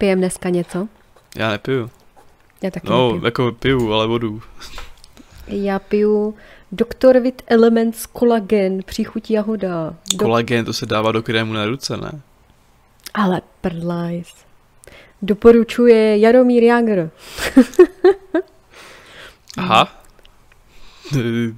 Pijem 0.00 0.18
dneska 0.18 0.48
něco? 0.48 0.88
Já 1.36 1.50
nepiju. 1.50 1.90
Já 2.62 2.70
taky 2.70 2.86
No, 2.90 3.06
nepiju. 3.12 3.24
jako 3.24 3.52
piju, 3.52 3.92
ale 3.92 4.06
vodu. 4.06 4.42
Já 5.46 5.78
piju 5.78 6.34
Dr. 6.72 7.18
Vit 7.18 7.42
Elements 7.46 8.06
Collagen, 8.18 8.82
příchuť 8.82 9.30
jahoda. 9.30 9.94
Do... 10.12 10.18
Kolagen, 10.18 10.64
to 10.64 10.72
se 10.72 10.86
dává 10.86 11.12
do 11.12 11.22
krému 11.22 11.52
na 11.52 11.66
ruce, 11.66 11.96
ne? 11.96 12.20
Ale 13.14 13.42
prdlajs. 13.60 14.34
Doporučuje 15.22 16.18
Jaromír 16.18 16.62
Jagr. 16.62 17.10
Aha. 19.58 20.02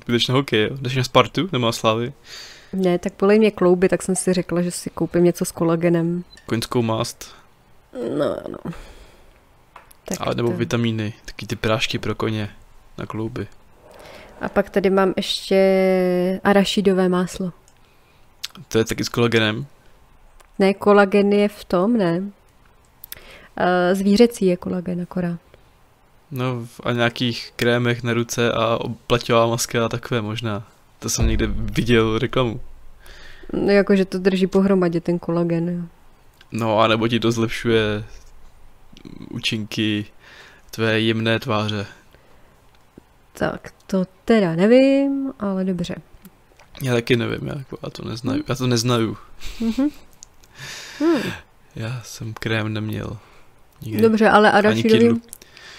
Jdeš 0.08 0.28
na 0.28 0.34
hokej? 0.34 0.70
Jdeš 0.80 0.96
na 0.96 1.04
Spartu 1.04 1.48
nebo 1.52 1.66
na 1.66 1.72
Slavy? 1.72 2.12
Ne, 2.72 2.98
tak 2.98 3.12
bolej 3.18 3.38
mě 3.38 3.50
klouby, 3.50 3.88
tak 3.88 4.02
jsem 4.02 4.16
si 4.16 4.32
řekla, 4.32 4.62
že 4.62 4.70
si 4.70 4.90
koupím 4.90 5.24
něco 5.24 5.44
s 5.44 5.52
kolagenem. 5.52 6.24
Koňskou 6.46 6.82
mást. 6.82 7.34
No, 7.92 8.36
no. 8.48 8.58
Tak 10.04 10.18
Ale 10.20 10.34
nebo 10.34 10.48
to- 10.50 10.56
vitamíny. 10.56 11.14
Taky 11.24 11.46
ty 11.46 11.56
prášky 11.56 11.98
pro 11.98 12.14
koně 12.14 12.50
na 12.98 13.06
klouby. 13.06 13.46
A 14.40 14.48
pak 14.48 14.70
tady 14.70 14.90
mám 14.90 15.14
ještě 15.16 16.40
arašidové 16.44 17.08
máslo. 17.08 17.52
To 18.68 18.78
je 18.78 18.84
taky 18.84 19.04
s 19.04 19.08
kolagenem. 19.08 19.66
Ne, 20.58 20.74
kolagen 20.74 21.32
je 21.32 21.48
v 21.48 21.64
tom, 21.64 21.96
ne. 21.96 22.18
Uh, 22.20 22.34
zvířecí 23.92 24.46
je 24.46 24.56
kolagen 24.56 25.00
akorát. 25.00 25.38
No 26.30 26.66
a 26.82 26.92
nějakých 26.92 27.52
krémech 27.56 28.02
na 28.02 28.12
ruce 28.12 28.52
a 28.52 28.78
plaťová 29.06 29.46
maska 29.46 29.84
a 29.84 29.88
takové 29.88 30.20
možná. 30.22 30.66
To 30.98 31.08
jsem 31.08 31.26
někde 31.26 31.46
viděl 31.46 32.18
reklamu. 32.18 32.60
No, 33.52 33.70
jakože 33.72 34.04
to 34.04 34.18
drží 34.18 34.46
pohromadě 34.46 35.00
ten 35.00 35.18
kolagen. 35.18 35.68
Jo. 35.68 35.82
No 36.52 36.80
a 36.80 36.86
nebo 36.88 37.08
ti 37.08 37.20
to 37.20 37.32
zlepšuje 37.32 38.04
účinky 39.30 40.06
tvé 40.70 41.00
jemné 41.00 41.38
tváře. 41.38 41.86
Tak 43.32 43.74
to 43.86 44.04
teda 44.24 44.54
nevím, 44.56 45.32
ale 45.38 45.64
dobře. 45.64 45.94
Já 46.82 46.94
taky 46.94 47.16
nevím, 47.16 47.48
já, 47.48 47.58
jako, 47.58 47.78
já 47.82 47.90
to 47.90 48.04
neznaju. 48.04 48.44
Já 48.48 48.54
to 48.54 48.66
neznaju. 48.66 49.16
Mhm. 49.60 49.88
Hmm. 50.98 51.22
Já 51.76 52.00
jsem 52.04 52.34
krém 52.34 52.72
neměl. 52.72 53.18
Nikdy. 53.82 54.02
Dobře, 54.02 54.28
ale 54.28 54.52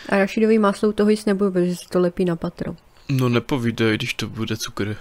arašidový, 0.09 0.59
máslo 0.59 0.89
u 0.89 0.91
toho 0.91 1.09
jíst 1.09 1.25
nebudu, 1.25 1.51
protože 1.51 1.75
se 1.75 1.89
to 1.89 1.99
lepí 1.99 2.25
na 2.25 2.35
patro. 2.35 2.75
No 3.09 3.29
nepovídej, 3.29 3.97
když 3.97 4.13
to 4.13 4.27
bude 4.27 4.57
cukr. 4.57 4.95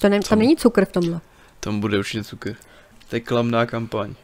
To 0.00 0.08
ne, 0.08 0.20
tam 0.20 0.28
Tam- 0.28 0.38
není 0.38 0.56
cukr 0.56 0.84
v 0.84 0.92
tomhle. 0.92 1.20
Tam 1.60 1.80
bude 1.80 1.98
určitě 1.98 2.24
cukr. 2.24 2.54
To 3.08 3.16
je 3.16 3.20
klamná 3.20 3.66
kampaň. 3.66 4.14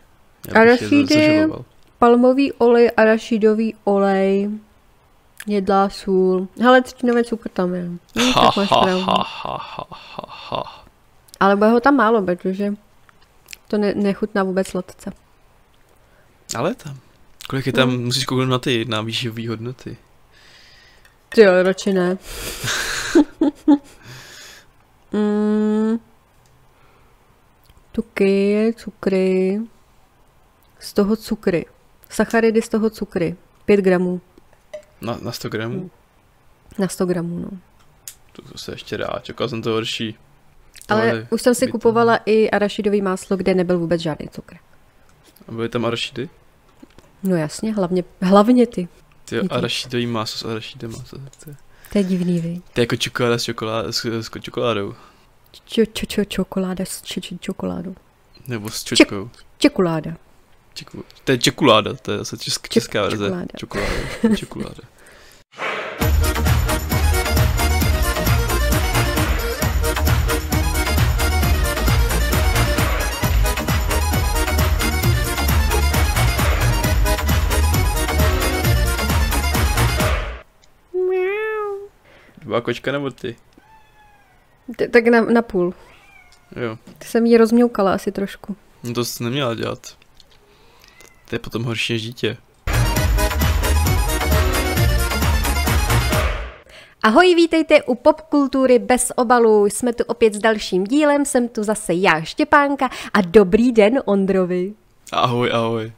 Arašidy-. 0.54 1.64
Palmový 1.98 2.52
olej, 2.52 2.90
arašidový 2.96 3.74
olej, 3.84 4.50
jedlá 5.46 5.88
sůl. 5.88 6.48
Hele, 6.60 6.82
třtinové 6.82 7.24
cukr 7.24 7.48
tam 7.48 7.74
je. 7.74 7.84
Hm, 7.84 7.98
Ha, 8.34 8.50
ha, 8.54 8.64
ha, 8.64 8.94
ha, 8.96 9.26
ha, 9.42 9.86
ha, 9.90 10.24
ha. 10.50 10.84
Ale 11.40 11.56
bude 11.56 11.70
ho 11.70 11.80
tam 11.80 11.96
málo, 11.96 12.22
protože 12.22 12.74
to 13.68 13.78
ne, 13.78 13.94
nechutná 13.94 14.42
vůbec 14.42 14.66
sladce. 14.68 15.10
Ale 16.56 16.74
tam. 16.74 16.96
Kolik 17.48 17.66
je 17.66 17.72
tam, 17.72 17.90
No. 17.90 17.98
musíš 17.98 18.24
kouknout 18.24 18.48
na 18.48 18.58
ty, 18.58 18.84
na 18.88 19.00
výživové 19.00 19.48
hodnoty. 19.48 19.96
Ty 21.28 21.40
jo, 21.42 21.62
radši 21.62 21.92
ne. 21.92 22.18
mm, 25.12 25.98
tuky, 27.92 28.74
cukry, 28.76 29.60
z 30.80 30.92
toho 30.92 31.16
cukry. 31.16 31.66
Sacharidy 32.10 32.62
z 32.62 32.68
toho 32.68 32.90
cukry. 32.90 33.36
5 33.64 33.80
gramů 33.80 34.20
Na, 35.00 35.18
na 35.22 35.32
100 35.32 35.48
gramů? 35.48 35.90
na 36.78 36.88
100 36.88 37.06
gramů, 37.06 37.38
no. 37.38 37.50
To, 38.32 38.58
se 38.58 38.72
ještě 38.72 38.96
dá, 38.98 39.08
čekal 39.22 39.48
jsem 39.48 39.62
to 39.62 39.70
horší. 39.70 40.16
Ale 40.88 41.00
Tohle 41.10 41.26
už 41.30 41.42
jsem 41.42 41.54
si 41.54 41.66
to- 41.66 41.72
kupovala 41.72 42.16
i 42.26 42.50
arašidový 42.50 43.02
máslo, 43.02 43.36
kde 43.36 43.54
nebyl 43.54 43.78
vůbec 43.78 44.00
žádný 44.00 44.28
cukr. 44.28 44.56
A 45.48 45.52
byly 45.52 45.68
tam 45.68 45.84
arašidy? 45.84 46.28
No 47.22 47.36
jasně, 47.36 47.74
hlavně, 47.74 48.04
hlavně 48.22 48.66
ty. 48.66 48.88
Ty 49.24 49.34
Díky. 49.40 49.48
arašidový 49.48 50.06
maso 50.06 50.38
s 50.38 50.44
arašidem. 50.44 50.92
To, 50.92 51.02
to, 51.18 51.50
To 51.92 51.98
je 51.98 52.04
divný, 52.04 52.40
vy. 52.40 52.60
to 52.72 52.80
je 52.80 52.82
jako 52.82 52.96
čokoláda 52.96 53.38
s, 53.38 53.42
čokolád, 53.44 53.86
s, 53.86 54.04
s 54.04 54.30
čokoládou. 54.40 54.94
Čo, 55.64 55.82
čo, 55.92 56.06
čo, 56.06 56.24
čokoláda 56.24 56.84
s 56.84 57.02
č, 57.02 57.20
č, 57.20 57.38
čokoládou. 57.40 57.94
Nebo 58.46 58.70
s 58.70 58.84
čočkou. 58.84 59.30
Čokoláda. 59.58 60.16
Čeku, 60.78 61.04
to 61.24 61.32
je 61.32 61.38
čekuláda, 61.38 61.94
to 61.94 62.12
je 62.12 62.18
zase 62.18 62.36
česk, 62.36 62.68
česká 62.68 63.02
verze. 63.02 63.24
čokoláda. 63.26 63.46
Čokoláda. 63.58 64.36
Čokoláda. 64.36 64.82
Dva 82.42 82.60
kočka 82.60 82.92
nebo 82.92 83.10
ty? 83.10 83.36
T- 84.76 84.88
tak 84.88 85.06
na, 85.06 85.20
na 85.20 85.42
půl. 85.42 85.74
Jo. 86.56 86.78
Ty 86.98 87.06
jsem 87.06 87.26
jí 87.26 87.36
rozmňoukala 87.36 87.92
asi 87.94 88.12
trošku. 88.12 88.56
No 88.82 88.94
to 88.94 89.04
jsi 89.04 89.24
neměla 89.24 89.54
dělat. 89.54 89.96
To 91.28 91.34
je 91.34 91.38
potom 91.38 91.64
horší 91.64 91.92
než 91.92 92.02
dítě. 92.02 92.36
Ahoj, 97.02 97.34
vítejte 97.34 97.82
u 97.82 97.94
Popkultury 97.94 98.78
bez 98.78 99.12
obalu. 99.16 99.66
Jsme 99.66 99.92
tu 99.92 100.04
opět 100.04 100.34
s 100.34 100.38
dalším 100.38 100.84
dílem, 100.84 101.24
jsem 101.24 101.48
tu 101.48 101.62
zase 101.62 101.94
já, 101.94 102.20
Štěpánka 102.20 102.90
a 103.14 103.20
dobrý 103.20 103.72
den 103.72 104.02
Ondrovi. 104.04 104.74
Ahoj, 105.12 105.50
ahoj. 105.52 105.92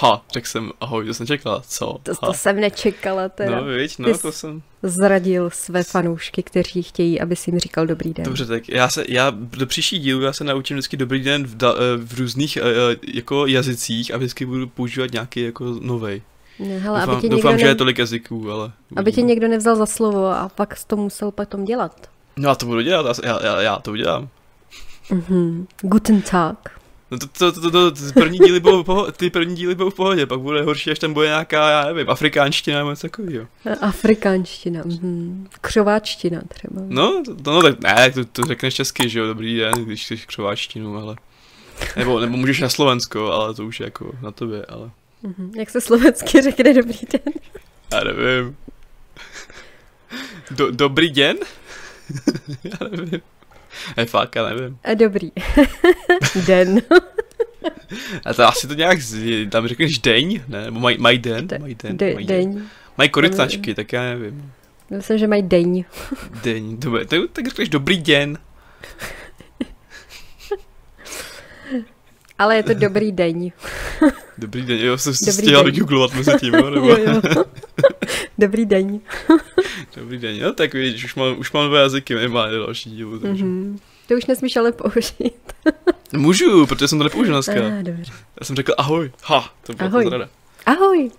Ha, 0.00 0.24
řekl 0.32 0.46
jsem 0.46 0.70
ahoj, 0.80 1.06
to 1.06 1.14
jsem 1.14 1.26
čekala, 1.26 1.62
co? 1.68 1.98
To, 2.02 2.12
ha. 2.22 2.26
to 2.26 2.32
jsem 2.32 2.60
nečekala 2.60 3.28
teda. 3.28 3.60
No, 3.60 3.66
Ty 3.96 4.02
no, 4.02 4.18
to 4.18 4.32
jsem... 4.32 4.62
Zradil 4.82 5.50
své 5.50 5.82
fanoušky, 5.82 6.42
kteří 6.42 6.82
chtějí, 6.82 7.20
aby 7.20 7.36
si 7.36 7.50
jim 7.50 7.58
říkal 7.58 7.86
dobrý 7.86 8.14
den. 8.14 8.24
Dobře, 8.24 8.46
tak 8.46 8.68
já 8.68 8.88
se, 8.88 9.04
já 9.08 9.30
do 9.30 9.66
příští 9.66 9.98
dílu 9.98 10.22
já 10.22 10.32
se 10.32 10.44
naučím 10.44 10.76
vždycky 10.76 10.96
dobrý 10.96 11.22
den 11.22 11.46
v, 11.46 11.56
da, 11.56 11.72
eh, 11.72 11.96
v 11.96 12.18
různých 12.18 12.56
eh, 12.56 12.60
eh, 12.60 12.96
jako 13.14 13.46
jazycích 13.46 14.14
a 14.14 14.16
vždycky 14.16 14.46
budu 14.46 14.66
používat 14.66 15.12
nějaký 15.12 15.40
jako 15.40 15.64
novej. 15.80 16.22
Ne, 16.58 16.78
hele, 16.78 17.00
Doufám, 17.00 17.14
aby 17.14 17.22
tě, 17.22 17.28
doufám 17.28 17.58
že 17.58 17.64
ne... 17.64 17.70
je 17.70 17.74
tolik 17.74 17.98
jazyků, 17.98 18.50
ale... 18.50 18.72
aby 18.96 19.12
tě 19.12 19.22
někdo 19.22 19.48
nevzal 19.48 19.76
za 19.76 19.86
slovo 19.86 20.26
a 20.26 20.48
pak 20.54 20.84
to 20.86 20.96
musel 20.96 21.30
potom 21.30 21.64
dělat. 21.64 22.10
No 22.36 22.48
já 22.48 22.54
to 22.54 22.66
budu 22.66 22.80
dělat, 22.80 23.18
já, 23.24 23.44
já, 23.44 23.60
já 23.60 23.78
to 23.78 23.90
udělám. 23.90 24.28
Mhm. 25.10 25.66
Guten 25.82 26.22
Tag. 26.22 26.81
No 27.12 27.18
to, 27.18 27.26
to, 27.26 27.52
to, 27.52 27.60
to, 27.60 27.70
to, 27.70 27.90
ty 27.90 28.12
první 28.12 28.38
díly 28.38 28.60
budou 28.60 28.82
v 28.82 28.86
pohodě, 28.86 29.12
ty 29.12 29.30
první 29.30 29.54
díly 29.56 29.74
budou 29.74 29.90
v 29.90 29.94
pohodě, 29.94 30.26
pak 30.26 30.40
bude 30.40 30.62
horší, 30.62 30.90
až 30.90 30.98
tam 30.98 31.12
bude 31.12 31.26
nějaká, 31.26 31.70
já 31.70 31.86
nevím, 31.86 32.10
afrikánština 32.10 32.78
nebo 32.78 32.90
něco 32.90 33.08
takového. 33.08 33.46
Afrikánština. 33.80 34.82
Mhm. 34.84 35.48
Křováčtina 35.60 36.40
třeba. 36.48 36.82
No, 36.88 37.22
to, 37.24 37.34
to, 37.34 37.52
no 37.52 37.62
tak 37.62 37.80
ne, 37.80 38.10
to, 38.10 38.24
to 38.24 38.44
řekneš 38.44 38.74
česky, 38.74 39.08
že 39.08 39.18
jo, 39.18 39.26
dobrý 39.26 39.56
den, 39.56 39.72
když 39.72 40.06
jsi 40.06 40.16
křováčtinu, 40.16 40.96
ale... 40.96 41.16
Nebo, 41.96 42.20
nebo 42.20 42.36
můžeš 42.36 42.60
na 42.60 42.68
Slovensko, 42.68 43.32
ale 43.32 43.54
to 43.54 43.66
už 43.66 43.80
je 43.80 43.84
jako 43.84 44.12
na 44.22 44.30
tobě, 44.30 44.66
ale... 44.68 44.90
Mhm. 45.22 45.52
Jak 45.56 45.70
se 45.70 45.80
slovensky 45.80 46.42
řekne 46.42 46.74
dobrý 46.74 46.98
den? 47.12 47.34
Já 47.92 48.04
nevím. 48.04 48.56
Do, 50.50 50.70
dobrý 50.70 51.10
den? 51.10 51.36
já 52.64 52.88
nevím. 52.88 53.20
Je 53.96 54.04
fakt, 54.06 54.36
já 54.36 54.48
nevím. 54.48 54.78
A 54.84 54.94
dobrý. 54.94 55.32
den. 56.46 56.82
A 58.24 58.34
to 58.34 58.48
asi 58.48 58.66
to 58.68 58.74
nějak, 58.74 59.00
z, 59.00 59.46
tam 59.50 59.68
řekneš 59.68 59.98
deň, 59.98 60.40
ne? 60.48 60.64
Nebo 60.64 60.80
maj, 60.80 60.96
maj 60.98 61.18
den? 61.18 61.48
De- 61.48 61.58
Mají 61.58 61.76
den, 61.82 61.96
De, 61.96 62.14
den. 62.14 62.26
deň. 62.26 62.62
Mají 62.98 63.10
korytnačky, 63.10 63.74
tak 63.74 63.92
já 63.92 64.02
nevím. 64.02 64.52
Myslím, 64.90 65.18
že 65.18 65.26
mají 65.26 65.42
deň. 65.42 65.84
Den, 66.42 66.80
dobré, 66.80 67.04
tak, 67.04 67.20
tak 67.32 67.46
řekneš 67.48 67.68
dobrý 67.68 67.98
den. 67.98 68.38
Ale 72.42 72.56
je 72.56 72.62
to 72.62 72.74
dobrý 72.74 73.12
deň. 73.12 73.50
Dobrý 74.38 74.62
den, 74.62 74.78
jo, 74.78 74.98
jsem 74.98 75.14
si 75.14 75.42
chtěla 75.42 75.62
den. 75.62 75.72
vygooglovat 75.72 76.14
mezi 76.14 76.30
tím, 76.40 76.54
jo, 76.54 76.70
nebo... 76.74 76.88
Jo, 76.88 76.96
jo. 76.98 77.44
dobrý 78.38 78.66
den. 78.66 79.00
Dobrý 79.96 80.18
den, 80.18 80.36
jo, 80.36 80.52
tak 80.52 80.74
vidíš, 80.74 81.04
už 81.04 81.14
mám, 81.14 81.38
už 81.38 81.52
mám 81.52 81.68
dva 81.68 81.78
jazyky, 81.78 82.14
minimálně 82.14 82.58
další 82.58 82.90
dílu, 82.90 83.18
takže. 83.18 83.44
Mhm. 83.44 83.78
To 84.08 84.14
už 84.14 84.26
nesmíš 84.26 84.56
ale 84.56 84.72
použít. 84.72 85.52
Můžu, 86.12 86.66
protože 86.66 86.88
jsem 86.88 86.98
to 86.98 87.04
nepoužil 87.04 87.34
dneska. 87.34 87.52
Ah, 87.52 87.82
dobře. 87.82 88.12
Já 88.40 88.44
jsem 88.46 88.56
řekl 88.56 88.74
ahoj, 88.78 89.10
ha, 89.22 89.54
to 89.66 89.72
bylo 89.72 89.88
Ahoj. 89.88 90.04
to 90.04 90.08
zrada. 90.10 90.28
Ahoj. 90.66 91.10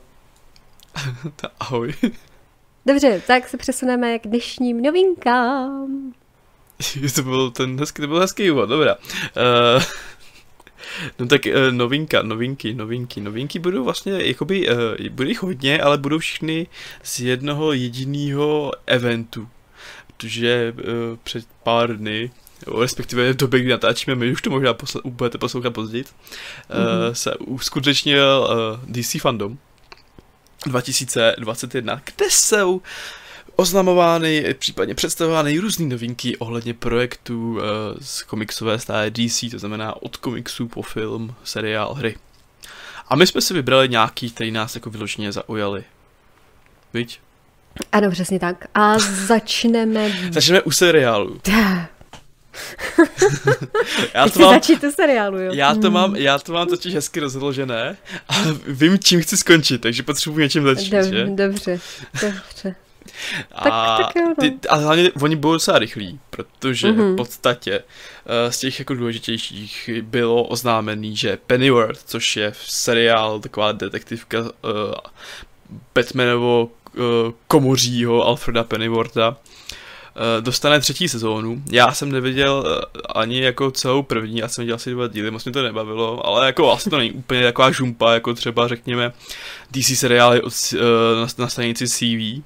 Ta, 1.35 1.49
ahoj. 1.59 1.93
Dobře, 2.85 3.21
tak 3.27 3.49
se 3.49 3.57
přesuneme 3.57 4.19
k 4.19 4.27
dnešním 4.27 4.81
novinkám. 4.81 6.13
to 7.15 7.23
byl 7.23 7.51
ten 7.51 7.79
hezký, 7.79 8.01
to 8.01 8.07
byl 8.07 8.19
hezký 8.19 8.51
úvod, 8.51 8.69
dobrá. 8.69 8.95
Uh, 8.95 9.83
No 11.19 11.27
tak 11.27 11.45
uh, 11.45 11.71
novinka, 11.71 12.21
novinky, 12.21 12.73
novinky, 12.73 13.21
novinky 13.21 13.59
budou 13.59 13.83
vlastně, 13.83 14.13
jakoby, 14.13 14.69
uh, 14.69 14.75
bude 15.09 15.29
jich 15.29 15.43
hodně, 15.43 15.81
ale 15.81 15.97
budou 15.97 16.19
všechny 16.19 16.67
z 17.03 17.19
jednoho 17.19 17.73
jediného 17.73 18.71
eventu. 18.85 19.49
Protože 20.07 20.73
uh, 20.77 20.83
před 21.23 21.45
pár 21.63 21.97
dny 21.97 22.31
respektive 22.81 23.33
v 23.33 23.37
době, 23.37 23.59
kdy 23.59 23.69
natáčíme, 23.69 24.15
my 24.15 24.31
už 24.31 24.41
to 24.41 24.49
možná 24.49 24.73
posle- 24.73 25.01
budete 25.05 25.37
poslouchat 25.37 25.73
později, 25.73 26.03
mm-hmm. 26.03 27.11
se 27.11 27.35
uskutečnil 27.35 28.49
DC 28.87 29.21
Fandom 29.21 29.57
2021, 30.65 32.01
kde 32.05 32.25
jsou 32.29 32.81
oznamovány, 33.55 34.55
případně 34.59 34.95
představovány 34.95 35.59
různé 35.59 35.85
novinky 35.85 36.37
ohledně 36.37 36.73
projektů 36.73 37.51
uh, 37.51 37.61
z 38.01 38.23
komiksové 38.23 38.79
stáje 38.79 39.11
DC, 39.11 39.51
to 39.51 39.59
znamená 39.59 40.01
od 40.01 40.17
komiksů 40.17 40.67
po 40.67 40.81
film, 40.81 41.35
seriál, 41.43 41.93
hry. 41.93 42.15
A 43.07 43.15
my 43.15 43.27
jsme 43.27 43.41
si 43.41 43.53
vybrali 43.53 43.89
nějaký, 43.89 44.31
který 44.31 44.51
nás 44.51 44.75
jako 44.75 44.89
vyloženě 44.89 45.31
zaujali. 45.31 45.83
Viď? 46.93 47.19
Ano, 47.91 48.11
přesně 48.11 48.39
tak. 48.39 48.65
A 48.75 48.99
začneme... 48.99 50.11
začneme 50.31 50.61
u 50.61 50.71
seriálu. 50.71 51.39
já 54.13 54.29
to 54.29 54.39
mám, 54.39 54.53
začít 54.53 54.83
u 54.83 54.91
seriálu, 54.91 55.39
jo? 55.39 55.51
Já 55.53 55.75
to, 55.75 55.91
mám, 55.91 56.15
já 56.15 56.39
to 56.39 56.53
mám 56.53 56.67
totiž 56.67 56.93
hezky 56.93 57.19
rozložené 57.19 57.97
a 58.29 58.33
vím, 58.67 58.99
čím 58.99 59.21
chci 59.21 59.37
skončit, 59.37 59.81
takže 59.81 60.03
potřebuji 60.03 60.39
něčím 60.39 60.63
začít, 60.63 60.89
Dob, 60.89 61.03
že? 61.03 61.25
Dobře, 61.25 61.79
dobře. 62.21 62.75
A, 63.51 63.63
tak, 63.63 64.05
tak 64.05 64.15
jo, 64.15 64.27
no. 64.27 64.35
ty, 64.35 64.67
a 64.69 64.75
hlavně 64.75 65.11
oni 65.21 65.35
budou 65.35 65.53
docela 65.53 65.79
rychlí, 65.79 66.19
protože 66.29 66.87
mm-hmm. 66.87 67.13
v 67.13 67.15
podstatě 67.15 67.79
uh, 67.79 68.51
z 68.51 68.59
těch 68.59 68.79
jako 68.79 68.93
důležitějších 68.93 69.89
bylo 70.01 70.43
oznámený, 70.43 71.15
že 71.15 71.37
Pennyworth, 71.47 72.03
což 72.05 72.37
je 72.37 72.53
seriál, 72.55 73.39
taková 73.39 73.71
detektivka 73.71 74.39
uh, 74.39 74.47
Batmanovo 75.95 76.65
uh, 76.65 77.01
komořího 77.47 78.23
Alfreda 78.23 78.63
Pennywortha, 78.63 79.37
dostane 80.39 80.79
třetí 80.79 81.09
sezónu. 81.09 81.63
Já 81.71 81.91
jsem 81.91 82.11
neviděl 82.11 82.83
ani 83.15 83.41
jako 83.41 83.71
celou 83.71 84.03
první, 84.03 84.37
já 84.37 84.47
jsem 84.47 84.61
viděl 84.61 84.75
asi 84.75 84.91
dva 84.91 85.07
díly, 85.07 85.31
moc 85.31 85.45
mě 85.45 85.51
to 85.51 85.63
nebavilo, 85.63 86.25
ale 86.25 86.45
jako 86.45 86.71
asi 86.71 86.89
to 86.89 86.97
není 86.97 87.11
úplně 87.11 87.43
taková 87.43 87.71
žumpa, 87.71 88.13
jako 88.13 88.33
třeba 88.33 88.67
řekněme 88.67 89.13
DC 89.71 89.99
seriály 89.99 90.41
od, 90.41 90.53
na, 91.21 91.27
na 91.37 91.47
stanici 91.47 91.87
CV, 91.87 92.43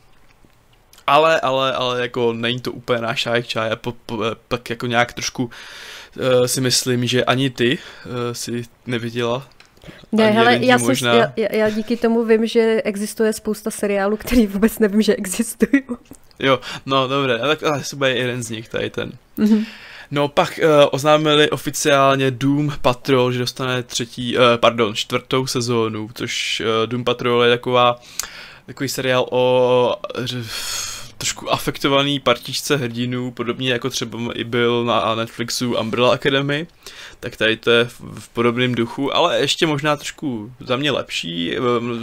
ale, 1.08 1.40
ale, 1.40 1.74
ale 1.74 2.02
jako 2.02 2.34
není 2.34 2.60
to 2.60 2.72
úplně 2.72 3.02
náš 3.02 3.22
čaj 3.22 3.44
čaj, 3.44 3.70
po, 3.76 3.92
po, 4.06 4.20
pak 4.48 4.70
jako 4.70 4.88
nějak 4.88 5.14
trošku 5.14 5.44
uh, 5.44 6.46
si 6.46 6.62
myslím, 6.62 7.08
že 7.08 7.26
ani 7.26 7.50
ty 7.50 7.78
uh, 8.06 8.12
si 8.32 8.64
neviděla 8.86 9.48
ne, 10.12 10.32
hele, 10.32 10.60
já, 10.62 10.78
možná... 10.78 11.14
jsem, 11.14 11.32
já, 11.38 11.56
já 11.56 11.70
díky 11.70 11.98
tomu 11.98 12.26
vím, 12.26 12.48
že 12.48 12.82
existuje 12.84 13.34
spousta 13.34 13.72
seriálů, 13.72 14.18
který 14.18 14.48
vůbec 14.48 14.80
nevím, 14.80 15.02
že 15.02 15.16
existují. 15.16 15.84
Jo, 16.40 16.60
no 16.86 17.08
dobré, 17.08 17.40
tak 17.40 17.64
asi 17.64 17.96
bude 17.96 18.18
jeden 18.18 18.44
z 18.44 18.50
nich, 18.50 18.70
tady 18.70 18.90
ten. 18.90 19.12
Mm-hmm. 19.38 19.66
No 20.12 20.28
pak 20.28 20.60
uh, 20.64 20.70
oznámili 20.92 21.50
oficiálně 21.50 22.32
Doom 22.32 22.74
Patrol, 22.82 23.32
že 23.32 23.40
dostane 23.40 23.84
třetí, 23.84 24.38
uh, 24.38 24.44
pardon, 24.56 24.96
čtvrtou 24.96 25.48
sezónu, 25.48 26.10
což 26.14 26.62
uh, 26.66 26.88
Doom 26.88 27.04
Patrol 27.04 27.44
je 27.44 27.50
taková, 27.50 28.00
takový 28.66 28.90
seriál 28.90 29.26
o 29.32 29.96
trošku 31.18 31.54
afektovaný 31.54 32.20
partičce 32.20 32.78
hrdinů, 32.78 33.32
podobně 33.32 33.72
jako 33.72 33.90
třeba 33.90 34.20
i 34.34 34.44
byl 34.44 34.86
na 34.86 35.16
Netflixu 35.16 35.76
Umbrella 35.80 36.14
Academy, 36.14 36.68
tak 37.20 37.36
tady 37.36 37.58
to 37.58 37.72
je 37.72 37.86
v, 37.86 38.30
podobném 38.30 38.76
duchu, 38.76 39.16
ale 39.16 39.40
ještě 39.40 39.68
možná 39.68 39.96
trošku 39.96 40.52
za 40.60 40.78
mě 40.78 40.92
lepší, 40.92 41.56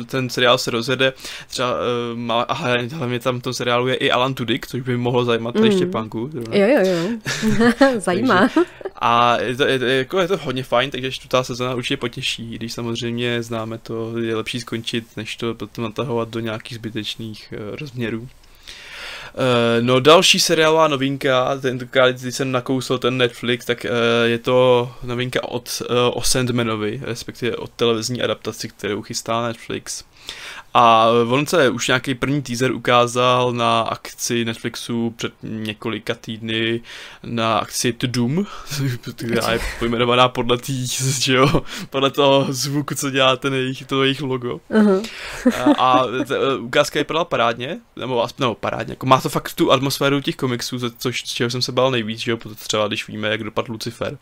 ten 0.07 0.31
seriál 0.31 0.59
se 0.59 0.71
rozjede, 0.71 1.13
třeba 1.49 1.75
eh, 1.75 2.17
má, 2.17 2.43
a 2.43 2.55
hlavně 2.93 3.21
tam 3.21 3.41
v 3.41 3.43
tom 3.43 3.53
seriálu 3.53 3.89
je 3.89 3.95
i 3.95 4.11
Alan 4.11 4.35
Tudyk, 4.35 4.67
což 4.67 4.81
by 4.81 4.97
mohlo 4.97 5.25
zajímat 5.25 5.55
mm. 5.55 5.73
Štěpánku. 5.73 6.31
Jo, 6.53 6.67
jo, 6.69 6.79
jo, 6.85 7.99
zajímá. 7.99 8.49
takže, 8.49 8.71
a 9.01 9.41
je 9.41 9.57
to, 9.57 9.67
je, 9.67 9.79
to, 9.79 9.85
jako 9.85 10.19
je 10.19 10.29
to 10.29 10.37
hodně 10.37 10.63
fajn, 10.63 10.91
takže 10.91 11.13
čtvrtá 11.13 11.45
sezóna 11.45 11.75
určitě 11.75 11.97
potěší, 11.97 12.55
když 12.55 12.73
samozřejmě 12.73 13.43
známe 13.43 13.79
to, 13.79 14.19
je 14.19 14.37
lepší 14.37 14.61
skončit, 14.61 15.17
než 15.17 15.37
to 15.37 15.55
potom 15.55 15.85
natahovat 15.85 16.29
do 16.29 16.41
nějakých 16.41 16.75
zbytečných 16.79 17.55
uh, 17.57 17.77
rozměrů. 17.77 18.29
Uh, 19.35 19.85
no 19.87 20.01
další 20.01 20.41
seriálová 20.41 20.89
novinka, 20.89 21.59
tentokrát 21.61 22.21
když 22.21 22.35
jsem 22.35 22.53
nakousl 22.53 22.99
ten 22.99 23.17
Netflix, 23.17 23.67
tak 23.67 23.87
uh, 23.91 23.91
je 24.25 24.39
to 24.39 24.91
novinka 25.03 25.49
od 25.49 25.83
uh, 25.91 25.97
o 26.19 26.23
Sandmanovi, 26.23 27.01
respektive 27.05 27.57
od 27.57 27.71
televizní 27.71 28.23
adaptaci, 28.23 28.69
kterou 28.69 29.03
chystá 29.03 29.47
Netflix. 29.47 30.05
A 30.77 31.09
on 31.29 31.47
se 31.47 31.69
už 31.69 31.89
nějaký 31.89 32.15
první 32.15 32.43
teaser 32.43 32.73
ukázal 32.73 33.53
na 33.53 33.81
akci 33.81 34.45
Netflixu 34.45 35.15
před 35.17 35.33
několika 35.43 36.15
týdny, 36.15 36.81
na 37.23 37.59
akci 37.59 37.93
To 37.93 38.07
Doom, 38.07 38.47
která 39.17 39.53
je 39.53 39.61
pojmenovaná 39.79 40.29
podle 40.29 40.59
tý, 40.59 40.87
že 41.21 41.35
jo, 41.35 41.63
podle 41.91 42.11
toho 42.11 42.47
zvuku, 42.49 42.95
co 42.95 43.11
dělá 43.11 43.37
ten 43.37 43.55
jejich, 43.55 43.87
to 43.87 44.03
jejich 44.03 44.21
logo. 44.21 44.61
Uh-huh. 44.71 45.09
a, 45.57 45.73
a 45.73 46.07
t, 46.07 46.59
ukázka 46.59 46.99
je 46.99 47.05
podala 47.05 47.25
parádně, 47.25 47.79
nebo 47.97 48.23
aspoň, 48.23 48.45
no, 48.45 48.55
parádně, 48.55 48.93
jako 48.93 49.07
má 49.07 49.21
to 49.21 49.29
fakt 49.29 49.55
tu 49.55 49.73
atmosféru 49.73 50.21
těch 50.21 50.37
komiksů, 50.37 50.79
což, 50.99 51.21
z 51.21 51.33
čeho 51.33 51.51
jsem 51.51 51.63
se 51.63 51.73
bál 51.73 51.91
nejvíc, 51.91 52.19
že 52.19 52.31
jo, 52.31 52.39
třeba 52.57 52.89
když 52.89 53.09
víme, 53.09 53.29
jak 53.29 53.45
dopadl 53.45 53.73
Lucifer. 53.73 54.19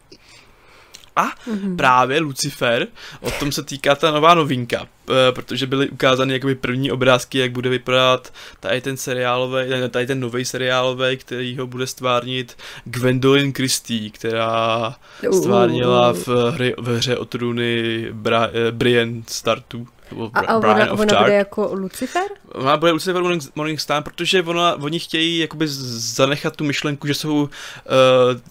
A 1.17 1.26
mm-hmm. 1.26 1.76
právě 1.76 2.20
Lucifer, 2.20 2.87
o 3.20 3.31
tom 3.31 3.53
se 3.53 3.62
týká 3.62 3.94
ta 3.94 4.11
nová 4.11 4.35
novinka, 4.35 4.88
protože 5.31 5.67
byly 5.67 5.88
ukázány 5.88 6.32
jakoby 6.32 6.55
první 6.55 6.93
obrázky, 6.93 7.38
jak 7.38 7.53
bude 7.53 7.69
vypadat 7.70 8.32
tady 8.61 8.81
ten 8.81 8.97
seriálový, 8.97 9.64
tady 9.91 10.06
ten 10.06 10.20
nový 10.20 10.44
seriálový, 10.44 11.17
který 11.17 11.59
ho 11.59 11.67
bude 11.67 11.87
stvárnit 11.87 12.56
Gwendolyn 12.85 13.53
Christie, 13.53 14.11
která 14.11 14.94
stvárnila 15.32 16.12
v, 16.12 16.29
hře, 16.50 16.75
v 16.79 16.97
hře 16.97 17.17
o 17.17 17.25
trůny 17.25 18.06
Bra, 18.12 18.50
eh, 18.53 18.73
Brian 18.73 19.23
Startu. 19.26 19.88
A, 20.35 20.41
a 20.41 20.56
ona, 20.56 20.93
ona 20.93 21.23
bude 21.23 21.35
jako 21.35 21.70
Lucifer? 21.75 22.23
Ona 22.53 22.76
bude 22.76 22.93
Lucifer 22.93 23.23
Morning, 23.23 23.43
Morning 23.55 23.81
Star, 23.81 24.03
protože 24.03 24.43
ona, 24.43 24.75
oni 24.75 24.99
chtějí 24.99 25.38
jakoby 25.38 25.64
zanechat 25.69 26.56
tu 26.56 26.64
myšlenku, 26.64 27.06
že 27.06 27.14
jsou 27.14 27.43
uh, 27.43 27.49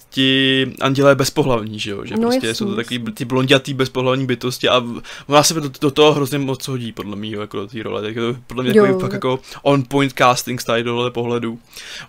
ti 0.09 0.67
andělé 0.81 1.15
bezpohlavní, 1.15 1.79
že 1.79 1.91
jo? 1.91 2.05
Že 2.05 2.15
no 2.15 2.21
prostě 2.21 2.47
jasný, 2.47 2.57
jsou 2.57 2.69
to 2.69 2.75
takový 2.75 2.99
ty 2.99 3.25
blondětý 3.25 3.73
bezpohlavní 3.73 4.25
bytosti 4.25 4.69
a 4.69 4.83
ona 5.27 5.43
se 5.43 5.53
do, 5.53 5.69
do 5.81 5.91
toho 5.91 6.13
hrozně 6.13 6.39
moc 6.39 6.67
hodí, 6.67 6.91
podle 6.91 7.15
mě, 7.15 7.37
jako 7.37 7.57
do 7.57 7.67
té 7.67 7.83
role. 7.83 8.01
Tak 8.01 8.15
to 8.15 8.35
podle 8.47 8.63
mě 8.63 8.73
jo. 8.75 8.99
fakt 8.99 9.13
jako 9.13 9.39
on 9.61 9.83
point 9.83 10.13
casting 10.17 10.61
style 10.61 10.83
tohle 10.83 11.11
pohledu. 11.11 11.59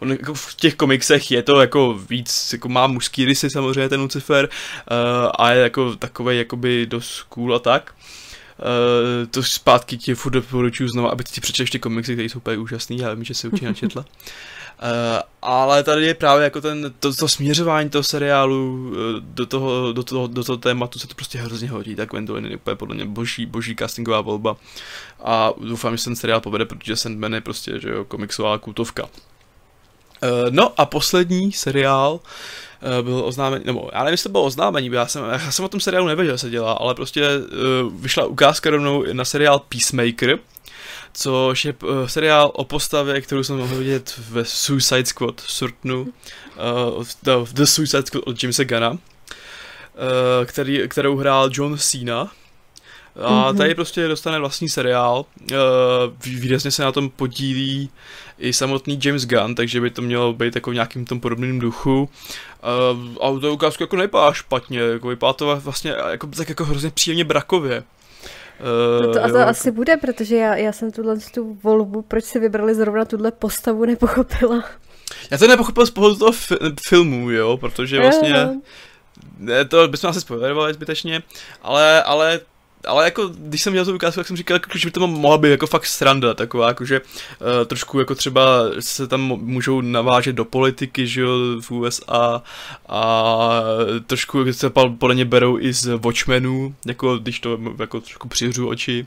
On 0.00 0.10
jako 0.10 0.34
v 0.34 0.54
těch 0.54 0.74
komiksech 0.74 1.30
je 1.30 1.42
to 1.42 1.60
jako 1.60 2.00
víc, 2.10 2.52
jako 2.52 2.68
má 2.68 2.86
mužský 2.86 3.24
rysy 3.24 3.50
samozřejmě 3.50 3.88
ten 3.88 4.00
Lucifer 4.00 4.48
uh, 4.48 5.30
a 5.38 5.50
je 5.50 5.62
jako 5.62 5.96
takový 5.96 6.38
jakoby 6.38 6.86
dost 6.86 7.22
cool 7.22 7.54
a 7.54 7.58
tak. 7.58 7.94
Uh, 8.62 9.26
to 9.30 9.42
zpátky 9.42 9.98
ti 9.98 10.14
furt 10.14 10.32
doporučuju 10.32 10.88
znovu, 10.88 11.08
aby 11.08 11.24
ti 11.24 11.40
přečetl 11.40 11.70
ty 11.70 11.78
komiksy, 11.78 12.12
které 12.12 12.28
jsou 12.28 12.38
úplně 12.38 12.56
úžasný, 12.56 12.98
já 12.98 13.14
vím, 13.14 13.24
že 13.24 13.34
se 13.34 13.48
určitě 13.48 13.66
načetla. 13.66 14.02
Uh, 14.02 14.86
ale 15.42 15.82
tady 15.82 16.06
je 16.06 16.14
právě 16.14 16.44
jako 16.44 16.60
ten, 16.60 16.92
to, 17.00 17.14
to 17.14 17.28
směřování 17.28 17.90
toho 17.90 18.02
seriálu 18.02 18.90
uh, 18.90 18.96
do 19.20 19.46
toho, 19.46 19.92
do, 19.92 20.02
toho, 20.02 20.26
do 20.26 20.44
toho 20.44 20.56
tématu 20.56 20.98
se 20.98 21.06
to 21.06 21.14
prostě 21.14 21.38
hrozně 21.38 21.68
hodí, 21.68 21.94
tak 21.94 22.08
Gwendolyn 22.08 22.44
je 22.44 22.56
úplně 22.56 22.76
podle 22.76 22.94
mě 22.94 23.04
boží, 23.04 23.46
boží 23.46 23.76
castingová 23.76 24.20
volba 24.20 24.56
a 25.24 25.52
doufám, 25.68 25.96
že 25.96 26.04
ten 26.04 26.16
seriál 26.16 26.40
povede, 26.40 26.64
protože 26.64 26.96
Sandman 26.96 27.34
je 27.34 27.40
prostě, 27.40 27.80
že 27.80 27.88
jo, 27.88 28.04
komiksová 28.04 28.58
kultovka. 28.58 29.04
Uh, 29.04 29.10
no 30.50 30.80
a 30.80 30.86
poslední 30.86 31.52
seriál, 31.52 32.20
uh, 32.82 32.98
uh, 32.98 33.04
byl 33.04 33.24
oznámený, 33.24 33.64
nebo 33.66 33.90
já 33.92 33.98
nevím, 33.98 34.12
jestli 34.12 34.22
to 34.22 34.32
bylo 34.32 34.44
oznámení, 34.44 34.90
já 34.92 35.06
jsem, 35.06 35.24
já 35.24 35.50
jsem 35.50 35.64
o 35.64 35.68
tom 35.68 35.80
seriálu 35.80 36.08
nevěděl, 36.08 36.38
se 36.38 36.50
dělá, 36.50 36.72
ale 36.72 36.94
prostě 36.94 37.28
uh, 37.38 38.00
vyšla 38.00 38.26
ukázka 38.26 38.70
rovnou 38.70 39.04
na 39.12 39.24
seriál 39.24 39.58
Peacemaker, 39.58 40.38
což 41.12 41.64
je 41.64 41.74
uh, 41.82 42.06
seriál 42.06 42.50
o 42.54 42.64
postavě, 42.64 43.20
kterou 43.20 43.42
jsem 43.42 43.56
mohl 43.56 43.76
vidět 43.76 44.20
ve 44.30 44.44
Suicide 44.44 45.06
Squad 45.06 45.40
Surtnu, 45.40 46.00
uh, 46.02 47.04
the, 47.22 47.32
the 47.52 47.64
Suicide 47.64 48.06
Squad 48.06 48.24
od 48.26 48.42
Jamesa 48.42 48.64
Gunna, 48.64 48.90
uh, 48.90 48.98
který, 50.44 50.88
kterou 50.88 51.16
hrál 51.16 51.50
John 51.52 51.78
Cena, 51.78 52.30
a 53.16 53.52
mm-hmm. 53.52 53.56
tady 53.56 53.74
prostě 53.74 54.08
dostane 54.08 54.38
vlastní 54.38 54.68
seriál, 54.68 55.24
uh, 55.40 55.56
výrazně 56.24 56.70
se 56.70 56.82
na 56.82 56.92
tom 56.92 57.10
podílí 57.10 57.90
i 58.42 58.52
samotný 58.52 59.00
James 59.04 59.26
Gunn, 59.26 59.54
takže 59.54 59.80
by 59.80 59.90
to 59.90 60.02
mělo 60.02 60.32
být 60.32 60.54
jako 60.54 60.70
v 60.70 60.74
nějakým 60.74 61.04
tom 61.04 61.20
podobném 61.20 61.58
duchu. 61.58 62.08
Uh, 63.22 63.36
a 63.36 63.40
to 63.40 63.52
ukázku 63.52 63.82
jako 63.82 63.96
nevypadá 63.96 64.32
špatně, 64.32 64.80
jako 64.80 65.08
vypadá 65.08 65.32
to 65.32 65.60
vlastně 65.60 65.94
jako, 66.10 66.26
tak 66.26 66.48
jako 66.48 66.64
hrozně 66.64 66.90
příjemně 66.90 67.24
brakově. 67.24 67.82
Uh, 67.82 69.06
no 69.06 69.12
to, 69.12 69.24
a 69.24 69.28
to 69.28 69.38
jo, 69.38 69.46
asi 69.46 69.68
jako... 69.68 69.76
bude, 69.76 69.96
protože 69.96 70.36
já, 70.36 70.56
já 70.56 70.72
jsem 70.72 70.92
tuhle 70.92 71.16
tu 71.34 71.58
volbu, 71.62 72.02
proč 72.02 72.24
si 72.24 72.38
vybrali 72.38 72.74
zrovna 72.74 73.04
tuhle 73.04 73.30
postavu, 73.30 73.84
nepochopila. 73.84 74.64
Já 75.30 75.38
to 75.38 75.46
nepochopil 75.46 75.86
z 75.86 75.90
pohledu 75.90 76.16
toho 76.16 76.32
fi- 76.32 76.74
filmu, 76.88 77.30
jo, 77.30 77.56
protože 77.56 78.00
vlastně 78.00 78.48
ne, 79.38 79.64
to 79.64 79.88
bychom 79.88 80.10
asi 80.10 80.20
spoilerovali 80.20 80.74
zbytečně, 80.74 81.22
ale, 81.62 82.02
ale 82.02 82.40
ale 82.86 83.04
jako, 83.04 83.28
když 83.28 83.62
jsem 83.62 83.72
měl 83.72 83.84
tu 83.84 83.94
ukázku, 83.94 84.20
tak 84.20 84.26
jsem 84.26 84.36
říkal, 84.36 84.54
jako, 84.54 84.78
že 84.78 84.86
by 84.86 84.90
to 84.90 85.06
mohla 85.06 85.38
být 85.38 85.50
jako 85.50 85.66
fakt 85.66 85.86
sranda, 85.86 86.34
taková, 86.34 86.68
jako, 86.68 86.84
že 86.84 87.00
uh, 87.00 87.66
trošku 87.66 87.98
jako 87.98 88.14
třeba 88.14 88.42
se 88.80 89.08
tam 89.08 89.20
můžou 89.20 89.80
navážet 89.80 90.36
do 90.36 90.44
politiky, 90.44 91.06
že 91.06 91.20
jo, 91.20 91.30
v 91.60 91.70
USA 91.70 92.42
a 92.88 93.48
trošku 94.06 94.52
se 94.52 94.70
podle 94.70 95.14
mě 95.14 95.24
berou 95.24 95.58
i 95.58 95.72
z 95.72 95.98
Watchmenů, 95.98 96.74
jako 96.86 97.18
když 97.18 97.40
to 97.40 97.58
jako 97.78 98.00
trošku 98.00 98.28
přihřu 98.28 98.68
oči. 98.68 99.06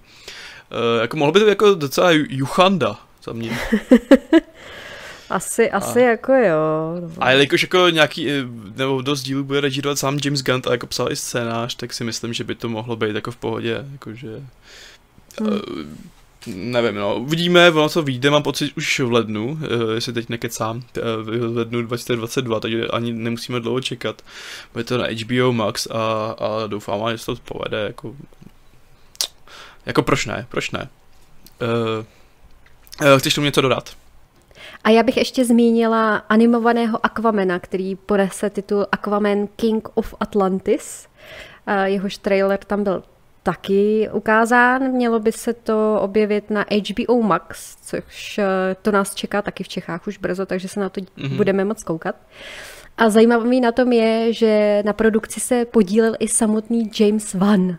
Uh, 0.71 1.01
jako 1.01 1.17
mohlo 1.17 1.31
by 1.31 1.39
to 1.39 1.47
jako 1.47 1.73
docela 1.73 2.11
juchanda 2.11 2.97
za 3.23 3.33
mě. 3.33 3.59
Asi, 5.29 5.71
asi 5.71 6.03
a, 6.03 6.09
jako 6.09 6.33
jo. 6.33 6.57
A 7.19 7.31
jelikož 7.31 7.61
jako 7.61 7.89
nějaký, 7.89 8.31
eh, 8.31 8.43
nebo 8.75 9.01
dost 9.01 9.23
dílů 9.23 9.43
bude 9.43 9.61
režírovat 9.61 9.99
sám 9.99 10.19
James 10.25 10.43
Gunn 10.43 10.61
a 10.67 10.71
jako 10.71 10.87
psal 10.87 11.11
i 11.11 11.15
scénář, 11.15 11.75
tak 11.75 11.93
si 11.93 12.03
myslím, 12.03 12.33
že 12.33 12.43
by 12.43 12.55
to 12.55 12.69
mohlo 12.69 12.95
být 12.95 13.15
jako 13.15 13.31
v 13.31 13.35
pohodě, 13.35 13.85
jakože... 13.91 14.41
Hmm. 15.39 15.49
Uh, 15.49 15.59
nevím, 16.47 16.95
no, 16.95 17.15
uvidíme, 17.15 17.71
ono 17.71 17.89
to 17.89 18.01
vyjde, 18.03 18.29
mám 18.29 18.43
pocit 18.43 18.73
už 18.77 18.99
v 18.99 19.11
lednu, 19.11 19.51
uh, 19.51 19.59
jestli 19.93 20.13
teď 20.13 20.29
nekecám, 20.29 20.77
uh, 20.77 20.83
v 21.29 21.55
lednu 21.57 21.81
2022, 21.81 22.59
takže 22.59 22.87
ani 22.87 23.13
nemusíme 23.13 23.59
dlouho 23.59 23.81
čekat. 23.81 24.21
Bude 24.73 24.83
to 24.83 24.97
na 24.97 25.07
HBO 25.07 25.53
Max 25.53 25.87
a, 25.87 26.35
a 26.39 26.67
doufám, 26.67 27.11
že 27.11 27.17
se 27.17 27.25
to 27.25 27.35
povede, 27.35 27.83
jako... 27.87 28.15
Jako 29.85 30.03
proč 30.03 30.25
ne, 30.25 30.45
proč 30.49 30.71
ne? 30.71 30.89
Uh, 31.61 32.05
uh, 33.07 33.19
chceš 33.19 33.33
tomu 33.33 33.45
něco 33.45 33.61
dodat? 33.61 33.95
A 34.85 34.89
já 34.89 35.03
bych 35.03 35.17
ještě 35.17 35.45
zmínila 35.45 36.15
animovaného 36.15 37.05
Aquamena, 37.05 37.59
který 37.59 37.95
ponese 37.95 38.49
titul 38.49 38.85
Aquaman 38.91 39.47
King 39.55 39.87
of 39.93 40.13
Atlantis. 40.19 41.07
Jehož 41.85 42.17
trailer 42.17 42.59
tam 42.59 42.83
byl 42.83 43.03
taky 43.43 44.09
ukázán. 44.13 44.91
Mělo 44.91 45.19
by 45.19 45.31
se 45.31 45.53
to 45.53 45.99
objevit 46.01 46.49
na 46.49 46.65
HBO 47.05 47.21
Max, 47.21 47.77
což 47.81 48.37
eh, 48.37 48.45
to 48.81 48.91
nás 48.91 49.15
čeká 49.15 49.41
taky 49.41 49.63
v 49.63 49.67
Čechách 49.67 50.07
už 50.07 50.17
brzo, 50.17 50.45
takže 50.45 50.67
se 50.67 50.79
na 50.79 50.89
to 50.89 51.01
mm-hmm. 51.01 51.35
budeme 51.35 51.65
moc 51.65 51.83
koukat. 51.83 52.15
A 52.97 53.09
zajímavý 53.09 53.61
na 53.61 53.71
tom 53.71 53.91
je, 53.91 54.33
že 54.33 54.83
na 54.85 54.93
produkci 54.93 55.39
se 55.39 55.65
podílel 55.65 56.15
i 56.19 56.27
samotný 56.27 56.91
James 56.99 57.33
Wan, 57.33 57.77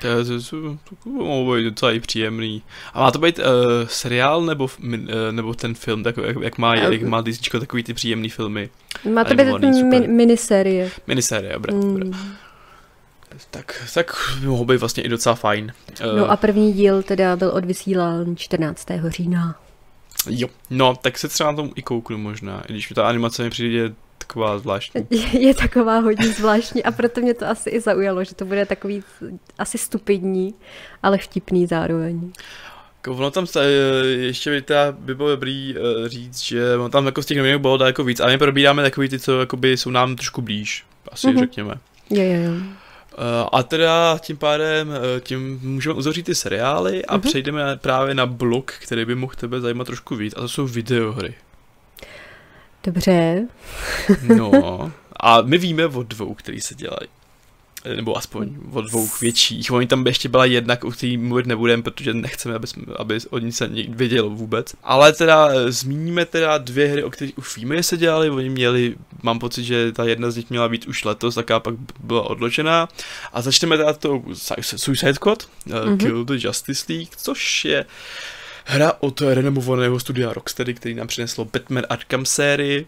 to, 0.00 1.54
být 1.54 1.64
docela 1.64 1.92
i 1.92 2.00
příjemný. 2.00 2.62
A 2.94 3.00
má 3.00 3.10
to 3.10 3.18
být 3.18 3.38
uh, 3.38 3.44
seriál 3.86 4.42
nebo, 4.42 4.64
uh, 4.64 4.96
nebo 5.30 5.54
ten 5.54 5.74
film, 5.74 6.02
tak, 6.02 6.16
jak, 6.16 6.36
jak 6.42 6.58
má, 6.58 6.74
jak 6.74 7.02
má 7.02 7.20
DC 7.20 7.48
takový 7.60 7.82
ty 7.82 7.94
příjemný 7.94 8.28
filmy? 8.28 8.70
Má 9.12 9.24
to 9.24 9.34
být 9.34 9.58
min, 9.82 10.16
miniserie. 10.16 10.90
Miniserie, 11.06 11.52
dobré, 11.52 11.74
mm. 11.74 11.80
dobré. 11.80 12.18
Tak, 13.50 13.88
tak 13.94 14.16
mohlo 14.44 14.64
být 14.64 14.76
vlastně 14.76 15.02
i 15.02 15.08
docela 15.08 15.34
fajn. 15.34 15.72
Uh, 16.06 16.18
no 16.18 16.30
a 16.30 16.36
první 16.36 16.72
díl 16.72 17.02
teda 17.02 17.36
byl 17.36 17.50
odvysílán 17.54 18.36
14. 18.36 18.86
října. 19.06 19.56
Jo, 20.30 20.48
no, 20.70 20.96
tak 20.96 21.18
se 21.18 21.28
třeba 21.28 21.50
na 21.50 21.56
tom 21.56 21.70
i 21.74 21.82
kouknu 21.82 22.18
možná, 22.18 22.62
i 22.68 22.72
když 22.72 22.90
mi 22.90 22.94
ta 22.94 23.08
animace 23.08 23.42
mi 23.42 23.50
přijde 23.50 23.94
taková 24.28 24.58
zvláštní. 24.58 25.06
Je, 25.10 25.46
je 25.46 25.54
taková 25.54 25.98
hodně 25.98 26.28
zvláštní 26.28 26.84
a 26.84 26.90
proto 26.90 27.20
mě 27.20 27.34
to 27.34 27.46
asi 27.46 27.70
i 27.70 27.80
zaujalo, 27.80 28.24
že 28.24 28.34
to 28.34 28.44
bude 28.44 28.66
takový 28.66 29.02
asi 29.58 29.78
stupidní, 29.78 30.54
ale 31.02 31.18
vtipný 31.18 31.66
zároveň. 31.66 32.32
Ono 33.08 33.30
tam 33.30 33.46
se, 33.46 33.64
ještě 34.04 34.50
by, 34.50 34.62
teda 34.62 34.92
by 34.92 35.14
bylo 35.14 35.28
dobrý 35.28 35.74
uh, 35.74 36.06
říct, 36.06 36.42
že 36.42 36.76
on 36.76 36.90
tam 36.90 37.06
jako 37.06 37.22
z 37.22 37.26
těch 37.26 37.36
novinek 37.36 37.60
bylo 37.60 37.76
daleko 37.76 38.04
víc, 38.04 38.20
ale 38.20 38.32
my 38.32 38.38
probíráme 38.38 38.82
takový 38.82 39.08
ty, 39.08 39.18
co 39.18 39.40
jakoby 39.40 39.76
jsou 39.76 39.90
nám 39.90 40.16
trošku 40.16 40.42
blíž, 40.42 40.84
asi 41.12 41.26
mm-hmm. 41.26 41.38
řekněme. 41.38 41.74
Jo, 42.10 42.22
jo, 42.22 42.42
jo. 42.42 42.52
Uh, 42.52 43.48
a 43.52 43.62
teda 43.62 44.18
tím 44.18 44.36
pádem 44.36 44.92
tím 45.20 45.60
můžeme 45.62 45.94
uzavřít 45.94 46.22
ty 46.22 46.34
seriály 46.34 47.04
a 47.04 47.16
mm-hmm. 47.16 47.28
přejdeme 47.28 47.76
právě 47.76 48.14
na 48.14 48.26
blok, 48.26 48.72
který 48.72 49.04
by 49.04 49.14
mohl 49.14 49.32
tebe 49.36 49.60
zajímat 49.60 49.86
trošku 49.86 50.16
víc, 50.16 50.34
a 50.36 50.40
to 50.40 50.48
jsou 50.48 50.66
videohry. 50.66 51.34
Dobře. 52.84 53.46
no, 54.36 54.92
a 55.16 55.40
my 55.42 55.58
víme 55.58 55.86
o 55.86 56.02
dvou, 56.02 56.34
který 56.34 56.60
se 56.60 56.74
dělají. 56.74 57.08
Nebo 57.96 58.16
aspoň 58.16 58.56
o 58.72 58.80
dvou 58.80 59.08
větších. 59.20 59.72
Oni 59.72 59.86
tam 59.86 60.06
ještě 60.06 60.28
byla 60.28 60.44
jedna, 60.44 60.76
o 60.82 60.90
který 60.90 61.16
mluvit 61.16 61.46
nebudeme, 61.46 61.82
protože 61.82 62.14
nechceme, 62.14 62.54
aby, 62.54 62.66
jsme, 62.66 62.82
aby 62.96 63.18
o 63.30 63.38
ní 63.38 63.52
se 63.52 63.70
vědělo 63.88 64.30
vůbec. 64.30 64.74
Ale 64.82 65.12
teda 65.12 65.48
eh, 65.48 65.72
zmíníme 65.72 66.24
teda 66.24 66.58
dvě 66.58 66.88
hry, 66.88 67.04
o 67.04 67.10
kterých 67.10 67.38
už 67.38 67.56
víme, 67.56 67.76
že 67.76 67.82
se 67.82 67.96
dělali. 67.96 68.30
Oni 68.30 68.48
měli, 68.48 68.94
mám 69.22 69.38
pocit, 69.38 69.64
že 69.64 69.92
ta 69.92 70.04
jedna 70.04 70.30
z 70.30 70.36
nich 70.36 70.50
měla 70.50 70.68
být 70.68 70.86
už 70.86 71.04
letos, 71.04 71.34
taká 71.34 71.60
pak 71.60 71.74
byla 72.00 72.22
odložená. 72.22 72.88
A 73.32 73.42
začneme 73.42 73.76
teda 73.76 73.92
to 73.92 74.22
Suicide 74.60 75.14
Squad, 75.14 75.42
mm-hmm. 75.66 75.96
Kill 75.96 76.24
the 76.24 76.34
Justice 76.38 76.92
League, 76.92 77.16
což 77.16 77.64
je 77.64 77.86
hra 78.68 78.92
od 79.00 79.20
renomovaného 79.20 80.00
studia 80.00 80.32
Rocksteady, 80.32 80.74
který 80.74 80.94
nám 80.94 81.06
přineslo 81.06 81.44
Batman 81.44 81.84
Arkham 81.88 82.26
sérii, 82.26 82.86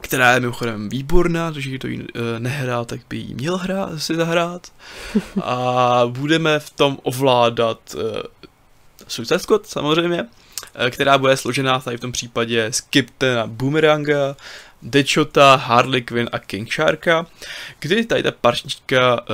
která 0.00 0.32
je 0.32 0.40
mimochodem 0.40 0.88
výborná, 0.88 1.52
takže 1.52 1.70
kdo 1.70 1.88
ji 1.88 1.98
uh, 1.98 2.04
nehrál, 2.38 2.84
tak 2.84 3.00
by 3.08 3.16
ji 3.16 3.34
měl 3.34 3.56
hrát, 3.56 3.98
si 3.98 4.14
zahrát. 4.14 4.72
A 5.42 6.00
budeme 6.06 6.58
v 6.58 6.70
tom 6.70 6.98
ovládat 7.02 7.94
uh, 7.94 8.02
Suicide 9.08 9.38
Squad 9.38 9.66
samozřejmě, 9.66 10.22
uh, 10.22 10.90
která 10.90 11.18
bude 11.18 11.36
složená 11.36 11.80
tady 11.80 11.96
v 11.96 12.00
tom 12.00 12.12
případě 12.12 12.72
z 12.72 12.82
Captaina 12.94 13.46
Boomeranga, 13.46 14.36
Dechota, 14.86 15.56
Harley 15.56 16.02
Quinn 16.02 16.28
a 16.32 16.38
King 16.38 16.72
Sharka, 16.72 17.26
kdy 17.78 18.04
tady 18.04 18.22
ta 18.22 18.30
parčička 18.30 19.20
uh, 19.20 19.26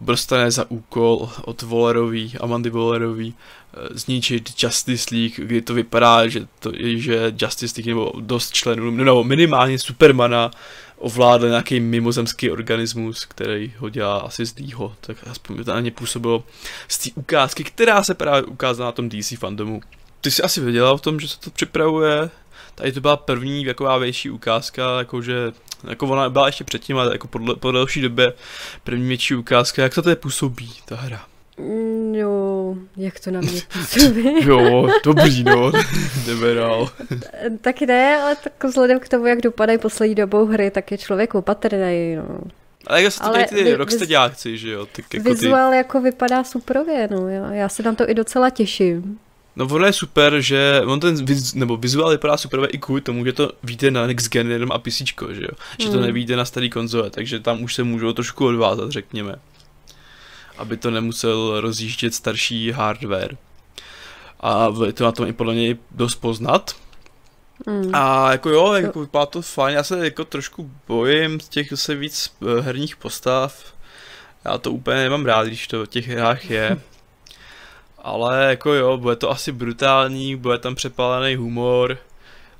dostane 0.00 0.50
za 0.50 0.70
úkol 0.70 1.30
od 1.44 1.62
Wallerový, 1.62 2.34
Amandy 2.40 2.70
Wallerový, 2.70 3.34
uh, 3.34 3.96
zničit 3.96 4.62
Justice 4.62 5.14
League, 5.14 5.34
kdy 5.36 5.62
to 5.62 5.74
vypadá, 5.74 6.28
že, 6.28 6.46
to, 6.58 6.72
že 6.96 7.34
Justice 7.38 7.74
League 7.76 7.88
nebo 7.88 8.12
dost 8.20 8.52
členů, 8.52 8.90
nebo 8.90 9.24
minimálně 9.24 9.78
Supermana 9.78 10.50
ovládl 11.00 11.48
nějaký 11.48 11.80
mimozemský 11.80 12.50
organismus, 12.50 13.24
který 13.24 13.72
ho 13.78 13.88
dělá 13.88 14.18
asi 14.18 14.44
zlýho, 14.44 14.94
tak 15.00 15.16
aspoň 15.30 15.64
to 15.64 15.74
na 15.74 15.80
ně 15.80 15.90
působilo 15.90 16.44
z 16.88 16.98
té 16.98 17.10
ukázky, 17.14 17.64
která 17.64 18.02
se 18.02 18.14
právě 18.14 18.42
ukázala 18.42 18.88
na 18.88 18.92
tom 18.92 19.08
DC 19.08 19.38
fandomu. 19.38 19.80
Ty 20.20 20.30
jsi 20.30 20.42
asi 20.42 20.60
věděla 20.60 20.92
o 20.92 20.98
tom, 20.98 21.20
že 21.20 21.28
se 21.28 21.40
to 21.40 21.50
připravuje, 21.50 22.30
tady 22.80 22.92
to 22.92 23.00
byla 23.00 23.16
první 23.16 23.64
taková 23.64 23.98
větší 23.98 24.30
ukázka, 24.30 24.98
jakože 24.98 25.52
jako 25.88 26.06
ona 26.06 26.30
byla 26.30 26.46
ještě 26.46 26.64
předtím, 26.64 26.98
ale 26.98 27.12
jako 27.12 27.28
po, 27.28 27.56
po 27.56 27.72
delší 27.72 28.00
době 28.00 28.32
první 28.84 29.08
větší 29.08 29.34
ukázka, 29.34 29.82
jak 29.82 29.94
to 29.94 30.02
tady 30.02 30.16
působí, 30.16 30.72
ta 30.84 30.96
hra. 30.96 31.24
Jo, 32.12 32.74
jak 32.96 33.20
to 33.20 33.30
na 33.30 33.40
mě 33.40 33.60
působí. 33.72 34.48
jo, 34.48 34.88
dobrý, 35.04 35.44
no, 35.44 35.72
jdeme 36.26 36.54
dál. 36.54 36.88
tak 37.60 37.80
ne, 37.80 38.16
ale 38.22 38.36
tak 38.36 38.64
vzhledem 38.64 39.00
k 39.00 39.08
tomu, 39.08 39.26
jak 39.26 39.40
dopadají 39.40 39.78
poslední 39.78 40.14
dobou 40.14 40.46
hry, 40.46 40.70
tak 40.70 40.90
je 40.90 40.98
člověk 40.98 41.34
opatrný, 41.34 42.16
no. 42.16 42.40
Ale 42.86 43.02
jak 43.02 43.12
se 43.12 43.20
to 43.20 43.32
ty 43.48 43.74
rocksteadáci, 43.74 44.58
že 44.58 44.70
jo? 44.70 44.86
Ty, 44.86 45.04
jako 45.14 45.28
vizuál 45.28 45.70
ty... 45.70 45.76
jako 45.76 46.00
vypadá 46.00 46.44
superově, 46.44 47.08
no, 47.10 47.28
já, 47.28 47.52
já 47.52 47.68
se 47.68 47.82
na 47.82 47.94
to 47.94 48.10
i 48.10 48.14
docela 48.14 48.50
těším. 48.50 49.18
No 49.60 49.66
ono 49.66 49.86
je 49.86 49.92
super, 49.92 50.40
že 50.40 50.82
on 50.86 51.00
ten 51.00 51.24
viz, 51.24 51.54
nebo 51.54 51.76
vizuál 51.76 52.10
vypadá 52.10 52.36
super 52.36 52.68
i 52.72 52.78
kvůli 52.78 53.00
tomu, 53.00 53.24
že 53.24 53.32
to 53.32 53.52
víte 53.62 53.90
na 53.90 54.06
next 54.06 54.32
gen 54.32 54.50
jenom 54.50 54.72
a 54.72 54.78
PC, 54.78 54.96
že 55.30 55.42
jo? 55.42 55.54
Že 55.78 55.86
mm. 55.86 55.92
to 55.92 55.98
hmm. 55.98 56.06
nevíte 56.06 56.36
na 56.36 56.44
starý 56.44 56.70
konzole, 56.70 57.10
takže 57.10 57.40
tam 57.40 57.62
už 57.62 57.74
se 57.74 57.82
můžou 57.82 58.12
trošku 58.12 58.46
odvázat, 58.46 58.90
řekněme. 58.90 59.34
Aby 60.58 60.76
to 60.76 60.90
nemusel 60.90 61.60
rozjíždět 61.60 62.14
starší 62.14 62.70
hardware. 62.70 63.36
A 64.40 64.68
to 64.94 65.04
na 65.04 65.12
tom 65.12 65.26
i 65.26 65.32
podle 65.32 65.54
něj 65.54 65.76
dost 65.90 66.14
poznat. 66.14 66.76
Mm. 67.66 67.94
A 67.94 68.32
jako 68.32 68.50
jo, 68.50 68.72
jako 68.72 69.00
vypadá 69.00 69.26
to 69.26 69.42
fajn, 69.42 69.76
já 69.76 69.82
se 69.82 70.04
jako 70.04 70.24
trošku 70.24 70.70
bojím 70.88 71.40
z 71.40 71.48
těch 71.48 71.68
se 71.74 71.94
víc 71.94 72.32
eh, 72.42 72.60
herních 72.60 72.96
postav. 72.96 73.74
Já 74.44 74.58
to 74.58 74.72
úplně 74.72 74.96
nemám 74.96 75.26
rád, 75.26 75.46
když 75.46 75.68
to 75.68 75.84
v 75.84 75.88
těch 75.88 76.08
hrách 76.08 76.50
je. 76.50 76.80
Ale 78.02 78.44
jako 78.44 78.74
jo, 78.74 78.96
bude 78.96 79.16
to 79.16 79.30
asi 79.30 79.52
brutální, 79.52 80.36
bude 80.36 80.58
tam 80.58 80.74
přepálený 80.74 81.36
humor. 81.36 81.98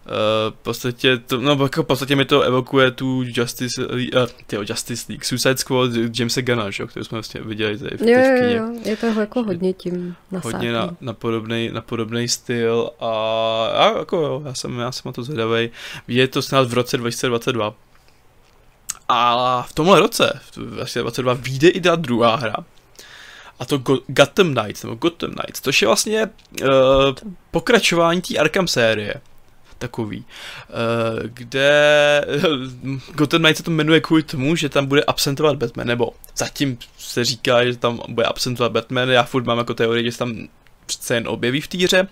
Uh, 0.06 0.54
v 0.54 0.62
podstatě 0.62 1.16
to, 1.18 1.40
no 1.40 1.58
jako 1.62 1.82
v 1.82 1.86
podstatě 1.86 2.16
mi 2.16 2.24
to 2.24 2.42
evokuje 2.42 2.90
tu 2.90 3.22
Justice, 3.26 3.86
uh, 3.86 3.98
tyjo, 4.46 4.62
Justice 4.68 5.04
League, 5.08 5.24
Suicide 5.24 5.56
Squad 5.56 5.90
Jamesa 6.18 6.40
Gunna, 6.40 6.70
že, 6.70 6.86
kterou 6.86 7.04
jsme 7.04 7.16
vlastně 7.16 7.40
viděli 7.40 7.78
tady 7.78 7.96
v, 7.96 8.00
jo, 8.00 8.18
jo, 8.18 8.48
jo, 8.56 8.74
je 8.84 8.96
to 8.96 9.06
jako 9.06 9.42
hodně 9.42 9.72
tím 9.72 10.16
nasátný. 10.30 10.52
Hodně 10.52 10.72
na, 10.72 10.96
na, 11.00 11.12
podobný, 11.12 11.70
na 11.72 11.80
podobný 11.80 12.28
styl 12.28 12.90
a, 13.00 13.10
a 13.74 13.98
jako 13.98 14.16
jo, 14.16 14.42
já 14.44 14.54
jsem, 14.54 14.78
já 14.78 14.92
jsem 14.92 15.02
na 15.06 15.12
to 15.12 15.22
zvědavej. 15.22 15.70
Je 16.08 16.28
to 16.28 16.42
snad 16.42 16.68
v 16.68 16.74
roce 16.74 16.96
2022. 16.96 17.74
A 19.08 19.62
v 19.62 19.72
tomhle 19.72 20.00
roce, 20.00 20.40
v 20.50 20.56
2022, 20.56 21.34
vyjde 21.34 21.68
i 21.68 21.80
ta 21.80 21.96
druhá 21.96 22.36
hra, 22.36 22.56
a 23.60 23.64
to 23.64 23.78
Go- 23.78 24.02
Gotham 24.06 24.54
Knights, 24.54 24.82
nebo 24.82 24.94
Gotham 24.94 25.30
Knights, 25.30 25.60
což 25.60 25.82
je 25.82 25.88
vlastně 25.88 26.30
uh, 26.62 26.68
pokračování 27.50 28.20
té 28.22 28.38
Arkham 28.38 28.68
série. 28.68 29.14
takový, 29.78 30.24
kde 31.24 32.24
Gotham 33.14 33.42
Knight 33.42 33.56
se 33.56 33.62
to 33.62 33.70
jmenuje 33.70 34.00
kvůli 34.00 34.22
tomu, 34.22 34.56
že 34.56 34.68
tam 34.68 34.86
bude 34.86 35.02
absentovat 35.04 35.56
Batman, 35.56 35.86
nebo 35.86 36.12
zatím 36.36 36.78
se 36.98 37.24
říká, 37.24 37.64
že 37.64 37.76
tam 37.76 38.00
bude 38.08 38.26
absentovat 38.26 38.72
Batman, 38.72 39.08
já 39.08 39.22
furt 39.22 39.44
mám 39.44 39.58
jako 39.58 39.74
teorii, 39.74 40.04
že 40.04 40.12
se 40.12 40.18
tam 40.18 40.48
přece 40.86 41.14
jen 41.14 41.28
objeví 41.28 41.60
v 41.60 41.68
té 41.68 41.78
hře 41.78 42.08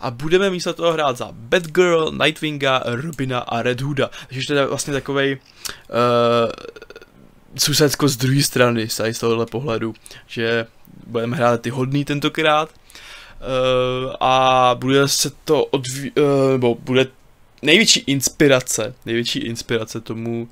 a 0.00 0.10
budeme 0.10 0.50
místo 0.50 0.72
toho 0.72 0.92
hrát 0.92 1.16
za 1.16 1.28
Batgirl, 1.32 2.12
Nightwinga, 2.22 2.82
Robina 2.84 3.38
a 3.38 3.62
Red 3.62 3.80
Hooda. 3.80 4.10
Takže 4.28 4.40
to 4.46 4.54
je 4.54 4.66
vlastně 4.66 4.92
takovej 4.92 5.38
uh, 5.90 6.50
Suicide 7.58 8.08
z 8.08 8.16
druhé 8.16 8.42
strany, 8.42 8.88
z 8.88 9.18
tohohle 9.20 9.46
pohledu, 9.46 9.94
že 10.26 10.66
budeme 11.06 11.36
hrát 11.36 11.60
ty 11.60 11.70
hodný 11.70 12.04
tentokrát 12.04 12.68
uh, 12.70 14.14
a 14.20 14.74
bude 14.78 15.08
se 15.08 15.30
to 15.44 15.64
odví, 15.64 16.10
uh, 16.10 16.52
nebo 16.52 16.74
bude 16.74 17.06
největší 17.62 18.00
inspirace, 18.00 18.94
největší 19.06 19.38
inspirace 19.38 20.00
tomu 20.00 20.48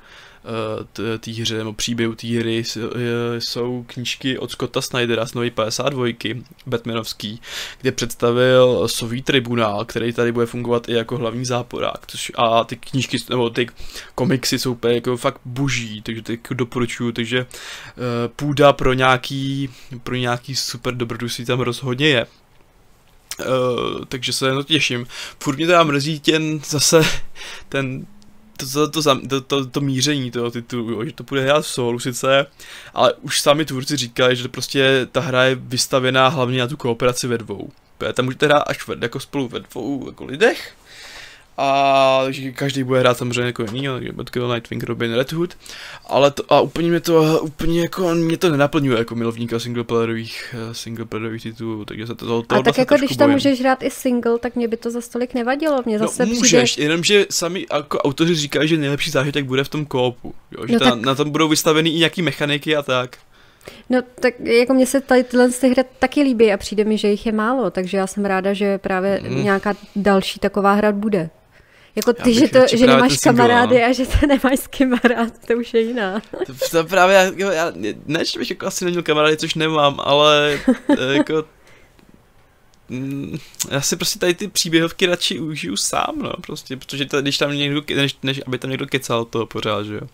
té 1.20 1.30
hře 1.30 1.58
nebo 1.58 1.72
příběhu 1.72 2.14
té 2.14 2.26
hry 2.26 2.64
jsou 3.38 3.84
knížky 3.86 4.38
od 4.38 4.50
Scotta 4.50 4.80
Snydera 4.80 5.26
z 5.26 5.34
Nový 5.34 5.50
52, 5.50 6.06
Batmanovský, 6.66 7.40
kde 7.80 7.92
představil 7.92 8.88
sový 8.88 9.22
tribunál, 9.22 9.84
který 9.84 10.12
tady 10.12 10.32
bude 10.32 10.46
fungovat 10.46 10.88
i 10.88 10.92
jako 10.92 11.16
hlavní 11.16 11.44
záporák. 11.44 12.06
Což, 12.06 12.32
a 12.34 12.64
ty 12.64 12.76
knížky, 12.76 13.18
nebo 13.30 13.50
ty 13.50 13.66
komiksy 14.14 14.58
jsou 14.58 14.72
úplně 14.72 14.94
jako 14.94 15.16
fakt 15.16 15.40
boží, 15.44 16.02
takže 16.02 16.22
ty 16.22 16.38
doporučuju, 16.50 17.12
takže 17.12 17.40
uh, 17.40 17.46
půda 18.36 18.72
pro 18.72 18.92
nějaký, 18.92 19.70
pro 20.02 20.14
nějaký 20.14 20.56
super 20.56 20.94
dobrodružství 20.94 21.44
tam 21.44 21.60
rozhodně 21.60 22.08
je. 22.08 22.26
Uh, 23.40 24.04
takže 24.04 24.32
se 24.32 24.48
na 24.48 24.54
to 24.54 24.62
těším. 24.62 25.06
Furt 25.40 25.56
mě 25.56 25.66
teda 25.66 25.84
mrzí 25.84 26.20
ten 26.20 26.60
zase 26.64 27.02
ten 27.68 28.06
to, 28.60 28.88
to, 28.88 29.02
to, 29.02 29.20
to, 29.28 29.40
to, 29.40 29.66
to 29.66 29.80
míření 29.80 30.30
toho 30.30 30.50
titulu, 30.50 31.04
že 31.04 31.12
to 31.12 31.24
bude 31.24 31.42
hrát 31.42 31.60
v 31.60 31.66
solu 31.66 31.98
sice, 31.98 32.46
ale 32.94 33.14
už 33.14 33.40
sami 33.40 33.64
tvůrci 33.64 33.96
říkali, 33.96 34.36
že 34.36 34.48
prostě 34.48 35.06
ta 35.12 35.20
hra 35.20 35.44
je 35.44 35.54
vystavěná 35.54 36.28
hlavně 36.28 36.58
na 36.58 36.66
tu 36.66 36.76
kooperaci 36.76 37.26
ve 37.26 37.38
dvou. 37.38 37.70
Tam 38.12 38.24
můžete 38.24 38.46
hrát 38.46 38.62
až 38.66 38.86
ve, 38.88 38.96
jako 39.00 39.20
spolu 39.20 39.48
ve 39.48 39.60
dvou 39.60 40.06
jako 40.06 40.24
lidech, 40.24 40.72
a 41.60 42.22
každý 42.54 42.84
bude 42.84 43.00
hrát 43.00 43.18
samozřejmě 43.18 43.42
jako 43.42 43.62
jiný, 43.62 43.86
takže 43.86 44.12
Batgirl, 44.12 44.48
Nightwing, 44.48 44.84
Robin, 44.84 45.14
Red 45.14 45.32
Hood, 45.32 45.56
ale 46.06 46.30
to, 46.30 46.52
a 46.52 46.60
úplně 46.60 46.90
mě 46.90 47.00
to, 47.00 47.40
úplně 47.42 47.80
jako, 47.80 48.14
mě 48.14 48.36
to 48.36 48.50
nenaplňuje 48.50 48.98
jako 48.98 49.14
milovníka 49.14 49.58
singleplayerových, 49.58 50.54
eh, 50.70 50.74
singleplayerových 50.74 51.42
titulů, 51.42 51.84
takže 51.84 52.06
se 52.06 52.14
to 52.14 52.26
toho, 52.26 52.42
toho 52.42 52.60
A 52.60 52.64
tak 52.64 52.78
jako 52.78 52.96
když 52.96 53.16
tam 53.16 53.30
můžeš 53.30 53.60
hrát 53.60 53.82
i 53.82 53.90
single, 53.90 54.38
tak 54.38 54.56
mě 54.56 54.68
by 54.68 54.76
to 54.76 54.90
za 54.90 55.00
stolik 55.00 55.34
nevadilo, 55.34 55.82
mě 55.86 55.98
no, 55.98 56.06
zase 56.06 56.26
no, 56.26 56.34
můžeš, 56.34 56.72
přijde... 56.72 56.84
jenomže 56.84 57.26
sami 57.30 57.66
jako 57.72 57.98
autoři 57.98 58.34
říkají, 58.34 58.68
že 58.68 58.76
nejlepší 58.76 59.10
zážitek 59.10 59.44
bude 59.44 59.64
v 59.64 59.68
tom 59.68 59.86
koopu, 59.86 60.34
jo, 60.50 60.66
že 60.66 60.72
no, 60.72 60.78
ta, 60.78 60.90
tak... 60.90 61.00
na 61.00 61.14
tom 61.14 61.30
budou 61.30 61.48
vystaveny 61.48 61.90
i 61.90 61.98
nějaký 61.98 62.22
mechaniky 62.22 62.76
a 62.76 62.82
tak. 62.82 63.16
No 63.90 64.02
tak 64.20 64.40
jako 64.40 64.74
mně 64.74 64.86
se 64.86 65.00
tady 65.00 65.24
tyhle 65.24 65.50
ty 65.50 65.68
hry 65.68 65.84
taky 65.98 66.22
líbí 66.22 66.52
a 66.52 66.56
přijde 66.56 66.84
mi, 66.84 66.98
že 66.98 67.08
jich 67.08 67.26
je 67.26 67.32
málo, 67.32 67.70
takže 67.70 67.96
já 67.96 68.06
jsem 68.06 68.24
ráda, 68.24 68.52
že 68.52 68.78
právě 68.78 69.20
mm. 69.28 69.44
nějaká 69.44 69.74
další 69.96 70.40
taková 70.40 70.72
hra 70.72 70.92
bude. 70.92 71.30
Jako 72.00 72.12
ty, 72.12 72.34
že, 72.34 72.48
to, 72.48 72.58
že 72.72 72.86
nemáš 72.86 73.18
kamarády 73.18 73.80
no. 73.80 73.86
a 73.86 73.92
že 73.92 74.06
to 74.06 74.26
nemáš 74.26 74.60
s 74.60 74.66
kým 74.66 74.92
hrát, 75.04 75.32
to 75.46 75.54
už 75.54 75.74
je 75.74 75.80
jiná. 75.80 76.20
To, 76.46 76.52
to 76.70 76.84
právě, 76.84 77.32
já, 77.36 77.52
já 77.52 77.72
ne, 78.06 78.24
že 78.24 78.38
bych 78.38 78.50
jako 78.50 78.66
asi 78.66 78.84
neměl 78.84 79.02
kamarády, 79.02 79.36
což 79.36 79.54
nemám, 79.54 80.00
ale 80.02 80.58
eh, 80.98 81.16
jako 81.16 81.44
mm, 82.88 83.38
já 83.70 83.80
si 83.80 83.96
prostě 83.96 84.18
tady 84.18 84.34
ty 84.34 84.48
příběhovky 84.48 85.06
radši 85.06 85.38
užiju 85.40 85.76
sám, 85.76 86.18
no, 86.22 86.32
prostě, 86.46 86.76
protože 86.76 87.06
to, 87.06 87.22
když 87.22 87.38
tam 87.38 87.52
někdo, 87.52 87.82
než, 87.94 88.16
než 88.22 88.40
aby 88.46 88.58
tam 88.58 88.70
někdo 88.70 88.86
kecal 88.86 89.24
toho 89.24 89.46
pořád, 89.46 89.82
že 89.82 89.94
jo. 89.94 90.08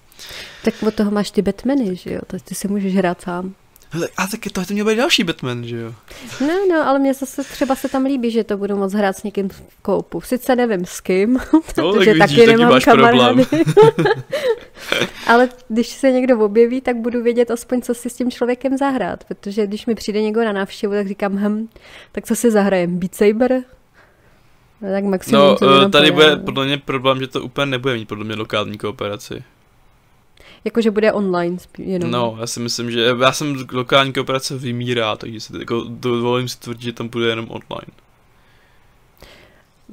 Tak 0.65 0.75
od 0.83 0.95
toho 0.95 1.11
máš 1.11 1.31
ty 1.31 1.43
Batmany, 1.43 1.97
že 1.97 2.13
jo, 2.13 2.21
tak 2.27 2.43
ty 2.43 2.55
si 2.55 2.69
můžeš 2.69 2.95
hrát 2.95 3.21
sám. 3.21 3.55
A 4.17 4.27
tak 4.27 4.41
to, 4.53 4.65
to 4.65 4.73
měl 4.73 4.87
být 4.87 4.97
další 4.97 5.25
Batman, 5.25 5.65
že 5.65 5.77
jo? 5.77 5.95
No, 6.41 6.55
no, 6.71 6.89
ale 6.89 6.99
mě 6.99 7.15
zase 7.15 7.45
třeba 7.45 7.75
se 7.75 7.89
tam 7.89 8.05
líbí, 8.05 8.31
že 8.31 8.45
to 8.45 8.57
budu 8.57 8.77
moc 8.77 8.93
hrát 8.93 9.17
s 9.17 9.23
někým 9.23 9.49
v 9.49 9.63
koupu. 9.83 10.21
Sice 10.21 10.57
nevím 10.57 10.87
s 10.87 11.01
kým, 11.01 11.33
no, 11.53 11.61
protože 11.61 12.13
vidíš, 12.15 12.37
taky 12.37 12.47
nemám 12.47 12.81
kamarády. 12.81 13.47
ale 15.27 15.49
když 15.69 15.89
se 15.89 16.11
někdo 16.13 16.39
objeví, 16.39 16.81
tak 16.81 16.97
budu 16.97 17.23
vědět 17.23 17.51
aspoň, 17.51 17.83
co 17.83 17.95
si 17.95 18.11
s 18.11 18.15
tím 18.15 18.31
člověkem 18.31 18.77
zahrát, 18.77 19.25
protože 19.25 19.67
když 19.67 19.87
mi 19.87 19.95
přijde 19.95 20.23
někdo 20.23 20.45
na 20.45 20.53
návštěvu, 20.53 20.93
tak 20.95 21.09
říkám, 21.09 21.33
hm, 21.33 21.69
tak 22.13 22.27
co 22.27 22.37
si 22.37 22.51
zahrajem? 22.51 22.99
Beat 22.99 23.15
Saber? 23.15 23.63
No, 24.81 24.91
tak 24.91 25.05
maximum 25.05 25.57
no, 25.63 25.89
tady 25.89 26.11
bude 26.11 26.37
podle 26.37 26.67
mě 26.67 26.79
problém, 26.79 27.19
že 27.21 27.27
to 27.27 27.43
úplně 27.43 27.67
nebude 27.67 27.95
mít 27.95 28.09
podle 28.09 28.25
mě 28.25 28.35
lokální 28.35 28.79
kooperaci. 28.79 29.45
Jakože 30.67 30.91
bude 30.91 31.13
online 31.13 31.57
jenom. 31.79 32.11
No, 32.11 32.37
já 32.41 32.47
si 32.47 32.61
myslím, 32.61 32.91
že 32.91 33.01
já 33.21 33.33
jsem 33.33 33.67
lokální 33.73 34.13
kooperace 34.13 34.59
vymírá, 34.59 35.17
takže 35.17 35.41
si 35.41 35.59
jako 35.59 35.85
dovolím 35.89 36.49
si 36.49 36.59
tvrdit, 36.59 36.83
že 36.83 36.93
tam 36.93 37.09
bude 37.09 37.27
jenom 37.29 37.47
online. 37.51 37.93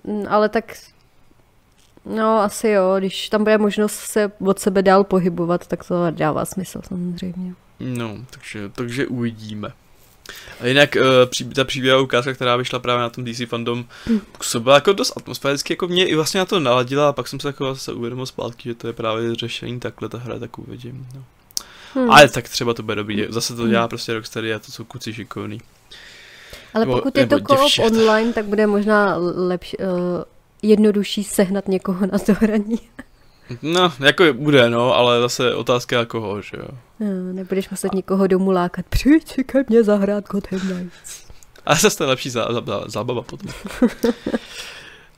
Mm, 0.04 0.26
ale 0.30 0.50
tak 0.50 0.74
No, 2.06 2.40
asi 2.40 2.70
jo, 2.70 2.96
když 3.00 3.30
tam 3.30 3.44
bude 3.44 3.58
možnost 3.58 3.96
se 3.96 4.32
od 4.40 4.60
sebe 4.60 4.82
dál 4.82 5.04
pohybovat, 5.04 5.68
tak 5.68 5.88
to 5.88 6.12
dává 6.12 6.46
smysl 6.46 6.82
samozřejmě. 6.88 7.54
No, 7.80 8.18
takže, 8.30 8.70
takže 8.70 9.08
uvidíme. 9.08 9.70
A 10.60 10.68
jinak 10.68 10.96
uh, 10.96 11.30
pří, 11.30 11.46
ta 11.46 11.64
příběhová 11.64 12.04
ukázka, 12.04 12.34
která 12.34 12.56
vyšla 12.56 12.80
právě 12.80 13.02
na 13.02 13.10
tom 13.10 13.26
DC 13.26 13.42
fandom, 13.48 13.86
byla 14.60 14.76
jako 14.76 14.94
dost 14.94 15.14
atmosféricky, 15.18 15.74
jako 15.74 15.88
mě 15.88 16.08
i 16.08 16.16
vlastně 16.16 16.40
na 16.40 16.46
to 16.46 16.60
naladila 16.60 17.10
a 17.10 17.14
pak 17.14 17.28
jsem 17.28 17.40
se 17.40 17.48
jako 17.48 17.74
zase 17.74 17.94
uvědomil 17.94 18.26
zpátky, 18.26 18.70
že 18.70 18.76
to 18.76 18.88
je 18.88 18.94
právě 18.94 19.36
řešení 19.36 19.80
takhle, 19.80 20.10
ta 20.10 20.18
hra 20.18 20.40
tak 20.40 20.60
uvidím. 20.60 21.08
No. 21.16 21.24
Hmm. 21.94 22.12
Ale 22.12 22.30
tak 22.30 22.50
třeba 22.50 22.74
to 22.74 22.84
bude 22.84 22.96
dobrý, 22.96 23.26
zase 23.30 23.56
to 23.56 23.68
dělá 23.68 23.82
hmm. 23.82 23.90
prostě 23.90 24.14
Rocksteady 24.14 24.54
a 24.54 24.60
to 24.60 24.72
jsou 24.72 24.84
kuci 24.84 25.14
šikovný. 25.14 25.62
Ale 26.74 26.86
nebo, 26.86 26.98
pokud 26.98 27.18
je 27.18 27.28
to 27.28 27.40
co 27.40 27.84
online, 27.84 28.34
tak 28.34 28.46
bude 28.46 28.68
možná 28.68 29.16
lepší, 29.36 29.78
uh, 29.78 29.86
jednodušší 30.62 31.24
sehnat 31.24 31.68
někoho 31.68 32.06
na 32.06 32.20
to 32.20 32.34
hraní. 32.34 32.80
No, 33.62 33.94
jako 34.00 34.24
bude, 34.34 34.70
no, 34.70 34.96
ale 34.96 35.22
zase 35.22 35.56
otázka 35.56 36.06
koho, 36.06 36.42
že 36.42 36.58
jo. 36.58 36.68
No, 37.00 37.34
nebudeš 37.34 37.70
muset 37.70 37.94
nikoho 37.94 38.28
domů 38.28 38.52
lákat. 38.52 38.86
Přijď 38.90 39.36
ke 39.46 39.64
mně 39.70 39.84
zahrát 39.84 40.28
Gotham 40.28 40.60
Knights. 40.60 41.24
A 41.66 41.76
zase 41.76 41.98
to 41.98 42.04
je 42.04 42.08
lepší 42.08 42.30
zá, 42.30 42.48
zá, 42.54 42.84
zábava 42.88 43.22
potom. 43.22 43.52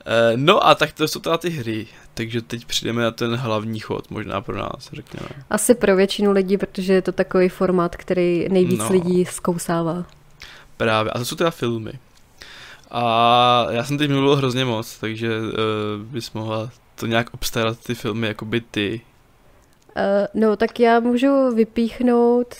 Eh, 0.08 0.32
no 0.36 0.66
a 0.66 0.74
tak 0.74 0.92
to 0.92 1.08
jsou 1.08 1.20
teda 1.20 1.38
ty 1.38 1.50
hry, 1.50 1.86
takže 2.14 2.42
teď 2.42 2.64
přijdeme 2.64 3.02
na 3.02 3.10
ten 3.10 3.34
hlavní 3.34 3.80
chod, 3.80 4.10
možná 4.10 4.40
pro 4.40 4.56
nás, 4.56 4.90
řekněme. 4.92 5.28
Asi 5.50 5.74
pro 5.74 5.96
většinu 5.96 6.32
lidí, 6.32 6.58
protože 6.58 6.92
je 6.92 7.02
to 7.02 7.12
takový 7.12 7.48
formát, 7.48 7.96
který 7.96 8.48
nejvíc 8.48 8.78
no. 8.78 8.88
lidí 8.92 9.24
zkousává. 9.24 10.04
Právě, 10.76 11.12
a 11.12 11.18
to 11.18 11.24
jsou 11.24 11.36
teda 11.36 11.50
filmy. 11.50 11.92
A 12.90 13.66
já 13.70 13.84
jsem 13.84 13.98
teď 13.98 14.10
mluvil 14.10 14.36
hrozně 14.36 14.64
moc, 14.64 14.98
takže 14.98 15.40
uh, 15.40 15.52
bys 16.02 16.32
mohla 16.32 16.70
to 16.96 17.06
nějak 17.06 17.34
obstarat 17.34 17.78
ty 17.78 17.94
filmy, 17.94 18.26
jako 18.26 18.44
by 18.44 18.60
ty? 18.60 19.00
Uh, 19.96 20.42
no, 20.42 20.56
tak 20.56 20.80
já 20.80 21.00
můžu 21.00 21.54
vypíchnout 21.54 22.54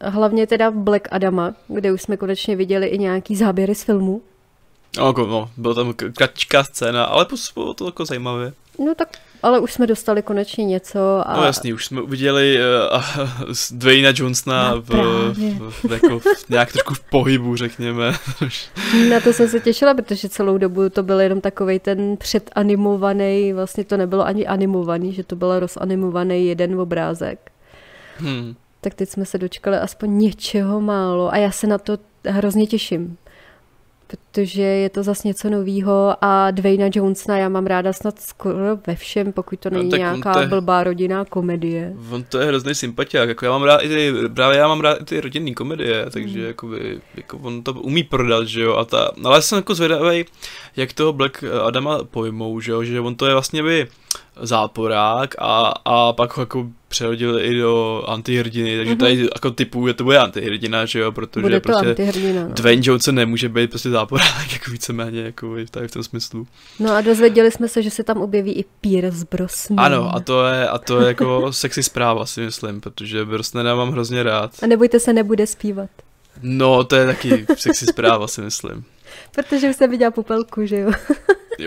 hlavně 0.00 0.46
teda 0.46 0.70
Black 0.70 1.08
Adama, 1.10 1.54
kde 1.68 1.92
už 1.92 2.02
jsme 2.02 2.16
konečně 2.16 2.56
viděli 2.56 2.86
i 2.86 2.98
nějaký 2.98 3.36
záběry 3.36 3.74
z 3.74 3.82
filmu. 3.82 4.22
No, 4.96 5.12
no 5.12 5.50
byla 5.56 5.74
tam 5.74 5.94
kratičká 6.16 6.64
scéna, 6.64 7.04
ale 7.04 7.26
bylo 7.54 7.74
to 7.74 7.86
jako 7.86 8.04
zajímavé. 8.04 8.52
No 8.78 8.94
tak 8.94 9.08
ale 9.42 9.60
už 9.60 9.72
jsme 9.72 9.86
dostali 9.86 10.22
konečně 10.22 10.64
něco. 10.64 10.98
A... 11.24 11.36
No 11.36 11.44
jasný, 11.44 11.72
už 11.72 11.86
jsme 11.86 12.02
uviděli 12.02 12.58
uh, 12.92 13.02
uh, 13.22 13.52
Dwayna 13.70 14.12
Johnsona 14.14 14.74
no, 14.74 14.82
v, 14.82 14.88
v, 14.88 15.88
v, 15.88 15.92
jako 15.92 16.18
v, 16.18 16.24
nějak 16.48 16.72
trošku 16.72 16.94
v 16.94 17.00
pohybu, 17.00 17.56
řekněme. 17.56 18.12
Na 19.10 19.20
to 19.20 19.32
jsem 19.32 19.48
se 19.48 19.60
těšila, 19.60 19.94
protože 19.94 20.28
celou 20.28 20.58
dobu 20.58 20.88
to 20.88 21.02
byl 21.02 21.20
jenom 21.20 21.40
takový 21.40 21.78
ten 21.78 22.16
předanimovaný, 22.16 23.52
vlastně 23.52 23.84
to 23.84 23.96
nebylo 23.96 24.26
ani 24.26 24.46
animovaný, 24.46 25.12
že 25.12 25.24
to 25.24 25.36
byl 25.36 25.60
rozanimovaný 25.60 26.46
jeden 26.46 26.80
obrázek. 26.80 27.52
Hmm. 28.16 28.54
Tak 28.80 28.94
teď 28.94 29.08
jsme 29.08 29.24
se 29.24 29.38
dočkali 29.38 29.76
aspoň 29.76 30.18
něčeho 30.18 30.80
málo 30.80 31.32
a 31.32 31.36
já 31.36 31.50
se 31.50 31.66
na 31.66 31.78
to 31.78 31.98
hrozně 32.26 32.66
těším 32.66 33.16
protože 34.08 34.62
je 34.62 34.90
to 34.90 35.02
zase 35.02 35.28
něco 35.28 35.50
novýho 35.50 36.16
a 36.20 36.50
Dwayna 36.50 36.86
Jonesna 36.94 37.38
já 37.38 37.48
mám 37.48 37.66
ráda 37.66 37.92
snad 37.92 38.20
skoro 38.20 38.78
ve 38.86 38.94
všem, 38.94 39.32
pokud 39.32 39.60
to 39.60 39.70
no, 39.70 39.78
není 39.78 39.90
no, 39.90 39.96
nějaká 39.96 40.40
je, 40.40 40.46
blbá 40.46 40.84
rodinná 40.84 41.24
komedie. 41.24 41.94
On 42.10 42.24
to 42.24 42.38
je 42.38 42.46
hrozný 42.46 42.74
sympatiák, 42.74 43.28
jako 43.28 43.44
já 43.44 43.50
mám 43.50 43.62
rád 43.62 43.78
i 43.78 43.88
ty, 43.88 44.12
právě 44.34 44.58
já 44.58 44.68
mám 44.68 44.80
rád 44.80 45.00
i 45.00 45.04
ty 45.04 45.20
rodinné 45.20 45.54
komedie, 45.54 46.06
takže 46.10 46.38
mm. 46.38 46.46
jakoby, 46.46 47.00
jako 47.14 47.38
on 47.38 47.62
to 47.62 47.72
umí 47.72 48.02
prodat, 48.02 48.46
že 48.46 48.60
jo, 48.60 48.74
a 48.74 48.84
ta, 48.84 49.10
ale 49.24 49.42
jsem 49.42 49.56
jako 49.56 49.74
zvědavý, 49.74 50.24
jak 50.76 50.92
toho 50.92 51.12
Black 51.12 51.44
Adama 51.62 52.04
pojmou, 52.04 52.60
že 52.60 52.72
jo, 52.72 52.84
že 52.84 53.00
on 53.00 53.14
to 53.14 53.26
je 53.26 53.32
vlastně 53.32 53.62
by 53.62 53.88
záporák 54.40 55.34
a, 55.38 55.74
a 55.84 56.12
pak 56.12 56.36
ho 56.36 56.42
jako 56.42 56.68
přehodili 56.88 57.42
i 57.42 57.54
do 57.54 58.04
antihrdiny, 58.06 58.76
takže 58.76 58.94
mm-hmm. 58.94 58.98
tady 58.98 59.28
jako 59.34 59.50
typu, 59.50 59.88
že 59.88 59.94
to 59.94 60.04
bude 60.04 60.18
antihrdina, 60.18 60.86
že 60.86 60.98
jo, 60.98 61.12
protože 61.12 61.42
bude 61.42 61.60
to 61.60 61.72
prostě 61.72 62.12
no. 62.34 62.48
Dwayne 62.48 62.82
Johnson 62.84 63.14
nemůže 63.14 63.48
být 63.48 63.70
prostě 63.70 63.90
záporák, 63.90 64.52
jako 64.52 64.70
víceméně, 64.70 65.20
jako 65.20 65.54
tady 65.70 65.88
v 65.88 65.90
tom 65.90 66.02
smyslu. 66.02 66.46
No 66.78 66.92
a 66.92 67.00
dozvěděli 67.00 67.50
jsme 67.50 67.68
se, 67.68 67.82
že 67.82 67.90
se 67.90 68.04
tam 68.04 68.16
objeví 68.16 68.52
i 68.52 68.64
Pierce 68.80 69.26
Brosnan. 69.30 69.80
Ano, 69.80 70.14
a 70.14 70.20
to 70.20 70.46
je, 70.46 70.68
a 70.68 70.78
to 70.78 71.00
je 71.00 71.08
jako 71.08 71.52
sexy 71.52 71.82
zpráva, 71.82 72.26
si 72.26 72.40
myslím, 72.40 72.80
protože 72.80 73.24
Brosnana 73.24 73.74
mám 73.74 73.90
hrozně 73.90 74.22
rád. 74.22 74.50
A 74.62 74.66
nebojte 74.66 75.00
se, 75.00 75.12
nebude 75.12 75.46
zpívat. 75.46 75.90
No, 76.42 76.84
to 76.84 76.96
je 76.96 77.06
taky 77.06 77.46
sexy 77.56 77.86
zpráva, 77.86 78.28
si 78.28 78.40
myslím. 78.40 78.84
Protože 79.34 79.70
už 79.70 79.76
jsem 79.76 79.90
viděla 79.90 80.10
popelku, 80.10 80.66
že 80.66 80.76
jo? 80.76 80.90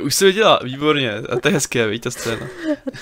Už 0.04 0.16
jsi 0.16 0.26
viděla, 0.26 0.60
výborně. 0.64 1.14
A 1.14 1.40
to 1.40 1.48
je 1.48 1.54
hezké, 1.54 1.88
víš, 1.88 2.00
ta 2.00 2.12
scéna. 2.12 2.48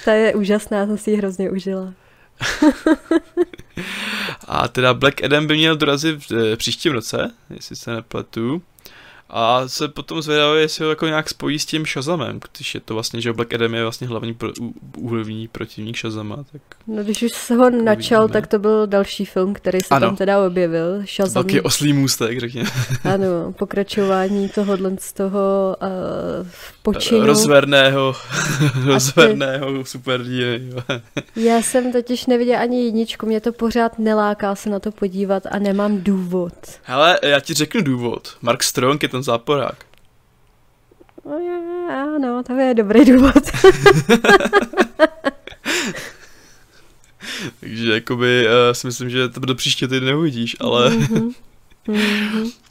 Ta 0.05 0.13
je 0.13 0.35
úžasná, 0.35 0.85
jsem 0.85 0.97
si 0.97 1.11
ji 1.11 1.17
hrozně 1.17 1.49
užila. 1.49 1.93
a 4.47 4.67
teda 4.67 4.93
Black 4.93 5.23
Adam 5.23 5.47
by 5.47 5.57
měl 5.57 5.77
dorazit 5.77 6.29
v 6.29 6.31
eh, 6.31 6.55
příštím 6.55 6.93
roce, 6.93 7.31
jestli 7.49 7.75
se 7.75 7.95
nepletu. 7.95 8.61
A 9.29 9.67
se 9.67 9.87
potom 9.87 10.21
zvědavě, 10.21 10.61
jestli 10.61 10.83
ho 10.83 10.89
jako 10.89 11.05
nějak 11.05 11.29
spojí 11.29 11.59
s 11.59 11.65
tím 11.65 11.85
Shazamem, 11.85 12.39
když 12.53 12.75
je 12.75 12.81
to 12.81 12.93
vlastně, 12.93 13.21
že 13.21 13.33
Black 13.33 13.53
Adam 13.53 13.73
je 13.73 13.83
vlastně 13.83 14.07
hlavní 14.07 14.33
pro, 14.33 14.49
úhlavní 14.97 15.47
protivník 15.47 15.97
Shazama. 15.97 16.35
Tak 16.51 16.61
no 16.87 17.03
když 17.03 17.23
už 17.23 17.31
se 17.31 17.55
ho 17.55 17.69
načal, 17.69 18.27
tak 18.27 18.47
to 18.47 18.59
byl 18.59 18.87
další 18.87 19.25
film, 19.25 19.53
který 19.53 19.79
se 19.81 19.95
ano. 19.95 20.07
tam 20.07 20.15
teda 20.15 20.45
objevil. 20.45 21.01
Shazam. 21.15 21.43
Taky 21.43 21.61
oslý 21.61 21.93
můstek, 21.93 22.39
řekněme. 22.39 22.69
Ano, 23.03 23.53
pokračování 23.57 24.49
tohohle 24.49 24.91
z 24.99 25.13
toho 25.13 25.75
uh, 25.81 26.47
počinu. 26.81 27.25
Rozverného, 27.25 28.15
rozverného 28.85 29.85
super 29.85 30.21
Já 31.35 31.61
jsem 31.61 31.91
totiž 31.91 32.25
neviděla 32.25 32.59
ani 32.59 32.85
jedničku, 32.85 33.25
mě 33.25 33.41
to 33.41 33.51
pořád 33.51 33.99
neláká 33.99 34.55
se 34.55 34.69
na 34.69 34.79
to 34.79 34.91
podívat 34.91 35.43
a 35.51 35.59
nemám 35.59 36.01
důvod. 36.01 36.53
Hele, 36.83 37.19
já 37.23 37.39
ti 37.39 37.53
řeknu 37.53 37.81
důvod. 37.81 38.37
Mark 38.41 38.63
Strong 38.63 39.03
je 39.03 39.09
ten 39.09 39.18
záporák. 39.23 39.85
Ano, 41.89 42.43
to 42.43 42.53
je 42.53 42.73
dobrý 42.73 43.05
důvod. 43.05 43.33
Takže 47.59 47.93
jakoby 47.93 48.45
uh, 48.45 48.51
si 48.73 48.87
myslím, 48.87 49.09
že 49.09 49.29
to 49.29 49.39
do 49.39 49.55
příště 49.55 49.87
ty 49.87 50.01
neuvidíš, 50.01 50.55
ale... 50.59 50.89
mm-hmm. 50.89 51.33
Mm-hmm. 51.87 52.51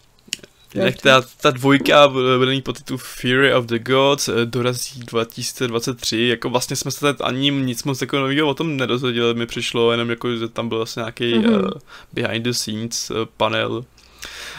Jinak 0.75 0.97
ta, 0.97 1.23
ta 1.41 1.51
dvojka 1.51 2.09
bude 2.09 2.51
mít 2.51 2.65
titul 2.73 2.99
Fury 2.99 3.55
of 3.55 3.67
the 3.67 3.79
Gods, 3.79 4.29
eh, 4.29 4.33
dorazí 4.45 5.01
2023, 5.01 6.29
jako 6.29 6.51
vlastně 6.51 6.77
jsme 6.77 6.91
se 6.91 7.01
tady 7.01 7.19
ani 7.21 7.51
nic 7.51 7.85
moc 7.85 8.01
jako 8.01 8.19
nového 8.19 8.49
o 8.49 8.55
tom 8.55 8.77
nedozvěděli, 8.77 9.35
mi 9.35 9.47
přišlo 9.47 9.93
jenom 9.93 10.11
jako, 10.11 10.37
že 10.37 10.49
tam 10.49 10.69
byl 10.69 10.79
vlastně 10.79 11.01
nějaký 11.01 11.35
mm-hmm. 11.35 11.65
uh, 11.65 11.71
behind 12.13 12.45
the 12.45 12.51
scenes 12.51 13.11
uh, 13.11 13.17
panel, 13.37 13.85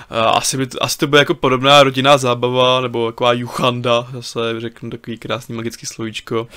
asi, 0.10 0.58
by, 0.58 0.68
asi 0.82 0.98
to 0.98 1.08
bude 1.08 1.20
jako 1.20 1.34
podobná 1.34 1.84
rodinná 1.84 2.18
zábava, 2.18 2.82
nebo 2.82 3.12
taková 3.12 3.34
juchanda, 3.34 4.08
zase 4.14 4.40
řeknu 4.58 4.90
takový 4.90 5.18
krásný 5.18 5.56
magický 5.56 5.86
slovíčko. 5.86 6.48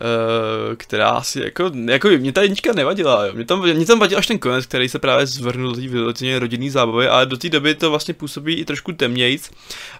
Uh, 0.00 0.74
která 0.76 1.08
asi 1.08 1.40
jako, 1.40 1.70
jako 1.84 2.08
mě 2.08 2.32
ta 2.32 2.42
jednička 2.42 2.72
nevadila, 2.72 3.26
jo. 3.26 3.32
Mě 3.34 3.44
tam, 3.44 3.62
mě 3.62 3.86
tam 3.86 3.98
vadil 3.98 4.18
až 4.18 4.26
ten 4.26 4.38
konec, 4.38 4.66
který 4.66 4.88
se 4.88 4.98
právě 4.98 5.26
zvrhnul 5.26 5.70
do 5.70 5.76
té 5.80 5.88
vyloženě 5.88 6.38
rodinný 6.38 6.70
zábavy, 6.70 7.08
ale 7.08 7.26
do 7.26 7.36
té 7.36 7.48
doby 7.48 7.74
to 7.74 7.90
vlastně 7.90 8.14
působí 8.14 8.54
i 8.54 8.64
trošku 8.64 8.92
temnějc, 8.92 9.50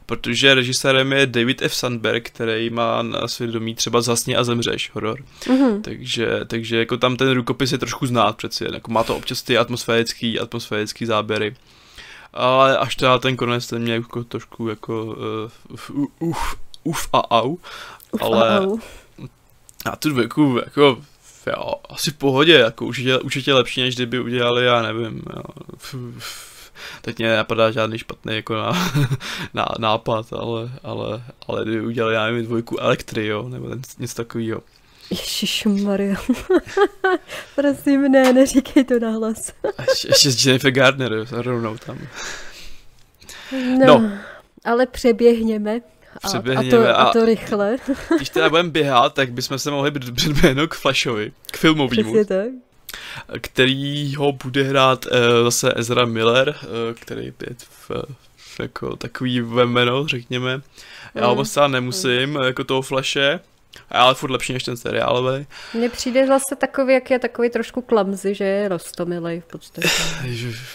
protože 0.07 0.55
režisérem 0.55 1.13
je 1.13 1.27
David 1.27 1.63
F. 1.63 1.75
Sandberg, 1.75 2.31
který 2.31 2.71
má 2.71 3.03
na 3.03 3.29
svědomí 3.29 3.75
třeba 3.75 4.01
Zasně 4.01 4.37
a 4.37 4.45
zemřeš 4.45 4.91
horor. 4.95 5.19
Mm-hmm. 5.45 5.81
Takže, 5.81 6.41
takže 6.47 6.79
jako 6.79 6.97
tam 6.97 7.17
ten 7.17 7.31
rukopis 7.31 7.73
je 7.73 7.79
trošku 7.79 8.07
znát 8.07 8.37
přeci, 8.37 8.65
jako 8.73 8.93
má 8.93 9.05
to 9.05 9.17
občas 9.17 9.43
ty 9.43 9.59
atmosférický, 9.59 10.39
atmosférický 10.41 11.07
záběry 11.07 11.55
ale 12.33 12.79
až 12.79 12.97
teda 12.97 13.19
ten 13.19 13.37
konec 13.37 13.67
ten 13.67 13.83
mě 13.83 13.93
jako 13.93 14.25
trošku 14.25 14.69
jako 14.69 15.05
uh, 15.85 16.03
uf, 16.19 16.57
uf 16.85 17.09
a 17.13 17.31
au, 17.31 17.57
uf 18.11 18.23
ale 18.23 18.49
a, 18.49 18.61
au. 18.61 18.79
a 19.85 19.97
tu 19.97 20.09
dvojku 20.11 20.61
jako 20.65 20.99
jo, 21.47 21.75
asi 21.89 22.11
v 22.11 22.15
pohodě, 22.15 22.55
jako 22.55 22.87
určitě, 22.87 23.19
určitě 23.19 23.55
lepší, 23.55 23.81
než 23.81 23.95
kdyby 23.95 24.21
udělali, 24.21 24.65
já 24.65 24.83
nevím, 24.83 25.23
jo, 25.37 25.43
teď 27.03 27.19
mě 27.19 27.37
napadá 27.37 27.71
žádný 27.71 27.99
špatný 27.99 28.35
jako 28.35 28.55
na, 28.55 28.73
na, 29.55 29.67
nápad, 29.79 30.33
ale, 30.33 30.71
ale, 30.83 31.23
ale 31.49 31.65
kdyby 31.65 31.87
udělali, 31.87 32.15
já 32.15 32.27
nevím, 32.27 32.45
dvojku 32.45 32.81
elektry, 32.81 33.27
jo, 33.27 33.49
nebo 33.49 33.69
něco 33.99 34.15
takového. 34.15 34.61
Maria. 35.85 36.17
Prosím, 37.55 38.03
ne, 38.03 38.33
neříkej 38.33 38.85
to 38.85 38.99
nahlas. 38.99 39.53
Ještě 40.09 40.31
s 40.31 40.47
Jennifer 40.47 40.71
Gardner 40.71 41.13
rovnou 41.31 41.77
tam. 41.79 41.99
No, 43.79 43.87
no. 43.87 44.11
ale 44.65 44.87
přeběhněme. 44.87 45.81
A, 46.23 46.29
přeběhněme. 46.29 46.93
A 46.93 46.95
to, 46.95 47.01
a 47.01 47.13
to 47.13 47.25
rychle. 47.25 47.77
Když 48.17 48.29
teda 48.29 48.49
budeme 48.49 48.71
běhat, 48.71 49.15
tak 49.15 49.33
bychom 49.33 49.59
se 49.59 49.71
mohli 49.71 49.91
předběhnout 49.91 50.71
k 50.71 50.75
Flashovi, 50.75 51.33
k 51.51 51.57
filmovému. 51.57 52.03
Přesně 52.03 52.25
tak. 52.25 52.49
Který 53.41 54.15
ho 54.15 54.33
bude 54.33 54.63
hrát 54.63 55.07
uh, 55.07 55.13
zase 55.45 55.73
Ezra 55.77 56.05
Miller, 56.05 56.49
uh, 56.49 56.95
který 56.95 57.25
je 57.25 57.33
v, 57.59 57.91
v, 58.37 58.61
jako 58.61 58.97
takový 58.97 59.41
jméno, 59.65 60.07
řekněme. 60.07 60.61
Já 61.15 61.27
ho 61.27 61.35
moc 61.35 61.59
nemusím, 61.69 62.39
jako 62.45 62.65
toho 62.65 62.83
Flashe, 62.83 63.41
ale 63.91 64.15
furt 64.15 64.31
lepší 64.31 64.53
než 64.53 64.65
ten 64.65 64.77
seriálový. 64.77 65.47
Mně 65.75 65.89
přijde 65.89 66.27
zase 66.27 66.57
takový, 66.57 66.95
jak 66.95 67.11
je 67.11 67.19
takový 67.19 67.51
trošku 67.51 67.83
klamzy, 67.83 68.35
že 68.35 68.45
je 68.45 68.69
rostomilej 68.69 69.41
v 69.41 69.45
podstatě. 69.45 69.89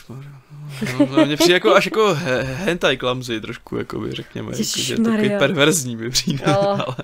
no, 0.99 1.07
no, 1.17 1.25
mně 1.25 1.37
přijde 1.37 1.53
jako 1.53 1.75
až 1.75 1.85
jako 1.85 2.17
hentai 2.43 2.97
klamzy 2.97 3.41
trošku, 3.41 3.77
jako 3.77 3.99
by 3.99 4.11
řekněme, 4.11 4.51
jako, 4.51 4.63
že 4.63 4.97
takový 4.97 5.29
perverzní 5.29 5.95
mi 5.95 6.09
přijde, 6.09 6.45
oh. 6.45 6.81
ale... 6.81 6.95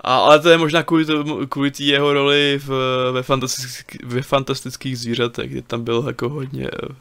A, 0.00 0.16
ale 0.16 0.40
to 0.40 0.48
je 0.48 0.58
možná 0.58 0.82
kvůli, 0.82 1.04
to, 1.04 1.46
kvůli 1.46 1.70
tý 1.70 1.86
jeho 1.86 2.12
roli 2.12 2.60
v, 2.64 2.70
ve, 3.12 3.22
fantastických, 3.22 4.00
ve 4.04 4.22
fantastických 4.22 4.98
zvířatech, 4.98 5.50
kde 5.50 5.62
tam 5.62 5.84
byl 5.84 6.04
jako 6.06 6.28
hodně 6.28 6.70
uh, 6.70 6.94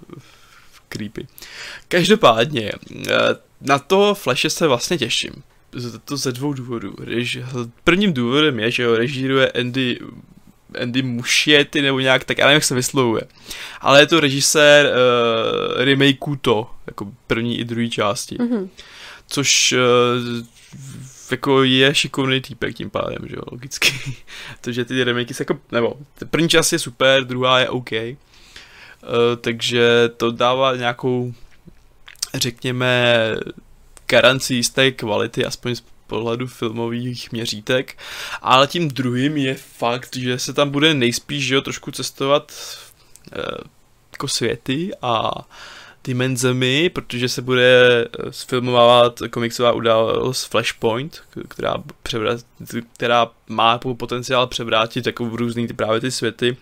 creepy. 0.90 1.28
Každopádně, 1.88 2.72
uh, 2.96 3.02
na 3.62 3.80
to 3.80 4.16
Flashe 4.16 4.50
se 4.50 4.68
vlastně 4.68 4.98
těším, 4.98 5.44
to 6.06 6.18
ze 6.18 6.32
dvou 6.32 6.54
důvodů. 6.54 6.96
Rež, 7.00 7.40
prvním 7.84 8.14
důvodem 8.14 8.60
je, 8.60 8.72
že 8.72 8.88
ho 8.88 8.96
režíruje 8.96 9.52
Andy 9.52 10.00
Andy 10.82 11.02
Muschietti 11.02 11.82
nebo 11.82 12.00
nějak, 12.00 12.24
tak 12.24 12.38
já 12.38 12.46
nevím, 12.46 12.56
jak 12.56 12.64
se 12.64 12.76
vyslovuje. 12.76 13.22
Ale 13.82 14.00
je 14.00 14.06
to 14.06 14.20
režisér 14.20 14.86
uh, 14.86 15.84
remakeů 15.84 16.36
to, 16.36 16.70
jako 16.88 17.12
první 17.28 17.60
i 17.60 17.66
druhé 17.66 17.88
části. 17.88 18.36
Mm-hmm. 18.36 18.70
Což 19.28 19.74
uh, 19.74 20.46
jako 21.32 21.64
je 21.64 21.96
šikovný 21.96 22.42
týpek 22.42 22.76
tím 22.76 22.90
pádem, 22.90 23.28
že 23.28 23.36
jo, 23.36 23.42
logicky. 23.52 23.94
Takže 24.62 24.86
ty 24.86 25.04
remakey 25.04 25.34
se 25.34 25.42
jako, 25.42 25.60
nebo 25.72 25.98
první 26.30 26.50
část 26.50 26.72
je 26.72 26.80
super, 26.80 27.24
druhá 27.24 27.60
je 27.60 27.70
OK. 27.70 27.92
Uh, 27.92 28.18
takže 29.42 30.10
to 30.18 30.32
dává 30.32 30.76
nějakou, 30.76 31.34
řekněme, 32.34 33.16
garanci 34.10 34.56
jisté 34.56 34.92
kvality, 34.92 35.46
aspoň 35.46 35.76
z 35.76 35.84
pohledu 36.08 36.48
filmových 36.48 37.32
měřítek, 37.32 37.98
ale 38.42 38.68
tím 38.68 38.88
druhým 38.88 39.38
je 39.38 39.56
fakt, 39.56 40.16
že 40.16 40.40
se 40.40 40.54
tam 40.54 40.70
bude 40.70 40.94
nejspíš 40.94 41.46
že 41.46 41.56
jo, 41.56 41.62
trošku 41.62 41.92
cestovat 41.92 42.54
e, 43.34 43.42
jako 44.12 44.28
světy 44.28 44.92
a 45.02 45.32
dimenzemi, 46.08 46.90
protože 46.90 47.30
se 47.30 47.42
bude 47.42 48.02
eh, 48.04 48.32
sfilmovat 48.32 49.20
komiksová 49.32 49.72
událost 49.72 50.44
Flashpoint, 50.44 51.22
která, 51.48 51.84
převrat, 52.04 52.40
která 52.94 53.28
má 53.48 53.78
potenciál 53.78 54.48
převrátit 54.48 55.06
jako 55.06 55.26
v 55.26 55.36
různý 55.36 55.68
ty, 55.68 55.74
právě 55.74 56.02
ty 56.02 56.12
světy. 56.12 56.58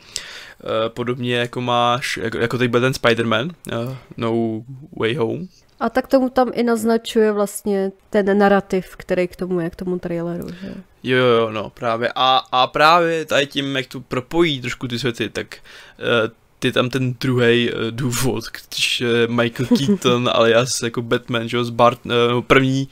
E, 0.85 0.89
podobně 0.89 1.35
jako 1.35 1.61
máš, 1.61 2.17
jako, 2.17 2.37
jako 2.37 2.57
teď 2.57 2.71
byl 2.71 2.81
ten 2.81 2.93
Spider-Man, 2.93 3.55
No 4.17 4.61
Way 4.99 5.15
Home, 5.15 5.47
a 5.79 5.89
tak 5.89 6.07
tomu 6.07 6.29
tam 6.29 6.51
i 6.53 6.63
naznačuje 6.63 7.31
vlastně 7.31 7.91
ten 8.09 8.37
narrativ, 8.37 8.95
který 8.97 9.27
k 9.27 9.35
tomu 9.35 9.59
je, 9.59 9.69
k 9.69 9.75
tomu 9.75 9.99
traileru, 9.99 10.47
že? 10.61 10.73
Jo, 11.03 11.17
jo, 11.17 11.51
no, 11.51 11.69
právě. 11.69 12.11
A, 12.15 12.41
a 12.51 12.67
právě 12.67 13.25
tady 13.25 13.47
tím, 13.47 13.77
jak 13.77 13.87
tu 13.87 14.01
propojí 14.01 14.61
trošku 14.61 14.87
ty 14.87 14.99
světy, 14.99 15.29
tak 15.29 15.57
uh, 15.99 16.31
ty 16.59 16.71
tam 16.71 16.89
ten 16.89 17.13
druhý 17.13 17.73
uh, 17.73 17.79
důvod, 17.91 18.43
když 18.67 19.01
uh, 19.01 19.33
Michael 19.35 19.69
Keaton 19.77 20.29
alias 20.33 20.81
jako 20.81 21.01
Batman, 21.01 21.49
že 21.49 21.57
jo, 21.57 21.63
z 21.63 21.69
Bart, 21.69 22.05
uh, 22.05 22.41
první 22.41 22.87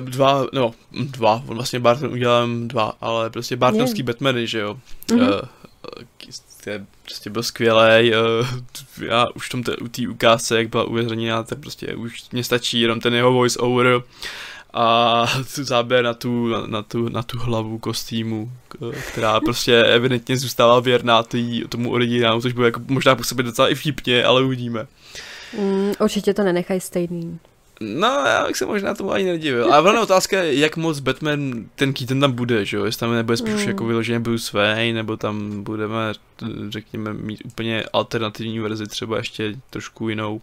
uh, 0.00 0.08
dva, 0.08 0.46
no, 0.52 0.74
dva, 0.92 1.42
on 1.48 1.54
vlastně 1.54 1.80
Barton 1.80 2.12
udělal 2.12 2.48
dva, 2.66 2.96
ale 3.00 3.30
prostě 3.30 3.56
Bartonský 3.56 3.98
yeah. 3.98 4.06
Batmany, 4.06 4.46
že 4.46 4.58
jo. 4.58 4.76
Mm-hmm. 5.08 5.28
Uh, 5.28 5.40
je 6.66 6.86
prostě 7.02 7.30
byl 7.30 7.42
skvělý. 7.42 8.12
Uh, 8.14 8.46
já 9.06 9.26
už 9.34 9.48
tom 9.48 9.62
u 9.80 9.88
té 9.88 10.08
ukázce, 10.08 10.58
jak 10.58 10.68
byla 10.68 10.84
uvězněná, 10.84 11.42
tak 11.42 11.58
prostě 11.58 11.94
už 11.94 12.30
mě 12.32 12.44
stačí 12.44 12.80
jenom 12.80 13.00
ten 13.00 13.14
jeho 13.14 13.32
voice 13.32 13.58
over 13.58 14.02
a 14.72 15.26
záběr 15.54 16.04
na 16.04 16.14
tu, 16.14 16.48
na, 16.66 16.82
tu, 16.82 17.08
na 17.08 17.22
tu 17.22 17.38
hlavu 17.38 17.78
kostýmu, 17.78 18.52
která 19.12 19.40
prostě 19.40 19.84
evidentně 19.84 20.36
zůstala 20.36 20.80
věrná 20.80 21.22
tý, 21.22 21.64
tomu 21.68 21.90
originálu, 21.90 22.42
což 22.42 22.52
bude 22.52 22.66
jako 22.66 22.80
možná 22.88 23.16
působit 23.16 23.42
docela 23.42 23.68
i 23.68 23.74
vtipně, 23.74 24.24
ale 24.24 24.42
uvidíme. 24.42 24.86
Mm, 25.58 25.92
určitě 26.00 26.34
to 26.34 26.42
nenechají 26.42 26.80
stejný. 26.80 27.38
No, 27.82 28.08
já 28.08 28.46
bych 28.46 28.56
se 28.56 28.66
možná 28.66 28.94
tomu 28.94 29.12
ani 29.12 29.24
nedivil. 29.24 29.74
A 29.74 29.80
hlavně 29.80 30.00
otázka 30.00 30.42
je, 30.42 30.58
jak 30.58 30.76
moc 30.76 31.00
Batman 31.00 31.66
ten 31.74 31.92
Keaton 31.92 32.20
tam 32.20 32.32
bude, 32.32 32.64
že 32.64 32.76
jo? 32.76 32.84
Jestli 32.84 33.00
tam 33.00 33.14
nebude 33.14 33.36
spíš 33.36 33.54
mm. 33.54 33.68
jako 33.68 33.84
vyloženě 33.84 34.20
Bruce 34.20 34.56
Wayne, 34.56 34.92
nebo 34.92 35.16
tam 35.16 35.62
budeme, 35.62 36.12
řekněme, 36.68 37.12
mít 37.12 37.40
úplně 37.44 37.84
alternativní 37.92 38.58
verzi, 38.58 38.86
třeba 38.86 39.16
ještě 39.16 39.54
trošku 39.70 40.08
jinou. 40.08 40.40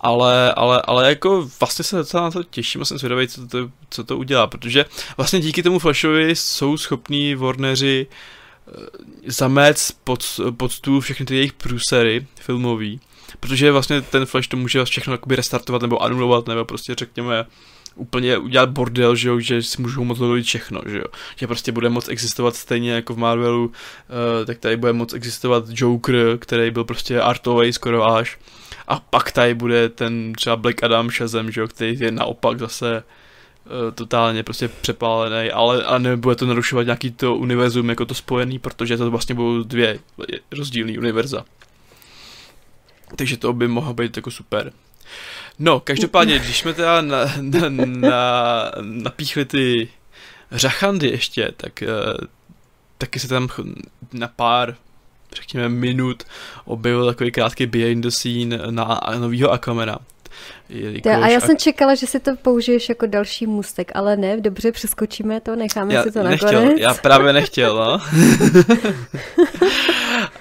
Ale, 0.00 0.54
ale, 0.54 0.82
ale 0.82 1.08
jako 1.08 1.48
vlastně 1.60 1.84
se 1.84 1.96
docela 1.96 2.22
na 2.22 2.30
to 2.30 2.42
těším 2.42 2.82
a 2.82 2.84
jsem 2.84 2.98
zvědavý, 2.98 3.28
co 3.28 3.46
to, 3.46 3.70
co 3.90 4.04
to 4.04 4.16
udělá, 4.16 4.46
protože 4.46 4.84
vlastně 5.16 5.40
díky 5.40 5.62
tomu 5.62 5.78
Flashovi 5.78 6.36
jsou 6.36 6.76
schopní 6.76 7.34
Warneri 7.34 8.06
eh, 8.06 8.72
zamést 9.26 9.98
pod, 10.04 10.40
pod 10.56 10.72
stůl 10.72 11.00
všechny 11.00 11.26
ty 11.26 11.34
jejich 11.34 11.52
průsery 11.52 12.26
filmový 12.40 13.00
protože 13.40 13.72
vlastně 13.72 14.00
ten 14.00 14.26
Flash 14.26 14.48
to 14.48 14.56
může 14.56 14.84
všechno 14.84 15.12
jakoby 15.12 15.36
restartovat 15.36 15.82
nebo 15.82 16.02
anulovat, 16.02 16.46
nebo 16.48 16.64
prostě 16.64 16.94
řekněme 16.94 17.46
úplně 17.96 18.38
udělat 18.38 18.70
bordel, 18.70 19.16
že 19.16 19.28
jo, 19.28 19.40
že 19.40 19.62
si 19.62 19.82
můžou 19.82 20.04
moc 20.04 20.18
dovolit 20.18 20.42
všechno, 20.42 20.80
že 20.86 20.98
jo, 20.98 21.04
že 21.36 21.46
prostě 21.46 21.72
bude 21.72 21.88
moc 21.88 22.08
existovat 22.08 22.56
stejně 22.56 22.92
jako 22.92 23.14
v 23.14 23.18
Marvelu, 23.18 23.64
uh, 23.64 23.72
tak 24.46 24.58
tady 24.58 24.76
bude 24.76 24.92
moc 24.92 25.12
existovat 25.12 25.64
Joker, 25.68 26.38
který 26.38 26.70
byl 26.70 26.84
prostě 26.84 27.20
artový 27.20 27.72
skoro 27.72 28.04
až, 28.04 28.38
a 28.88 29.00
pak 29.00 29.32
tady 29.32 29.54
bude 29.54 29.88
ten 29.88 30.32
třeba 30.32 30.56
Black 30.56 30.84
Adam 30.84 31.10
Shazam, 31.10 31.50
že 31.50 31.60
jo, 31.60 31.68
který 31.68 32.00
je 32.00 32.10
naopak 32.10 32.58
zase 32.58 33.02
uh, 33.02 33.94
totálně 33.94 34.42
prostě 34.42 34.68
přepálený, 34.68 35.50
ale 35.50 35.84
a 35.84 35.98
nebude 35.98 36.36
to 36.36 36.46
narušovat 36.46 36.86
nějaký 36.86 37.10
to 37.10 37.34
univerzum 37.34 37.88
jako 37.88 38.04
to 38.04 38.14
spojený, 38.14 38.58
protože 38.58 38.96
to 38.96 39.10
vlastně 39.10 39.34
budou 39.34 39.62
dvě 39.62 39.98
rozdílné 40.52 40.98
univerza. 40.98 41.44
Takže 43.16 43.36
to 43.36 43.52
by 43.52 43.68
mohlo 43.68 43.94
být 43.94 44.16
jako 44.16 44.30
super. 44.30 44.72
No, 45.58 45.80
každopádně, 45.80 46.38
když 46.38 46.58
jsme 46.58 46.74
teda 46.74 47.00
na, 47.00 47.18
na, 47.40 47.68
na, 47.86 48.72
napíchli 48.80 49.44
ty 49.44 49.88
řachandy 50.52 51.08
ještě, 51.08 51.52
tak 51.56 51.82
uh, 51.82 52.26
taky 52.98 53.18
se 53.18 53.28
tam 53.28 53.48
na 54.12 54.28
pár, 54.28 54.76
řekněme, 55.36 55.68
minut 55.68 56.22
objevil 56.64 57.06
takový 57.06 57.32
krátký 57.32 57.66
behind 57.66 58.02
the 58.02 58.10
scene 58.10 58.58
na 58.70 59.00
novýho 59.18 59.50
Aquamana. 59.50 59.98
Jelikož... 60.68 61.12
A 61.12 61.28
já 61.28 61.40
jsem 61.40 61.56
čekala, 61.56 61.94
že 61.94 62.06
si 62.06 62.20
to 62.20 62.36
použiješ 62.36 62.88
jako 62.88 63.06
další 63.06 63.46
můstek, 63.46 63.92
ale 63.94 64.16
ne, 64.16 64.40
dobře, 64.40 64.72
přeskočíme 64.72 65.40
to, 65.40 65.56
necháme 65.56 65.94
já 65.94 66.02
si 66.02 66.12
to 66.12 66.22
nechtěl, 66.22 66.52
nakonec. 66.52 66.80
Já 66.80 66.94
právě 66.94 67.32
nechtěl, 67.32 67.76
no. 67.76 68.00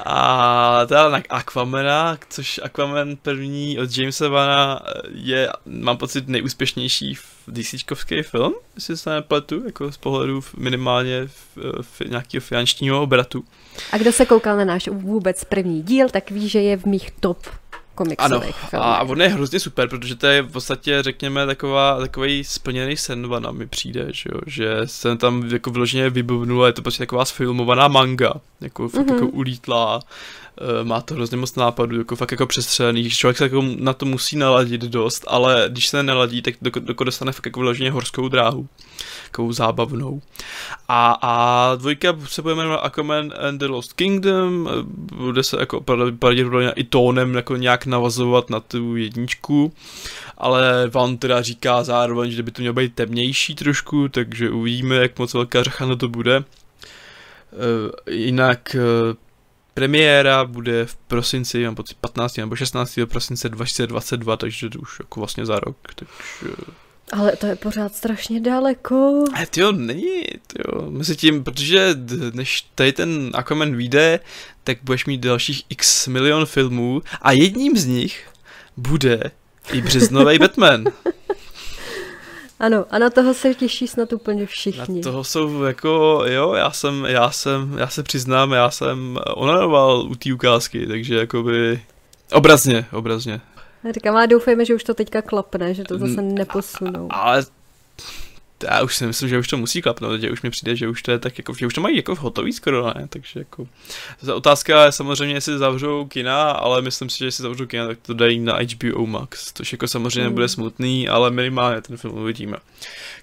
a 0.06 0.86
teda 0.86 1.10
na 1.10 1.22
Aquamana, 1.30 2.18
což 2.30 2.60
Aquaman 2.64 3.16
první 3.22 3.80
od 3.80 3.98
Jamesa 3.98 4.30
Vana 4.30 4.82
je, 5.14 5.50
mám 5.66 5.98
pocit, 5.98 6.28
nejúspěšnější 6.28 7.18
DCčkovský 7.48 8.22
film, 8.22 8.54
jestli 8.76 8.98
se 8.98 9.10
nepletu, 9.10 9.64
jako 9.66 9.92
z 9.92 9.98
pohledu 9.98 10.44
minimálně 10.58 11.28
v, 11.28 11.58
v 11.82 12.02
nějakého 12.10 12.42
finančního 12.42 13.02
obratu. 13.02 13.44
A 13.92 13.98
kdo 13.98 14.12
se 14.12 14.26
koukal 14.26 14.58
na 14.58 14.66
náš 14.66 14.88
vůbec 14.88 15.44
první 15.44 15.84
díl, 15.84 16.10
tak 16.10 16.32
ví, 16.32 16.50
že 16.50 16.62
je 16.62 16.78
v 16.78 16.86
mých 16.86 17.12
top 17.12 17.38
komiksových 17.96 18.74
ano, 18.74 18.84
a 18.84 19.02
on 19.04 19.22
je 19.22 19.28
hrozně 19.28 19.60
super, 19.60 19.90
protože 19.90 20.16
to 20.16 20.28
je 20.28 20.42
v 20.42 20.52
podstatě, 20.52 21.04
řekněme, 21.04 21.46
taková, 21.46 22.00
takový 22.00 22.44
splněný 22.44 22.98
sen 22.98 23.28
vana 23.28 23.52
mi 23.52 23.68
přijde, 23.68 24.08
že, 24.12 24.30
jo? 24.34 24.42
že 24.46 24.82
jsem 24.86 25.18
tam 25.18 25.46
jako 25.52 25.72
vyloženě 25.72 26.10
vybavnul 26.10 26.64
a 26.64 26.68
je 26.68 26.74
to 26.74 26.82
prostě 26.82 27.02
taková 27.02 27.26
sfilmovaná 27.26 27.88
manga, 27.88 28.34
jako 28.62 28.88
mm-hmm. 28.88 29.14
jako 29.14 29.28
ulítlá, 29.28 30.00
má 30.84 31.02
to 31.02 31.14
hrozně 31.14 31.38
moc 31.38 31.56
nápadů, 31.56 31.98
jako 31.98 32.16
fakt 32.16 32.32
jako 32.32 32.46
přestřelený, 32.46 33.10
člověk 33.10 33.38
se 33.38 33.44
jako 33.44 33.64
na 33.78 33.94
to 33.94 34.06
musí 34.06 34.38
naladit 34.38 34.82
dost, 34.82 35.26
ale 35.28 35.66
když 35.68 35.88
se 35.88 35.98
nenaladí, 35.98 36.42
tak 36.42 36.56
dokud 36.62 37.04
dostane 37.04 37.32
fakt 37.32 37.46
jako 37.46 37.60
vyloženě 37.60 37.92
horskou 37.92 38.28
dráhu 38.28 38.68
takovou 39.36 39.52
zábavnou. 39.52 40.22
A, 40.88 41.18
a 41.22 41.76
dvojka 41.76 42.18
se 42.26 42.42
bude 42.42 42.56
jmenovat 42.56 42.78
Aquaman 42.84 43.34
and 43.48 43.58
the 43.58 43.66
Lost 43.66 43.94
Kingdom, 43.94 44.70
bude 45.16 45.44
se 45.44 45.58
jako 45.60 45.82
pravděpodobně 46.20 46.72
i 46.76 46.84
tónem 46.84 47.36
jako 47.36 47.56
nějak 47.56 47.86
navazovat 47.86 48.50
na 48.50 48.60
tu 48.60 48.96
jedničku, 48.96 49.74
ale 50.38 50.90
Van 50.90 51.18
teda 51.18 51.42
říká 51.42 51.84
zároveň, 51.84 52.32
že 52.32 52.44
by 52.44 52.52
to 52.52 52.62
mělo 52.62 52.74
být 52.74 52.96
temnější 52.96 53.56
trošku, 53.56 54.08
takže 54.10 54.50
uvidíme, 54.50 54.96
jak 54.96 55.20
moc 55.20 55.34
velká 55.34 55.64
řachana 55.64 55.96
to 55.96 56.08
bude. 56.08 56.38
Uh, 56.38 58.14
jinak 58.16 58.76
uh, 58.76 59.16
premiéra 59.76 60.46
bude 60.46 60.86
v 60.86 60.96
prosinci, 60.96 61.66
mám 61.66 61.76
pocit 61.76 61.98
15. 61.98 62.38
nebo 62.38 62.56
16. 62.56 63.00
prosince 63.06 63.50
2022, 63.50 64.38
takže 64.38 64.70
to 64.70 64.80
už 64.80 65.00
jako 65.00 65.20
vlastně 65.20 65.46
za 65.46 65.60
rok, 65.60 65.78
takže 65.96 66.14
ale 67.12 67.36
to 67.36 67.46
je 67.48 67.56
pořád 67.56 67.96
strašně 67.96 68.42
daleko. 68.42 69.24
Ale 69.34 69.48
jo, 69.58 69.72
není, 69.72 70.22
jo. 70.68 70.90
Mezi 70.90 71.16
tím, 71.16 71.44
protože 71.44 71.96
než 72.34 72.66
tady 72.76 72.94
ten 72.94 73.32
Aquaman 73.34 73.76
vyjde, 73.76 74.20
tak 74.64 74.78
budeš 74.84 75.06
mít 75.06 75.22
dalších 75.22 75.64
x 75.70 76.08
milion 76.08 76.46
filmů 76.46 77.02
a 77.22 77.32
jedním 77.32 77.78
z 77.78 77.86
nich 77.86 78.28
bude 78.78 79.32
i 79.74 79.82
březnový 79.82 80.40
Batman. 80.40 80.84
Ano, 82.60 82.86
a 82.90 83.00
na 83.00 83.10
toho 83.10 83.34
se 83.34 83.54
těší 83.54 83.88
snad 83.88 84.14
úplně 84.14 84.46
všichni. 84.46 84.96
Na 84.96 85.04
toho 85.04 85.24
jsou 85.24 85.64
jako, 85.64 86.24
jo, 86.26 86.54
já 86.54 86.72
jsem, 86.72 87.06
já 87.06 87.32
jsem, 87.32 87.78
já 87.78 87.88
se 87.88 88.04
přiznám, 88.04 88.52
já 88.52 88.72
jsem 88.72 89.20
onaroval 89.36 90.00
u 90.00 90.16
té 90.16 90.34
ukázky, 90.34 90.88
takže 90.88 91.16
jakoby 91.16 91.82
obrazně, 92.32 92.86
obrazně. 92.92 93.42
Říkám, 93.94 94.16
ale 94.16 94.28
doufejme, 94.28 94.66
že 94.66 94.76
už 94.76 94.84
to 94.84 94.94
teďka 94.94 95.22
klapne, 95.22 95.74
že 95.74 95.84
to 95.84 95.98
zase 95.98 96.22
neposunou. 96.22 97.08
Ale 97.12 97.46
já 98.64 98.82
už 98.82 98.96
si 98.96 99.08
myslím, 99.08 99.30
že 99.30 99.40
už 99.40 99.48
to 99.48 99.58
musí 99.58 99.82
klapnout, 99.82 100.22
že 100.22 100.32
už 100.32 100.42
mi 100.42 100.50
přijde, 100.50 100.76
že 100.76 100.88
už 100.88 101.02
to 101.02 101.12
je 101.12 101.20
tak 101.20 101.38
jako, 101.38 101.54
že 101.54 101.68
už 101.68 101.74
to 101.74 101.82
mají 101.82 101.96
jako 101.96 102.16
hotový 102.16 102.54
skoro, 102.54 102.86
ne? 102.86 103.08
Takže 103.10 103.40
jako, 103.40 103.68
otázka 104.34 104.86
je 104.86 104.92
samozřejmě, 104.92 105.36
jestli 105.36 105.58
zavřou 105.58 106.06
kina, 106.06 106.52
ale 106.52 106.82
myslím 106.82 107.10
si, 107.10 107.18
že 107.18 107.26
jestli 107.26 107.42
zavřou 107.42 107.66
kina, 107.66 107.88
tak 107.88 107.98
to 108.02 108.14
dají 108.14 108.40
na 108.40 108.58
HBO 108.58 109.06
Max, 109.06 109.52
což 109.54 109.72
jako 109.72 109.88
samozřejmě 109.88 110.30
mm. 110.30 110.34
bude 110.34 110.48
smutný, 110.48 111.10
ale 111.10 111.32
minimálně 111.32 111.82
ten 111.82 111.98
film 111.98 112.18
uvidíme. 112.18 112.58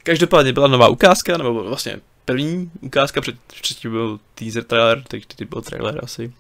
Každopádně 0.03 0.53
byla 0.53 0.67
nová 0.69 0.89
ukázka, 0.89 1.39
nebo 1.39 1.65
vlastně 1.65 2.01
první 2.25 2.71
ukázka, 2.81 3.21
před, 3.21 3.37
předtím 3.63 3.91
byl 3.91 4.21
teaser 4.35 4.65
trailer, 4.65 5.03
teď 5.09 5.27
ty 5.37 5.45
byl 5.45 5.63
trailer 5.63 6.01
asi 6.03 6.33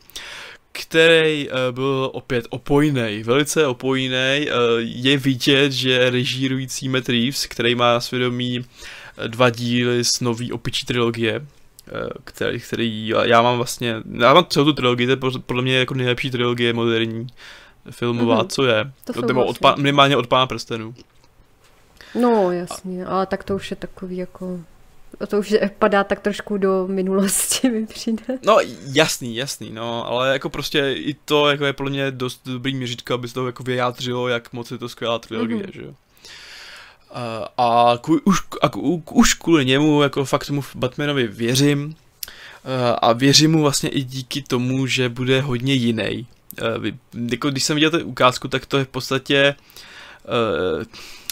který 0.72 1.48
uh, 1.48 1.74
byl 1.74 2.10
opět 2.12 2.46
opojný, 2.50 3.22
velice 3.22 3.66
opojný. 3.66 4.46
Uh, 4.46 4.80
je 4.80 5.18
vidět, 5.18 5.72
že 5.72 6.10
režírující 6.10 6.88
Matt 6.88 7.08
Reeves, 7.08 7.46
který 7.46 7.74
má 7.74 7.92
na 7.92 8.00
svědomí 8.00 8.64
eh, 9.18 9.28
dva 9.28 9.50
díly 9.50 10.04
z 10.04 10.20
nový 10.20 10.52
opičí 10.52 10.86
trilogie, 10.86 11.38
uh, 11.38 12.08
který, 12.24 12.60
který 12.60 13.08
já 13.08 13.42
mám 13.42 13.56
vlastně, 13.56 13.96
já 14.18 14.34
mám 14.34 14.46
celou 14.48 14.64
tu 14.64 14.72
trilogii, 14.72 15.06
to 15.06 15.12
je 15.12 15.40
podle 15.46 15.62
mě 15.62 15.78
jako 15.78 15.94
nejlepší 15.94 16.30
trilogie 16.30 16.72
moderní 16.72 17.26
filmová, 17.90 18.42
mm-hmm. 18.42 18.48
co 18.48 18.66
je. 18.66 18.92
To 19.14 19.26
nebo 19.26 19.44
od, 19.44 19.58
minimálně 19.76 20.16
od 20.16 20.26
Pána 20.26 20.46
prstenů. 20.46 20.94
No, 22.14 22.52
jasně, 22.52 23.06
ale 23.06 23.26
tak 23.26 23.44
to 23.44 23.54
už 23.56 23.70
je 23.70 23.76
takový 23.76 24.16
jako 24.16 24.60
to 25.28 25.38
už 25.38 25.54
padá 25.78 26.04
tak 26.04 26.20
trošku 26.20 26.58
do 26.58 26.86
minulosti, 26.86 27.70
mi 27.70 27.86
přijde. 27.86 28.22
No, 28.46 28.56
jasný, 28.92 29.36
jasný, 29.36 29.70
no, 29.70 30.08
ale 30.08 30.32
jako 30.32 30.50
prostě 30.50 30.94
i 30.98 31.14
to 31.24 31.50
jako 31.50 31.64
je 31.64 31.72
pro 31.72 31.90
mě 31.90 32.10
dost 32.10 32.40
dobrý 32.44 32.74
měřítko, 32.74 33.14
aby 33.14 33.28
se 33.28 33.34
to 33.34 33.46
jako 33.46 33.62
vyjádřilo, 33.62 34.28
jak 34.28 34.52
moc 34.52 34.70
je 34.70 34.78
to 34.78 34.88
skvělá 34.88 35.18
trilogie, 35.18 35.62
mm-hmm. 35.62 35.72
že 35.72 35.82
jo. 35.82 35.94
A, 37.58 37.98
kvůli, 38.02 38.20
už, 38.24 38.38
a 38.62 38.76
už 39.12 39.34
kvůli 39.34 39.64
němu 39.64 40.02
jako 40.02 40.24
fakt 40.24 40.46
tomu 40.46 40.64
Batmanovi 40.74 41.26
věřím 41.26 41.96
a 42.98 43.12
věřím 43.12 43.52
mu 43.52 43.62
vlastně 43.62 43.88
i 43.88 44.02
díky 44.02 44.42
tomu, 44.42 44.86
že 44.86 45.08
bude 45.08 45.40
hodně 45.40 45.74
jiný. 45.74 46.26
Jako 47.30 47.50
když 47.50 47.64
jsem 47.64 47.74
viděl 47.74 47.90
tu 47.90 48.04
ukázku, 48.04 48.48
tak 48.48 48.66
to 48.66 48.78
je 48.78 48.84
v 48.84 48.88
podstatě 48.88 49.54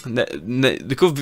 ne, 0.05 0.25
ne, 0.41 0.77
jako 0.89 1.13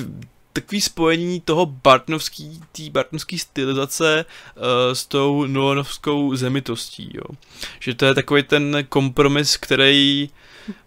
takový 0.52 0.80
spojení 0.80 1.40
toho 1.40 1.66
Bartnovský, 1.66 2.60
té 2.72 2.82
Bartnovský 2.90 3.38
stylizace 3.38 4.24
uh, 4.56 4.62
s 4.92 5.06
tou 5.06 5.46
Nolanovskou 5.46 6.36
zemitostí, 6.36 7.10
jo. 7.14 7.36
Že 7.80 7.94
to 7.94 8.04
je 8.04 8.14
takový 8.14 8.42
ten 8.42 8.86
kompromis, 8.88 9.56
který 9.56 10.30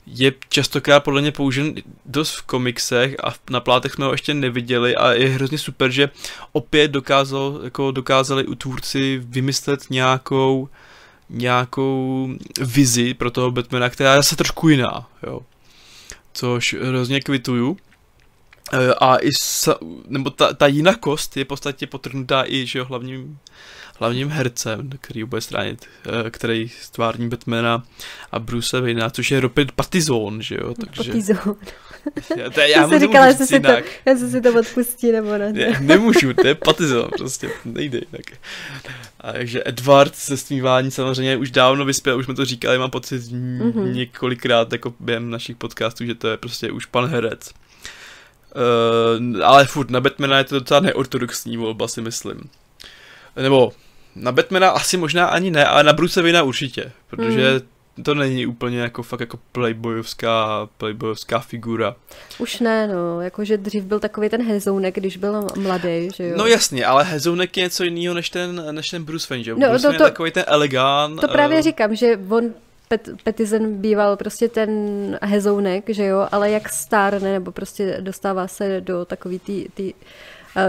je 0.07 0.33
častokrát 0.49 1.03
podle 1.03 1.21
mě 1.21 1.31
použen 1.31 1.75
dost 2.05 2.35
v 2.35 2.41
komiksech 2.41 3.15
a 3.23 3.33
na 3.49 3.59
plátech 3.59 3.93
jsme 3.93 4.05
ho 4.05 4.11
ještě 4.11 4.33
neviděli 4.33 4.95
a 4.95 5.11
je 5.11 5.29
hrozně 5.29 5.57
super, 5.57 5.91
že 5.91 6.09
opět 6.51 6.91
dokázal, 6.91 7.59
jako 7.63 7.91
dokázali 7.91 8.45
u 8.45 8.55
tvůrci 8.55 9.21
vymyslet 9.23 9.89
nějakou 9.89 10.69
nějakou 11.29 12.29
vizi 12.61 13.13
pro 13.13 13.31
toho 13.31 13.51
Batmana, 13.51 13.89
která 13.89 14.11
je 14.11 14.19
zase 14.19 14.35
trošku 14.35 14.69
jiná, 14.69 15.09
jo. 15.23 15.41
Což 16.33 16.75
hrozně 16.81 17.21
kvituju. 17.21 17.77
Eh, 18.71 18.93
a 18.99 19.17
i 19.17 19.29
sa, 19.41 19.75
nebo 20.07 20.29
ta, 20.29 20.53
ta 20.53 20.67
jinakost 20.67 21.37
je 21.37 21.43
v 21.43 21.47
podstatě 21.47 21.87
potrhnutá 21.87 22.43
i 22.47 22.65
že 22.65 22.79
jo, 22.79 22.85
hlavním, 22.85 23.37
hlavním 23.99 24.29
hercem, 24.29 24.89
který 25.01 25.23
bude 25.23 25.41
stránit, 25.41 25.85
eh, 26.05 26.29
který 26.29 26.69
stvární 26.69 27.29
Batmana 27.29 27.83
a 28.31 28.39
Bruce 28.39 28.81
Wayne, 28.81 29.11
což 29.11 29.31
je 29.31 29.39
Robert 29.39 29.71
Pattinson, 29.71 30.41
že 30.41 30.55
jo, 30.55 30.73
takže... 30.73 31.03
Pattinson. 31.03 31.55
Já, 32.37 32.49
to, 32.49 32.59
já 32.59 32.89
jsem 32.89 32.99
říkala, 32.99 33.25
jestli 33.25 33.47
si, 33.47 33.59
to, 33.59 33.71
jestli 34.05 34.31
si 34.31 34.41
to 34.41 34.59
odpustí, 34.59 35.11
nebo 35.11 35.37
ne. 35.37 35.53
ne 35.53 35.77
nemůžu, 35.79 36.33
to 36.33 36.47
je 36.47 36.55
Pattinson, 36.55 37.09
prostě, 37.17 37.49
nejde 37.65 37.97
jinak. 37.97 38.39
A 39.21 39.31
takže 39.31 39.63
Edward 39.65 40.15
se 40.15 40.37
smívání 40.37 40.91
samozřejmě 40.91 41.37
už 41.37 41.51
dávno 41.51 41.85
vyspěl, 41.85 42.17
už 42.17 42.25
jsme 42.25 42.33
to 42.33 42.45
říkali, 42.45 42.77
mám 42.77 42.89
pocit 42.89 43.21
mm-hmm. 43.21 43.93
několikrát 43.93 44.71
jako 44.71 44.93
během 44.99 45.29
našich 45.29 45.55
podcastů, 45.55 46.05
že 46.05 46.15
to 46.15 46.27
je 46.27 46.37
prostě 46.37 46.71
už 46.71 46.85
pan 46.85 47.05
herec. 47.05 47.53
Uh, 48.55 49.45
ale 49.45 49.65
furt 49.65 49.89
na 49.89 50.01
Batmana 50.01 50.37
je 50.37 50.43
to 50.43 50.59
docela 50.59 50.79
neortodoxní 50.79 51.57
volba, 51.57 51.87
si 51.87 52.01
myslím. 52.01 52.49
Nebo 53.35 53.71
na 54.15 54.31
Batmana 54.31 54.69
asi 54.69 54.97
možná 54.97 55.25
ani 55.25 55.51
ne, 55.51 55.65
ale 55.65 55.83
na 55.83 55.93
Bruce 55.93 56.21
Wayne 56.21 56.41
určitě, 56.41 56.91
protože 57.09 57.61
mm. 57.97 58.03
to 58.03 58.15
není 58.15 58.45
úplně 58.45 58.79
jako 58.79 59.03
fakt 59.03 59.19
jako 59.19 59.39
playboyovská, 59.51 60.69
playboyovská 60.77 61.39
figura. 61.39 61.95
Už 62.37 62.59
ne, 62.59 62.87
no, 62.87 63.21
jakože 63.21 63.57
dřív 63.57 63.83
byl 63.83 63.99
takový 63.99 64.29
ten 64.29 64.47
hezounek, 64.47 64.95
když 64.95 65.17
byl 65.17 65.47
mladý, 65.57 66.09
že 66.15 66.27
jo. 66.27 66.37
No 66.37 66.45
jasně, 66.45 66.85
ale 66.85 67.03
hezounek 67.03 67.57
je 67.57 67.63
něco 67.63 67.83
jiného 67.83 68.15
než 68.15 68.29
ten, 68.29 68.65
než 68.71 68.89
ten 68.89 69.03
Bruce 69.03 69.27
Wayne, 69.29 69.43
že 69.43 69.51
jo. 69.51 69.57
No, 69.59 69.69
Bruce 69.69 69.81
to, 69.81 69.87
Wayne 69.87 69.97
to, 69.97 70.03
je 70.03 70.09
takový 70.09 70.31
ten 70.31 70.43
elegán. 70.47 71.15
To 71.15 71.27
právě 71.27 71.57
uh... 71.57 71.63
říkám, 71.63 71.95
že 71.95 72.19
on 72.29 72.53
Pet, 72.97 73.09
Petizen 73.23 73.81
býval 73.81 74.17
prostě 74.17 74.49
ten 74.49 74.69
hezounek, 75.21 75.83
že 75.89 76.05
jo, 76.05 76.27
ale 76.31 76.51
jak 76.51 76.69
stárne, 76.69 77.33
nebo 77.33 77.51
prostě 77.51 77.97
dostává 78.01 78.47
se 78.47 78.81
do 78.81 79.05
takový 79.05 79.39
tý, 79.39 79.65
tý, 79.73 79.93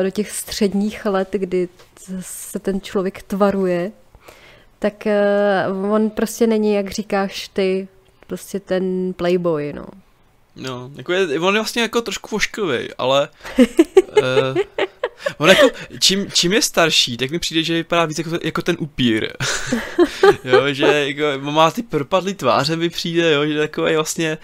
do 0.02 0.10
těch 0.10 0.30
středních 0.30 1.06
let, 1.06 1.28
kdy 1.32 1.68
se 2.20 2.58
ten 2.58 2.80
člověk 2.80 3.22
tvaruje, 3.22 3.92
tak 4.78 5.06
on 5.92 6.10
prostě 6.10 6.46
není, 6.46 6.74
jak 6.74 6.90
říkáš 6.90 7.48
ty, 7.48 7.88
prostě 8.26 8.60
ten 8.60 9.12
playboy, 9.16 9.72
no. 9.72 9.86
No, 10.56 10.90
jako 10.96 11.12
je, 11.12 11.40
on 11.40 11.54
je 11.54 11.60
vlastně 11.60 11.82
jako 11.82 12.02
trošku 12.02 12.28
vošklivý, 12.30 12.88
ale 12.98 13.28
uh, 13.58 13.66
On 15.38 15.48
jako, 15.48 15.70
čím, 16.00 16.26
čím 16.32 16.52
je 16.52 16.62
starší, 16.62 17.16
tak 17.16 17.30
mi 17.30 17.38
přijde, 17.38 17.62
že 17.62 17.74
vypadá 17.74 18.04
víc 18.04 18.18
jako, 18.18 18.30
jako 18.42 18.62
ten 18.62 18.76
upír. 18.78 19.28
jo, 20.44 20.72
že 20.72 20.86
jako, 20.86 21.50
má 21.50 21.70
ty 21.70 21.82
propadlý 21.82 22.34
tváře 22.34 22.76
mi 22.76 22.88
přijde, 22.88 23.32
jo, 23.32 23.46
že 23.46 23.58
takový 23.58 23.94
vlastně 23.94 24.38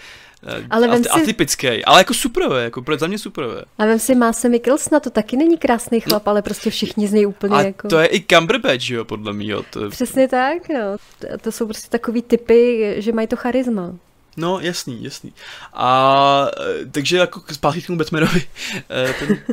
eh, 0.47 0.65
ale 0.69 0.87
vem 0.87 1.03
si... 1.03 1.09
atypický, 1.09 1.85
ale 1.85 1.99
jako 1.99 2.13
superové, 2.13 2.63
jako 2.63 2.81
pro 2.81 2.97
za 2.97 3.07
mě 3.07 3.17
superové. 3.17 3.61
A 3.77 3.85
vem 3.85 3.99
si 3.99 4.15
Máse 4.15 4.49
Mikkelsna, 4.49 4.99
to 4.99 5.09
taky 5.09 5.37
není 5.37 5.57
krásný 5.57 5.97
no. 5.97 6.09
chlap, 6.09 6.25
no, 6.25 6.29
ale 6.29 6.41
prostě 6.41 6.69
všichni 6.69 7.07
z 7.07 7.13
něj 7.13 7.27
úplně 7.27 7.55
a 7.55 7.61
jako... 7.61 7.87
to 7.87 7.99
je 7.99 8.07
i 8.07 8.25
Cumberbatch, 8.29 8.89
jo, 8.89 9.05
podle 9.05 9.33
mě. 9.33 9.55
To... 9.69 9.89
Přesně 9.89 10.27
tak, 10.27 10.69
no. 10.69 10.97
To, 11.19 11.37
to 11.41 11.51
jsou 11.51 11.65
prostě 11.65 11.89
takový 11.89 12.21
typy, 12.21 12.95
že 12.97 13.11
mají 13.11 13.27
to 13.27 13.35
charisma. 13.35 13.93
No, 14.37 14.59
jasný, 14.59 15.03
jasný. 15.03 15.33
A 15.73 16.47
e, 16.81 16.85
takže 16.85 17.17
jako 17.17 17.41
zpátky 17.51 17.81
k 17.81 17.87
tomu 17.87 17.97
Batmanovi, 17.97 18.43
e, 18.89 19.13
ten, 19.13 19.43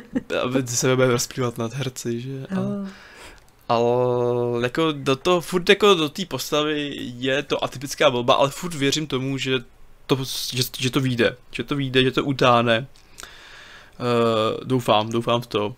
aby 0.43 0.67
se 0.67 0.97
bude 0.97 1.09
rozplývat 1.09 1.59
nad 1.59 1.75
herci, 1.75 2.21
že? 2.21 2.47
A, 2.57 2.61
oh. 2.61 2.89
Ale 3.69 4.63
jako 4.63 4.93
do 4.93 5.17
toho, 5.17 5.41
furt 5.41 5.69
jako 5.69 5.95
do 5.95 6.09
té 6.09 6.27
postavy 6.27 6.97
je 6.99 7.43
to 7.43 7.65
atypická 7.65 8.09
volba, 8.09 8.35
ale 8.35 8.51
furt 8.51 8.75
věřím 8.75 9.07
tomu, 9.07 9.39
že 9.39 9.59
to, 10.07 10.19
že, 10.53 10.63
že 10.79 10.91
to 10.91 11.01
vyjde, 11.01 11.37
že 11.51 11.65
to 11.65 11.77
vyjde, 11.77 12.03
že 12.03 12.11
to 12.11 12.25
utáhne. 12.25 12.87
Uh, 14.01 14.65
doufám, 14.65 15.11
doufám 15.11 15.41
v 15.41 15.47
to. 15.47 15.77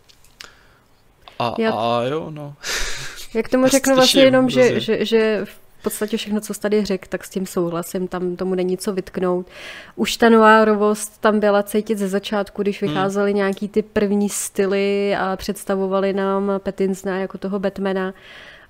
A, 1.39 1.55
jo. 1.59 1.79
a 1.79 2.03
jo, 2.03 2.31
no. 2.31 2.55
Jak 3.35 3.49
tomu 3.49 3.69
řeknu 3.69 3.95
vlastně 3.95 4.23
jenom, 4.23 4.51
že, 4.51 4.81
že, 4.81 5.05
že 5.05 5.45
v 5.81 5.83
podstatě 5.83 6.16
všechno, 6.16 6.40
co 6.40 6.55
jsi 6.55 6.61
tady 6.61 6.85
řekl, 6.85 7.09
tak 7.09 7.25
s 7.25 7.31
tím 7.31 7.47
souhlasím, 7.47 8.09
tam 8.09 8.37
tomu 8.37 8.55
není 8.55 8.79
co 8.79 8.93
vytknout. 8.93 9.47
Už 9.97 10.16
ta 10.16 10.29
novárovost 10.29 11.21
tam 11.21 11.40
byla 11.40 11.62
cítit 11.62 11.99
ze 11.99 12.09
začátku, 12.09 12.62
když 12.62 12.83
hmm. 12.83 12.90
vycházely 12.90 13.31
hmm. 13.31 13.37
nějaký 13.37 13.69
ty 13.69 13.83
první 13.83 14.29
styly 14.29 15.16
a 15.16 15.37
představovali 15.37 16.12
nám 16.12 16.53
Petinsna 16.59 17.19
jako 17.19 17.38
toho 17.38 17.59
Batmana 17.59 18.14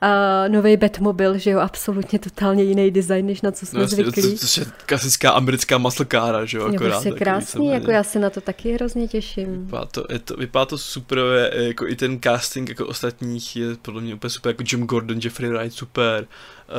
uh, 0.03 0.53
nový 0.53 0.77
Batmobil, 0.77 1.39
že 1.39 1.51
jo, 1.51 1.59
absolutně 1.59 2.19
totálně 2.19 2.63
jiný 2.63 2.91
design, 2.91 3.27
než 3.27 3.43
na 3.43 3.51
co 3.51 3.67
jsme 3.67 3.81
no, 3.81 3.87
zvyklí. 3.87 4.23
To, 4.23 4.47
to, 4.47 4.47
to, 4.55 4.61
je 4.61 4.67
klasická 4.87 5.31
americká 5.31 5.79
maslkára, 5.79 6.45
že 6.45 6.59
jo, 6.59 6.65
akorát. 6.65 6.85
Je 6.85 6.91
prostě 6.91 7.11
krásný, 7.11 7.69
jako 7.69 7.91
já 7.91 8.03
se 8.03 8.19
na 8.19 8.31
to 8.31 8.41
taky 8.41 8.73
hrozně 8.73 9.09
těším. 9.09 9.65
Vypadá 9.65 9.85
to, 9.85 10.05
je 10.11 10.19
to, 10.19 10.37
vypadá 10.37 10.65
to 10.65 10.79
super, 10.79 11.19
je, 11.19 11.67
jako 11.67 11.89
i 11.89 11.97
ten 11.97 12.21
casting 12.21 12.69
jako 12.69 12.87
ostatních 12.87 13.57
je 13.57 13.67
podle 13.83 14.01
mě 14.01 14.15
úplně 14.15 14.31
super, 14.31 14.51
jako 14.51 14.65
Jim 14.73 14.87
Gordon, 14.87 15.19
Jeffrey 15.23 15.51
Wright, 15.51 15.73
super. 15.73 16.27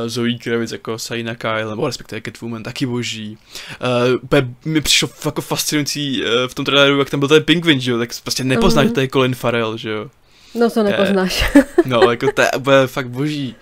Uh, 0.01 0.07
Zoe 0.07 0.33
Kravitz 0.33 0.71
jako 0.71 0.99
Saina 0.99 1.35
Kyle, 1.35 1.69
nebo 1.69 1.87
respektive 1.87 2.21
Catwoman, 2.21 2.63
taky 2.63 2.85
boží. 2.85 3.37
Uh, 3.81 4.23
úplně 4.23 4.55
mi 4.65 4.81
přišlo 4.81 5.09
jako 5.25 5.41
fascinující 5.41 6.23
uh, 6.23 6.29
v 6.47 6.55
tom 6.55 6.65
traileru, 6.65 6.99
jak 6.99 7.09
tam 7.09 7.19
byl 7.19 7.29
ten 7.29 7.43
Penguin, 7.43 7.79
že 7.79 7.91
jo, 7.91 7.97
tak 7.97 8.09
prostě 8.23 8.43
nepoznáš, 8.43 8.87
mm-hmm. 8.87 8.93
to 8.93 8.99
je 8.99 9.07
Colin 9.07 9.35
Farrell, 9.35 9.77
že 9.77 9.89
jo. 9.89 10.09
No 10.55 10.69
to 10.69 10.83
nepoznáš. 10.83 11.43
no, 11.85 12.11
jako 12.11 12.27
to 12.31 12.41
je 12.41 12.87
fakt 12.87 13.09
boží. 13.09 13.55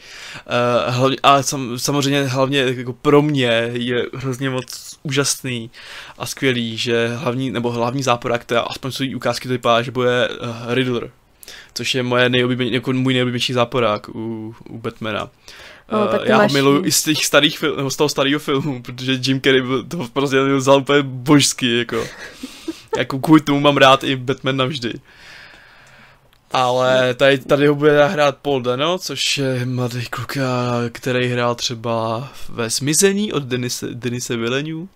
Uh, 0.88 0.94
hlavně, 0.94 1.18
a 1.24 1.44
sam, 1.44 1.80
samozřejmě 1.80 2.24
hlavně 2.24 2.60
jako 2.60 2.94
pro 2.94 3.22
mě 3.22 3.70
je 3.74 4.06
hrozně 4.14 4.50
moc 4.50 4.98
úžasný 5.04 5.72
a 6.18 6.26
skvělý, 6.26 6.78
že 6.78 7.08
hlavní, 7.08 7.52
nebo 7.52 7.72
hlavní 7.72 8.04
záporák, 8.04 8.46
teda 8.46 8.62
aspoň 8.62 8.92
jsou 8.92 9.04
ukázky 9.16 9.48
to 9.48 9.52
vypadá, 9.52 9.82
že 9.82 9.92
bude 9.92 10.30
uh, 10.30 10.74
Riddler, 10.74 11.12
což 11.74 11.96
je 11.96 12.04
moje 12.04 12.30
nejoblíbenější, 12.30 12.74
jako 12.74 12.94
můj 12.94 13.14
nejoblíbenější 13.14 13.54
záporák 13.54 14.10
u, 14.10 14.56
u 14.70 14.78
Batmana. 14.78 15.30
No, 15.92 16.00
uh, 16.00 16.26
já 16.26 16.38
ho 16.38 16.50
miluji 16.50 16.86
i 16.86 16.92
z 16.92 17.04
těch 17.04 17.26
starých 17.26 17.60
filmů, 17.60 17.78
nebo 17.78 17.90
z 17.90 17.96
toho 17.96 18.10
starého 18.10 18.40
filmu, 18.40 18.82
protože 18.82 19.20
Jim 19.26 19.42
Carrey 19.42 19.64
to 19.88 20.08
prostě 20.14 20.38
vzal 20.58 20.80
úplně 20.80 21.02
božský, 21.02 21.78
jako. 21.78 22.08
jako 22.98 23.20
kvůli 23.20 23.42
tomu 23.42 23.60
mám 23.60 23.78
rád 23.78 24.04
i 24.04 24.16
Batman 24.16 24.58
navždy. 24.58 24.94
Ale 26.52 27.14
tady, 27.14 27.38
tady 27.38 27.68
ho 27.68 27.76
bude 27.76 28.08
hrát 28.08 28.38
Paul 28.38 28.62
Dano, 28.62 28.98
což 28.98 29.38
je 29.38 29.66
mladý 29.66 30.06
kluk, 30.06 30.38
který 30.92 31.28
hrál 31.28 31.56
třeba 31.56 32.28
ve 32.50 32.70
Smizení 32.70 33.34
od 33.34 33.44
Denise, 33.44 33.88
Denise 33.94 34.38
Villeneuve. 34.38 34.88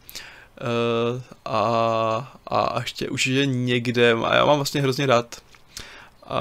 Uh, 0.62 1.22
a, 1.46 2.38
a 2.48 2.80
ještě 2.80 3.10
už 3.10 3.28
je 3.28 3.46
někde, 3.46 4.14
a 4.14 4.36
já 4.36 4.46
mám 4.46 4.56
vlastně 4.56 4.82
hrozně 4.82 5.06
rád. 5.06 5.42
A, 6.24 6.40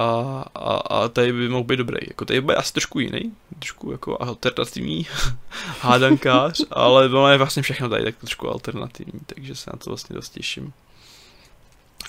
a, 0.55 0.75
a 0.75 1.09
tady 1.09 1.33
by 1.33 1.48
mohl 1.48 1.64
být 1.64 1.77
dobrý. 1.77 1.98
Jako 2.09 2.25
tady 2.25 2.40
bude 2.40 2.57
asi 2.57 2.72
trošku 2.72 3.01
jiný, 3.01 3.33
trošku 3.59 3.92
jako 3.92 4.22
alternativní 4.22 5.07
hádankář, 5.81 6.61
ale 6.70 7.07
ono 7.07 7.29
je 7.29 7.38
vlastně 7.38 7.62
všechno 7.62 7.88
tady 7.88 8.05
tak 8.05 8.16
trošku 8.16 8.48
alternativní, 8.48 9.20
takže 9.27 9.55
se 9.55 9.70
na 9.72 9.79
to 9.79 9.90
vlastně 9.90 10.16
dost 10.16 10.29
těším 10.29 10.72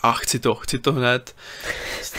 a 0.03 0.11
chci 0.11 0.39
to, 0.39 0.55
chci 0.55 0.79
to 0.79 0.93
hned. 0.93 1.35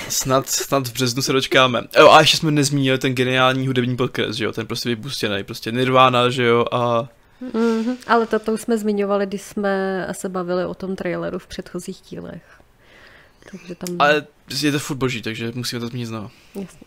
Snad, 0.09 0.49
snad 0.49 0.89
v 0.89 0.93
březnu 0.93 1.23
se 1.23 1.33
dočkáme. 1.33 1.83
Jo, 1.99 2.11
a 2.11 2.21
ještě 2.21 2.37
jsme 2.37 2.51
nezmínili 2.51 2.99
ten 2.99 3.15
geniální 3.15 3.67
hudební 3.67 3.97
podcast, 3.97 4.35
že 4.35 4.45
jo, 4.45 4.53
ten 4.53 4.67
prostě 4.67 4.89
vypustěný, 4.89 5.45
prostě 5.45 5.73
Nirvana, 5.73 6.31
že 6.31 6.45
jo, 6.45 6.65
a... 6.73 7.09
Mm-hmm, 7.53 7.97
ale 8.07 8.27
to, 8.27 8.39
to 8.39 8.59
jsme 8.59 8.79
zmiňovali, 8.79 9.27
když 9.27 9.43
jsme 9.43 10.07
se 10.13 10.29
bavili 10.29 10.65
o 10.65 10.75
tom 10.75 10.97
traileru 10.97 11.39
v 11.39 11.47
předchozích 11.47 12.01
dílech. 12.11 12.43
Takže 13.51 13.75
tam... 13.75 13.97
Ale 13.99 14.27
je 14.63 14.73
to 14.73 14.79
furt 14.79 14.97
boží, 14.97 15.23
takže 15.23 15.53
musíme 15.55 15.81
to 15.81 15.89
zmínit 15.89 16.07
znovu. 16.07 16.31
Jasně. 16.55 16.87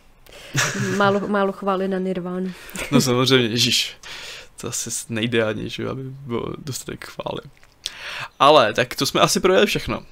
Málo, 0.97 1.27
málo 1.27 1.51
chvály 1.51 1.88
na 1.88 1.97
Nirvánu. 1.97 2.51
no 2.91 3.01
samozřejmě, 3.01 3.47
ježíš. 3.47 3.97
To 4.62 4.67
asi 4.67 4.89
nejde 5.10 5.43
ani, 5.43 5.69
že 5.69 5.89
aby 5.89 6.03
bylo 6.03 6.53
dostatek 6.57 7.05
chvály. 7.05 7.41
Ale 8.39 8.73
tak 8.73 8.95
to 8.95 9.05
jsme 9.05 9.21
asi 9.21 9.39
projeli 9.39 9.65
všechno. 9.65 9.97
Uh, 9.97 10.03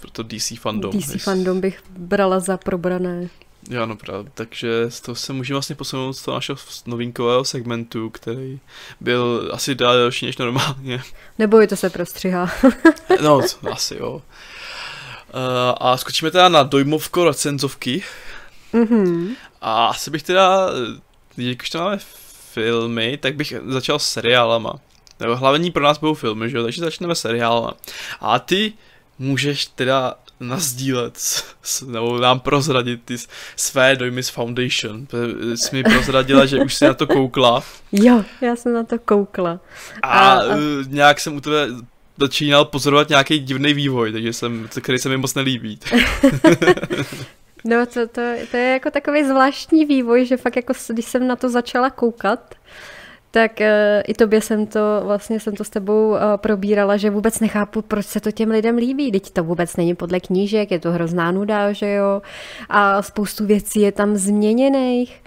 pro 0.00 0.10
to 0.10 0.22
DC 0.22 0.58
fandom. 0.58 0.92
DC 0.98 1.22
fandom 1.22 1.60
bych 1.60 1.82
brala 1.90 2.40
za 2.40 2.56
probrané. 2.56 3.28
Jo, 3.70 3.86
no 3.86 3.96
právě. 3.96 4.30
Takže 4.34 4.86
z 4.88 5.00
toho 5.00 5.16
se 5.16 5.32
můžeme 5.32 5.54
vlastně 5.54 5.76
posunout 5.76 6.12
z 6.12 6.22
toho 6.22 6.34
našeho 6.34 6.58
novinkového 6.86 7.44
segmentu, 7.44 8.10
který 8.10 8.60
byl 9.00 9.50
asi 9.52 9.74
dál 9.74 9.94
delší 9.94 10.26
než 10.26 10.36
normálně. 10.36 11.02
Nebojte 11.38 11.76
se, 11.76 11.90
prostřihá. 11.90 12.50
no, 13.22 13.40
asi 13.72 13.94
jo. 13.94 14.12
Uh, 14.12 14.22
a 15.80 15.96
skočíme 15.96 16.30
teda 16.30 16.48
na 16.48 16.62
dojmovko 16.62 17.24
recenzovky. 17.24 18.02
Mm-hmm. 18.74 19.34
A 19.60 19.86
asi 19.86 20.10
bych 20.10 20.22
teda, 20.22 20.68
když 21.34 21.70
to 21.70 21.78
máme 21.78 21.98
filmy, 22.52 23.16
tak 23.16 23.36
bych 23.36 23.54
začal 23.66 23.98
s 23.98 24.06
seriálama. 24.06 24.72
Nebo 25.20 25.36
hlavní 25.36 25.70
pro 25.70 25.84
nás 25.84 25.98
budou 25.98 26.14
filmy, 26.14 26.50
že 26.50 26.56
jo, 26.56 26.62
takže 26.62 26.80
začneme 26.80 27.14
seriálem. 27.14 27.74
A 28.20 28.38
ty 28.38 28.72
můžeš 29.18 29.66
teda 29.66 30.14
nazdílet, 30.40 31.18
nebo 31.86 32.18
nám 32.18 32.40
prozradit 32.40 33.00
ty 33.04 33.16
své 33.56 33.96
dojmy 33.96 34.22
z 34.22 34.28
Foundation. 34.28 35.06
Jsi 35.54 35.76
mi 35.76 35.82
prozradila, 35.82 36.46
že 36.46 36.58
už 36.58 36.74
jsi 36.74 36.84
na 36.84 36.94
to 36.94 37.06
koukla. 37.06 37.62
Jo, 37.92 38.24
já 38.40 38.56
jsem 38.56 38.72
na 38.72 38.84
to 38.84 38.98
koukla. 38.98 39.60
A, 40.02 40.08
a, 40.08 40.38
a... 40.38 40.44
nějak 40.88 41.20
jsem 41.20 41.36
u 41.36 41.40
tebe 41.40 41.66
začínal 42.20 42.64
pozorovat 42.64 43.08
nějaký 43.08 43.38
divný 43.38 43.74
vývoj, 43.74 44.12
takže 44.12 44.32
jsem, 44.32 44.68
který 44.80 44.98
se 44.98 45.08
mi 45.08 45.16
moc 45.16 45.34
nelíbí. 45.34 45.78
no 47.64 47.86
to, 47.86 48.08
to, 48.08 48.22
to 48.50 48.56
je 48.56 48.72
jako 48.72 48.90
takový 48.90 49.24
zvláštní 49.24 49.84
vývoj, 49.84 50.26
že 50.26 50.36
fakt 50.36 50.56
jako 50.56 50.72
když 50.88 51.04
jsem 51.04 51.26
na 51.26 51.36
to 51.36 51.48
začala 51.48 51.90
koukat, 51.90 52.54
tak 53.30 53.52
uh, 53.60 53.66
i 54.06 54.14
tobě 54.14 54.40
jsem 54.40 54.66
to, 54.66 54.80
vlastně 55.04 55.40
jsem 55.40 55.56
to 55.56 55.64
s 55.64 55.70
tebou 55.70 56.10
uh, 56.10 56.16
probírala, 56.36 56.96
že 56.96 57.10
vůbec 57.10 57.40
nechápu, 57.40 57.82
proč 57.82 58.06
se 58.06 58.20
to 58.20 58.32
těm 58.32 58.50
lidem 58.50 58.76
líbí. 58.76 59.12
Teď 59.12 59.30
to 59.30 59.44
vůbec 59.44 59.76
není 59.76 59.94
podle 59.94 60.20
knížek, 60.20 60.70
je 60.70 60.78
to 60.78 60.92
hrozná 60.92 61.32
nuda, 61.32 61.72
že 61.72 61.92
jo. 61.92 62.22
A 62.68 63.02
spoustu 63.02 63.46
věcí 63.46 63.80
je 63.80 63.92
tam 63.92 64.16
změněných. 64.16 65.22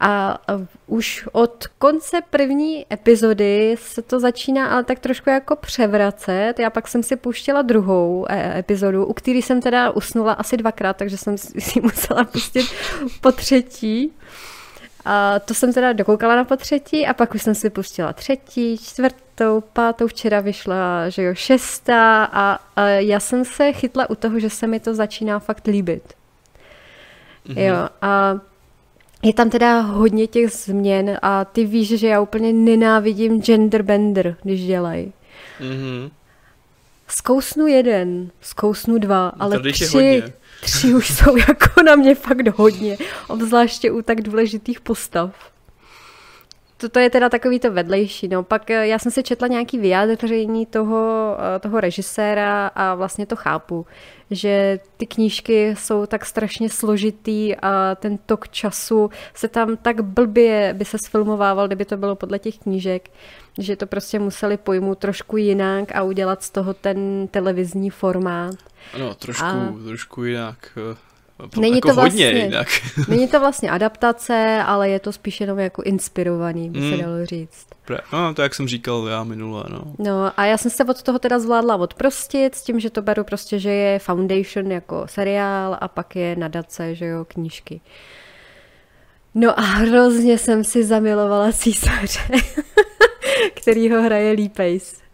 A 0.00 0.38
už 0.86 1.28
od 1.32 1.66
konce 1.78 2.20
první 2.30 2.86
epizody 2.92 3.76
se 3.78 4.02
to 4.02 4.20
začíná 4.20 4.68
ale 4.68 4.84
tak 4.84 4.98
trošku 4.98 5.30
jako 5.30 5.56
převracet. 5.56 6.58
Já 6.58 6.70
pak 6.70 6.88
jsem 6.88 7.02
si 7.02 7.16
pouštěla 7.16 7.62
druhou 7.62 8.26
epizodu, 8.30 9.06
u 9.06 9.12
který 9.12 9.42
jsem 9.42 9.60
teda 9.60 9.90
usnula 9.90 10.32
asi 10.32 10.56
dvakrát, 10.56 10.96
takže 10.96 11.16
jsem 11.16 11.38
si 11.38 11.80
musela 11.82 12.24
pustit 12.24 12.66
po 13.20 13.32
třetí. 13.32 14.12
A 15.08 15.38
to 15.38 15.54
jsem 15.54 15.72
teda 15.72 15.92
dokoukala 15.92 16.36
na 16.36 16.44
potřetí 16.44 17.06
a 17.06 17.14
pak 17.14 17.34
už 17.34 17.42
jsem 17.42 17.54
si 17.54 17.70
pustila 17.70 18.12
třetí, 18.12 18.78
čtvrtou, 18.78 19.62
pátou, 19.72 20.06
včera 20.06 20.40
vyšla, 20.40 21.08
že 21.08 21.22
jo, 21.22 21.34
šestá 21.34 22.24
a, 22.24 22.58
a 22.76 22.86
já 22.86 23.20
jsem 23.20 23.44
se 23.44 23.72
chytla 23.72 24.10
u 24.10 24.14
toho, 24.14 24.40
že 24.40 24.50
se 24.50 24.66
mi 24.66 24.80
to 24.80 24.94
začíná 24.94 25.38
fakt 25.38 25.66
líbit. 25.66 26.02
Mm-hmm. 27.48 27.60
Jo, 27.60 27.88
a 28.02 28.40
je 29.22 29.34
tam 29.34 29.50
teda 29.50 29.80
hodně 29.80 30.26
těch 30.26 30.50
změn 30.50 31.18
a 31.22 31.44
ty 31.44 31.64
víš, 31.64 31.98
že 31.98 32.08
já 32.08 32.20
úplně 32.20 32.52
nenávidím 32.52 33.42
gender 33.42 33.82
bender, 33.82 34.36
když 34.42 34.66
dělají. 34.66 35.12
Mm-hmm. 35.60 36.10
Zkousnu 37.08 37.66
jeden, 37.66 38.30
zkousnu 38.40 38.98
dva, 38.98 39.28
ale 39.28 39.60
tři, 39.72 40.22
tři 40.60 40.94
už 40.94 41.14
jsou 41.14 41.36
jako 41.36 41.82
na 41.82 41.96
mě 41.96 42.14
fakt 42.14 42.48
hodně, 42.48 42.96
obzvláště 43.28 43.90
u 43.90 44.02
tak 44.02 44.20
důležitých 44.20 44.80
postav. 44.80 45.34
To 46.92 46.98
je 46.98 47.10
teda 47.10 47.28
takový 47.28 47.60
to 47.60 47.72
vedlejší. 47.72 48.28
No. 48.28 48.42
Pak 48.42 48.70
eh, 48.70 48.86
já 48.86 48.98
jsem 48.98 49.12
si 49.12 49.22
četla 49.22 49.48
nějaký 49.48 49.78
vyjádření 49.78 50.66
toho, 50.66 51.36
eh, 51.56 51.58
toho 51.58 51.80
režiséra 51.80 52.66
a 52.66 52.94
vlastně 52.94 53.26
to 53.26 53.36
chápu, 53.36 53.86
že 54.30 54.80
ty 54.96 55.06
knížky 55.06 55.74
jsou 55.78 56.06
tak 56.06 56.26
strašně 56.26 56.70
složitý 56.70 57.56
a 57.56 57.94
ten 57.94 58.18
tok 58.26 58.48
času 58.48 59.10
se 59.34 59.48
tam 59.48 59.76
tak 59.76 60.00
blbě 60.00 60.74
by 60.76 60.84
se 60.84 60.98
sfilmovával, 60.98 61.66
kdyby 61.66 61.84
to 61.84 61.96
bylo 61.96 62.16
podle 62.16 62.38
těch 62.38 62.58
knížek, 62.58 63.10
že 63.58 63.76
to 63.76 63.86
prostě 63.86 64.18
museli 64.18 64.56
pojmout 64.56 64.98
trošku 64.98 65.36
jinak 65.36 65.94
a 65.94 66.02
udělat 66.02 66.42
z 66.42 66.50
toho 66.50 66.74
ten 66.74 67.28
televizní 67.30 67.90
formát. 67.90 68.54
Ano, 68.94 69.14
trošku, 69.14 69.44
a... 69.44 69.74
trošku 69.84 70.24
jinak. 70.24 70.78
Eh, 70.92 70.96
Není 71.56 71.74
jako 71.74 71.88
to 71.88 71.94
vlastně, 71.94 72.30
jinak. 72.30 72.68
není 73.08 73.28
to 73.28 73.40
vlastně 73.40 73.70
adaptace, 73.70 74.62
ale 74.66 74.88
je 74.88 75.00
to 75.00 75.12
spíš 75.12 75.40
jenom 75.40 75.58
jako 75.58 75.82
inspirovaný, 75.82 76.70
by 76.70 76.80
mm. 76.80 76.90
se 76.90 77.02
dalo 77.02 77.26
říct. 77.26 77.66
No, 78.12 78.34
to 78.34 78.42
jak 78.42 78.54
jsem 78.54 78.68
říkal 78.68 79.06
já 79.06 79.24
minule, 79.24 79.64
no. 79.70 79.82
No 79.98 80.32
a 80.36 80.44
já 80.44 80.58
jsem 80.58 80.70
se 80.70 80.84
od 80.84 81.02
toho 81.02 81.18
teda 81.18 81.38
zvládla 81.38 81.76
odprostit 81.76 82.54
s 82.54 82.62
tím, 82.62 82.80
že 82.80 82.90
to 82.90 83.02
beru 83.02 83.24
prostě, 83.24 83.58
že 83.58 83.70
je 83.70 83.98
Foundation 83.98 84.72
jako 84.72 85.02
seriál 85.06 85.78
a 85.80 85.88
pak 85.88 86.16
je 86.16 86.36
nadace, 86.36 86.94
že 86.94 87.06
jo, 87.06 87.24
knížky. 87.24 87.80
No 89.34 89.58
a 89.58 89.62
hrozně 89.62 90.38
jsem 90.38 90.64
si 90.64 90.84
zamilovala 90.84 91.52
císaře, 91.52 92.20
který 93.54 93.90
ho 93.90 94.02
hraje 94.02 94.32
Lee 94.32 94.48
Pace. 94.48 95.05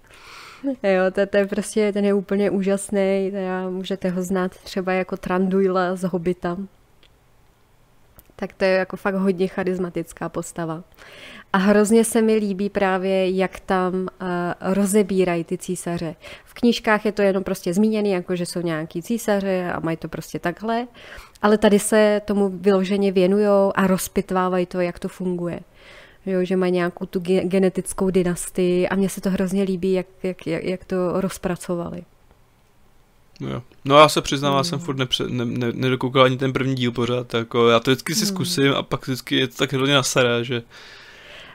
Jo, 0.82 1.10
to, 1.12 1.26
to 1.26 1.36
je 1.36 1.46
prostě, 1.46 1.92
ten 1.92 2.04
je 2.04 2.14
úplně 2.14 2.50
úžasný, 2.50 3.28
teda 3.30 3.70
můžete 3.70 4.08
ho 4.08 4.22
znát 4.22 4.50
třeba 4.56 4.92
jako 4.92 5.16
Tranduila 5.16 5.96
z 5.96 6.02
Hobita. 6.02 6.56
Tak 8.36 8.52
to 8.52 8.64
je 8.64 8.70
jako 8.70 8.96
fakt 8.96 9.14
hodně 9.14 9.48
charismatická 9.48 10.28
postava. 10.28 10.84
A 11.52 11.58
hrozně 11.58 12.04
se 12.04 12.22
mi 12.22 12.34
líbí 12.34 12.70
právě, 12.70 13.30
jak 13.30 13.60
tam 13.60 13.94
uh, 13.94 14.06
rozebírají 14.60 15.44
ty 15.44 15.58
císaře. 15.58 16.14
V 16.44 16.54
knížkách 16.54 17.04
je 17.06 17.12
to 17.12 17.22
jenom 17.22 17.44
prostě 17.44 17.74
zmíněný, 17.74 18.10
jako 18.10 18.36
že 18.36 18.46
jsou 18.46 18.60
nějaký 18.60 19.02
císaře 19.02 19.72
a 19.74 19.80
mají 19.80 19.96
to 19.96 20.08
prostě 20.08 20.38
takhle, 20.38 20.86
ale 21.42 21.58
tady 21.58 21.78
se 21.78 22.22
tomu 22.24 22.48
vyloženě 22.48 23.12
věnují 23.12 23.46
a 23.74 23.86
rozpitvávají 23.86 24.66
to, 24.66 24.80
jak 24.80 24.98
to 24.98 25.08
funguje 25.08 25.60
jo, 26.26 26.44
že 26.44 26.56
mají 26.56 26.72
nějakou 26.72 27.06
tu 27.06 27.20
genetickou 27.20 28.10
dynastii 28.10 28.88
a 28.88 28.96
mně 28.96 29.08
se 29.08 29.20
to 29.20 29.30
hrozně 29.30 29.62
líbí, 29.62 29.92
jak, 29.92 30.06
jak, 30.22 30.46
jak, 30.46 30.64
jak 30.64 30.84
to 30.84 31.20
rozpracovali. 31.20 32.02
Jo. 33.40 33.62
No 33.84 33.98
já 33.98 34.08
se 34.08 34.20
přiznám, 34.20 34.56
já 34.56 34.64
jsem 34.64 34.78
furt 34.78 34.96
nepře, 34.96 35.24
ne, 35.28 35.44
ne, 35.44 35.72
nedokoukal 35.72 36.24
ani 36.24 36.36
ten 36.36 36.52
první 36.52 36.74
díl 36.74 36.92
pořád, 36.92 37.34
jako 37.34 37.68
já 37.68 37.80
to 37.80 37.90
vždycky 37.90 38.14
si 38.14 38.24
hmm. 38.24 38.28
zkusím 38.28 38.72
a 38.72 38.82
pak 38.82 39.02
vždycky 39.02 39.36
je 39.36 39.48
to 39.48 39.56
tak 39.56 39.72
hodně 39.72 39.94
nasaré, 39.94 40.44
že... 40.44 40.62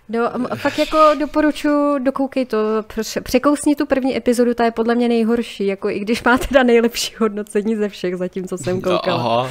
No, 0.10 0.32
fakt 0.56 0.80
jako 0.80 0.98
doporučuji, 1.20 2.00
dokoukej 2.00 2.46
to, 2.46 2.58
překousni 3.24 3.76
tu 3.76 3.86
první 3.86 4.18
epizodu, 4.18 4.54
ta 4.54 4.66
je 4.66 4.72
podle 4.72 4.96
mě 4.96 5.08
nejhorší, 5.08 5.66
jako 5.66 5.90
i 5.90 6.00
když 6.00 6.24
má 6.24 6.38
teda 6.38 6.64
nejlepší 6.64 7.16
hodnocení 7.20 7.76
ze 7.76 7.90
všech 7.90 8.18
zatím, 8.18 8.48
co 8.48 8.58
jsem 8.58 8.76
no, 8.76 8.82
koukala. 8.82 9.24
No, 9.24 9.40
aha. 9.40 9.50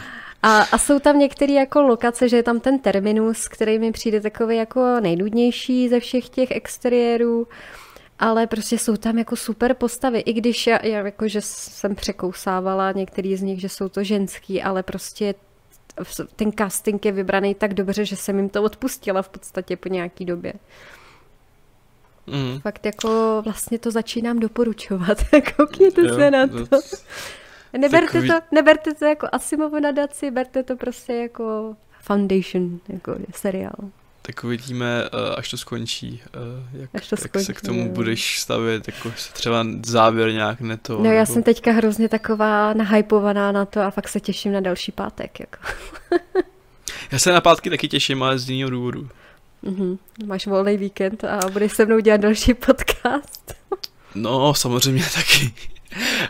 A, 0.42 0.62
a 0.62 0.78
jsou 0.78 0.98
tam 0.98 1.18
některé 1.18 1.52
jako 1.52 1.82
lokace, 1.82 2.28
že 2.28 2.36
je 2.36 2.42
tam 2.42 2.60
ten 2.60 2.78
terminus, 2.78 3.48
který 3.48 3.78
mi 3.78 3.92
přijde 3.92 4.20
takový 4.20 4.56
jako 4.56 5.00
nejnudnější 5.00 5.88
ze 5.88 6.00
všech 6.00 6.28
těch 6.28 6.50
exteriérů, 6.50 7.48
ale 8.18 8.46
prostě 8.46 8.78
jsou 8.78 8.96
tam 8.96 9.18
jako 9.18 9.36
super 9.36 9.74
postavy, 9.74 10.18
i 10.18 10.32
když 10.32 10.66
já, 10.66 10.86
já 10.86 11.06
jako, 11.06 11.28
že 11.28 11.40
jsem 11.42 11.94
překousávala 11.94 12.92
některý 12.92 13.36
z 13.36 13.42
nich, 13.42 13.60
že 13.60 13.68
jsou 13.68 13.88
to 13.88 14.04
ženský, 14.04 14.62
ale 14.62 14.82
prostě 14.82 15.34
ten 16.36 16.52
casting 16.52 17.04
je 17.04 17.12
vybraný 17.12 17.54
tak 17.54 17.74
dobře, 17.74 18.04
že 18.04 18.16
jsem 18.16 18.36
jim 18.36 18.48
to 18.48 18.62
odpustila 18.62 19.22
v 19.22 19.28
podstatě 19.28 19.76
po 19.76 19.88
nějaký 19.88 20.24
době. 20.24 20.52
Mm. 22.26 22.60
Fakt 22.60 22.86
jako 22.86 23.42
vlastně 23.44 23.78
to 23.78 23.90
začínám 23.90 24.38
doporučovat. 24.38 25.18
Koukněte 25.56 26.02
jo, 26.02 26.14
se 26.14 26.30
na 26.30 26.46
to. 26.46 26.80
Neberte, 27.78 28.06
Takový... 28.06 28.28
to, 28.28 28.34
neberte 28.52 28.94
to 28.94 29.04
jako 29.04 29.26
Asimovu 29.32 29.80
nadaci, 29.80 30.30
berte 30.30 30.62
to 30.62 30.76
prostě 30.76 31.12
jako 31.12 31.76
Foundation, 32.00 32.80
jako 32.88 33.16
seriál. 33.34 33.74
Tak 34.22 34.44
uvidíme, 34.44 35.04
eh, 35.04 35.34
až 35.36 35.50
to 35.50 35.56
skončí, 35.58 36.22
eh, 36.26 36.78
jak, 36.80 36.90
až 36.94 37.08
to 37.08 37.14
jak 37.14 37.20
skončí, 37.20 37.46
se 37.46 37.52
k 37.52 37.60
tomu 37.60 37.80
jo. 37.80 37.88
budeš 37.88 38.40
stavět, 38.40 38.88
jako 38.88 39.12
třeba 39.32 39.66
závěr 39.86 40.32
nějak 40.32 40.60
neto. 40.60 40.92
No 40.92 41.02
nebo... 41.02 41.14
já 41.14 41.26
jsem 41.26 41.42
teďka 41.42 41.72
hrozně 41.72 42.08
taková 42.08 42.72
nahypovaná 42.72 43.52
na 43.52 43.64
to 43.64 43.80
a 43.80 43.90
fakt 43.90 44.08
se 44.08 44.20
těším 44.20 44.52
na 44.52 44.60
další 44.60 44.92
pátek. 44.92 45.40
Jako. 45.40 45.58
já 47.12 47.18
se 47.18 47.32
na 47.32 47.40
pátky 47.40 47.70
taky 47.70 47.88
těším, 47.88 48.22
ale 48.22 48.38
z 48.38 48.50
jiného 48.50 48.70
důvodu. 48.70 49.08
Mm-hmm. 49.64 49.98
Máš 50.26 50.46
volný 50.46 50.76
víkend 50.76 51.24
a 51.24 51.40
budeš 51.52 51.72
se 51.72 51.86
mnou 51.86 52.00
dělat 52.00 52.20
další 52.20 52.54
podcast. 52.66 53.54
no, 54.14 54.54
samozřejmě 54.54 55.04
taky. 55.14 55.54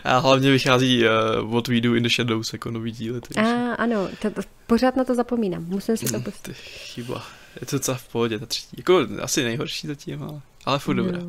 A 0.03 0.17
hlavně 0.17 0.51
vychází 0.51 1.03
uh, 1.03 1.51
What 1.51 1.67
We 1.67 1.81
Do 1.81 1.95
in 1.95 2.03
the 2.03 2.09
Shadows 2.09 2.53
jako 2.53 2.71
nový 2.71 2.91
díl. 2.91 3.21
Takže... 3.21 3.41
A 3.41 3.73
ano, 3.73 4.09
to, 4.21 4.29
to, 4.29 4.41
pořád 4.67 4.95
na 4.95 5.03
to 5.03 5.15
zapomínám, 5.15 5.65
musím 5.65 5.97
si 5.97 6.05
to 6.05 6.17
mm, 6.17 6.23
pustit. 6.23 6.53
chyba, 6.53 7.25
je 7.61 7.65
to 7.65 7.75
docela 7.75 7.97
v 7.97 8.07
pohodě, 8.07 8.39
ta 8.39 8.45
třetí. 8.45 8.75
Jako 8.77 9.07
asi 9.21 9.43
nejhorší 9.43 9.87
zatím, 9.87 10.23
ale, 10.23 10.41
ale 10.65 10.79
furt 10.79 10.95
no. 10.95 11.03
dobré. 11.03 11.21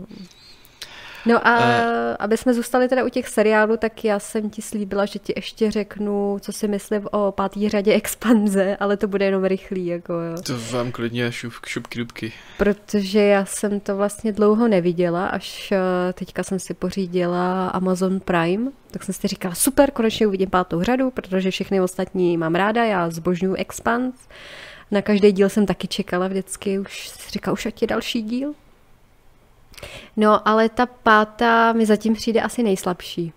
No 1.26 1.48
a 1.48 1.58
uh, 1.58 1.64
aby 2.18 2.36
jsme 2.36 2.54
zůstali 2.54 2.88
teda 2.88 3.04
u 3.04 3.08
těch 3.08 3.28
seriálů, 3.28 3.76
tak 3.76 4.04
já 4.04 4.18
jsem 4.18 4.50
ti 4.50 4.62
slíbila, 4.62 5.06
že 5.06 5.18
ti 5.18 5.32
ještě 5.36 5.70
řeknu, 5.70 6.38
co 6.40 6.52
si 6.52 6.68
myslím 6.68 7.08
o 7.10 7.32
pátý 7.32 7.68
řadě 7.68 7.94
expanze, 7.94 8.76
ale 8.80 8.96
to 8.96 9.08
bude 9.08 9.24
jenom 9.24 9.44
rychlý. 9.44 9.86
Jako, 9.86 10.12
jo. 10.12 10.42
To 10.42 10.58
vám 10.76 10.92
klidně 10.92 11.32
šup, 11.32 11.52
šupky 11.66 11.98
dubky. 11.98 12.32
Protože 12.58 13.20
já 13.20 13.44
jsem 13.44 13.80
to 13.80 13.96
vlastně 13.96 14.32
dlouho 14.32 14.68
neviděla, 14.68 15.26
až 15.26 15.72
eh, 15.72 16.12
teďka 16.12 16.42
jsem 16.42 16.58
si 16.58 16.74
pořídila 16.74 17.68
Amazon 17.68 18.20
Prime, 18.20 18.70
tak 18.90 19.02
jsem 19.02 19.14
si 19.14 19.28
říkala, 19.28 19.54
super, 19.54 19.90
konečně 19.90 20.26
uvidím 20.26 20.50
pátou 20.50 20.82
řadu, 20.82 21.10
protože 21.10 21.50
všechny 21.50 21.80
ostatní 21.80 22.36
mám 22.36 22.54
ráda, 22.54 22.84
já 22.84 23.10
zbožňuji 23.10 23.54
Expans. 23.56 24.14
Na 24.90 25.02
každý 25.02 25.32
díl 25.32 25.48
jsem 25.48 25.66
taky 25.66 25.88
čekala 25.88 26.28
vždycky, 26.28 26.78
už 26.78 27.08
si 27.08 27.30
říkala, 27.30 27.52
už 27.52 27.66
ať 27.66 27.82
je 27.82 27.88
další 27.88 28.22
díl. 28.22 28.54
No, 30.16 30.48
ale 30.48 30.68
ta 30.68 30.86
pátá 30.86 31.72
mi 31.72 31.86
zatím 31.86 32.14
přijde 32.14 32.40
asi 32.40 32.62
nejslabší. 32.62 33.32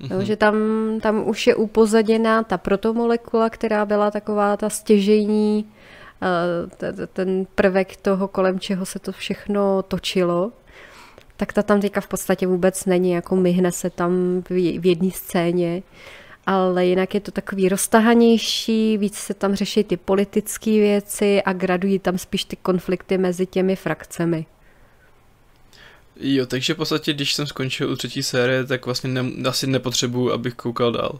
Mm-hmm. 0.00 0.16
No, 0.16 0.24
že 0.24 0.36
tam, 0.36 0.56
tam 1.02 1.28
už 1.28 1.46
je 1.46 1.54
upozaděná 1.54 2.42
ta 2.42 2.58
protomolekula, 2.58 3.50
která 3.50 3.84
byla 3.84 4.10
taková 4.10 4.56
ta 4.56 4.70
stěžejní, 4.70 5.66
eh, 6.82 7.06
ten 7.06 7.46
prvek 7.54 7.96
toho, 7.96 8.28
kolem 8.28 8.60
čeho 8.60 8.86
se 8.86 8.98
to 8.98 9.12
všechno 9.12 9.82
točilo, 9.82 10.52
tak 11.36 11.52
ta 11.52 11.62
tam 11.62 11.80
teďka 11.80 12.00
v 12.00 12.08
podstatě 12.08 12.46
vůbec 12.46 12.84
není, 12.84 13.10
jako 13.10 13.36
myhne 13.36 13.72
se 13.72 13.90
tam 13.90 14.42
v 14.50 14.86
jedné 14.86 15.10
scéně, 15.10 15.82
ale 16.46 16.86
jinak 16.86 17.14
je 17.14 17.20
to 17.20 17.30
takový 17.30 17.68
roztahanější, 17.68 18.98
víc 18.98 19.16
se 19.16 19.34
tam 19.34 19.54
řeší 19.54 19.84
ty 19.84 19.96
politické 19.96 20.70
věci 20.70 21.42
a 21.42 21.52
gradují 21.52 21.98
tam 21.98 22.18
spíš 22.18 22.44
ty 22.44 22.56
konflikty 22.56 23.18
mezi 23.18 23.46
těmi 23.46 23.76
frakcemi. 23.76 24.46
Jo, 26.16 26.46
takže 26.46 26.74
v 26.74 26.76
podstatě, 26.76 27.12
když 27.12 27.34
jsem 27.34 27.46
skončil 27.46 27.90
u 27.90 27.96
třetí 27.96 28.22
série, 28.22 28.64
tak 28.64 28.86
vlastně 28.86 29.10
ne, 29.22 29.48
asi 29.48 29.66
nepotřebuju, 29.66 30.32
abych 30.32 30.54
koukal 30.54 30.92
dál. 30.92 31.18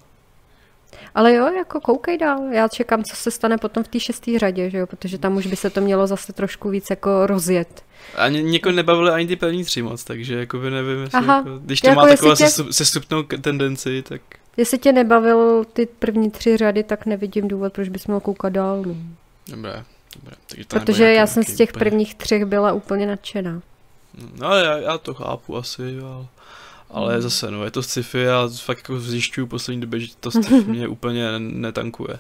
Ale 1.15 1.35
jo, 1.35 1.53
jako 1.53 1.81
koukej 1.81 2.19
dál. 2.19 2.43
Já 2.53 2.69
čekám, 2.69 3.05
co 3.05 3.17
se 3.17 3.31
stane 3.31 3.59
potom 3.59 3.85
v 3.85 3.89
té 3.89 4.01
šesté 4.01 4.39
řadě, 4.39 4.71
že 4.71 4.79
jo? 4.79 4.87
protože 4.87 5.19
tam 5.19 5.37
už 5.37 5.47
by 5.47 5.57
se 5.57 5.71
to 5.71 5.81
mělo 5.81 6.07
zase 6.07 6.33
trošku 6.33 6.69
víc 6.69 6.91
jako 6.91 7.27
rozjet. 7.27 7.85
A 8.15 8.29
někoho 8.29 8.73
nebavily 8.73 9.11
ani 9.11 9.27
ty 9.27 9.37
první 9.37 9.65
tři 9.65 9.83
moc, 9.83 10.05
takže 10.05 10.39
jako 10.39 10.59
by 10.59 10.71
nevím, 10.71 11.03
jestli 11.03 11.19
Aha, 11.19 11.37
jako, 11.37 11.59
když 11.59 11.81
to 11.81 11.89
jako 11.89 12.01
má 12.01 12.07
takovou 12.07 12.35
tě... 12.35 12.49
sestupnou 12.71 13.23
tendenci, 13.23 14.03
tak... 14.03 14.23
Jestli 14.57 14.79
tě 14.79 14.93
nebavil 14.93 15.65
ty 15.73 15.87
první 15.87 16.31
tři 16.31 16.57
řady, 16.57 16.83
tak 16.83 17.07
nevidím 17.07 17.49
důvod, 17.49 17.73
proč 17.73 17.89
bys 17.89 18.07
měl 18.07 18.21
koukat 18.21 18.53
dál. 18.53 18.83
No. 18.87 18.95
Dobré, 19.49 19.85
dobré. 20.17 20.37
Takže 20.47 20.65
to 20.65 20.79
Protože 20.79 21.13
já 21.13 21.27
jsem 21.27 21.43
z 21.43 21.57
těch 21.57 21.71
úplně... 21.71 21.79
prvních 21.79 22.15
třech 22.15 22.45
byla 22.45 22.73
úplně 22.73 23.07
nadšená. 23.07 23.63
No 24.39 24.57
já, 24.57 24.79
já 24.79 24.99
to 24.99 25.15
chápu 25.15 25.57
asi, 25.57 26.01
ale, 26.01 26.27
ale 26.91 27.13
hmm. 27.13 27.23
zase 27.23 27.51
no, 27.51 27.65
je 27.65 27.71
to 27.71 27.83
sci-fi 27.83 28.29
a 28.29 28.49
fakt 28.65 28.79
jako 28.79 29.01
zjišťuju 29.01 29.47
poslední 29.47 29.81
době, 29.81 30.01
že 30.01 30.09
to 30.21 30.31
sci-fi 30.31 30.65
mě 30.65 30.89
úplně 30.89 31.39
netankuje. 31.39 32.19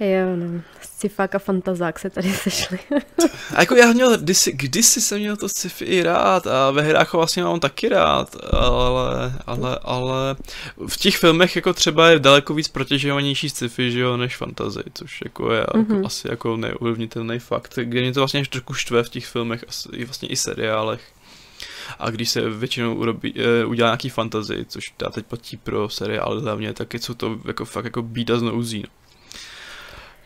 Jo, 0.00 0.36
no. 0.36 0.60
Scifák 0.82 1.34
a 1.34 1.38
fantazák 1.38 1.98
se 1.98 2.10
tady 2.10 2.32
sešli. 2.32 2.78
a 3.54 3.60
jako 3.60 3.76
já 3.76 3.92
měl, 3.92 4.18
kdysi, 4.18 4.52
kdysi 4.52 5.00
jsem 5.00 5.18
měl 5.18 5.36
to 5.36 5.48
sci-fi 5.48 5.84
i 5.84 6.02
rád 6.02 6.46
a 6.46 6.70
ve 6.70 6.82
hrách 6.82 7.14
ho 7.14 7.18
vlastně 7.18 7.44
mám 7.44 7.60
taky 7.60 7.88
rád, 7.88 8.36
ale, 8.52 9.32
ale, 9.46 9.78
ale 9.82 10.36
v 10.86 10.96
těch 10.96 11.16
filmech 11.16 11.56
jako 11.56 11.72
třeba 11.72 12.08
je 12.08 12.18
daleko 12.18 12.54
víc 12.54 12.68
protěžovanější 12.68 13.50
sci-fi, 13.50 13.92
že 13.92 14.00
jo, 14.00 14.16
než 14.16 14.36
fantasy, 14.36 14.82
což 14.94 15.20
jako 15.24 15.52
je 15.52 15.62
mm-hmm. 15.62 15.94
jako, 15.94 16.06
asi 16.06 16.28
jako 16.30 16.56
neovlivnitelný 16.56 17.38
fakt, 17.38 17.78
kde 17.82 18.00
mě 18.00 18.12
to 18.12 18.20
vlastně 18.20 18.46
trošku 18.46 18.74
štve 18.74 19.02
v 19.02 19.08
těch 19.08 19.26
filmech, 19.26 19.64
asi, 19.68 20.04
vlastně 20.04 20.28
i 20.28 20.36
seriálech. 20.36 21.00
A 21.98 22.10
když 22.10 22.30
se 22.30 22.50
většinou 22.50 22.94
urobí, 22.94 23.32
uh, 23.32 23.70
udělá 23.70 23.88
nějaký 23.88 24.08
fantasy, 24.08 24.64
což 24.68 24.82
já 25.02 25.08
teď 25.08 25.26
platí 25.26 25.56
pro 25.56 25.88
seriály 25.88 26.42
hlavně, 26.42 26.72
tak 26.72 26.94
jsou 26.94 27.14
to 27.14 27.38
jako 27.44 27.64
fakt 27.64 27.84
jako 27.84 28.02
bída 28.02 28.38
z 28.38 28.42
nouzí. 28.42 28.82
No. 28.82 28.88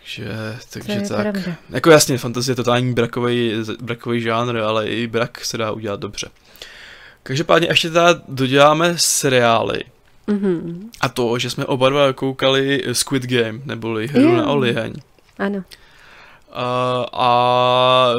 Takže, 0.09 0.29
takže 0.71 1.01
tak. 1.01 1.21
Pravda. 1.21 1.57
Jako 1.71 1.91
jasně, 1.91 2.19
fantazie 2.19 2.53
je 2.53 2.57
totální 2.57 2.95
brakový, 2.95 3.53
brakový 3.81 4.21
žánr, 4.21 4.57
ale 4.57 4.89
i 4.89 5.07
brak 5.07 5.45
se 5.45 5.59
dá 5.59 5.71
udělat 5.71 6.01
dobře. 6.01 6.29
Každopádně 7.23 7.69
ještě 7.69 7.89
teda 7.89 8.21
doděláme 8.29 8.95
seriály. 8.97 9.81
Mm-hmm. 10.29 10.89
A 11.01 11.09
to, 11.09 11.39
že 11.39 11.51
jsme 11.51 11.65
oba 11.65 11.89
dva 11.89 12.13
koukali 12.13 12.85
Squid 12.93 13.23
Game, 13.23 13.61
neboli 13.65 14.07
hru 14.07 14.21
yeah. 14.21 14.37
na 14.37 14.47
oliheň. 14.47 14.93
Ano. 15.39 15.65
A, 16.53 17.07
a 17.13 18.11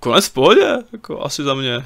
konec 0.00 0.26
v 0.26 0.32
pohodě, 0.32 0.76
jako 0.92 1.22
asi 1.22 1.42
za 1.42 1.54
mě. 1.54 1.84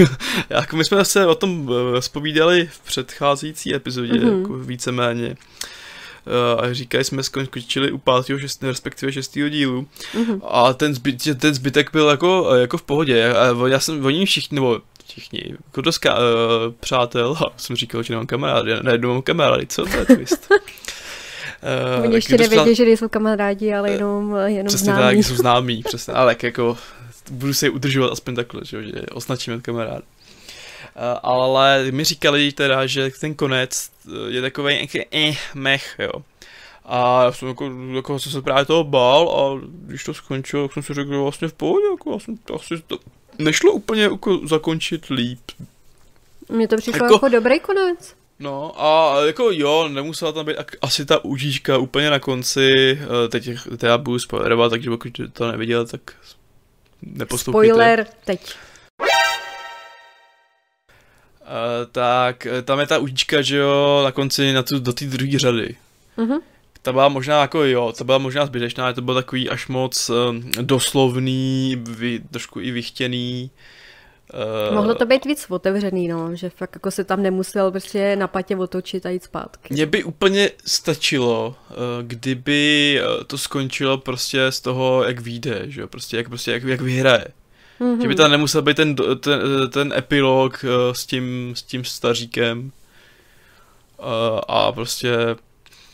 jako 0.50 0.76
my 0.76 0.84
jsme 0.84 1.04
se 1.04 1.26
o 1.26 1.34
tom 1.34 1.70
spovídali 2.00 2.60
eh, 2.62 2.70
v 2.72 2.80
předcházející 2.80 3.74
epizodě, 3.74 4.12
mm-hmm. 4.12 4.40
jako 4.40 4.58
víceméně. 4.58 5.36
Eh, 6.26 6.62
a 6.62 6.72
říkají, 6.72 7.04
jsme 7.04 7.22
skončili 7.22 7.92
u 7.92 7.98
pátého, 7.98 8.38
šestého, 8.38 8.70
respektive 8.70 9.12
šestého 9.12 9.48
dílu 9.48 9.86
mm-hmm. 10.14 10.40
a 10.48 10.72
ten, 10.72 10.94
zbyt, 10.94 11.28
ten 11.38 11.54
zbytek 11.54 11.92
byl 11.92 12.08
jako, 12.08 12.54
jako 12.54 12.78
v 12.78 12.82
pohodě. 12.82 13.34
A 13.34 13.68
já 13.68 13.80
jsem, 13.80 14.06
oni 14.06 14.26
všichni, 14.26 14.54
nebo 14.54 14.80
všichni, 15.06 15.54
dost 15.76 16.06
uh, 16.06 16.12
přátel, 16.80 17.36
a 17.46 17.52
jsem 17.56 17.76
říkal, 17.76 18.02
že 18.02 18.12
nemám 18.12 18.26
kamarády, 18.26 18.70
já 18.70 18.82
najednou 18.82 19.12
mám 19.12 19.22
kamarády, 19.22 19.66
co 19.66 19.84
to 19.84 19.96
je 19.96 20.04
twist? 20.04 20.50
Uh, 20.50 22.04
Oni 22.04 22.14
ještě 22.14 22.38
nevědí, 22.38 22.74
že 22.74 22.84
nejsou 22.84 23.08
kamarádi, 23.08 23.74
ale 23.74 23.90
jenom, 23.90 24.36
jenom 24.46 24.66
přesně 24.66 24.84
známí. 24.84 25.02
tak, 25.02 25.26
jsou 25.26 25.34
známí, 25.36 25.82
přesně, 25.82 26.14
ale 26.14 26.36
jako 26.42 26.76
budu 27.30 27.54
se 27.54 27.66
je 27.66 27.70
udržovat 27.70 28.12
aspoň 28.12 28.34
takhle, 28.34 28.60
že, 28.64 28.84
že 28.84 28.92
označíme 29.12 29.60
kamarád. 29.60 30.04
Eh, 30.96 31.18
ale 31.22 31.84
mi 31.90 32.04
říkali 32.04 32.52
teda, 32.52 32.86
že 32.86 33.10
ten 33.20 33.34
konec 33.34 33.90
eh, 34.06 34.10
je 34.28 34.40
takový 34.40 34.74
nějaký 34.74 35.00
eh, 35.12 35.36
mech, 35.54 35.96
jo. 35.98 36.12
A 36.84 37.24
já 37.24 37.32
jsem 37.32 37.48
jako, 37.48 37.70
jako 37.94 38.18
jsem 38.18 38.32
se 38.32 38.42
právě 38.42 38.64
toho 38.64 38.84
bál 38.84 39.30
a 39.30 39.66
když 39.72 40.04
to 40.04 40.14
skončilo, 40.14 40.68
tak 40.68 40.72
jsem 40.72 40.82
si 40.82 40.94
řekl, 40.94 41.12
že 41.12 41.18
vlastně 41.18 41.48
v 41.48 41.52
pohodě, 41.52 41.86
jako 41.90 42.10
vlastně 42.10 42.34
asi 42.54 42.82
to 42.86 42.98
nešlo 43.38 43.72
úplně 43.72 44.02
jako 44.02 44.40
zakončit 44.46 45.06
líp. 45.10 45.40
Mně 46.48 46.68
to 46.68 46.76
přišlo 46.76 47.04
jako, 47.04 47.14
jako 47.14 47.28
dobrý 47.28 47.60
konec. 47.60 48.14
No 48.38 48.82
a 48.82 49.16
jako 49.26 49.50
jo, 49.52 49.88
nemusela 49.88 50.32
tam 50.32 50.46
být 50.46 50.56
asi 50.82 51.06
ta 51.06 51.24
užíčka 51.24 51.78
úplně 51.78 52.10
na 52.10 52.18
konci, 52.18 52.98
teď, 53.28 53.48
teď 53.70 53.82
já 53.82 53.98
budu 53.98 54.18
spoilerovat, 54.18 54.70
takže 54.70 54.90
pokud 54.90 55.20
to 55.32 55.52
neviděl, 55.52 55.86
tak 55.86 56.00
Spoiler 57.36 58.06
teď. 58.24 58.54
Uh, 61.40 61.48
tak 61.92 62.46
eh, 62.46 62.62
tam 62.62 62.80
je 62.80 62.86
ta 62.86 62.98
udička, 62.98 63.42
že 63.42 63.56
jo, 63.56 64.00
na 64.04 64.12
konci 64.12 64.52
na 64.52 64.62
tu, 64.62 64.78
do 64.78 64.92
té 64.92 65.04
druhé 65.04 65.38
řady. 65.38 65.76
Uh-huh. 66.18 66.40
Ta 66.82 66.92
byla 66.92 67.08
možná 67.08 67.40
jako 67.40 67.64
jo, 67.64 67.92
ta 67.98 68.04
byla 68.04 68.18
možná 68.18 68.46
zbytečná, 68.46 68.84
ale 68.84 68.94
to 68.94 69.02
bylo 69.02 69.14
takový 69.14 69.50
až 69.50 69.68
moc 69.68 70.10
um, 70.10 70.50
doslovný, 70.60 71.76
vy, 71.88 72.20
trošku 72.30 72.60
i 72.60 72.70
vychtěný. 72.70 73.50
Uh, 73.54 73.60
Mohlo 74.74 74.94
to 74.94 75.06
být 75.06 75.24
víc 75.24 75.46
otevřený, 75.48 76.08
no, 76.08 76.36
že 76.36 76.50
fakt 76.50 76.74
jako 76.74 76.90
se 76.90 77.04
tam 77.04 77.22
nemusel 77.22 77.70
prostě 77.70 78.16
na 78.16 78.28
patě 78.28 78.56
otočit 78.56 79.06
a 79.06 79.10
jít 79.10 79.24
zpátky. 79.24 79.74
Mně 79.74 79.86
by 79.86 80.04
úplně 80.04 80.50
stačilo, 80.64 81.56
uh, 81.70 81.76
kdyby 82.02 83.00
to 83.26 83.38
skončilo 83.38 83.98
prostě 83.98 84.52
z 84.52 84.60
toho, 84.60 85.04
jak 85.04 85.20
vyjde, 85.20 85.62
že 85.66 85.80
jo, 85.80 85.86
prostě 85.86 86.16
jak, 86.16 86.28
prostě 86.28 86.52
jak, 86.52 86.62
jak 86.62 86.80
vyhraje. 86.80 87.26
Mm-hmm. 87.80 88.02
Že 88.02 88.08
by 88.08 88.14
tam 88.14 88.30
nemusel 88.30 88.62
být 88.62 88.76
ten, 88.76 88.94
ten, 88.96 89.40
ten 89.72 89.92
epilog 89.96 90.64
uh, 90.64 90.92
s 90.92 91.06
tím, 91.06 91.52
s 91.56 91.62
tím 91.62 91.84
staříkem 91.84 92.72
uh, 93.98 94.04
a 94.48 94.72
prostě 94.72 95.12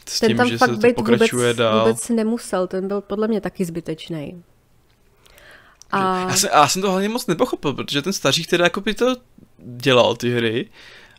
s 0.09 0.21
ten 0.21 0.29
tím, 0.29 0.37
tam 0.37 0.49
že 0.49 0.59
fakt 0.59 0.71
se 0.71 0.77
to 0.77 0.93
pokračuje 0.95 1.53
vůbec, 1.53 1.57
dál. 1.57 1.81
vůbec 1.81 2.09
nemusel, 2.09 2.67
ten 2.67 2.89
byl 2.89 3.01
podle 3.01 3.29
mě 3.29 3.41
taky 3.41 3.65
zbytečný. 3.65 4.43
A... 5.91 6.19
Já, 6.21 6.37
jsem, 6.37 6.51
já 6.53 6.69
jsem 6.69 6.83
to 6.83 6.91
hlavně 6.91 7.09
moc 7.09 7.27
nepochopil, 7.27 7.73
protože 7.73 8.03
ten 8.03 8.13
stařík 8.13 8.47
teda 8.47 8.65
jako 8.65 8.81
by 8.81 8.95
to 8.95 9.17
dělal 9.59 10.17
ty 10.17 10.31
hry 10.31 10.69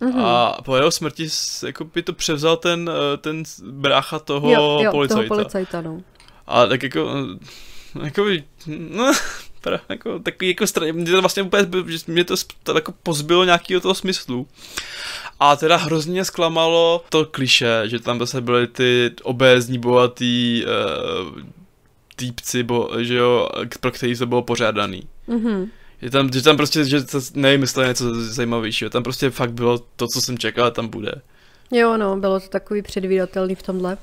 mm-hmm. 0.01 0.25
a 0.25 0.61
po 0.61 0.75
jeho 0.75 0.91
smrti 0.91 1.27
jako 1.65 1.85
by 1.85 2.03
to 2.03 2.13
převzal 2.13 2.57
ten, 2.57 2.89
eh, 3.13 3.17
ten 3.17 3.43
brácha 3.63 4.19
toho 4.19 4.51
jo, 4.51 4.79
jo, 4.83 4.91
policajta. 4.91 5.27
Toho 5.27 5.27
policajta 5.27 5.81
no. 5.81 6.01
A 6.47 6.65
tak 6.65 6.83
jako, 6.83 7.09
jako 8.03 8.23
by, 8.23 8.43
no, 8.67 9.13
pra, 9.61 9.79
jako, 9.89 10.19
takový 10.19 10.49
jako 10.49 10.67
stran, 10.67 10.91
mě 10.91 11.11
to 11.11 11.21
vlastně 11.21 11.43
úplně, 11.43 11.67
mě 12.07 12.23
to, 12.23 12.35
to 12.63 12.75
jako 12.75 12.91
pozbylo 13.03 13.45
nějakého 13.45 13.81
toho 13.81 13.95
smyslu. 13.95 14.47
A 15.39 15.55
teda 15.55 15.75
hrozně 15.77 16.25
zklamalo 16.25 17.03
to 17.09 17.25
kliše, 17.25 17.81
že 17.85 17.99
tam 17.99 18.19
zase 18.19 18.41
byly 18.41 18.67
ty 18.67 19.11
obézní, 19.23 19.79
bohatý 19.79 20.63
uh, 20.65 21.43
týpci, 22.19 22.63
bo, 22.63 22.89
že 22.99 23.15
jo, 23.15 23.49
pro 23.79 23.91
který 23.91 24.15
to 24.15 24.25
bylo 24.25 24.41
pořádaný. 24.41 25.03
Mm-hmm. 25.29 25.69
Že 26.01 26.09
tam, 26.09 26.33
že 26.33 26.41
tam 26.41 26.57
prostě, 26.57 26.85
že 26.85 27.03
to 27.03 27.19
nevymysleli 27.33 27.89
něco 27.89 28.23
zajímavějšího, 28.23 28.89
tam 28.89 29.03
prostě 29.03 29.29
fakt 29.29 29.51
bylo 29.51 29.79
to, 29.95 30.07
co 30.07 30.21
jsem 30.21 30.37
čekal, 30.37 30.71
tam 30.71 30.87
bude. 30.87 31.11
Jo, 31.71 31.97
no, 31.97 32.17
bylo 32.17 32.39
to 32.39 32.47
takový 32.47 32.81
předvídatelný 32.81 33.55
v 33.55 33.63
tomhle. 33.63 33.97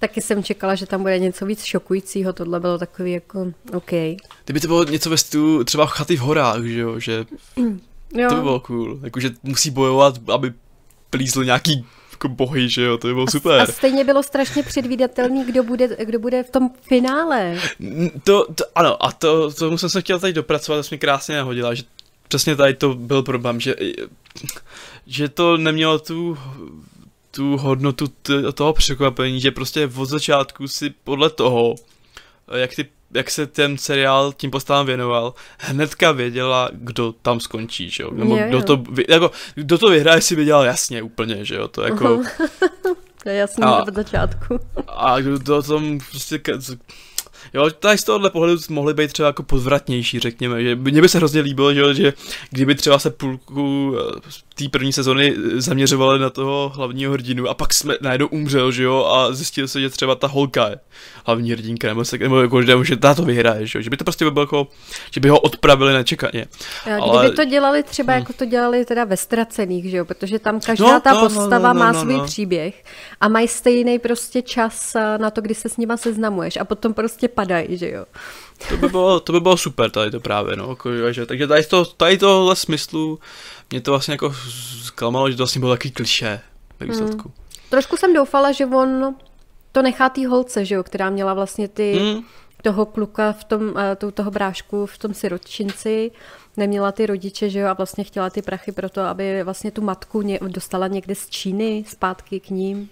Taky 0.00 0.20
jsem 0.20 0.42
čekala, 0.42 0.74
že 0.74 0.86
tam 0.86 1.02
bude 1.02 1.18
něco 1.18 1.46
víc 1.46 1.64
šokujícího, 1.64 2.32
tohle 2.32 2.60
bylo 2.60 2.78
takový 2.78 3.12
jako 3.12 3.52
OK. 3.72 3.90
Kdyby 4.44 4.60
to 4.60 4.66
bylo 4.66 4.84
něco 4.84 5.10
ve 5.10 5.16
stylu 5.16 5.64
třeba 5.64 5.86
chaty 5.86 6.16
v 6.16 6.20
horách, 6.20 6.64
že 6.64 6.80
jo, 6.80 6.98
že 6.98 7.24
jo. 8.16 8.28
to 8.28 8.34
by 8.34 8.40
bylo 8.40 8.60
cool. 8.60 8.98
Jakože 9.02 9.30
musí 9.42 9.70
bojovat, 9.70 10.28
aby 10.32 10.52
plízl 11.10 11.44
nějaký 11.44 11.86
jako 12.24 12.34
bohy, 12.34 12.68
že 12.68 12.82
jo, 12.82 12.98
to 12.98 13.06
by 13.06 13.14
bylo 13.14 13.26
a, 13.28 13.30
super. 13.30 13.60
A 13.60 13.66
stejně 13.66 14.04
bylo 14.04 14.22
strašně 14.22 14.62
předvídatelný, 14.62 15.44
kdo 15.44 15.62
bude, 15.62 15.96
kdo 16.04 16.18
bude 16.18 16.42
v 16.42 16.50
tom 16.50 16.70
finále. 16.82 17.60
To, 18.24 18.46
to 18.54 18.64
ano, 18.74 19.04
a 19.04 19.12
to, 19.12 19.52
to 19.52 19.78
jsem 19.78 19.88
se 19.88 20.00
chtěl 20.00 20.20
tady 20.20 20.32
dopracovat, 20.32 20.76
to 20.76 20.82
jsi 20.82 20.94
mi 20.94 20.98
krásně 20.98 21.36
nahodila, 21.36 21.74
že 21.74 21.82
přesně 22.28 22.56
tady 22.56 22.74
to 22.74 22.94
byl 22.94 23.22
problém, 23.22 23.60
že, 23.60 23.74
že 25.06 25.28
to 25.28 25.56
nemělo 25.56 25.98
tu 25.98 26.38
tu 27.30 27.56
hodnotu 27.56 28.06
t- 28.06 28.52
toho 28.52 28.72
překvapení, 28.72 29.40
že 29.40 29.50
prostě 29.50 29.90
od 29.96 30.06
začátku 30.06 30.68
si 30.68 30.90
podle 31.04 31.30
toho, 31.30 31.74
jak, 32.54 32.74
ty, 32.74 32.86
jak 33.14 33.30
se 33.30 33.46
ten 33.46 33.78
seriál 33.78 34.32
tím 34.32 34.50
postavám 34.50 34.86
věnoval, 34.86 35.34
hnedka 35.58 36.12
věděla, 36.12 36.70
kdo 36.72 37.14
tam 37.22 37.40
skončí, 37.40 37.90
že 37.90 38.02
jo? 38.02 38.10
Nebo 38.12 38.36
je, 38.36 38.48
kdo, 38.48 38.62
to, 38.62 38.84
jako, 39.08 39.30
kdo 39.54 39.78
to 39.78 39.90
vyhraje, 39.90 40.20
si 40.20 40.36
věděl 40.36 40.62
jasně 40.62 41.02
úplně, 41.02 41.44
že 41.44 41.54
jo? 41.54 41.68
To 41.68 41.82
jako... 41.86 42.22
to 43.22 43.28
je 43.28 43.34
jasný 43.34 43.64
od 43.66 43.94
začátku. 43.94 44.58
a 44.88 45.20
kdo 45.20 45.38
to 45.38 45.62
tom 45.62 45.98
prostě 46.10 46.38
Jo, 47.54 47.70
tady 47.70 47.98
z 47.98 48.04
tohohle 48.04 48.30
pohledu 48.30 48.58
mohly 48.70 48.94
být 48.94 49.12
třeba 49.12 49.26
jako 49.26 49.42
podvratnější, 49.42 50.20
řekněme, 50.20 50.62
že 50.62 50.76
mně 50.76 51.02
by 51.02 51.08
se 51.08 51.18
hrozně 51.18 51.40
líbilo, 51.40 51.74
že, 51.74 51.94
že 51.94 52.12
kdyby 52.50 52.74
třeba 52.74 52.98
se 52.98 53.10
půlku 53.10 53.94
eh, 53.98 54.44
té 54.54 54.68
první 54.68 54.92
sezony 54.92 55.34
zaměřovali 55.54 56.18
na 56.18 56.30
toho 56.30 56.72
hlavního 56.74 57.12
hrdinu 57.12 57.48
a 57.48 57.54
pak 57.54 57.74
jsme 57.74 57.94
najednou 58.00 58.26
umřel, 58.26 58.72
že 58.72 58.82
jo, 58.82 59.04
a 59.04 59.32
zjistil 59.32 59.68
se, 59.68 59.80
že 59.80 59.90
třeba 59.90 60.14
ta 60.14 60.26
holka 60.26 60.68
je 60.68 60.78
hlavní 61.26 61.50
hrdinka, 61.50 61.88
nebo, 61.88 62.04
se, 62.04 62.18
nebo 62.18 62.40
jako, 62.40 62.62
že, 62.62 62.72
že 62.82 62.96
ta 62.96 63.14
to 63.14 63.22
vyhraje, 63.22 63.66
že 63.66 63.78
jo, 63.78 63.82
že 63.82 63.90
by 63.90 63.96
to 63.96 64.04
prostě 64.04 64.24
by 64.24 64.30
bylo 64.30 64.42
jako, 64.42 64.66
že 65.10 65.20
by 65.20 65.28
ho 65.28 65.40
odpravili 65.40 65.92
nečekaně. 65.92 66.46
Jo, 66.86 67.02
Ale... 67.02 67.24
Kdyby 67.24 67.36
to 67.36 67.44
dělali 67.44 67.82
třeba, 67.82 68.12
hmm. 68.12 68.20
jako 68.22 68.32
to 68.32 68.44
dělali 68.44 68.84
teda 68.84 69.04
ve 69.04 69.16
Ztracených, 69.16 69.90
že 69.90 69.96
jo, 69.96 70.04
protože 70.04 70.38
tam 70.38 70.60
každá 70.60 70.92
no, 70.92 71.00
ta 71.00 71.12
no, 71.12 71.20
postava 71.20 71.58
no, 71.58 71.58
no, 71.58 71.74
no, 71.74 71.80
má 71.80 71.92
no, 71.92 72.00
svůj 72.00 72.14
no. 72.14 72.24
příběh 72.24 72.84
a 73.20 73.28
mají 73.28 73.48
stejný 73.48 73.98
prostě 73.98 74.42
čas 74.42 74.94
eh, 74.94 75.18
na 75.18 75.30
to, 75.30 75.40
kdy 75.40 75.54
se 75.54 75.68
s 75.68 75.76
nima 75.76 75.96
seznamuješ 75.96 76.56
a 76.56 76.64
potom 76.64 76.94
prostě 76.94 77.28
padají, 77.44 77.76
že 77.76 77.90
jo. 77.90 78.04
To 78.68 78.76
by 78.76 78.88
bylo, 78.88 79.20
to 79.20 79.32
by 79.32 79.40
bylo 79.40 79.56
super 79.56 79.90
tady 79.90 80.10
to 80.10 80.20
právě, 80.20 80.56
no, 80.56 80.68
jako, 80.68 81.12
že, 81.12 81.26
takže 81.26 81.46
tady, 81.46 81.64
to, 81.64 81.84
tady 81.84 82.18
tohle 82.18 82.56
smyslu 82.56 83.18
mě 83.70 83.80
to 83.80 83.90
vlastně 83.90 84.14
jako 84.14 84.34
zklamalo, 84.82 85.30
že 85.30 85.36
to 85.36 85.42
vlastně 85.42 85.60
bylo 85.60 85.72
takový 85.72 85.90
kliše 85.90 86.40
ve 86.80 86.86
výsledku. 86.86 87.22
Hmm. 87.22 87.58
Trošku 87.70 87.96
jsem 87.96 88.14
doufala, 88.14 88.52
že 88.52 88.66
on 88.66 89.14
to 89.72 89.82
nechá 89.82 90.08
té 90.08 90.26
holce, 90.26 90.64
že 90.64 90.74
jo, 90.74 90.82
která 90.82 91.10
měla 91.10 91.34
vlastně 91.34 91.68
ty, 91.68 91.92
hmm. 91.92 92.22
toho 92.62 92.86
kluka 92.86 93.32
v 93.32 93.44
tom, 93.44 93.62
uh, 93.62 94.12
toho 94.14 94.30
brášku 94.30 94.86
v 94.86 94.98
tom 94.98 95.14
sirotčinci, 95.14 96.10
neměla 96.56 96.92
ty 96.92 97.06
rodiče, 97.06 97.50
že 97.50 97.58
jo, 97.58 97.68
a 97.68 97.72
vlastně 97.72 98.04
chtěla 98.04 98.30
ty 98.30 98.42
prachy 98.42 98.72
pro 98.72 98.88
to, 98.88 99.00
aby 99.00 99.42
vlastně 99.42 99.70
tu 99.70 99.82
matku 99.82 100.22
ně, 100.22 100.38
dostala 100.42 100.86
někde 100.86 101.14
z 101.14 101.28
Číny 101.28 101.84
zpátky 101.88 102.40
k 102.40 102.50
ním. 102.50 102.88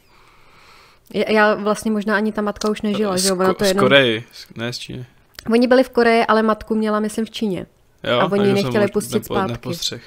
Já 1.14 1.54
vlastně 1.54 1.90
možná 1.90 2.16
ani 2.16 2.32
ta 2.32 2.42
matka 2.42 2.70
už 2.70 2.82
nežila, 2.82 3.16
že 3.16 3.28
jo? 3.28 3.36
Ona 3.36 3.54
to 3.54 3.64
jenom... 3.64 3.80
Z 3.80 3.88
Koreji, 3.88 4.24
ne 4.56 4.72
z 4.72 4.78
Číny. 4.78 5.06
Oni 5.52 5.68
byli 5.68 5.84
v 5.84 5.90
Koreji, 5.90 6.26
ale 6.26 6.42
matku 6.42 6.74
měla, 6.74 7.00
myslím, 7.00 7.24
v 7.24 7.30
Číně. 7.30 7.66
Jo, 8.04 8.20
a 8.20 8.32
oni 8.32 8.46
ji 8.46 8.52
nechtěli 8.52 8.88
pustit 8.88 9.14
nepo, 9.14 9.24
zpátky. 9.24 9.52
Nepostřeh. 9.52 10.02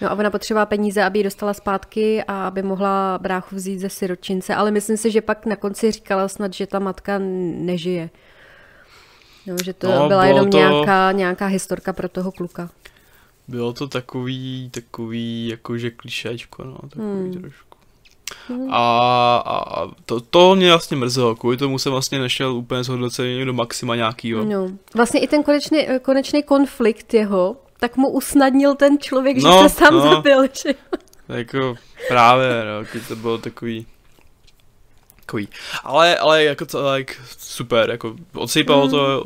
No 0.00 0.10
a 0.10 0.14
ona 0.14 0.30
potřebovala 0.30 0.66
peníze, 0.66 1.02
aby 1.02 1.18
ji 1.18 1.22
dostala 1.22 1.54
zpátky 1.54 2.24
a 2.24 2.46
aby 2.46 2.62
mohla 2.62 3.18
bráchu 3.22 3.56
vzít 3.56 3.78
ze 3.78 3.88
siročince, 3.88 4.54
ale 4.54 4.70
myslím 4.70 4.96
si, 4.96 5.10
že 5.10 5.20
pak 5.20 5.46
na 5.46 5.56
konci 5.56 5.92
říkala 5.92 6.28
snad, 6.28 6.54
že 6.54 6.66
ta 6.66 6.78
matka 6.78 7.18
nežije. 7.18 8.10
No, 9.46 9.56
že 9.64 9.72
to 9.72 9.88
no, 9.88 10.08
byla 10.08 10.26
jenom 10.26 10.50
to... 10.50 10.56
nějaká, 10.58 11.12
nějaká 11.12 11.46
historka 11.46 11.92
pro 11.92 12.08
toho 12.08 12.32
kluka. 12.32 12.70
Bylo 13.48 13.72
to 13.72 13.88
takový, 13.88 14.70
takový 14.70 15.48
jakože 15.48 15.90
klišečko, 15.90 16.64
no, 16.64 16.78
takový 16.88 17.06
hmm. 17.06 17.32
trošku. 17.32 17.69
Hmm. 18.50 18.68
A, 18.70 19.42
a 19.46 19.88
to, 20.06 20.20
to 20.20 20.56
mě 20.56 20.70
vlastně 20.70 20.96
mrzelo, 20.96 21.36
kvůli 21.36 21.56
tomu 21.56 21.78
jsem 21.78 21.92
vlastně 21.92 22.18
nešel 22.18 22.52
úplně 22.52 22.84
zhodnocení 22.84 23.44
do 23.44 23.52
maxima 23.52 23.96
nějakýho. 23.96 24.44
No. 24.44 24.70
Vlastně 24.94 25.20
i 25.20 25.26
ten 25.26 25.42
konečný, 25.42 25.86
konečný 26.02 26.42
konflikt 26.42 27.14
jeho, 27.14 27.56
tak 27.80 27.96
mu 27.96 28.08
usnadnil 28.08 28.74
ten 28.74 28.98
člověk, 28.98 29.36
no, 29.36 29.62
že 29.62 29.68
se 29.68 29.74
sám 29.74 29.94
no. 29.94 30.00
zabil, 30.00 30.42
že 30.42 30.74
Jako 31.28 31.74
právě, 32.08 32.64
no, 32.64 33.00
to 33.08 33.16
bylo 33.16 33.38
takový 33.38 33.86
takový. 35.30 35.48
Ale, 35.84 36.18
ale 36.18 36.44
jako 36.44 36.66
to, 36.66 36.92
like, 36.92 37.14
super, 37.38 37.90
jako 37.90 38.16
odsypalo 38.34 38.84
mm. 38.84 38.90
to, 38.90 39.24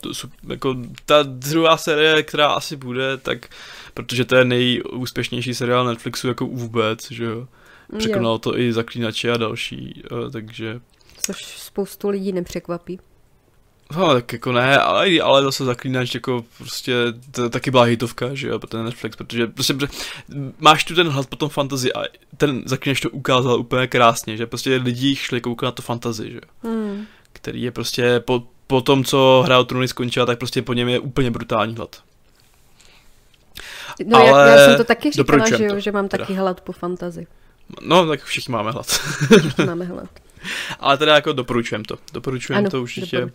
to, 0.00 0.10
jako 0.48 0.76
ta 1.06 1.22
druhá 1.22 1.76
série, 1.76 2.22
která 2.22 2.48
asi 2.52 2.76
bude, 2.76 3.16
tak, 3.16 3.48
protože 3.94 4.24
to 4.24 4.36
je 4.36 4.44
nejúspěšnější 4.44 5.54
seriál 5.54 5.84
Netflixu 5.84 6.28
jako 6.28 6.46
vůbec, 6.46 7.10
že 7.10 7.24
jo. 7.24 7.46
Překonalo 7.98 8.38
to 8.38 8.58
i 8.58 8.72
Zaklínače 8.72 9.32
a 9.32 9.36
další, 9.36 10.02
eh, 10.04 10.30
takže... 10.30 10.80
Což 11.22 11.36
spoustu 11.44 12.08
lidí 12.08 12.32
nepřekvapí. 12.32 12.98
No, 13.96 14.14
tak 14.14 14.32
jako 14.32 14.52
ne, 14.52 14.78
ale, 14.78 15.20
ale 15.20 15.42
zase 15.42 15.64
zaklínač 15.64 16.14
jako 16.14 16.44
prostě, 16.58 16.94
to 17.30 17.50
taky 17.50 17.70
byla 17.70 17.82
hitovka, 17.82 18.34
že 18.34 18.48
jo, 18.48 18.58
pro 18.58 18.68
ten 18.68 18.84
Netflix, 18.84 19.16
protože 19.16 19.46
prostě 19.46 19.74
máš 20.58 20.84
tu 20.84 20.94
ten 20.94 21.08
hlad 21.08 21.26
po 21.26 21.36
tom 21.36 21.48
fantasy 21.48 21.92
a 21.92 22.02
ten 22.36 22.62
zaklínač 22.66 23.00
to 23.00 23.10
ukázal 23.10 23.60
úplně 23.60 23.86
krásně, 23.86 24.36
že 24.36 24.46
prostě 24.46 24.76
lidi 24.76 25.16
šli 25.16 25.40
koukat 25.40 25.66
na 25.66 25.70
to 25.70 25.82
fantasy, 25.82 26.30
že 26.30 26.36
jo. 26.36 26.70
Hmm. 26.70 27.06
Který 27.32 27.62
je 27.62 27.70
prostě 27.70 28.20
po, 28.20 28.42
po 28.66 28.80
tom, 28.80 29.04
co 29.04 29.42
hra 29.44 29.58
o 29.58 29.64
trůny 29.64 29.88
skončila, 29.88 30.26
tak 30.26 30.38
prostě 30.38 30.62
po 30.62 30.72
něm 30.72 30.88
je 30.88 30.98
úplně 30.98 31.30
brutální 31.30 31.74
hlad. 31.74 32.02
No 34.06 34.18
ale 34.18 34.28
já, 34.28 34.46
já 34.46 34.66
jsem 34.66 34.76
to 34.76 34.84
taky 34.84 35.10
říkala, 35.10 35.48
že, 35.48 35.64
jo, 35.64 35.80
že 35.80 35.92
mám 35.92 36.08
teda. 36.08 36.24
taky 36.24 36.34
hlad 36.34 36.60
po 36.60 36.72
fantasy. 36.72 37.26
No, 37.80 38.06
tak 38.06 38.24
všichni 38.24 38.52
máme 38.52 38.70
hlad. 38.70 38.86
všichni 38.86 39.64
máme 39.64 39.84
hlad. 39.84 40.08
Ale 40.80 40.98
teda 40.98 41.14
jako 41.14 41.32
doporučujem 41.32 41.84
to. 41.84 41.98
Doporučujem 42.12 42.70
to 42.70 42.82
určitě. 42.82 43.30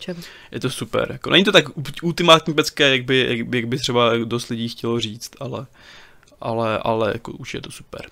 Je 0.52 0.60
to 0.60 0.70
super. 0.70 1.08
Jako, 1.12 1.30
není 1.30 1.44
to 1.44 1.52
tak 1.52 1.64
ultimátní 2.02 2.54
pecké, 2.54 2.90
jak 2.90 3.04
by, 3.04 3.26
jak, 3.28 3.46
by, 3.46 3.58
jak 3.58 3.66
by 3.66 3.78
třeba 3.78 4.16
dost 4.24 4.48
lidí 4.48 4.68
chtělo 4.68 5.00
říct, 5.00 5.30
ale, 5.40 5.66
ale, 6.40 6.78
ale 6.78 7.10
jako 7.12 7.32
už 7.32 7.54
je 7.54 7.60
to 7.60 7.70
super. 7.70 8.10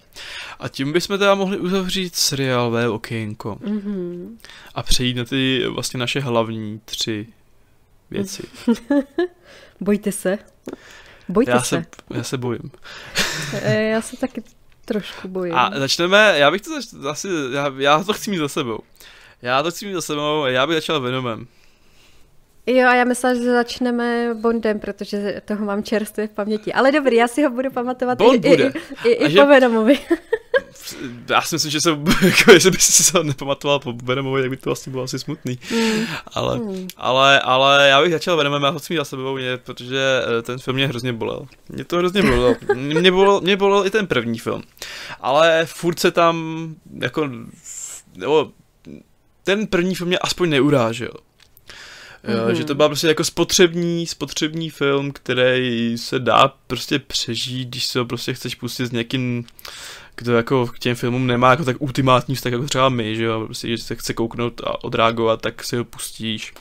A 0.58 0.68
tím 0.68 0.92
bychom 0.92 1.18
teda 1.18 1.34
mohli 1.34 1.58
uzavřít 1.58 2.14
seriálové 2.14 2.88
okénko. 2.88 3.54
Mm-hmm. 3.54 4.36
A 4.74 4.82
přejít 4.82 5.16
na 5.16 5.24
ty 5.24 5.66
vlastně 5.68 6.00
naše 6.00 6.20
hlavní 6.20 6.80
tři 6.84 7.26
věci. 8.10 8.42
Bojte 9.80 10.12
se. 10.12 10.38
Bojte 11.28 11.50
já 11.50 11.62
se. 11.62 11.76
se. 11.76 12.16
Já 12.16 12.22
se 12.22 12.38
bojím. 12.38 12.70
Eh, 13.52 13.82
já 13.82 14.00
se 14.00 14.16
taky 14.16 14.42
Trošku 14.85 15.28
bojím. 15.28 15.55
A 15.55 15.70
začneme, 15.74 16.35
já 16.39 16.51
bych 16.51 16.61
to 16.62 16.70
asi, 17.11 17.28
já, 17.53 17.72
já 17.78 18.05
to 18.05 18.12
chci 18.12 18.30
mít 18.30 18.39
za 18.39 18.49
sebou. 18.49 18.78
Já 19.43 19.62
to 19.62 19.70
chci 19.70 19.87
mít 19.87 19.95
za 19.95 20.01
sebou 20.01 20.45
já 20.47 20.66
bych 20.66 20.76
začal 20.76 21.01
Venomem. 21.01 21.47
Jo, 22.66 22.88
a 22.88 22.94
já 22.94 23.04
myslím, 23.04 23.36
že 23.36 23.52
začneme 23.52 24.34
Bondem, 24.34 24.80
protože 24.80 25.42
toho 25.44 25.64
mám 25.64 25.82
čerstvě 25.82 26.26
v 26.26 26.30
paměti. 26.30 26.72
Ale 26.72 26.92
dobrý, 26.92 27.16
já 27.16 27.28
si 27.28 27.42
ho 27.42 27.50
budu 27.50 27.70
pamatovat 27.70 28.18
Bond 28.18 28.44
i, 28.44 28.48
bude. 28.48 28.72
i, 29.04 29.08
i, 29.08 29.26
i 29.26 29.30
že... 29.30 29.40
po 29.40 29.46
Venomovi. 29.46 29.98
já 31.30 31.42
si 31.42 31.54
myslím, 31.54 31.70
že 31.70 31.80
se, 31.80 31.90
jako, 32.22 32.52
jestli 32.52 32.70
by 32.70 32.78
si 32.78 33.04
se 33.04 33.24
nepamatoval 33.24 33.78
po 33.78 33.92
Venomovi, 34.02 34.42
tak 34.42 34.50
by 34.50 34.56
to 34.56 34.70
vlastně 34.70 34.90
bylo 34.90 35.04
asi 35.04 35.18
smutný. 35.18 35.58
Mm. 35.70 36.06
Ale, 36.26 36.58
mm. 36.58 36.88
ale, 36.96 37.40
ale 37.40 37.88
já 37.88 38.02
bych 38.02 38.12
začal 38.12 38.36
Venomem, 38.36 38.62
já 38.62 38.70
ho 38.70 38.80
mít 38.90 38.96
za 38.96 39.04
sebou, 39.04 39.34
mě, 39.34 39.56
protože 39.56 40.22
eh, 40.38 40.42
ten 40.42 40.58
film 40.58 40.76
mě 40.76 40.86
hrozně 40.86 41.12
bolel. 41.12 41.46
Mě 41.68 41.84
to 41.84 41.96
hrozně 41.96 42.22
bolelo. 42.22 42.56
mě, 42.74 43.12
bolel, 43.12 43.40
mě 43.40 43.56
bolel 43.56 43.86
i 43.86 43.90
ten 43.90 44.06
první 44.06 44.38
film. 44.38 44.62
Ale 45.20 45.66
furt 45.66 45.98
se 45.98 46.10
tam, 46.10 46.66
jako, 47.00 47.30
nebo, 48.16 48.50
ten 49.44 49.66
první 49.66 49.94
film 49.94 50.08
mě 50.08 50.18
aspoň 50.18 50.50
neurážel. 50.50 51.12
Mm-hmm. 52.24 52.50
Že 52.50 52.64
to 52.64 52.74
byl 52.74 52.88
prostě 52.88 53.08
jako 53.08 53.24
spotřební, 53.24 54.06
spotřební 54.06 54.70
film, 54.70 55.12
který 55.12 55.98
se 55.98 56.18
dá 56.18 56.54
prostě 56.66 56.98
přežít, 56.98 57.68
když 57.68 57.86
se 57.86 57.98
ho 57.98 58.04
prostě 58.04 58.34
chceš 58.34 58.54
pustit 58.54 58.86
s 58.86 58.92
někým, 58.92 59.44
kdo 60.16 60.36
jako 60.36 60.66
k 60.66 60.78
těm 60.78 60.94
filmům 60.94 61.26
nemá 61.26 61.50
jako 61.50 61.64
tak 61.64 61.76
ultimátní 61.80 62.34
vztah 62.34 62.52
jako 62.52 62.64
třeba 62.64 62.88
my, 62.88 63.16
že 63.16 63.24
jo, 63.24 63.42
prostě, 63.44 63.68
že 63.68 63.78
se 63.78 63.94
chce 63.94 64.14
kouknout 64.14 64.60
a 64.64 64.84
odreagovat, 64.84 65.40
tak 65.40 65.64
si 65.64 65.76
ho 65.76 65.84
pustíš 65.84 66.54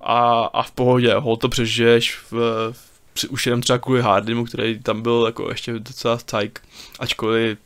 a, 0.00 0.44
a 0.44 0.62
v 0.62 0.70
pohodě, 0.70 1.14
ho 1.14 1.36
to 1.36 1.48
přežiješ 1.48 2.18
v, 2.30 2.32
v, 2.72 3.24
už 3.28 3.46
jenom 3.46 3.60
třeba 3.60 3.78
kvůli 3.78 4.02
Hardymu, 4.02 4.44
který 4.44 4.78
tam 4.78 5.02
byl 5.02 5.22
jako 5.26 5.48
ještě 5.48 5.72
docela 5.72 6.16
tajk, 6.16 6.60
ačkoliv 6.98 7.58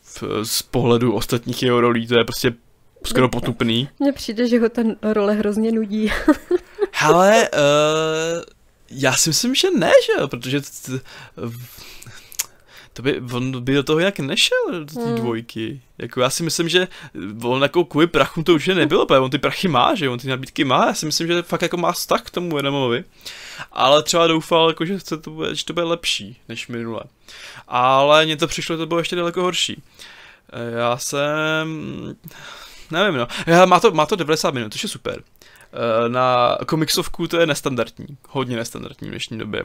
z 0.42 0.62
pohledu 0.62 1.12
ostatních 1.12 1.62
jeho 1.62 1.80
rolí 1.80 2.06
to 2.06 2.18
je 2.18 2.24
prostě 2.24 2.54
skoro 3.06 3.28
potupný. 3.28 3.88
Mně 3.98 4.12
přijde, 4.12 4.48
že 4.48 4.60
ho 4.60 4.68
ten 4.68 4.96
role 5.02 5.34
hrozně 5.34 5.72
nudí. 5.72 6.12
Hele, 7.02 7.48
uh, 7.48 8.42
já 8.90 9.16
si 9.16 9.30
myslím, 9.30 9.54
že 9.54 9.70
ne, 9.70 9.92
že 10.06 10.12
jo, 10.20 10.28
protože 10.28 10.60
t, 10.60 10.68
t, 10.86 11.00
to 12.92 13.02
by, 13.02 13.20
on 13.32 13.64
by 13.64 13.74
do 13.74 13.82
toho 13.82 13.98
jak 13.98 14.18
nešel, 14.18 14.84
do 14.84 14.94
té 14.94 15.00
hmm. 15.00 15.14
dvojky. 15.14 15.80
Jako 15.98 16.20
já 16.20 16.30
si 16.30 16.42
myslím, 16.42 16.68
že 16.68 16.88
on 17.42 17.62
jako 17.62 17.84
kvůli 17.84 18.06
prachu 18.06 18.42
to 18.42 18.54
už 18.54 18.66
nebylo, 18.66 19.06
protože 19.06 19.18
on 19.18 19.30
ty 19.30 19.38
prachy 19.38 19.68
má, 19.68 19.94
že 19.94 20.08
on 20.08 20.18
ty 20.18 20.28
nabídky 20.28 20.64
má, 20.64 20.86
já 20.86 20.94
si 20.94 21.06
myslím, 21.06 21.26
že 21.26 21.42
fakt 21.42 21.62
jako 21.62 21.76
má 21.76 21.92
vztah 21.92 22.22
k 22.22 22.30
tomu 22.30 22.56
Venomovi. 22.56 23.04
Ale 23.72 24.02
třeba 24.02 24.26
doufal, 24.26 24.68
jako, 24.68 24.84
že, 24.84 24.98
to 25.20 25.30
bude, 25.30 25.54
že 25.54 25.64
to 25.64 25.72
bude 25.72 25.86
lepší 25.86 26.36
než 26.48 26.68
minule. 26.68 27.02
Ale 27.68 28.24
mně 28.24 28.36
to 28.36 28.46
přišlo, 28.46 28.76
to 28.76 28.86
bylo 28.86 29.00
ještě 29.00 29.16
daleko 29.16 29.42
horší. 29.42 29.82
Eh, 30.52 30.78
já 30.78 30.98
jsem... 30.98 32.16
Nevím, 32.90 33.20
no. 33.20 33.26
Já, 33.46 33.66
má, 33.66 33.80
to, 33.80 33.90
má 33.90 34.06
to 34.06 34.16
90 34.16 34.54
minut, 34.54 34.72
to 34.72 34.78
je 34.82 34.88
super. 34.88 35.22
Eh, 35.72 36.08
na 36.08 36.58
komiksovku 36.66 37.26
to 37.26 37.40
je 37.40 37.46
nestandardní, 37.46 38.06
hodně 38.28 38.56
nestandardní 38.56 39.08
v 39.08 39.10
dnešní 39.10 39.38
době. 39.38 39.64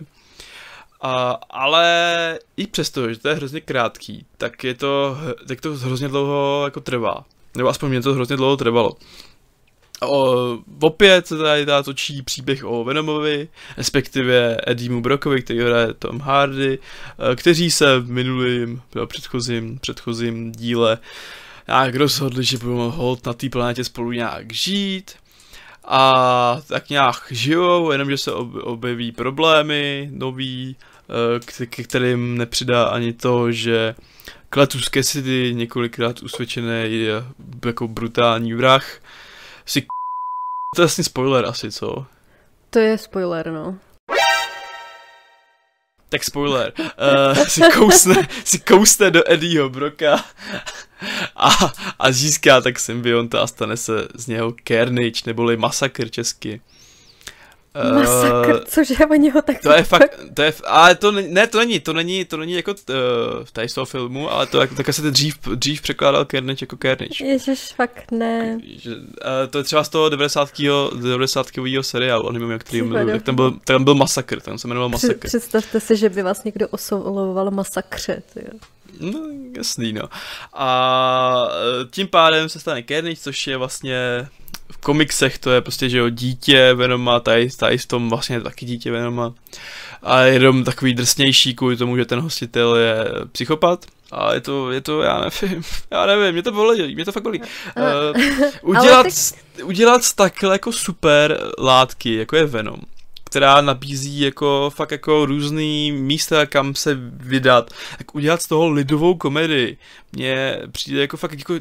A, 1.02 1.40
ale 1.50 2.40
i 2.58 2.68
přesto, 2.68 3.10
že 3.10 3.20
to 3.20 3.30
je 3.30 3.36
hrozně 3.36 3.62
krátký, 3.62 4.26
tak 4.38 4.64
je 4.64 4.74
to, 4.74 5.18
tak 5.48 5.62
to 5.62 5.76
hrozně 5.76 6.08
dlouho 6.08 6.62
jako 6.66 6.80
trvá. 6.82 7.26
Nebo 7.58 7.70
aspoň 7.70 7.90
mě 7.90 8.02
to 8.02 8.14
hrozně 8.14 8.36
dlouho 8.36 8.58
trvalo. 8.58 8.92
O, 10.02 10.58
opět 10.82 11.28
se 11.28 11.38
tady 11.38 11.66
dá 11.66 11.84
točí 11.84 12.22
příběh 12.22 12.66
o 12.66 12.84
Venomovi, 12.84 13.48
respektive 13.78 14.58
Edimu 14.68 15.02
Brokovi, 15.02 15.42
který 15.42 15.60
hraje 15.60 15.94
Tom 15.94 16.20
Hardy, 16.20 16.80
eh, 17.32 17.36
kteří 17.36 17.72
se 17.72 18.00
v 18.00 18.10
minulým, 18.12 18.82
předchozím, 19.06 19.80
předchozím 19.80 20.52
díle 20.52 20.98
nějak 21.68 21.96
rozhodli, 21.96 22.44
že 22.44 22.58
budou 22.58 22.92
hold 22.92 23.26
na 23.26 23.34
té 23.34 23.50
planetě 23.50 23.84
spolu 23.84 24.12
nějak 24.12 24.54
žít 24.54 25.12
a 25.88 26.62
tak 26.68 26.90
nějak 26.90 27.16
žijou, 27.32 27.92
jenomže 27.92 28.18
se 28.18 28.32
objeví 28.64 29.12
problémy 29.12 30.10
nový, 30.12 30.76
eh, 30.76 31.66
k 31.66 31.88
kterým 31.88 32.38
nepřidá 32.38 32.86
ani 32.86 33.14
to, 33.14 33.52
že 33.52 33.96
Klatus 34.50 34.90
Cassidy, 34.90 35.54
několikrát 35.54 36.24
usvědčený 36.24 37.08
jako 37.66 37.88
brutální 37.88 38.54
vrah, 38.54 38.86
si 39.66 39.82
to 40.76 40.82
je 40.82 40.86
vlastně 40.86 41.04
spoiler 41.04 41.46
asi, 41.46 41.72
co? 41.72 42.06
To 42.70 42.80
je 42.80 42.98
spoiler, 42.98 43.52
no. 43.52 43.78
Tak 46.10 46.24
spoiler. 46.24 46.74
Uh, 46.78 47.48
si, 47.48 47.62
kousne, 47.76 48.28
si 48.44 48.60
kousne 48.60 49.12
do 49.12 49.32
Eddieho 49.32 49.70
Broka 49.70 50.26
a, 51.36 51.50
a 52.00 52.12
získá 52.12 52.62
tak 52.62 52.80
symbionta 52.80 53.42
a 53.42 53.48
stane 53.48 53.78
se 53.78 54.08
z 54.16 54.28
něho 54.28 54.56
Carnage, 54.68 55.22
neboli 55.26 55.58
masakr 55.58 56.10
česky. 56.10 56.62
Masakr, 57.94 58.54
uh, 58.54 58.60
cože 58.68 59.06
oni 59.12 59.30
ho 59.30 59.42
tak... 59.42 59.62
To 59.62 59.72
je 59.72 59.84
fakt, 59.84 60.20
to 60.34 60.42
je, 60.42 60.54
ale 60.66 60.96
to 60.96 61.12
ne, 61.12 61.22
ne, 61.22 61.48
to 61.48 61.60
není, 61.60 61.80
to 61.80 61.94
není, 61.94 62.26
to 62.26 62.38
není 62.38 62.54
jako 62.54 62.72
uh, 62.72 62.96
v 63.44 63.52
tady 63.52 63.70
z 63.70 63.74
toho 63.74 63.86
filmu, 63.86 64.32
ale 64.32 64.48
to 64.48 64.68
tak 64.68 64.94
se 64.94 65.02
to 65.02 65.12
dřív, 65.12 65.40
dřív 65.56 65.82
překládal 65.82 66.26
Carnage 66.26 66.64
jako 66.64 66.78
Carnage. 66.82 67.26
Ježiš, 67.26 67.74
fakt 67.76 68.12
ne. 68.12 68.60
Že, 68.64 68.90
uh, 68.96 69.02
to 69.50 69.58
je 69.58 69.64
třeba 69.64 69.84
z 69.84 69.90
toho 69.90 70.10
90. 70.10 70.52
90. 71.02 71.48
seriálu, 71.82 72.32
nevím, 72.32 72.52
jak 72.52 72.64
který 72.64 72.82
mluvil, 72.82 73.10
jak 73.10 73.24
tam 73.24 73.36
byl, 73.36 73.54
tam 73.64 73.84
byl 73.84 73.96
Masakr, 73.96 74.40
tam 74.40 74.58
se 74.58 74.68
jmenoval 74.68 74.90
Masakr. 74.90 75.28
Představte 75.28 75.80
si, 75.80 75.96
že 75.96 76.10
by 76.10 76.24
vás 76.24 76.44
někdo 76.44 76.68
oslovoval 76.68 77.52
Masakře, 77.52 78.24
tyjo. 78.34 78.60
No, 79.00 79.20
jasný, 79.58 79.94
no. 79.94 80.10
A 80.54 81.48
tím 81.92 82.08
pádem 82.08 82.50
se 82.50 82.60
stane 82.60 82.84
Carnage, 82.84 83.22
což 83.22 83.48
je 83.48 83.58
vlastně 83.58 84.28
v 84.72 84.78
komiksech 84.78 85.38
to 85.38 85.52
je 85.52 85.62
prostě, 85.62 85.90
že 85.90 85.98
jo, 85.98 86.10
dítě 86.10 86.74
Venoma, 86.74 87.20
tady, 87.20 87.50
tady 87.50 87.78
v 87.78 87.86
tom 87.86 88.10
vlastně 88.10 88.42
taky 88.42 88.66
dítě 88.66 88.92
Venoma. 88.92 89.34
A 90.04 90.22
je 90.22 90.34
jenom 90.34 90.64
takový 90.64 90.94
drsnější 90.94 91.56
kvůli 91.56 91.78
tomu, 91.78 91.98
že 91.98 92.06
ten 92.06 92.20
hostitel 92.20 92.76
je 92.76 93.06
psychopat. 93.32 93.86
A 94.12 94.34
je 94.34 94.42
to, 94.42 94.72
je 94.72 94.82
to, 94.82 95.02
já 95.02 95.22
nevím, 95.42 95.64
já 95.92 96.06
nevím, 96.06 96.32
mě 96.32 96.44
to 96.44 96.52
bolí, 96.52 96.96
mě 96.96 97.06
to 97.06 97.12
fakt 97.12 97.24
bolí. 97.24 97.42
Uh, 97.78 98.76
udělat, 98.78 99.08
udělat 99.64 100.02
takhle 100.16 100.56
jako 100.56 100.72
super 100.72 101.52
látky, 101.58 102.16
jako 102.16 102.36
je 102.36 102.46
Venom, 102.46 102.80
která 103.28 103.62
nabízí 103.62 104.20
jako 104.20 104.72
fakt 104.76 104.92
jako 104.92 105.26
různý 105.26 105.92
místa, 105.92 106.46
kam 106.46 106.76
se 106.76 106.98
vydat, 107.12 107.72
tak 107.98 108.16
udělat 108.16 108.42
z 108.42 108.48
toho 108.48 108.70
lidovou 108.70 109.16
komedii, 109.16 109.78
mně 110.12 110.62
přijde 110.72 111.02
jako 111.02 111.18
fakt 111.18 111.40
jako 111.40 111.54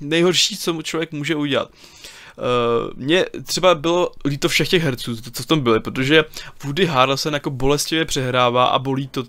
nejhorší, 0.00 0.56
co 0.56 0.72
mu 0.72 0.82
člověk 0.82 1.12
může 1.12 1.34
udělat. 1.34 1.70
Uh, 1.70 2.92
mně 2.94 3.24
třeba 3.44 3.74
bylo 3.74 4.10
líto 4.24 4.48
všech 4.48 4.68
těch 4.68 4.82
herců, 4.82 5.16
co 5.32 5.42
v 5.42 5.46
tom 5.46 5.60
byly, 5.60 5.80
protože 5.80 6.24
Woody 6.64 6.86
Harrelson 6.86 7.34
jako 7.34 7.50
bolestivě 7.50 8.04
přehrává 8.04 8.64
a 8.64 8.78
bolí 8.78 9.08
to 9.08 9.24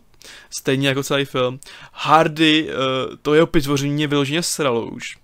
stejně 0.59 0.87
jako 0.87 1.03
celý 1.03 1.25
film. 1.25 1.59
Hardy, 1.93 2.69
uh, 2.69 3.15
to 3.21 3.33
jeho 3.33 3.47
pitvoření 3.47 3.93
mě 3.93 4.07
vyloženě 4.07 4.43
sralo 4.43 4.85
už. 4.85 5.17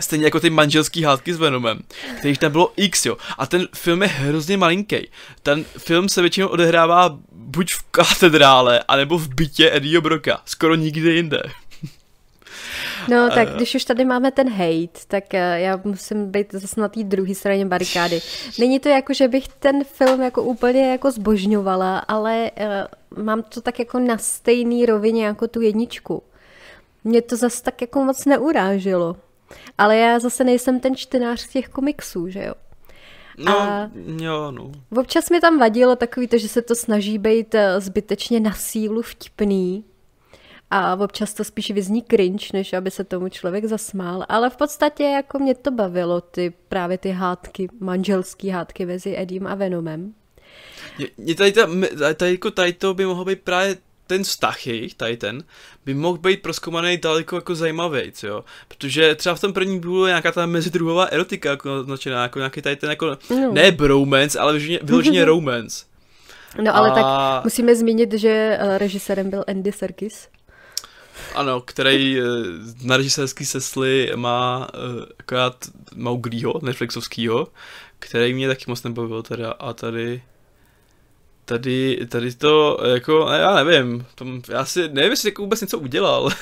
Stejně 0.00 0.24
jako 0.24 0.40
ty 0.40 0.50
manželský 0.50 1.02
hádky 1.02 1.34
s 1.34 1.38
Venomem, 1.38 1.80
kterých 2.18 2.38
tam 2.38 2.52
bylo 2.52 2.72
x, 2.76 3.06
jo. 3.06 3.16
A 3.38 3.46
ten 3.46 3.68
film 3.74 4.02
je 4.02 4.08
hrozně 4.08 4.56
malinký. 4.56 5.08
Ten 5.42 5.64
film 5.64 6.08
se 6.08 6.20
většinou 6.20 6.48
odehrává 6.48 7.18
buď 7.32 7.72
v 7.72 7.82
katedrále, 7.90 8.84
anebo 8.88 9.18
v 9.18 9.34
bytě 9.34 9.70
Eddieho 9.76 10.02
Broka. 10.02 10.40
Skoro 10.44 10.74
nikde 10.74 11.12
jinde. 11.12 11.42
No 13.08 13.30
tak 13.30 13.48
když 13.48 13.74
už 13.74 13.84
tady 13.84 14.04
máme 14.04 14.30
ten 14.30 14.50
hate, 14.50 14.98
tak 15.08 15.34
eh, 15.34 15.60
já 15.60 15.80
musím 15.84 16.30
být 16.30 16.52
zase 16.52 16.80
na 16.80 16.88
té 16.88 17.04
druhé 17.04 17.34
straně 17.34 17.66
barikády. 17.66 18.20
Není 18.58 18.80
to 18.80 18.88
jako, 18.88 19.14
že 19.14 19.28
bych 19.28 19.48
ten 19.48 19.84
film 19.84 20.22
jako 20.22 20.42
úplně 20.42 20.90
jako 20.90 21.10
zbožňovala, 21.10 21.98
ale 21.98 22.50
uh, 23.10 23.24
mám 23.24 23.42
to 23.42 23.60
tak 23.60 23.78
jako 23.78 23.98
na 23.98 24.18
stejný 24.18 24.86
rovině 24.86 25.26
jako 25.26 25.48
tu 25.48 25.60
jedničku. 25.60 26.22
Mě 27.04 27.22
to 27.22 27.36
zase 27.36 27.62
tak 27.62 27.80
jako 27.80 28.04
moc 28.04 28.24
neurážilo. 28.24 29.16
Ale 29.78 29.96
já 29.96 30.18
zase 30.18 30.44
nejsem 30.44 30.80
ten 30.80 30.96
čtenář 30.96 31.48
těch 31.48 31.68
komiksů, 31.68 32.28
že 32.28 32.44
jo. 32.44 32.54
No, 33.38 33.60
a 33.60 33.90
jo, 34.20 34.50
no. 34.50 34.72
Občas 35.00 35.30
mi 35.30 35.40
tam 35.40 35.58
vadilo 35.58 35.96
takový 35.96 36.28
to, 36.28 36.38
že 36.38 36.48
se 36.48 36.62
to 36.62 36.74
snaží 36.74 37.18
být 37.18 37.54
eh, 37.54 37.80
zbytečně 37.80 38.40
na 38.40 38.52
sílu 38.52 39.02
vtipný, 39.02 39.84
a 40.70 40.94
občas 40.96 41.34
to 41.34 41.44
spíš 41.44 41.70
vyzní 41.70 42.02
cringe, 42.02 42.46
než 42.52 42.72
aby 42.72 42.90
se 42.90 43.04
tomu 43.04 43.28
člověk 43.28 43.64
zasmál, 43.64 44.26
ale 44.28 44.50
v 44.50 44.56
podstatě 44.56 45.04
jako 45.04 45.38
mě 45.38 45.54
to 45.54 45.70
bavilo, 45.70 46.20
ty 46.20 46.52
právě 46.68 46.98
ty 46.98 47.10
hádky, 47.10 47.68
manželský 47.80 48.48
hádky 48.48 48.86
mezi 48.86 49.14
Edim 49.16 49.46
a 49.46 49.54
Venomem. 49.54 50.14
Je, 51.18 51.34
tady, 51.34 51.52
ta, 51.52 51.68
tady, 52.14 52.30
jako 52.30 52.50
tady 52.50 52.72
to 52.72 52.94
by 52.94 53.06
mohlo 53.06 53.24
být 53.24 53.42
právě 53.42 53.76
ten 54.06 54.24
vztah 54.24 54.66
jejich, 54.66 54.94
tady 54.94 55.16
ten, 55.16 55.44
by 55.84 55.94
mohl 55.94 56.18
být 56.18 56.42
proskoumaný 56.42 56.96
daleko 56.96 57.36
jako 57.36 57.54
zajímavý, 57.54 58.12
jo. 58.22 58.44
Protože 58.68 59.14
třeba 59.14 59.34
v 59.34 59.40
tom 59.40 59.52
prvním 59.52 59.80
bylo 59.80 60.06
nějaká 60.06 60.32
ta 60.32 60.46
mezidruhová 60.46 61.04
erotika 61.04 61.50
jako 61.50 61.82
značená, 61.82 62.22
jako 62.22 62.38
nějaký 62.38 62.62
tady 62.62 62.76
ten 62.76 62.90
jako, 62.90 63.18
no. 63.30 63.52
ne 63.52 63.72
bromance, 63.72 64.38
ale 64.38 64.52
vyloženě, 64.52 64.78
vyloženě 64.82 65.24
romance. 65.34 65.84
No 66.62 66.76
ale 66.76 66.90
a... 66.90 66.94
tak 66.94 67.44
musíme 67.44 67.76
zmínit, 67.76 68.12
že 68.12 68.58
eh, 68.60 68.78
režisérem 68.78 69.30
byl 69.30 69.44
Andy 69.48 69.72
Serkis. 69.72 70.28
Ano, 71.34 71.60
který 71.60 72.20
eh, 72.20 72.22
na 72.82 72.96
režisérský 72.96 73.46
sesly 73.46 74.12
má 74.16 74.68
uh, 74.74 75.04
akorát 75.18 75.56
Mauglího, 75.94 76.60
Netflixovskýho, 76.62 77.48
který 77.98 78.34
mě 78.34 78.48
taky 78.48 78.64
moc 78.68 78.82
nebavil 78.82 79.22
teda 79.22 79.50
a 79.50 79.72
tady 79.72 80.22
tady, 81.46 82.06
tady 82.08 82.34
to, 82.34 82.78
jako, 82.84 83.28
já 83.32 83.64
nevím, 83.64 84.06
tom, 84.14 84.42
já 84.48 84.64
si 84.64 84.88
nevím, 84.88 85.10
jestli 85.10 85.28
jako 85.28 85.42
vůbec 85.42 85.60
něco 85.60 85.78
udělal. 85.78 86.22
uh, 86.24 86.32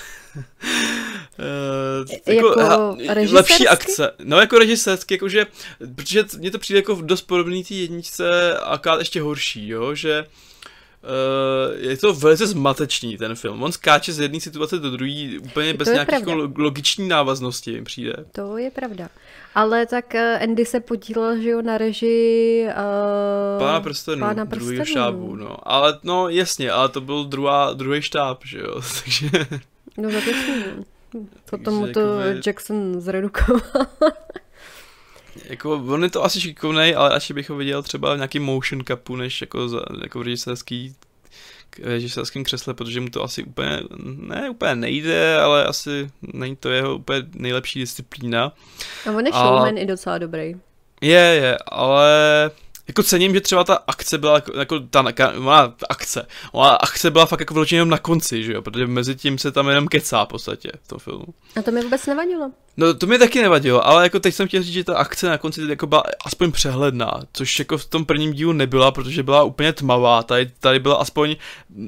jako, 2.35 2.61
jako 2.61 2.97
lepší 3.33 3.69
akce. 3.69 4.11
No 4.25 4.41
jako 4.41 4.59
režisérsky, 4.59 5.15
jakože, 5.15 5.47
protože 5.95 6.25
mně 6.39 6.51
to 6.51 6.59
přijde 6.59 6.79
jako 6.79 6.95
dost 6.95 7.23
podobný 7.23 7.65
té 7.65 7.75
jedničce, 7.75 8.59
a 8.59 8.81
ještě 8.99 9.21
horší, 9.21 9.69
jo, 9.69 9.95
že 9.95 10.25
Uh, 11.05 11.89
je 11.89 11.97
to 11.97 12.15
velice 12.15 12.47
zmatečný 12.47 13.17
ten 13.17 13.35
film. 13.35 13.63
On 13.63 13.73
skáče 13.73 14.13
z 14.13 14.21
jedné 14.21 14.41
situace 14.41 14.79
do 14.79 14.91
druhé 14.91 15.39
úplně 15.43 15.75
bez 15.75 15.89
nějaké 15.89 16.19
logiční 16.57 17.09
návaznosti 17.09 17.73
mi 17.73 17.85
přijde. 17.85 18.13
To 18.33 18.59
je 18.59 18.71
pravda. 18.71 19.09
Ale 19.55 19.87
tak 19.87 20.15
uh, 20.15 20.43
Andy 20.43 20.65
se 20.65 20.81
podílel, 20.81 21.41
že 21.41 21.49
jo, 21.49 21.63
na 21.63 21.79
režii 21.79 22.67
uh, 22.67 23.59
Pána 23.59 23.81
prstenů, 23.81 24.21
Pána 24.21 24.45
druhého 24.45 24.85
štábu, 24.85 25.37
no. 25.37 25.57
Ale 25.63 25.99
no 26.03 26.29
jasně, 26.29 26.71
ale 26.71 26.89
to 26.89 27.01
byl 27.01 27.25
druhá, 27.25 27.73
druhý 27.73 28.03
štáb, 28.03 28.39
že 28.45 28.59
jo, 28.59 28.75
takže... 29.05 29.31
No 29.99 30.11
to 30.11 30.21
Potom 31.51 31.93
to 31.93 32.01
jakoby... 32.21 32.41
Jackson 32.47 33.01
zredukoval. 33.01 33.87
jako, 35.45 35.85
on 35.89 36.03
je 36.03 36.11
to 36.11 36.25
asi 36.25 36.41
šikovnej, 36.41 36.97
ale 36.97 37.11
až 37.11 37.31
bych 37.31 37.51
ho 37.51 37.57
viděl 37.57 37.83
třeba 37.83 38.15
v 38.15 38.17
nějaký 38.17 38.39
motion 38.39 38.85
cupu, 38.85 39.17
než 39.17 39.41
jako, 39.41 39.69
za, 39.69 39.81
jako 40.03 40.19
v 40.19 40.23
režisérský 40.23 40.95
režisérském 41.83 42.45
křesle, 42.45 42.75
protože 42.75 43.01
mu 43.01 43.09
to 43.09 43.23
asi 43.23 43.45
úplně, 43.45 43.81
ne 44.05 44.51
úplně 44.51 44.75
nejde, 44.75 45.39
ale 45.39 45.65
asi 45.65 46.11
není 46.23 46.57
to 46.57 46.71
jeho 46.71 46.95
úplně 46.95 47.23
nejlepší 47.35 47.81
disciplína. 47.81 48.53
A 49.07 49.11
on 49.11 49.27
je 49.27 49.33
showman 49.33 49.77
a... 49.77 49.81
i 49.81 49.87
docela 49.87 50.19
dobrý. 50.19 50.55
Je, 51.01 51.11
je, 51.11 51.59
ale 51.69 52.11
jako 52.89 53.03
cením, 53.03 53.35
že 53.35 53.41
třeba 53.41 53.65
ta 53.65 53.79
akce 53.87 54.19
byla 54.19 54.35
jako, 54.35 54.59
jako 54.59 54.81
ta, 54.81 55.05
ona, 55.39 55.69
ta 55.69 55.87
akce, 55.89 56.27
ona 56.53 56.71
akce 56.71 57.11
byla 57.11 57.27
fakt 57.27 57.41
jako 57.41 57.55
vyloženě 57.55 57.77
jenom 57.79 57.89
na 57.89 57.99
konci, 57.99 58.45
že 58.45 58.53
jo, 58.53 58.63
protože 58.63 58.87
mezi 58.87 59.17
tím 59.17 59.39
se 59.39 59.53
tam 59.53 59.69
jenom 59.69 59.89
kecá 59.89 60.25
v 60.25 60.29
podstatě 60.29 60.71
v 60.83 60.89
tom 60.89 60.99
filmu. 60.99 61.25
A 61.57 61.63
to 61.63 61.71
mi 61.71 61.83
vůbec 61.83 62.07
nevadilo. 62.07 62.51
No 62.77 62.95
to 62.95 63.07
mi 63.07 63.19
taky 63.19 63.43
nevadilo, 63.43 63.87
ale 63.87 64.03
jako 64.03 64.21
teď 64.21 64.35
jsem 64.35 64.49
chtěl 64.49 64.63
říct, 64.63 64.73
že 64.73 64.85
ta 64.85 64.97
akce 64.97 65.29
na 65.29 65.39
konci 65.39 65.61
jako 65.69 65.87
byla 65.87 66.03
aspoň 66.25 66.53
přehledná, 66.53 67.21
což 67.33 67.59
jako 67.59 67.79
v 67.79 67.85
tom 67.85 68.05
prvním 68.05 68.33
dílu 68.33 68.53
nebyla, 68.53 68.91
protože 68.91 69.23
byla 69.23 69.43
úplně 69.43 69.73
tmavá, 69.73 70.23
tady, 70.23 70.51
tady 70.61 70.79
byla 70.79 70.95
aspoň 70.95 71.37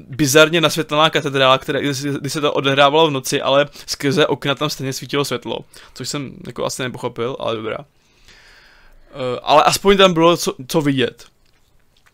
bizarně 0.08 0.60
nasvětlená 0.60 1.10
katedrála, 1.10 1.58
která, 1.58 1.80
kdy 2.20 2.30
se 2.30 2.40
to 2.40 2.52
odehrávalo 2.52 3.08
v 3.08 3.10
noci, 3.10 3.42
ale 3.42 3.68
skrze 3.86 4.26
okna 4.26 4.54
tam 4.54 4.70
stejně 4.70 4.92
svítilo 4.92 5.24
světlo, 5.24 5.58
což 5.94 6.08
jsem 6.08 6.36
jako 6.46 6.64
asi 6.64 6.82
nepochopil, 6.82 7.36
ale 7.38 7.56
dobrá. 7.56 7.78
Uh, 9.16 9.38
ale 9.42 9.62
aspoň 9.62 9.96
tam 9.96 10.14
bylo 10.14 10.36
co, 10.36 10.54
co 10.68 10.80
vidět 10.80 11.24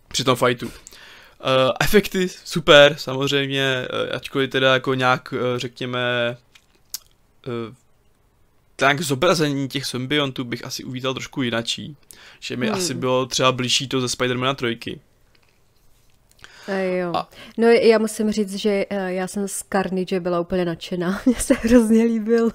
při 0.09 0.25
tom 0.25 0.37
fightu. 0.37 0.67
Uh, 0.67 0.73
efekty 1.81 2.29
super, 2.29 2.95
samozřejmě, 2.99 3.89
uh, 4.09 4.17
ačkoliv 4.17 4.51
teda 4.51 4.75
jako 4.75 4.95
nějak, 4.95 5.33
uh, 5.33 5.39
řekněme, 5.57 6.37
uh, 7.47 7.75
tak 8.77 9.01
zobrazení 9.01 9.69
těch 9.69 9.87
symbiontů 9.87 10.45
bych 10.45 10.65
asi 10.65 10.85
uvítal 10.85 11.15
trošku 11.15 11.43
jinačí. 11.43 11.97
Že 12.41 12.57
mi 12.57 12.67
hmm. 12.67 12.75
asi 12.75 12.95
bylo 12.95 13.27
třeba 13.27 13.53
blížší 13.53 13.89
to 13.89 14.01
ze 14.01 14.09
Spidermana 14.09 14.55
trojky. 14.55 15.01
A 16.69 16.73
jo. 16.73 17.13
A... 17.17 17.29
No 17.59 17.69
já 17.69 17.99
musím 17.99 18.33
říct, 18.33 18.55
že 18.55 18.87
já 19.07 19.29
jsem 19.29 19.49
z 19.49 19.63
Carnage 19.73 20.21
byla 20.21 20.41
úplně 20.41 20.65
nadšená. 20.65 21.21
Mně 21.27 21.35
se 21.35 21.55
hrozně 21.55 22.05
líbil. 22.05 22.51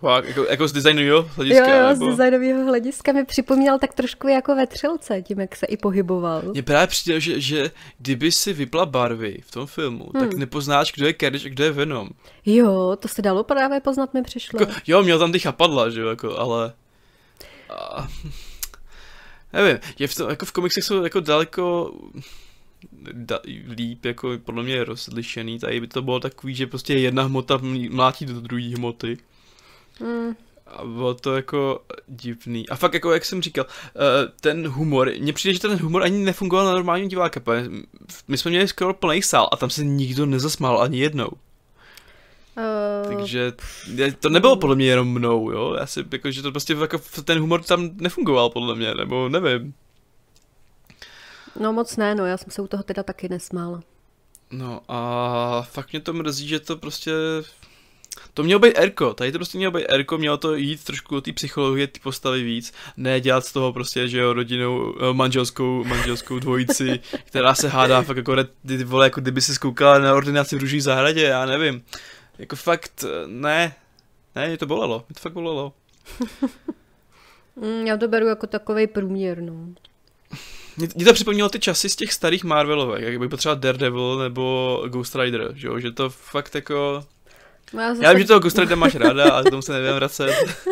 Fakt, 0.00 0.24
jako, 0.28 0.46
jako 0.50 0.68
z 0.68 0.72
designového 0.72 1.30
hlediska? 1.36 1.68
Jo, 1.68 1.82
jo 1.82 1.88
nebo? 1.88 2.12
z 2.12 2.16
designového 2.16 2.64
hlediska 2.64 3.12
mi 3.12 3.24
připomínal 3.24 3.78
tak 3.78 3.94
trošku 3.94 4.28
jako 4.28 4.54
ve 4.54 4.66
třelce, 4.66 5.22
tím, 5.22 5.40
jak 5.40 5.56
se 5.56 5.66
i 5.66 5.76
pohyboval. 5.76 6.42
Mně 6.42 6.62
právě 6.62 6.86
přijde, 6.86 7.20
že, 7.20 7.40
že 7.40 7.70
kdyby 7.98 8.32
si 8.32 8.52
vypla 8.52 8.86
barvy 8.86 9.38
v 9.46 9.50
tom 9.50 9.66
filmu, 9.66 10.10
hmm. 10.14 10.22
tak 10.22 10.38
nepoznáš, 10.38 10.92
kdo 10.92 11.06
je 11.06 11.14
Carnage 11.20 11.48
a 11.48 11.50
kdo 11.50 11.64
je 11.64 11.72
Venom. 11.72 12.08
Jo, 12.46 12.96
to 13.00 13.08
se 13.08 13.22
dalo 13.22 13.44
právě 13.44 13.80
poznat, 13.80 14.14
mi 14.14 14.22
přišlo. 14.22 14.60
Jako, 14.60 14.72
jo, 14.86 15.02
měl 15.02 15.18
tam 15.18 15.32
ty 15.32 15.38
chapadla, 15.38 15.90
že 15.90 16.00
jo, 16.00 16.08
jako, 16.08 16.38
ale... 16.38 16.72
A... 17.70 18.08
Nevím, 19.52 19.78
je 19.98 20.08
v 20.08 20.14
tom, 20.14 20.30
jako 20.30 20.46
v 20.46 20.52
komiksech 20.52 20.84
jsou 20.84 21.02
jako 21.02 21.20
daleko 21.20 21.94
da, 23.12 23.38
líp, 23.76 24.04
jako 24.04 24.38
podle 24.44 24.62
mě 24.62 24.84
rozlišený, 24.84 25.58
tady 25.58 25.80
by 25.80 25.86
to 25.86 26.02
bylo 26.02 26.20
takový, 26.20 26.54
že 26.54 26.66
prostě 26.66 26.94
jedna 26.94 27.22
hmota 27.22 27.58
mlátí 27.90 28.26
do 28.26 28.40
druhé 28.40 28.74
hmoty. 28.76 29.18
Mm. 30.00 30.36
A 30.66 30.84
bylo 30.84 31.14
to 31.14 31.36
jako 31.36 31.82
divný. 32.08 32.68
A 32.68 32.76
fakt 32.76 32.94
jako, 32.94 33.12
jak 33.12 33.24
jsem 33.24 33.42
říkal, 33.42 33.66
eh, 33.68 34.32
ten 34.40 34.68
humor, 34.68 35.10
mně 35.18 35.32
přijde, 35.32 35.54
že 35.54 35.60
ten 35.60 35.78
humor 35.78 36.02
ani 36.02 36.18
nefungoval 36.18 36.66
na 36.66 36.72
normálním 36.72 37.08
diváka. 37.08 37.40
My 38.28 38.38
jsme 38.38 38.50
měli 38.50 38.68
skoro 38.68 38.94
plný 38.94 39.22
sál 39.22 39.48
a 39.52 39.56
tam 39.56 39.70
se 39.70 39.84
nikdo 39.84 40.26
nezasmál 40.26 40.82
ani 40.82 40.98
jednou. 40.98 41.28
Uh, 42.56 43.16
Takže 43.16 43.52
to 44.20 44.28
nebylo 44.28 44.56
podle 44.56 44.76
mě 44.76 44.86
jenom 44.86 45.08
mnou, 45.08 45.50
jo. 45.50 45.76
Já 45.78 45.86
si, 45.86 46.04
jako, 46.12 46.30
že 46.30 46.42
to 46.42 46.50
prostě 46.50 46.72
jako, 46.72 46.98
ten 47.24 47.38
humor 47.38 47.62
tam 47.62 47.90
nefungoval 47.94 48.50
podle 48.50 48.74
mě, 48.74 48.94
nebo 48.94 49.28
nevím. 49.28 49.74
No 51.60 51.72
moc 51.72 51.96
ne, 51.96 52.14
no, 52.14 52.26
já 52.26 52.36
jsem 52.36 52.50
se 52.50 52.62
u 52.62 52.66
toho 52.66 52.82
teda 52.82 53.02
taky 53.02 53.28
nesmála. 53.28 53.82
No 54.50 54.80
a 54.88 55.62
fakt 55.62 55.92
mě 55.92 56.00
to 56.00 56.12
mrzí, 56.12 56.48
že 56.48 56.60
to 56.60 56.76
prostě 56.76 57.12
to 58.34 58.42
mělo 58.42 58.60
být 58.60 58.74
Erko, 58.78 59.14
tady 59.14 59.32
to 59.32 59.38
prostě 59.38 59.58
mělo 59.58 59.72
být 59.72 59.86
Erko, 59.88 60.18
mělo 60.18 60.36
to 60.36 60.54
jít 60.54 60.84
trošku 60.84 61.14
do 61.14 61.20
té 61.20 61.32
psychologie, 61.32 61.86
ty 61.86 62.00
postavy 62.00 62.42
víc, 62.42 62.72
ne 62.96 63.20
dělat 63.20 63.46
z 63.46 63.52
toho 63.52 63.72
prostě, 63.72 64.08
že 64.08 64.18
jo, 64.18 64.32
rodinou, 64.32 64.94
eh, 65.00 65.12
manželskou, 65.12 65.84
manželskou 65.84 66.38
dvojici, 66.38 67.00
která 67.24 67.54
se 67.54 67.68
hádá 67.68 68.02
fakt 68.02 68.16
jako, 68.16 68.36
ty 68.66 68.84
vole, 68.84 69.06
jako 69.06 69.20
kdyby 69.20 69.40
si 69.40 69.54
zkoukala 69.54 69.98
na 69.98 70.14
ordinaci 70.14 70.56
v 70.56 70.60
růží 70.60 70.80
zahradě, 70.80 71.22
já 71.22 71.46
nevím. 71.46 71.82
Jako 72.38 72.56
fakt, 72.56 73.04
ne, 73.26 73.74
ne, 74.36 74.48
mě 74.48 74.58
to 74.58 74.66
bolelo, 74.66 75.04
mě 75.08 75.14
to 75.14 75.20
fakt 75.20 75.32
bolelo. 75.32 75.72
Mm, 77.56 77.86
já 77.86 77.96
to 77.96 78.08
beru 78.08 78.26
jako 78.26 78.46
takový 78.46 78.86
průměr, 78.86 79.42
no. 79.42 79.54
Mě 80.94 81.04
to 81.04 81.12
připomnělo 81.12 81.48
ty 81.48 81.58
časy 81.58 81.88
z 81.88 81.96
těch 81.96 82.12
starých 82.12 82.44
Marvelovek, 82.44 83.02
jak 83.02 83.18
by 83.18 83.28
potřeba 83.28 83.54
Daredevil 83.54 84.18
nebo 84.18 84.84
Ghost 84.88 85.16
Rider, 85.16 85.52
že, 85.54 85.66
jo? 85.66 85.78
že 85.78 85.92
to 85.92 86.10
fakt 86.10 86.54
jako 86.54 87.04
No 87.72 87.82
já, 87.82 87.94
zase... 87.94 88.04
já 88.04 88.12
vím, 88.12 88.20
že 88.20 88.26
toho 88.26 88.40
Ghost 88.40 88.58
máš 88.74 88.94
ráda, 88.94 89.30
ale 89.32 89.44
k 89.44 89.50
tomu 89.50 89.62
se 89.62 89.72
nevím 89.72 89.92
vracet. 89.92 90.34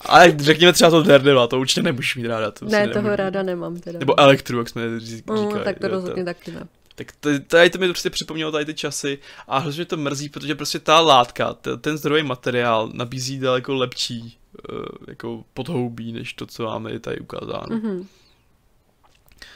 Ale 0.00 0.34
řekněme 0.38 0.72
třeba 0.72 0.90
to 0.90 1.02
Daredevil, 1.02 1.46
to 1.46 1.60
určitě 1.60 1.82
nemůžeš 1.82 2.16
mít 2.16 2.26
ráda. 2.26 2.50
To 2.50 2.64
ne, 2.64 2.88
toho 2.88 3.02
nemůžu. 3.02 3.16
ráda 3.16 3.42
nemám 3.42 3.76
teda. 3.76 3.98
Nebo 3.98 4.20
Elektru, 4.20 4.58
jak 4.58 4.68
jsme 4.68 5.00
říkali. 5.00 5.40
No, 5.40 5.64
tak 5.64 5.78
to 5.78 5.88
rozhodně 5.88 6.22
to. 6.22 6.24
taky 6.24 6.50
ne. 6.50 6.68
Tak 6.94 7.12
tady 7.46 7.70
to 7.70 7.78
mi 7.78 7.88
prostě 7.88 8.10
připomnělo 8.10 8.52
tady 8.52 8.64
ty 8.64 8.74
časy 8.74 9.18
a 9.48 9.58
hrozně 9.58 9.84
to 9.84 9.96
mrzí, 9.96 10.28
protože 10.28 10.54
prostě 10.54 10.78
ta 10.78 11.00
látka, 11.00 11.54
ten 11.80 11.98
zdrojový 11.98 12.28
materiál 12.28 12.90
nabízí 12.92 13.38
daleko 13.38 13.74
lepší 13.74 14.38
uh, 14.70 14.84
jako 15.08 15.44
podhoubí, 15.54 16.12
než 16.12 16.32
to, 16.32 16.46
co 16.46 16.64
máme 16.64 16.98
tady 16.98 17.20
ukázáno. 17.20 17.66
Mm-hmm. 17.66 18.06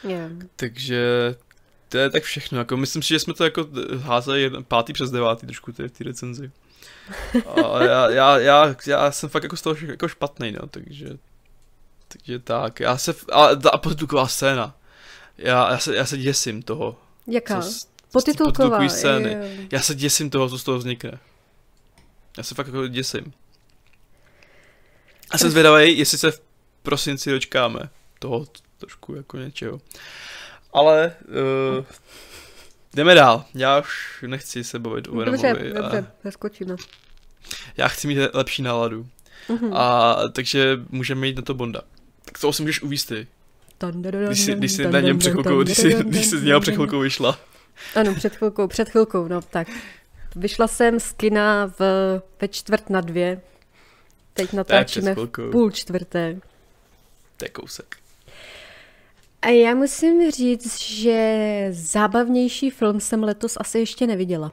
Yeah. 0.04 0.32
Takže 0.56 1.34
to 1.88 1.98
je 1.98 2.10
tak 2.10 2.22
všechno, 2.22 2.58
jako 2.58 2.76
myslím 2.76 3.02
si, 3.02 3.08
že 3.08 3.18
jsme 3.18 3.34
to 3.34 3.44
jako 3.44 3.68
házeli 3.98 4.42
jeden, 4.42 4.64
pátý 4.64 4.92
přes 4.92 5.10
devátý 5.10 5.46
trošku 5.46 5.72
ty, 5.72 5.88
ty 5.88 6.04
recenzi. 6.04 6.50
A 7.46 7.82
já, 7.82 8.10
já, 8.10 8.38
já, 8.38 8.76
já, 8.86 9.12
jsem 9.12 9.28
fakt 9.28 9.42
jako 9.42 9.56
z 9.56 9.62
toho 9.62 9.76
jako 9.86 10.08
špatný, 10.08 10.52
no, 10.52 10.66
takže, 10.66 11.08
takže 12.08 12.38
tak, 12.38 12.80
já 12.80 12.98
se, 12.98 13.14
a, 13.32 13.46
a 13.72 13.78
potitulková 13.78 14.28
scéna, 14.28 14.76
já, 15.38 15.70
já, 15.70 15.78
se, 15.78 15.96
já 15.96 16.06
se 16.06 16.18
děsím 16.18 16.62
toho. 16.62 17.00
Jaká? 17.26 17.60
Co, 17.60 17.70
potitulková, 18.12 18.88
scény. 18.88 19.30
Je. 19.30 19.68
Já 19.72 19.80
se 19.80 19.94
děsím 19.94 20.30
toho, 20.30 20.48
co 20.48 20.58
z 20.58 20.64
toho 20.64 20.78
vznikne. 20.78 21.18
Já 22.36 22.42
se 22.42 22.54
fakt 22.54 22.66
jako 22.66 22.86
děsím. 22.86 23.32
A 25.30 25.38
jsem 25.38 25.50
zvědavý, 25.50 25.98
jestli 25.98 26.18
se 26.18 26.30
v 26.30 26.40
prosinci 26.82 27.30
dočkáme 27.30 27.80
toho 28.18 28.46
trošku 28.78 29.14
jako 29.14 29.36
něčeho. 29.36 29.80
Ale 30.72 31.14
uh, 31.78 31.84
jdeme 32.94 33.14
dál. 33.14 33.44
Já 33.54 33.80
už 33.80 34.24
nechci 34.26 34.64
se 34.64 34.78
bavit 34.78 35.08
o 35.08 35.16
Venomovi. 35.16 35.48
Dobře, 35.48 35.72
dobře, 35.72 36.06
a... 36.72 36.76
Já 37.76 37.88
chci 37.88 38.06
mít 38.06 38.18
lepší 38.32 38.62
náladu. 38.62 39.06
Uh-huh. 39.48 39.76
A 39.76 40.16
takže 40.32 40.80
můžeme 40.90 41.26
jít 41.26 41.36
na 41.36 41.42
to 41.42 41.54
Bonda. 41.54 41.80
Tak 42.24 42.38
to 42.38 42.52
si 42.52 42.62
můžeš 42.62 42.82
uvíct 42.82 43.08
ty. 43.08 43.26
Když 44.26 44.40
jsi, 44.40 44.54
když 44.54 44.72
jsi 44.72 44.88
na 44.88 45.00
něm 45.00 45.18
před 45.18 45.30
chvilkou, 45.30 45.62
když 45.62 45.76
jsi, 45.76 45.94
když 45.94 46.26
jsi 46.26 46.38
z 46.38 46.42
něho 46.42 46.60
před 46.60 46.74
chvilkou 46.74 47.00
vyšla. 47.00 47.38
Ano, 47.94 48.14
před 48.14 48.36
chvilkou, 48.36 48.66
před 48.66 48.88
chvilkou, 48.88 49.28
no 49.28 49.42
tak. 49.42 49.68
Vyšla 50.36 50.68
jsem 50.68 51.00
z 51.00 51.12
kina 51.12 51.72
v, 51.78 51.80
ve 52.40 52.48
čtvrt 52.48 52.90
na 52.90 53.00
dvě. 53.00 53.40
Teď 54.34 54.52
natáčíme 54.52 55.14
v 55.14 55.50
půl 55.50 55.70
čtvrté. 55.70 56.40
To 57.36 57.44
je 57.44 57.48
kousek. 57.48 57.96
A 59.42 59.48
já 59.48 59.74
musím 59.74 60.30
říct, 60.30 60.82
že 60.82 61.68
zábavnější 61.70 62.70
film 62.70 63.00
jsem 63.00 63.22
letos 63.22 63.56
asi 63.60 63.78
ještě 63.78 64.06
neviděla. 64.06 64.52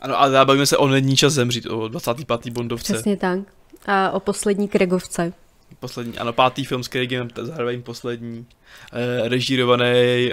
Ano, 0.00 0.22
a 0.22 0.30
zábavíme 0.30 0.66
se 0.66 0.76
o 0.76 0.88
Není 0.88 1.16
čas 1.16 1.32
zemřít, 1.32 1.66
o 1.66 1.88
25. 1.88 2.52
Bondovce. 2.52 2.92
Přesně 2.92 3.16
tak. 3.16 3.38
A 3.86 4.10
o 4.10 4.20
poslední 4.20 4.68
Kregovce. 4.68 5.32
Poslední, 5.80 6.18
ano, 6.18 6.32
pátý 6.32 6.64
film 6.64 6.82
s 6.82 6.88
Craigem, 6.88 7.28
zároveň 7.42 7.82
poslední. 7.82 8.46
E, 8.92 9.28
režírovaný, 9.28 9.84
e, 9.84 10.32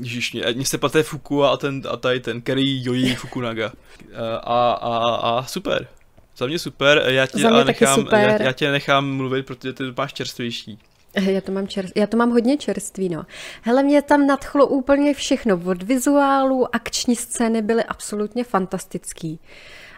Ježiš, 0.00 0.36
mě 0.54 0.64
se 0.64 0.78
paté 0.78 1.02
Fuku 1.02 1.44
a, 1.44 1.56
ten, 1.56 1.82
a 1.90 1.96
tady 1.96 2.20
ten 2.20 2.40
Kerry 2.40 2.82
Yoji 2.82 3.14
Fukunaga. 3.14 3.72
E, 4.12 4.38
a, 4.42 4.72
a, 4.72 5.14
a 5.14 5.44
super. 5.44 5.88
Za 6.36 6.46
mě 6.46 6.58
super, 6.58 7.02
já 7.06 7.26
tě, 7.26 7.38
Za 7.38 7.50
mě 7.50 7.64
nechám, 7.64 8.00
super. 8.00 8.28
Já, 8.28 8.42
já 8.42 8.52
tě 8.52 8.70
nechám 8.70 9.16
mluvit, 9.16 9.46
protože 9.46 9.72
ty 9.72 9.84
máš 9.96 10.12
čerstvější. 10.12 10.78
Já 11.16 11.40
to, 11.40 11.52
mám 11.52 11.68
čerst, 11.68 11.92
já 11.96 12.06
to 12.06 12.16
mám 12.16 12.30
hodně 12.30 12.56
čerství, 12.56 13.08
no. 13.08 13.26
Hele, 13.62 13.82
mě 13.82 14.02
tam 14.02 14.26
nadchlo 14.26 14.66
úplně 14.66 15.14
všechno. 15.14 15.60
Od 15.64 15.82
vizuálu, 15.82 16.74
akční 16.74 17.16
scény 17.16 17.62
byly 17.62 17.84
absolutně 17.84 18.44
fantastický. 18.44 19.40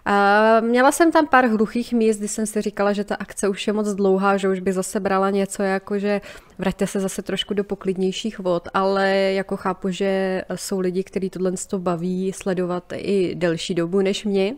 A 0.05 0.61
měla 0.61 0.93
jsem 0.93 1.13
tam 1.13 1.27
pár 1.27 1.47
hluchých 1.47 1.93
míst, 1.93 2.19
kdy 2.19 2.29
jsem 2.29 2.47
si 2.47 2.63
říkala, 2.63 2.93
že 2.93 3.05
ta 3.05 3.15
akce 3.15 3.49
už 3.49 3.67
je 3.67 3.73
moc 3.73 3.89
dlouhá, 3.89 4.37
že 4.37 4.49
už 4.49 4.61
by 4.61 4.73
zase 4.73 5.01
brala 5.01 5.31
něco 5.31 5.63
jako, 5.63 5.99
že 5.99 6.21
vraťte 6.59 6.87
se 6.87 7.01
zase 7.01 7.23
trošku 7.23 7.55
do 7.55 7.65
poklidnějších 7.65 8.39
vod, 8.39 8.69
ale 8.75 9.11
jako 9.13 9.57
chápu, 9.57 9.91
že 9.91 10.43
jsou 10.55 10.81
lidi, 10.81 11.05
kteří 11.05 11.31
tohle 11.31 11.53
to 11.69 11.79
baví 11.79 12.33
sledovat 12.33 12.93
i 12.97 13.35
delší 13.35 13.75
dobu 13.75 14.01
než 14.01 14.25
mě. 14.25 14.55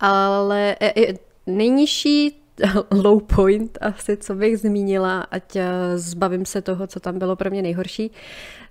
Ale 0.00 0.76
e, 0.80 0.92
e, 1.10 1.14
nejnižší 1.46 2.41
low 2.90 3.20
point 3.20 3.78
asi, 3.80 4.16
co 4.16 4.34
bych 4.34 4.58
zmínila, 4.58 5.20
ať 5.20 5.56
eh, 5.56 5.68
zbavím 5.98 6.46
se 6.46 6.62
toho, 6.62 6.86
co 6.86 7.00
tam 7.00 7.18
bylo 7.18 7.36
pro 7.36 7.50
mě 7.50 7.62
nejhorší, 7.62 8.10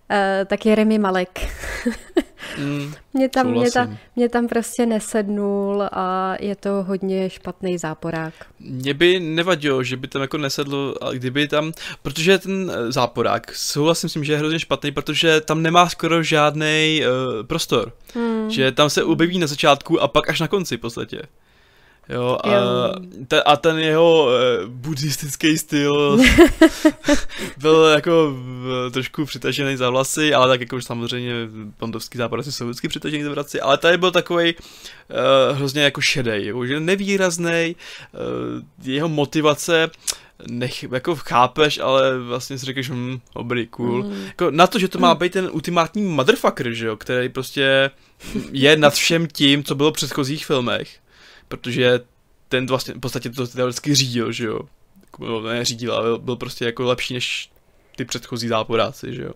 eh, 0.09 0.45
tak 0.49 0.65
je 0.65 0.75
Remy 0.75 0.99
Malek. 0.99 1.39
mm, 2.57 2.93
mě, 3.13 3.29
tam, 3.29 3.51
mě, 3.51 3.71
tam, 3.71 3.97
mě 4.15 4.29
tam 4.29 4.47
prostě 4.47 4.85
nesednul 4.85 5.83
a 5.91 6.35
je 6.39 6.55
to 6.55 6.83
hodně 6.87 7.29
špatný 7.29 7.77
záporák. 7.77 8.33
Mně 8.59 8.93
by 8.93 9.19
nevadilo, 9.19 9.83
že 9.83 9.97
by 9.97 10.07
tam 10.07 10.21
jako 10.21 10.37
nesedl, 10.37 10.95
kdyby 11.13 11.47
tam, 11.47 11.71
protože 12.01 12.37
ten 12.37 12.71
eh, 12.73 12.91
záporák, 12.91 13.55
souhlasím 13.55 14.09
s 14.09 14.13
tím, 14.13 14.23
že 14.23 14.33
je 14.33 14.37
hrozně 14.39 14.59
špatný, 14.59 14.91
protože 14.91 15.41
tam 15.41 15.61
nemá 15.61 15.89
skoro 15.89 16.23
žádný 16.23 17.01
uh, 17.01 17.47
prostor. 17.47 17.93
Mm. 18.15 18.49
Že 18.49 18.71
tam 18.71 18.89
se 18.89 19.03
objeví 19.03 19.39
na 19.39 19.47
začátku 19.47 20.01
a 20.01 20.07
pak 20.07 20.29
až 20.29 20.39
na 20.39 20.47
konci 20.47 20.77
v 20.77 20.79
podstatě. 20.79 21.21
Jo, 22.09 22.37
a, 22.43 22.55
jo. 22.55 22.93
Te, 23.27 23.43
a 23.43 23.55
ten 23.55 23.79
jeho 23.79 24.25
uh, 24.25 24.31
buddhistický 24.67 25.57
styl 25.57 26.17
byl 27.57 27.83
jako 27.83 28.27
uh, 28.29 28.91
trošku 28.91 29.25
přitažený 29.25 29.75
za 29.75 29.89
vlasy, 29.89 30.33
ale 30.33 30.47
tak 30.47 30.59
jako 30.59 30.81
samozřejmě 30.81 31.33
pondovský 31.77 32.17
západ 32.17 32.45
jsou 32.45 32.65
vždycky 32.65 32.87
přitažený 32.87 33.23
za 33.23 33.33
vlasy, 33.33 33.61
ale 33.61 33.77
tady 33.77 33.97
byl 33.97 34.11
takový 34.11 34.55
uh, 34.55 35.57
hrozně 35.57 35.81
jako 35.81 36.01
šedej, 36.01 36.45
jako, 36.45 36.65
že 36.65 36.79
nevýrazný, 36.79 37.75
uh, 38.13 38.89
jeho 38.91 39.09
motivace 39.09 39.89
nech, 40.47 40.83
jako 40.83 41.15
chápeš, 41.15 41.79
ale 41.79 42.19
vlastně 42.19 42.57
si 42.57 42.65
řekneš, 42.65 42.89
hm, 42.89 43.19
dobrý, 43.35 43.67
cool. 43.67 44.03
Mm. 44.03 44.25
Jako 44.25 44.51
na 44.51 44.67
to, 44.67 44.79
že 44.79 44.87
to 44.87 44.99
má 44.99 45.15
být 45.15 45.33
ten 45.33 45.49
ultimátní 45.51 46.01
motherfucker, 46.01 46.73
že 46.73 46.87
jo, 46.87 46.95
který 46.95 47.29
prostě 47.29 47.91
je 48.51 48.77
nad 48.77 48.93
všem 48.93 49.27
tím, 49.27 49.63
co 49.63 49.75
bylo 49.75 49.91
v 49.91 49.93
předchozích 49.93 50.45
filmech 50.45 51.01
protože 51.51 51.99
ten 52.47 52.65
vlastně 52.65 52.93
v 52.93 52.99
podstatě 52.99 53.29
to 53.29 53.47
teoreticky 53.47 53.95
řídil, 53.95 54.31
že 54.31 54.45
jo. 54.45 54.59
Jako, 55.05 55.41
ne 55.41 55.65
řídil, 55.65 55.93
ale 55.93 56.03
byl, 56.03 56.17
byl 56.17 56.35
prostě 56.35 56.65
jako 56.65 56.83
lepší 56.83 57.13
než 57.13 57.49
ty 57.95 58.05
předchozí 58.05 58.47
záporáci, 58.47 59.15
že 59.15 59.23
jo. 59.23 59.33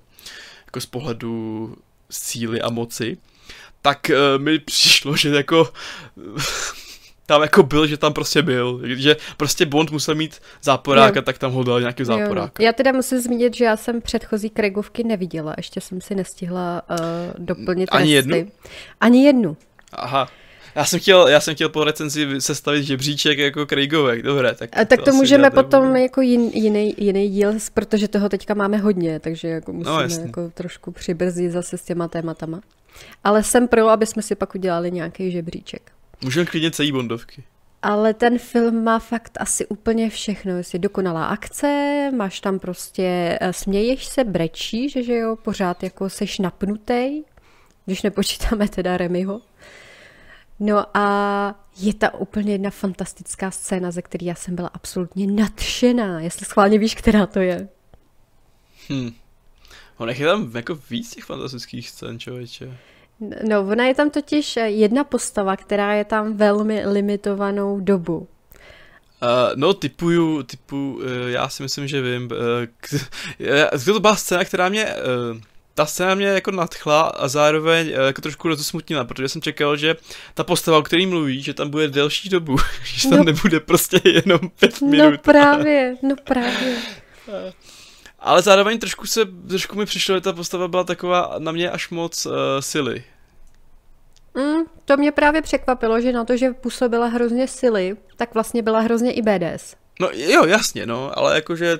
Jako 0.65 0.81
z 0.81 0.85
pohledu 0.85 1.75
síly 2.09 2.61
a 2.61 2.69
moci, 2.69 3.17
tak 3.81 4.07
uh, 4.09 4.43
mi 4.43 4.59
přišlo, 4.59 5.15
že 5.15 5.29
jako 5.29 5.73
tam 7.25 7.41
jako 7.41 7.63
byl, 7.63 7.87
že 7.87 7.97
tam 7.97 8.13
prostě 8.13 8.41
byl. 8.41 8.81
Že 8.83 9.17
prostě 9.37 9.65
Bond 9.65 9.91
musel 9.91 10.15
mít 10.15 10.41
záporáka, 10.61 11.19
jo. 11.19 11.21
tak 11.21 11.37
tam 11.37 11.51
ho 11.51 11.63
dal 11.63 11.79
nějaký 11.79 12.03
záporáka. 12.03 12.63
Já 12.63 12.73
teda 12.73 12.91
musím 12.91 13.19
zmínit, 13.19 13.55
že 13.55 13.65
já 13.65 13.77
jsem 13.77 14.01
předchozí 14.01 14.49
Craigovky 14.49 15.03
neviděla, 15.03 15.53
ještě 15.57 15.81
jsem 15.81 16.01
si 16.01 16.15
nestihla 16.15 16.81
uh, 16.89 16.97
doplnit 17.37 17.89
Ani 17.91 18.15
resty. 18.15 18.31
jednu? 18.35 18.51
Ani 19.01 19.25
jednu. 19.25 19.57
Aha. 19.93 20.29
Já 20.75 20.85
jsem 20.85 20.99
chtěl, 20.99 21.27
já 21.27 21.39
jsem 21.39 21.55
chtěl 21.55 21.69
po 21.69 21.83
recenzi 21.83 22.41
sestavit 22.41 22.83
žebříček 22.83 23.37
jako 23.37 23.65
Craigovek, 23.65 24.21
dobré. 24.21 24.55
Tak, 24.55 24.77
a 24.77 24.85
tak 24.85 24.99
to, 24.99 25.05
to 25.05 25.13
můžeme 25.13 25.49
potom 25.49 25.83
nebudu. 25.83 26.01
jako 26.01 26.21
jin, 26.21 26.51
jiný, 26.53 26.95
jiný 26.97 27.29
díl, 27.29 27.53
protože 27.73 28.07
toho 28.07 28.29
teďka 28.29 28.53
máme 28.53 28.77
hodně, 28.77 29.19
takže 29.19 29.47
jako 29.47 29.71
no, 29.71 29.77
musíme 29.77 30.19
no, 30.19 30.25
jako 30.25 30.51
trošku 30.53 30.91
přibrzdit 30.91 31.51
zase 31.51 31.77
s 31.77 31.83
těma 31.83 32.07
tématama. 32.07 32.61
Ale 33.23 33.43
jsem 33.43 33.67
pro, 33.67 33.89
aby 33.89 34.05
jsme 34.05 34.21
si 34.21 34.35
pak 34.35 34.55
udělali 34.55 34.91
nějaký 34.91 35.31
žebříček. 35.31 35.91
Můžeme 36.21 36.45
klidně 36.45 36.71
celý 36.71 36.91
Bondovky. 36.91 37.43
Ale 37.81 38.13
ten 38.13 38.39
film 38.39 38.83
má 38.83 38.99
fakt 38.99 39.37
asi 39.39 39.65
úplně 39.65 40.09
všechno. 40.09 40.53
Je 40.73 40.79
dokonalá 40.79 41.25
akce, 41.25 42.11
máš 42.15 42.39
tam 42.39 42.59
prostě, 42.59 43.37
eh, 43.41 43.53
směješ 43.53 44.05
se, 44.05 44.23
brečíš, 44.23 44.97
že 45.05 45.15
jo, 45.15 45.35
pořád 45.35 45.83
jako 45.83 46.09
seš 46.09 46.39
napnutej, 46.39 47.23
když 47.85 48.01
nepočítáme 48.01 48.69
teda 48.69 48.97
Remyho. 48.97 49.41
No 50.59 50.97
a 50.97 51.55
je 51.77 51.93
ta 51.93 52.13
úplně 52.13 52.51
jedna 52.51 52.69
fantastická 52.69 53.51
scéna, 53.51 53.91
ze 53.91 54.01
které 54.01 54.25
já 54.25 54.35
jsem 54.35 54.55
byla 54.55 54.67
absolutně 54.67 55.27
nadšená, 55.27 56.19
jestli 56.21 56.45
schválně 56.45 56.79
víš, 56.79 56.95
která 56.95 57.25
to 57.25 57.39
je. 57.39 57.67
Hm. 58.89 59.11
On 59.97 60.09
je 60.09 60.25
tam 60.25 60.51
jako 60.55 60.79
víc 60.89 61.15
těch 61.15 61.23
fantastických 61.23 61.89
scén, 61.89 62.19
člověče. 62.19 62.77
No, 63.47 63.61
ona 63.61 63.85
je 63.85 63.95
tam 63.95 64.09
totiž 64.09 64.59
jedna 64.65 65.03
postava, 65.03 65.57
která 65.57 65.93
je 65.93 66.05
tam 66.05 66.37
velmi 66.37 66.85
limitovanou 66.87 67.79
dobu. 67.79 68.17
Uh, 68.17 69.55
no, 69.55 69.73
typuju, 69.73 70.43
typu, 70.43 70.93
uh, 70.93 71.03
já 71.27 71.49
si 71.49 71.63
myslím, 71.63 71.87
že 71.87 72.01
vím. 72.01 72.29
Uh, 72.31 73.85
to 73.93 73.99
byla 73.99 74.15
scéna, 74.15 74.45
která 74.45 74.69
mě, 74.69 74.85
uh, 74.85 75.41
ta 75.75 75.85
scéna 75.85 76.15
mě 76.15 76.27
jako 76.27 76.51
nadchla 76.51 77.01
a 77.01 77.27
zároveň 77.27 77.87
uh, 77.87 78.05
jako 78.05 78.21
trošku 78.21 78.47
rozosmutnila, 78.47 79.03
protože 79.03 79.29
jsem 79.29 79.41
čekal, 79.41 79.77
že 79.77 79.95
ta 80.33 80.43
postava, 80.43 80.77
o 80.77 80.81
který 80.81 81.05
mluví, 81.05 81.41
že 81.43 81.53
tam 81.53 81.69
bude 81.69 81.87
delší 81.87 82.29
dobu, 82.29 82.57
že 82.83 83.09
tam 83.09 83.17
no, 83.17 83.23
nebude 83.23 83.59
prostě 83.59 84.01
jenom 84.05 84.39
pět 84.59 84.81
no 84.81 84.87
minut. 84.87 85.11
No 85.11 85.17
právě, 85.17 85.95
no 86.01 86.15
právě. 86.23 86.77
Ale 88.19 88.41
zároveň 88.41 88.79
trošku 88.79 89.07
se, 89.07 89.25
trošku 89.25 89.75
mi 89.77 89.85
přišlo, 89.85 90.15
že 90.15 90.21
ta 90.21 90.33
postava 90.33 90.67
byla 90.67 90.83
taková 90.83 91.35
na 91.37 91.51
mě 91.51 91.69
až 91.69 91.89
moc 91.89 92.25
uh, 92.25 92.33
sily. 92.59 93.03
Mm, 94.35 94.63
to 94.85 94.97
mě 94.97 95.11
právě 95.11 95.41
překvapilo, 95.41 96.01
že 96.01 96.11
na 96.11 96.25
to, 96.25 96.37
že 96.37 96.49
působila 96.49 97.07
hrozně 97.07 97.47
sily, 97.47 97.97
tak 98.15 98.33
vlastně 98.33 98.61
byla 98.61 98.79
hrozně 98.79 99.13
i 99.13 99.21
BDS. 99.21 99.75
No 99.99 100.09
jo, 100.13 100.45
jasně, 100.45 100.85
no, 100.85 101.19
ale 101.19 101.35
jakože 101.35 101.79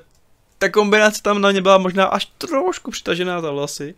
ta 0.58 0.70
kombinace 0.70 1.22
tam 1.22 1.41
na 1.41 1.51
ně 1.51 1.62
byla 1.62 1.78
možná 1.78 2.06
až 2.06 2.26
trošku 2.26 2.91
přitažená 2.91 3.41
za 3.41 3.51
vlasy. 3.51 3.95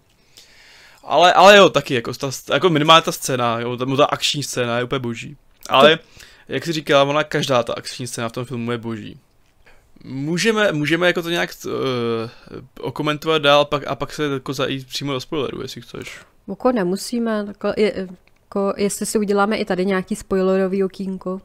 Ale, 1.03 1.33
ale 1.33 1.57
jo, 1.57 1.69
taky, 1.69 1.93
jako, 1.93 2.13
ta, 2.13 2.29
jako 2.53 2.69
minimálně 2.69 3.01
ta 3.01 3.11
scéna, 3.11 3.59
jo, 3.59 3.77
ta, 3.77 3.85
ta 3.97 4.05
akční 4.05 4.43
scéna 4.43 4.77
je 4.77 4.83
úplně 4.83 4.99
boží. 4.99 5.37
Ale, 5.69 5.97
to... 5.97 6.03
jak 6.47 6.65
si 6.65 6.71
říkala, 6.71 7.03
ona 7.03 7.23
každá 7.23 7.63
ta 7.63 7.73
akční 7.73 8.07
scéna 8.07 8.29
v 8.29 8.31
tom 8.31 8.45
filmu 8.45 8.71
je 8.71 8.77
boží. 8.77 9.19
Můžeme, 10.03 10.71
můžeme 10.71 11.07
jako 11.07 11.21
to 11.21 11.29
nějak 11.29 11.49
uh, 11.65 11.71
okomentovat 12.79 13.41
dál 13.41 13.65
pak, 13.65 13.87
a 13.87 13.95
pak 13.95 14.13
se 14.13 14.23
jako 14.23 14.53
zajít 14.53 14.87
přímo 14.87 15.13
do 15.13 15.19
spoileru, 15.19 15.61
jestli 15.61 15.81
chceš. 15.81 16.19
Jako 16.47 16.71
nemusíme, 16.71 17.45
jako 17.47 17.73
je, 17.77 18.07
jako, 18.47 18.73
jestli 18.77 19.05
si 19.05 19.17
uděláme 19.17 19.57
i 19.57 19.65
tady 19.65 19.85
nějaký 19.85 20.15
spoilerový 20.15 20.83
okýnko. 20.83 21.41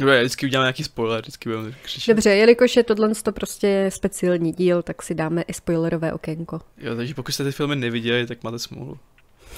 Dobře, 0.00 0.20
vždycky 0.20 0.46
uděláme 0.46 0.64
nějaký 0.64 0.84
spoiler, 0.84 1.20
vždycky 1.20 1.48
budeme 1.48 1.72
křičet. 1.82 2.16
Dobře, 2.16 2.30
jelikož 2.30 2.76
je 2.76 2.84
tohle 2.84 3.14
to 3.22 3.32
prostě 3.32 3.86
speciální 3.88 4.52
díl, 4.52 4.82
tak 4.82 5.02
si 5.02 5.14
dáme 5.14 5.42
i 5.42 5.52
spoilerové 5.52 6.12
okénko. 6.12 6.60
Jo, 6.78 6.96
takže 6.96 7.14
pokud 7.14 7.32
jste 7.32 7.44
ty 7.44 7.52
filmy 7.52 7.76
neviděli, 7.76 8.26
tak 8.26 8.42
máte 8.42 8.58
smůlu. 8.58 8.98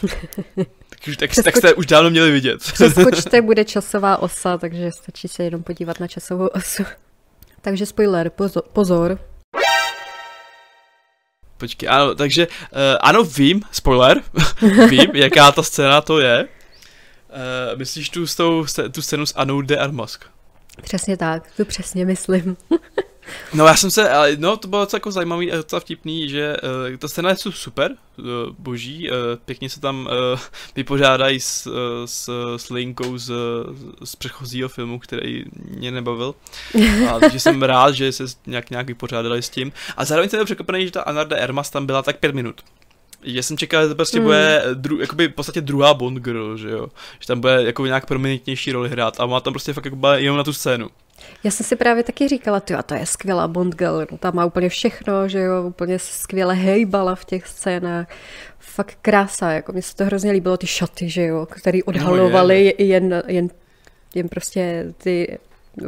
tak, 0.89 0.99
už, 1.09 1.17
tak, 1.17 1.31
Přeskoč... 1.31 1.45
tak 1.45 1.57
jste 1.57 1.75
už 1.75 1.87
dávno 1.87 2.11
měli 2.11 2.31
vidět. 2.31 2.59
Přeskočte, 2.73 3.43
bude 3.43 3.65
časová 3.65 4.17
osa, 4.17 4.59
takže 4.59 4.91
stačí 4.93 5.29
se 5.29 5.45
jenom 5.45 5.63
podívat 5.63 6.01
na 6.01 6.09
časovou 6.09 6.47
osu. 6.47 6.83
Takže 7.61 7.87
spoiler, 7.87 8.31
pozor. 8.31 8.63
pozor. 8.73 9.19
Počkej, 11.57 11.89
ano, 11.89 12.15
takže, 12.15 12.47
uh, 12.47 12.79
ano, 13.01 13.25
vím, 13.25 13.63
spoiler, 13.73 14.23
vím, 14.91 15.11
jaká 15.15 15.53
ta 15.53 15.63
scéna 15.63 16.01
to 16.01 16.21
je. 16.21 16.49
Uh, 17.33 17.79
myslíš 17.79 18.09
tu, 18.09 18.27
s 18.27 18.37
tou, 18.37 18.67
tu 18.93 19.03
scénu 19.03 19.27
s 19.27 19.35
Anou 19.37 19.63
de 19.63 19.77
Armas? 19.77 20.19
Přesně 20.83 21.17
tak, 21.17 21.51
tu 21.57 21.65
přesně 21.65 22.05
myslím. 22.05 22.57
No 23.55 23.67
já 23.67 23.77
jsem 23.77 23.91
se, 23.91 24.11
no 24.39 24.57
to 24.57 24.69
bylo 24.69 24.83
docela 24.83 24.97
jako 24.99 25.11
zajímavý 25.11 25.53
a 25.53 25.57
docela 25.57 25.81
vtipný, 25.81 26.29
že 26.29 26.57
uh, 26.91 26.97
ta 26.97 27.09
scéna 27.09 27.31
je 27.31 27.37
super, 27.37 27.93
uh, 28.19 28.25
boží, 28.59 29.11
uh, 29.11 29.17
pěkně 29.45 29.71
se 29.71 29.81
tam 29.81 30.09
uh, 30.33 30.41
vypořádají 30.77 31.41
s, 31.41 31.67
uh, 31.67 31.75
s, 32.05 32.31
s 32.57 32.71
linkou 32.71 33.19
z, 33.19 33.33
z 34.05 34.17
předchozího 34.17 34.69
filmu, 34.69 34.99
který 34.99 35.45
mě 35.55 35.91
nebavil. 35.91 36.35
A, 37.11 37.19
takže 37.21 37.41
jsem 37.41 37.63
rád, 37.63 37.95
že 37.95 38.13
se 38.13 38.25
nějak, 38.47 38.71
nějak 38.71 38.87
vypořádali 38.87 39.43
s 39.43 39.51
tím. 39.51 39.73
A 39.97 40.05
zároveň 40.05 40.31
jsem 40.31 40.39
byl 40.39 40.45
překvapený, 40.45 40.85
že 40.85 40.91
ta 40.91 41.03
Anarda 41.03 41.37
Ermas 41.37 41.71
tam 41.71 41.87
byla 41.87 42.03
tak 42.03 42.19
pět 42.19 42.35
minut. 42.35 42.61
Já 43.23 43.43
jsem 43.43 43.57
čekal, 43.57 43.83
že 43.83 43.89
to 43.89 43.95
prostě 43.95 44.19
mm. 44.19 44.25
bude 44.25 44.63
dru, 44.75 45.01
jakoby 45.01 45.29
v 45.29 45.33
podstatě 45.33 45.61
druhá 45.61 45.95
Bond 45.95 46.19
girl, 46.19 46.57
že 46.57 46.71
jo. 46.71 46.89
Že 47.21 47.27
tam 47.27 47.41
bude 47.41 47.63
jako 47.63 47.87
nějak 47.87 48.07
prominentnější 48.07 48.73
roli 48.73 48.89
hrát 48.89 49.21
a 49.21 49.27
má 49.27 49.41
tam 49.41 49.53
prostě 49.53 49.73
fakt 49.73 49.85
jako 49.85 49.99
jenom 50.17 50.37
na 50.37 50.45
tu 50.45 50.53
scénu. 50.53 50.89
Já 51.45 51.51
jsem 51.51 51.67
si 51.67 51.77
právě 51.77 52.03
taky 52.03 52.29
říkala, 52.29 52.61
ty 52.61 52.75
a 52.75 52.83
to 52.83 52.95
je 52.95 53.07
skvělá 53.07 53.49
Bond 53.49 53.75
girl, 53.75 54.07
no, 54.11 54.19
tam 54.19 54.35
má 54.35 54.45
úplně 54.45 54.69
všechno, 54.69 55.29
že 55.29 55.39
jo, 55.39 55.63
úplně 55.63 55.99
skvěle 55.99 56.55
hejbala 56.55 57.15
v 57.15 57.25
těch 57.25 57.47
scénách. 57.47 58.07
Fakt 58.59 58.99
krása, 59.03 59.51
jako 59.51 59.73
mi 59.73 59.83
se 59.83 59.97
to 59.97 60.05
hrozně 60.05 60.33
líbilo, 60.33 60.57
ty 60.57 60.67
šaty, 60.67 61.11
že 61.11 61.23
jo, 61.23 61.47
který 61.51 61.83
odhalovaly 61.83 62.55
no, 62.55 62.85
je. 62.85 62.87
jen, 62.87 63.23
jen, 63.27 63.49
jen 64.15 64.29
prostě 64.29 64.95
ty 64.99 65.39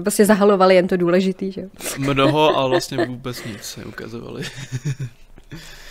prostě 0.03 0.24
zahalovali 0.24 0.74
jen 0.74 0.89
to 0.89 0.97
důležitý, 0.97 1.53
že 1.53 1.61
jo. 1.61 1.68
Mnoho 1.99 2.59
a 2.59 2.66
vlastně 2.68 3.07
vůbec 3.07 3.45
nic 3.45 3.76
neukazovali. 3.76 4.43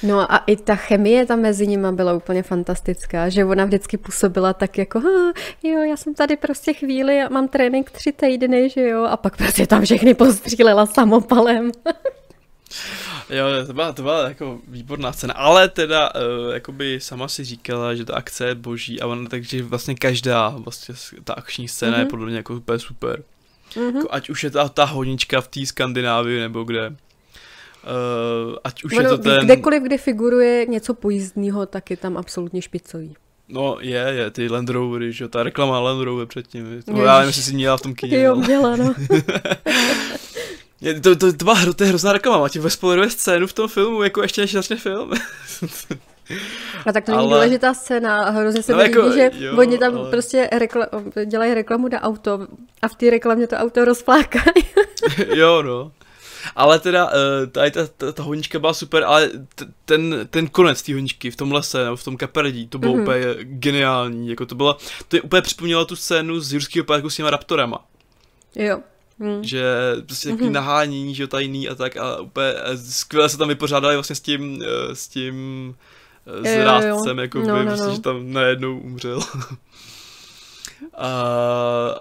No 0.03 0.33
a 0.33 0.37
i 0.37 0.55
ta 0.55 0.75
chemie 0.75 1.25
tam 1.25 1.41
mezi 1.41 1.67
nimi 1.67 1.87
byla 1.91 2.13
úplně 2.13 2.43
fantastická, 2.43 3.29
že 3.29 3.45
ona 3.45 3.65
vždycky 3.65 3.97
působila 3.97 4.53
tak 4.53 4.77
jako, 4.77 5.01
jo, 5.63 5.83
já 5.83 5.97
jsem 5.97 6.13
tady 6.13 6.37
prostě 6.37 6.73
chvíli 6.73 7.21
a 7.21 7.29
mám 7.29 7.47
trénink 7.47 7.91
tři 7.91 8.11
týdny, 8.11 8.69
že 8.69 8.87
jo, 8.87 9.03
a 9.03 9.17
pak 9.17 9.37
prostě 9.37 9.67
tam 9.67 9.81
všechny 9.85 10.13
postřílela 10.13 10.85
samopalem. 10.85 11.71
Jo, 13.29 13.45
to 13.67 13.73
byla, 13.73 13.93
to 13.93 14.01
byla 14.01 14.27
jako 14.27 14.59
výborná 14.67 15.13
scéna, 15.13 15.33
ale 15.33 15.69
teda, 15.69 16.11
uh, 16.15 16.53
jakoby 16.53 16.99
sama 16.99 17.27
si 17.27 17.43
říkala, 17.43 17.95
že 17.95 18.05
ta 18.05 18.15
akce 18.15 18.47
je 18.47 18.55
boží 18.55 19.01
a 19.01 19.07
ona, 19.07 19.29
takže 19.29 19.63
vlastně 19.63 19.95
každá 19.95 20.49
vlastně 20.49 20.95
ta 21.23 21.33
akční 21.33 21.67
scéna 21.67 21.91
mm-hmm. 21.91 21.99
je 21.99 22.03
mhm. 22.03 22.09
podle 22.09 22.25
mě 22.25 22.37
jako 22.37 22.55
úplně 22.55 22.79
super. 22.79 23.23
Mm-hmm. 23.73 23.95
Jako, 23.95 24.07
ať 24.11 24.29
už 24.29 24.43
je 24.43 24.51
ta, 24.51 24.69
ta 24.69 24.85
honička 24.85 25.41
v 25.41 25.47
té 25.47 25.65
Skandinávii 25.65 26.39
nebo 26.39 26.63
kde. 26.63 26.95
Uh, 27.83 28.55
ať 28.63 28.83
už 28.83 28.93
ono, 28.93 29.01
je 29.01 29.07
to 29.07 29.17
ten... 29.17 29.45
Kdekoliv, 29.45 29.83
kdy 29.83 29.97
figuruje 29.97 30.65
něco 30.65 30.93
pojízdného, 30.93 31.65
tak 31.65 31.91
je 31.91 31.97
tam 31.97 32.17
absolutně 32.17 32.61
špicový. 32.61 33.15
No 33.49 33.77
je, 33.81 33.99
je, 33.99 34.31
ty 34.31 34.49
Land 34.49 34.69
Rovery, 34.69 35.13
že 35.13 35.27
ta 35.27 35.43
reklama 35.43 35.79
Land 35.79 36.03
Rover 36.03 36.27
předtím. 36.27 36.83
To 36.85 36.91
já 36.91 37.13
nevím, 37.13 37.27
jestli 37.27 37.43
si 37.43 37.53
měla 37.53 37.77
v 37.77 37.81
tom 37.81 37.95
kyně. 37.95 38.21
Jo, 38.21 38.35
měla, 38.35 38.75
no. 38.75 38.93
je, 40.81 40.99
to, 40.99 41.15
to, 41.15 41.33
to, 41.33 41.45
byla, 41.45 41.73
to 41.75 41.83
je 41.83 41.89
hrozná 41.89 42.13
reklama, 42.13 42.39
máte 42.39 42.59
ve 42.59 42.69
spoilerové 42.69 43.09
scénu 43.09 43.47
v 43.47 43.53
tom 43.53 43.67
filmu, 43.67 44.03
jako 44.03 44.21
ještě 44.21 44.41
než 44.41 44.51
začne 44.51 44.75
film. 44.75 45.11
A 46.85 46.93
tak 46.93 47.05
to 47.05 47.11
není 47.11 47.23
ale... 47.23 47.35
důležitá 47.35 47.73
scéna 47.73 48.23
a 48.23 48.29
hrozně 48.29 48.63
se 48.63 48.71
no, 48.71 48.77
mi 48.77 48.83
jako, 48.83 49.01
líbí, 49.01 49.15
že 49.15 49.31
jo, 49.45 49.57
oni 49.57 49.77
tam 49.77 49.97
ale... 49.97 50.09
prostě 50.09 50.49
rekla- 50.53 51.25
dělají 51.25 51.53
reklamu 51.53 51.87
na 51.87 52.01
auto 52.01 52.47
a 52.81 52.87
v 52.87 52.95
té 52.95 53.09
reklamě 53.09 53.47
to 53.47 53.55
auto 53.55 53.85
rozflákají. 53.85 54.65
jo, 55.35 55.61
no. 55.61 55.91
Ale 56.55 56.79
teda, 56.79 57.05
uh, 57.05 57.11
tady 57.51 57.71
ta, 57.71 57.87
ta, 57.87 58.11
ta 58.11 58.23
honička 58.23 58.59
byla 58.59 58.73
super, 58.73 59.03
ale 59.03 59.29
t- 59.55 59.65
ten, 59.85 60.27
ten 60.29 60.47
konec 60.47 60.81
té 60.81 60.93
honičky 60.93 61.31
v 61.31 61.35
tom 61.35 61.51
lese, 61.51 61.83
nebo 61.83 61.95
v 61.95 62.03
tom 62.03 62.17
kaperdí, 62.17 62.67
to 62.67 62.79
bylo 62.79 62.93
mm-hmm. 62.93 63.01
úplně 63.01 63.25
geniální. 63.43 64.29
Jako 64.29 64.45
to 64.45 64.55
bylo, 64.55 64.77
to 65.07 65.15
je 65.15 65.21
úplně 65.21 65.41
připomnělo 65.41 65.85
tu 65.85 65.95
scénu 65.95 66.39
z 66.39 66.53
Jurského 66.53 66.85
parku 66.85 67.09
s 67.09 67.15
těma 67.15 67.29
raptorama. 67.29 67.85
Jo. 68.55 68.79
Mm. 69.19 69.43
Že 69.43 69.63
prostě 70.05 70.29
takový 70.29 70.49
mm-hmm. 70.49 70.53
nahánění, 70.53 71.15
že 71.15 71.27
tajný 71.27 71.69
a 71.69 71.75
tak 71.75 71.97
a 71.97 72.19
úplně 72.19 72.53
skvěle 72.89 73.29
se 73.29 73.37
tam 73.37 73.47
vypořádali 73.47 73.95
vlastně 73.95 74.15
s 74.15 74.21
tím, 74.21 74.63
eh, 74.65 74.95
s 74.95 75.07
tím 75.07 75.75
eh, 76.45 76.61
s 76.61 76.65
rádcem, 76.65 77.19
jako 77.19 77.39
no, 77.39 77.45
by, 77.45 77.51
no, 77.51 77.65
prostě, 77.65 77.87
no. 77.87 77.95
že 77.95 78.01
tam 78.01 78.33
najednou 78.33 78.79
umřel. 78.79 79.19
a, 80.93 81.19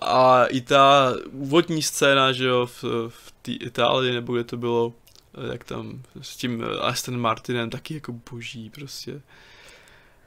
a 0.02 0.44
i 0.44 0.60
ta 0.60 1.14
úvodní 1.32 1.82
scéna, 1.82 2.32
že 2.32 2.44
jo, 2.44 2.66
v, 2.66 2.84
v 3.08 3.31
té 3.42 3.52
Itálii, 3.52 4.12
nebo 4.12 4.32
kde 4.32 4.44
to 4.44 4.56
bylo, 4.56 4.92
eh, 5.34 5.52
jak 5.52 5.64
tam 5.64 6.02
s 6.20 6.36
tím 6.36 6.64
eh, 6.64 6.78
Aston 6.78 7.20
Martinem, 7.20 7.70
taky 7.70 7.94
jako 7.94 8.12
boží 8.30 8.70
prostě. 8.70 9.20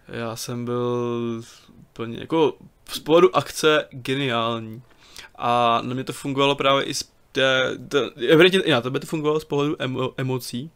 Já 0.07 0.35
jsem 0.35 0.65
byl 0.65 1.41
úplně 1.79 2.19
jako 2.19 2.57
z 2.89 2.99
pohledu 2.99 3.35
akce 3.35 3.87
geniální. 3.91 4.81
A 5.35 5.81
na 5.83 5.93
mě 5.93 6.03
to 6.03 6.13
fungovalo 6.13 6.55
právě 6.55 6.83
i 6.83 6.93
z 6.93 7.11
té, 7.31 7.77
té, 7.89 8.09
evidentně, 8.27 8.61
já, 8.65 8.81
tebe 8.81 8.99
to 8.99 9.07
fungovalo 9.07 9.39
z 9.39 9.45
pohledu 9.45 9.75
emo, 9.79 10.13
emocí. 10.17 10.71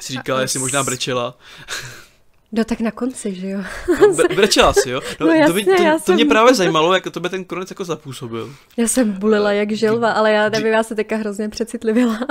Jsi 0.00 0.12
říkala, 0.12 0.40
jestli 0.40 0.58
možná 0.58 0.82
brečela. 0.82 1.38
No 2.56 2.64
tak 2.64 2.80
na 2.80 2.90
konci, 2.90 3.34
že 3.34 3.48
jo? 3.48 3.60
No, 4.00 4.34
brečela 4.34 4.72
si, 4.72 4.90
jo? 4.90 5.00
No, 5.20 5.26
no 5.26 5.32
jasně, 5.32 5.64
to, 5.64 5.70
to, 5.70 5.82
to 5.82 5.98
jsem... 5.98 6.14
mě 6.14 6.24
právě 6.24 6.54
zajímalo, 6.54 6.94
jak 6.94 7.10
to 7.10 7.20
by 7.20 7.28
ten 7.28 7.44
konec 7.44 7.70
jako 7.70 7.84
zapůsobil. 7.84 8.54
Já 8.76 8.88
jsem 8.88 9.12
bulila 9.12 9.52
jak 9.52 9.72
želva, 9.72 10.12
ale 10.12 10.32
já 10.32 10.48
nevím, 10.48 10.72
já 10.72 10.82
se 10.82 10.94
teďka 10.94 11.16
hrozně 11.16 11.48
přecitlivila. 11.48 12.18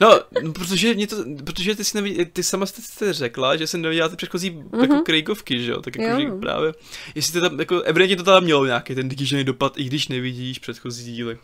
No, 0.00 0.20
protože, 0.52 0.94
mě 0.94 1.06
to, 1.06 1.16
protože 1.44 1.76
ty, 1.76 1.84
jsi 1.84 1.96
nevidě, 1.96 2.24
ty 2.24 2.42
sama 2.42 2.66
jste 2.66 3.12
řekla, 3.12 3.56
že 3.56 3.66
jsem 3.66 3.82
neviděla 3.82 4.08
ty 4.08 4.16
předchozí 4.16 4.50
mm-hmm. 4.50 4.80
jako 4.80 5.02
Craigovky, 5.06 5.62
že 5.62 5.70
jo? 5.70 5.82
Tak 5.82 5.96
jako, 5.96 6.20
jo. 6.20 6.28
že 6.28 6.40
právě, 6.40 6.72
jestli 7.14 7.40
to 7.40 7.48
tam, 7.48 7.60
jako, 7.60 7.80
evidentně 7.80 8.16
to 8.16 8.22
tam 8.22 8.44
mělo 8.44 8.66
nějaký 8.66 8.94
ten 8.94 9.08
kýžený 9.08 9.44
dopad, 9.44 9.78
i 9.78 9.84
když 9.84 10.08
nevidíš 10.08 10.58
předchozí 10.58 11.12
díly. 11.12 11.38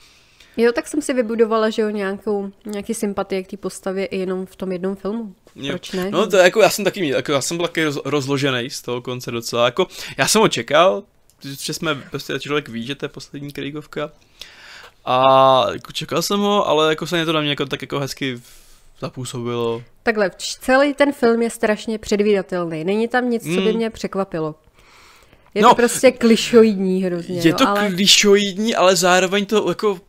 Jo, 0.60 0.72
tak 0.72 0.88
jsem 0.88 1.02
si 1.02 1.14
vybudovala, 1.14 1.70
že 1.70 1.82
jo, 1.82 1.90
nějakou, 1.90 2.50
nějaký 2.66 2.94
sympatie 2.94 3.42
k 3.42 3.46
té 3.46 3.56
postavě 3.56 4.06
i 4.06 4.18
jenom 4.18 4.46
v 4.46 4.56
tom 4.56 4.72
jednom 4.72 4.96
filmu. 4.96 5.34
Jo. 5.54 5.68
Proč 5.68 5.92
ne? 5.92 6.10
No 6.10 6.26
to 6.26 6.36
jako 6.36 6.60
já 6.60 6.70
jsem 6.70 6.84
taky, 6.84 7.08
jako 7.08 7.32
já 7.32 7.40
jsem 7.40 7.56
byl 7.56 7.66
taky 7.66 7.84
roz, 7.84 7.98
rozložený 8.04 8.70
z 8.70 8.82
toho 8.82 9.02
konce 9.02 9.30
docela, 9.30 9.64
jako 9.64 9.86
já 10.16 10.28
jsem 10.28 10.40
ho 10.40 10.48
čekal, 10.48 11.02
že 11.60 11.74
jsme, 11.74 11.94
prostě 11.94 12.38
člověk 12.40 12.68
ví, 12.68 12.86
že 12.86 12.94
to 12.94 13.04
je 13.04 13.08
poslední 13.08 13.52
Kraigovka. 13.52 14.10
A 15.04 15.66
jako 15.72 15.92
čekal 15.92 16.22
jsem 16.22 16.40
ho, 16.40 16.68
ale 16.68 16.88
jako 16.88 17.06
se 17.06 17.16
mě 17.16 17.26
to 17.26 17.32
na 17.32 17.40
mě 17.40 17.50
jako, 17.50 17.66
tak 17.66 17.82
jako 17.82 18.00
hezky 18.00 18.40
zapůsobilo. 19.00 19.82
Takhle, 20.02 20.30
celý 20.38 20.94
ten 20.94 21.12
film 21.12 21.42
je 21.42 21.50
strašně 21.50 21.98
předvídatelný. 21.98 22.84
Není 22.84 23.08
tam 23.08 23.30
nic, 23.30 23.42
co 23.42 23.60
by 23.60 23.70
mm. 23.70 23.76
mě 23.76 23.90
překvapilo. 23.90 24.54
Je 25.54 25.62
no, 25.62 25.68
to 25.68 25.74
prostě 25.74 26.10
klišoidní 26.10 27.04
hrozně. 27.04 27.40
Je 27.40 27.54
to 27.54 27.68
ale... 27.68 27.90
klišoidní, 27.90 28.74
ale 28.74 28.96
zároveň 28.96 29.46
to 29.46 29.68
jako 29.68 30.00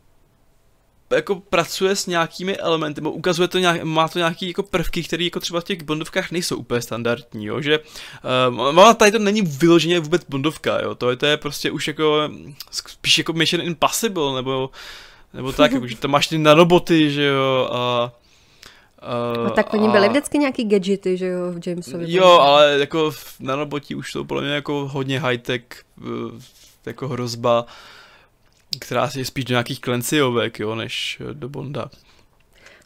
jako 1.14 1.36
pracuje 1.36 1.96
s 1.96 2.06
nějakými 2.06 2.56
elementy, 2.56 3.00
ukazuje 3.00 3.48
to 3.48 3.58
nějak, 3.58 3.82
má 3.82 4.08
to 4.08 4.18
nějaký 4.18 4.48
jako 4.48 4.62
prvky, 4.62 5.02
které 5.02 5.24
jako 5.24 5.40
třeba 5.40 5.60
v 5.60 5.64
těch 5.64 5.82
bondovkách 5.82 6.30
nejsou 6.30 6.56
úplně 6.56 6.82
standardní, 6.82 7.46
jo, 7.46 7.60
že 7.60 7.78
uh, 8.78 8.94
tady 8.94 9.12
to 9.12 9.18
není 9.18 9.42
vyloženě 9.42 10.00
vůbec 10.00 10.22
bondovka, 10.28 10.80
jo, 10.82 10.94
to 10.94 11.10
je, 11.10 11.16
to 11.16 11.26
je 11.26 11.36
prostě 11.36 11.70
už 11.70 11.88
jako 11.88 12.30
spíš 12.70 13.18
jako 13.18 13.32
Mission 13.32 13.62
Impossible, 13.62 14.34
nebo 14.34 14.70
nebo 15.34 15.52
tak, 15.52 15.72
jako, 15.72 15.86
že 15.86 15.96
tam 15.96 16.10
máš 16.10 16.26
ty 16.26 16.38
nanoboty, 16.38 17.10
že 17.10 17.24
jo, 17.24 17.68
a 17.72 18.12
Uh, 19.36 19.44
no, 19.44 19.50
tak 19.50 19.74
oni 19.74 19.88
byli 19.88 20.08
vždycky 20.08 20.38
nějaký 20.38 20.64
gadgety, 20.64 21.16
že 21.16 21.26
jo, 21.26 21.52
v 21.52 21.66
Jamesovi. 21.66 22.04
Jo, 22.12 22.26
ale 22.28 22.76
jako 22.78 23.12
nanoboti 23.40 23.94
už 23.94 24.12
jsou 24.12 24.24
podle 24.24 24.42
mě 24.42 24.52
jako 24.52 24.88
hodně 24.88 25.20
high-tech, 25.20 25.62
jako 26.86 27.08
hrozba. 27.08 27.62
Uh, 27.62 27.68
která 28.78 29.10
je 29.16 29.24
spíš 29.24 29.44
do 29.44 29.52
nějakých 29.52 29.80
klenciovek, 29.80 30.60
jo, 30.60 30.74
než 30.74 31.22
do 31.32 31.48
Bonda. 31.48 31.90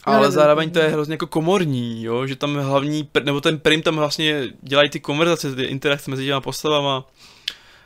Ale 0.05 0.27
no, 0.27 0.33
zároveň 0.33 0.71
to 0.71 0.79
je 0.79 0.89
hrozně 0.89 1.15
jako 1.15 1.27
komorní, 1.27 2.05
jo, 2.05 2.27
že 2.27 2.37
tam 2.37 2.57
hlavní, 2.57 3.09
nebo 3.25 3.41
ten 3.41 3.59
prim 3.59 3.83
tam 3.83 3.97
vlastně 3.97 4.49
dělají 4.63 4.91
ty 4.91 5.01
konverzace, 5.01 5.55
ty 5.55 5.63
interakce 5.63 6.11
mezi 6.11 6.25
těma 6.25 6.41
postavama. 6.41 7.09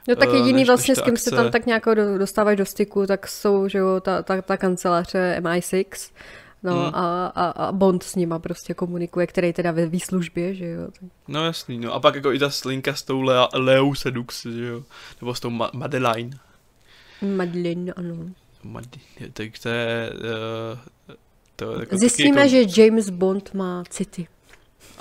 No 0.08 0.16
tak 0.16 0.28
eh, 0.32 0.36
jediný 0.36 0.52
než, 0.52 0.66
vlastně, 0.66 0.92
než 0.92 0.98
s 0.98 1.02
kým 1.02 1.14
akce. 1.14 1.30
se 1.30 1.36
tam 1.36 1.50
tak 1.50 1.66
nějak 1.66 1.84
dostáváš 2.18 2.56
do 2.56 2.66
styku, 2.66 3.06
tak 3.06 3.28
jsou, 3.28 3.68
že 3.68 3.78
jo, 3.78 4.00
ta, 4.00 4.22
ta, 4.22 4.42
ta 4.42 4.56
kanceláře 4.56 5.36
MI6, 5.40 6.12
no 6.62 6.74
hmm. 6.74 6.94
a, 6.94 7.26
a, 7.26 7.50
a 7.50 7.72
Bond 7.72 8.02
s 8.02 8.14
nima 8.14 8.38
prostě 8.38 8.74
komunikuje, 8.74 9.26
který 9.26 9.52
teda 9.52 9.70
ve 9.70 9.86
výslužbě, 9.86 10.54
že 10.54 10.66
jo. 10.66 10.88
No 11.28 11.44
jasný, 11.44 11.78
no 11.78 11.94
a 11.94 12.00
pak 12.00 12.14
jako 12.14 12.32
i 12.32 12.38
ta 12.38 12.50
slinka 12.50 12.94
s 12.94 13.02
tou 13.02 13.22
Lea, 13.22 13.48
Leo 13.54 13.94
Sedux, 13.94 14.46
že 14.46 14.66
jo, 14.66 14.82
nebo 15.20 15.34
s 15.34 15.40
tou 15.40 15.50
Ma- 15.50 15.70
Madeline. 15.72 16.30
Madeline, 17.22 17.92
ano. 17.92 18.16
Madeline, 18.62 19.32
tak 19.32 19.58
to 19.62 19.68
je... 19.68 20.10
Uh, 20.12 21.14
to 21.56 21.72
je 21.72 21.80
jako 21.80 21.96
Zjistíme, 21.96 22.40
jako... 22.40 22.50
že 22.50 22.82
James 22.82 23.10
Bond 23.10 23.54
má 23.54 23.84
city. 23.90 24.28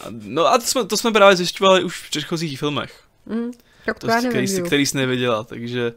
No 0.09 0.45
a 0.45 0.57
to 0.57 0.65
jsme, 0.65 0.86
to 0.86 0.97
jsme 0.97 1.11
právě 1.11 1.36
zjišťovali 1.36 1.84
už 1.84 2.03
v 2.03 2.09
předchozích 2.09 2.59
filmech. 2.59 3.03
Mm, 3.26 3.51
tak 3.86 3.99
to, 3.99 4.07
to 4.07 4.13
já 4.13 4.22
nevím, 4.22 4.47
který, 4.47 4.68
který 4.68 4.86
jsi 4.86 4.97
neviděla, 4.97 5.43
takže... 5.43 5.93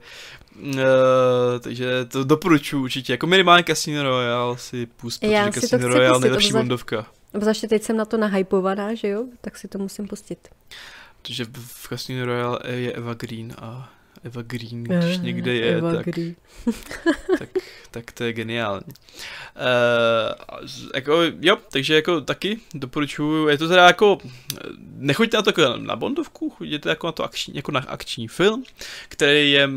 Uh, 0.63 0.75
takže 1.61 2.05
to 2.05 2.25
doporučuji 2.25 2.83
určitě. 2.83 3.13
Jako 3.13 3.27
minimálně 3.27 3.65
Casino 3.65 4.03
Royale 4.03 4.59
si 4.59 4.87
pust, 4.87 5.21
protože 5.21 5.33
já 5.33 5.53
Casino 5.53 5.89
Royale 5.89 6.21
nejlepší 6.21 6.53
bondovka. 6.53 7.07
Obzvláště 7.35 7.69
teď 7.69 7.83
jsem 7.83 7.97
na 7.97 8.05
to 8.05 8.17
nahypovaná, 8.17 8.95
že 8.95 9.09
jo? 9.09 9.25
Tak 9.41 9.59
si 9.59 9.69
to 9.69 9.79
musím 9.79 10.09
pustit. 10.09 10.49
Protože 11.23 11.45
v 11.53 11.89
Casino 11.89 12.25
Royale 12.25 12.59
je 12.67 12.93
Eva 12.93 13.15
Green 13.15 13.55
a 13.59 13.93
Eva 14.25 14.43
Green, 14.43 14.83
když 14.83 15.17
uh, 15.17 15.23
někde 15.23 15.55
je, 15.55 15.77
Eva 15.77 15.95
tak, 15.95 16.07
Green. 16.07 16.35
tak, 17.39 17.49
tak 17.91 18.13
to 18.13 18.25
je 18.25 18.33
geniální. 18.33 18.87
Uh, 18.87 20.67
jako, 20.95 21.23
jo, 21.41 21.59
takže 21.71 21.95
jako 21.95 22.21
taky 22.21 22.59
doporučuju, 22.75 23.49
je 23.49 23.59
to 23.59 23.69
teda 23.69 23.87
jako, 23.87 24.19
nechoďte 24.97 25.37
na 25.37 25.43
to 25.43 25.51
jako 25.51 25.77
na 25.77 25.97
Bondovku, 25.97 26.51
chodíte 26.51 26.89
jako 26.89 27.07
na 27.07 27.13
to 27.13 27.25
akční, 27.25 27.55
jako 27.55 27.73
na 27.73 27.81
akční 27.81 28.29
film, 28.29 28.65
který 29.09 29.53
je 29.53 29.69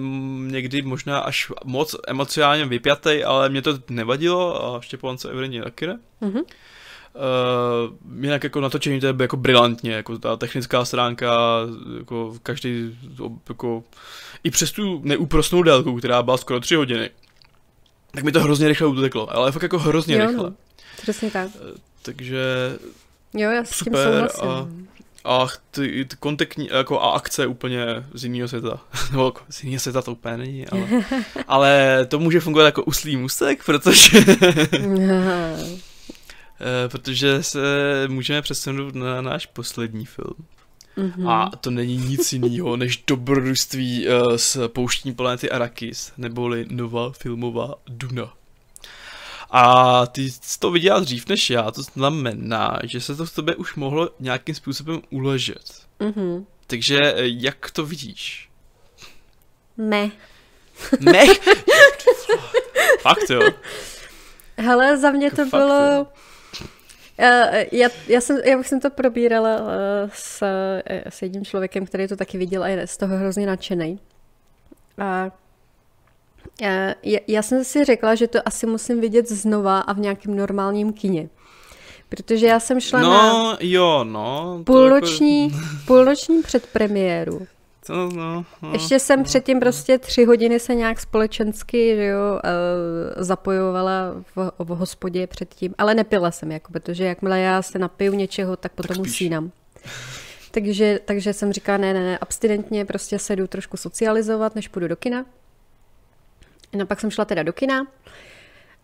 někdy 0.48 0.82
možná 0.82 1.20
až 1.20 1.52
moc 1.64 1.96
emocionálně 2.08 2.66
vypjatý, 2.66 3.24
ale 3.24 3.50
mě 3.50 3.62
to 3.62 3.80
nevadilo 3.90 4.76
a 4.76 4.82
Štěpán 4.82 5.18
se 5.18 5.30
evidentně 5.30 5.64
taky 5.64 5.88
ne. 5.88 6.00
Uh-huh. 6.22 6.44
Uh, 7.16 8.24
jinak 8.24 8.44
jako 8.44 8.62
natočení 8.62 9.00
to 9.00 9.06
je 9.06 9.14
jako 9.20 9.38
brilantně, 9.38 9.92
jako 9.92 10.18
ta 10.18 10.36
technická 10.36 10.86
stránka, 10.86 11.38
jako 11.98 12.36
každý, 12.44 12.98
jako 13.50 13.84
i 14.44 14.52
přes 14.52 14.72
tu 14.72 15.02
neúprostnou 15.04 15.64
délku, 15.64 15.98
která 15.98 16.24
byla 16.24 16.38
skoro 16.38 16.60
tři 16.60 16.76
hodiny, 16.76 17.10
tak 18.12 18.24
mi 18.24 18.32
to 18.32 18.42
hrozně 18.42 18.68
rychle 18.68 18.88
uteklo, 18.88 19.36
ale 19.36 19.52
fakt 19.52 19.64
jako 19.64 19.80
hrozně 19.80 20.16
jo, 20.16 20.28
rychle. 20.28 20.50
No, 20.50 20.56
přesně 21.02 21.32
tak. 21.32 21.48
Uh, 21.48 21.78
takže 22.02 22.44
jo, 23.34 23.52
já 23.52 23.64
s 23.64 23.70
tím 23.70 23.76
super 23.94 24.30
a, 24.42 24.68
a 25.24 25.48
ty, 25.72 26.06
ty 26.06 26.16
kontaktní, 26.20 26.70
jako 26.72 27.02
a 27.02 27.12
akce 27.12 27.48
úplně 27.48 27.86
z 28.14 28.24
jiného 28.24 28.48
světa. 28.48 28.82
Nebo 29.12 29.26
jako 29.26 29.42
z 29.50 29.64
jiného 29.64 29.80
světa 29.80 30.02
to 30.02 30.12
úplně 30.12 30.38
není, 30.38 30.68
ale, 30.68 30.88
ale 31.48 32.06
to 32.06 32.20
může 32.20 32.40
fungovat 32.40 32.66
jako 32.66 32.84
uslý 32.84 33.18
mustek, 33.18 33.66
protože 33.66 34.18
Eh, 34.74 35.93
protože 36.88 37.44
se 37.44 37.60
můžeme 38.08 38.42
přesunout 38.42 38.96
na 38.96 39.22
náš 39.22 39.46
poslední 39.46 40.06
film. 40.06 40.46
Mm-hmm. 40.98 41.30
A 41.30 41.50
to 41.56 41.72
není 41.72 41.98
nic 41.98 42.34
jiného 42.34 42.78
než 42.78 43.04
dobrodružství 43.08 44.08
uh, 44.08 44.36
z 44.36 44.58
pouštní 44.68 45.14
planety 45.14 45.52
Arrakis, 45.52 46.12
neboli 46.18 46.66
nová 46.70 47.12
filmová 47.12 47.76
Duna. 47.88 48.34
A 49.50 50.06
ty 50.06 50.32
jsi 50.32 50.60
to 50.60 50.72
viděla 50.72 51.00
dřív 51.00 51.28
než 51.28 51.50
já, 51.50 51.72
to 51.72 51.84
znamená, 51.84 52.80
že 52.84 53.02
se 53.02 53.16
to 53.16 53.26
v 53.26 53.36
tobě 53.36 53.56
už 53.56 53.76
mohlo 53.76 54.10
nějakým 54.20 54.56
způsobem 54.56 55.02
uležet. 55.10 55.82
Mm-hmm. 56.00 56.46
Takže 56.68 57.00
eh, 57.00 57.14
jak 57.26 57.72
to 57.72 57.86
vidíš? 57.86 58.50
Me. 59.78 60.12
Me? 61.00 61.26
Fakt 63.02 63.30
jo. 63.30 63.42
Hele, 64.58 64.98
za 64.98 65.12
mě 65.12 65.32
to 65.32 65.36
Fakt, 65.36 65.50
bylo... 65.50 65.82
Jo 65.84 66.08
já, 67.72 67.90
já, 68.08 68.22
jsem, 68.22 68.38
já 68.46 68.58
bych 68.58 68.68
jsem 68.68 68.80
to 68.80 68.90
probírala 68.90 69.50
eh, 69.50 70.10
s, 70.14 70.42
eh, 70.86 71.04
s 71.10 71.22
jedním 71.22 71.46
člověkem, 71.46 71.86
který 71.86 72.08
to 72.08 72.16
taky 72.16 72.38
viděl 72.38 72.64
a 72.64 72.68
je 72.68 72.88
z 72.88 72.98
toho 72.98 73.18
hrozně 73.18 73.46
nadšený. 73.46 74.00
A 74.98 75.32
já, 76.62 77.20
já 77.28 77.42
jsem 77.42 77.64
si 77.64 77.84
řekla, 77.84 78.16
že 78.16 78.28
to 78.28 78.40
asi 78.46 78.66
musím 78.66 79.02
vidět 79.02 79.30
znova 79.30 79.80
a 79.80 79.94
v 79.94 80.00
nějakém 80.00 80.36
normálním 80.36 80.94
kině. 80.94 81.30
Protože 82.10 82.48
já 82.48 82.60
jsem 82.60 82.80
šla 82.80 83.00
no, 83.00 83.10
na 83.10 83.58
jo, 83.60 84.04
no, 84.04 84.62
půlnoční, 84.66 85.44
jako... 85.44 85.66
půlnoční 85.88 86.42
předpremiéru. 86.44 87.48
To, 87.88 88.10
no, 88.10 88.46
no, 88.62 88.74
Ještě 88.74 89.00
jsem 89.00 89.20
no, 89.20 89.26
předtím 89.26 89.58
no. 89.58 89.62
prostě 89.62 89.98
tři 89.98 90.26
hodiny 90.26 90.60
se 90.60 90.76
nějak 90.76 91.00
společensky 91.00 91.96
že 91.96 92.06
jo, 92.06 92.20
uh, 92.20 93.24
zapojovala 93.24 94.16
v, 94.36 94.52
v 94.60 94.68
hospodě 94.68 95.28
předtím, 95.28 95.76
ale 95.78 95.96
nepila 95.96 96.32
jsem, 96.32 96.52
jako, 96.52 96.72
protože 96.72 97.04
jakmile 97.06 97.40
já 97.40 97.62
se 97.62 97.80
napiju 97.80 98.14
něčeho, 98.14 98.56
tak 98.56 98.72
potom 98.72 98.96
tak 98.96 99.06
usínám. 99.06 99.52
Takže, 100.52 101.00
takže 101.06 101.34
jsem 101.34 101.54
říkala, 101.54 101.78
ne, 101.78 101.94
ne, 101.94 102.04
ne, 102.04 102.18
abstinentně 102.18 102.86
prostě 102.86 103.20
se 103.20 103.36
jdu 103.36 103.48
trošku 103.48 103.78
socializovat, 103.78 104.56
než 104.56 104.68
půjdu 104.68 104.88
do 104.88 104.96
kina. 104.96 105.26
No 106.74 106.86
pak 106.86 107.02
jsem 107.02 107.12
šla 107.12 107.26
teda 107.26 107.44
do 107.44 107.54
kina 107.54 107.88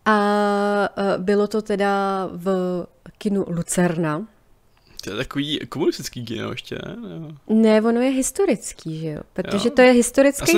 a 0.06 0.90
uh, 0.98 1.24
bylo 1.24 1.48
to 1.48 1.62
teda 1.62 2.28
v 2.34 2.86
kinu 3.18 3.46
Lucerna, 3.48 4.28
to 5.04 5.10
je 5.10 5.16
takový 5.16 5.60
komunistický 5.70 6.26
kino 6.26 6.52
ještě, 6.52 6.78
ne? 6.86 6.96
Ne, 7.48 7.82
ono 7.82 8.02
je 8.02 8.10
historický, 8.10 9.00
že 9.00 9.08
jo? 9.08 9.22
Protože 9.34 9.70
jo. 9.70 9.76
to 9.76 9.82
je 9.82 9.92
historický 9.92 10.58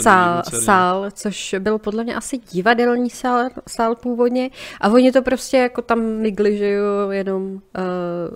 sál, 0.00 0.42
sál, 0.60 1.10
což 1.10 1.54
byl 1.58 1.78
podle 1.78 2.04
mě 2.04 2.14
asi 2.14 2.38
divadelní 2.38 3.10
sál, 3.10 3.48
sál 3.68 3.94
původně. 3.94 4.50
A 4.80 4.88
oni 4.88 5.12
to 5.12 5.22
prostě 5.22 5.56
jako 5.56 5.82
tam 5.82 6.00
mygli, 6.00 6.58
že 6.58 6.70
jo, 6.70 7.10
jenom 7.10 7.52
uh, 7.52 7.60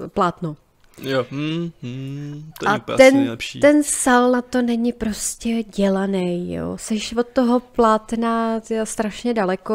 plátno. 0.08 0.56
Jo, 1.02 1.26
hmm, 1.30 1.70
hmm, 1.82 2.52
to 2.58 2.68
je 2.68 2.74
a 2.74 2.78
ten, 2.96 3.36
ten 3.60 3.82
sal 3.82 4.30
na 4.30 4.42
to 4.42 4.62
není 4.62 4.92
prostě 4.92 5.62
dělaný, 5.62 6.54
jo. 6.54 6.76
Seš 6.80 7.16
od 7.16 7.26
toho 7.28 7.60
plátna 7.60 8.60
strašně 8.84 9.34
daleko 9.34 9.74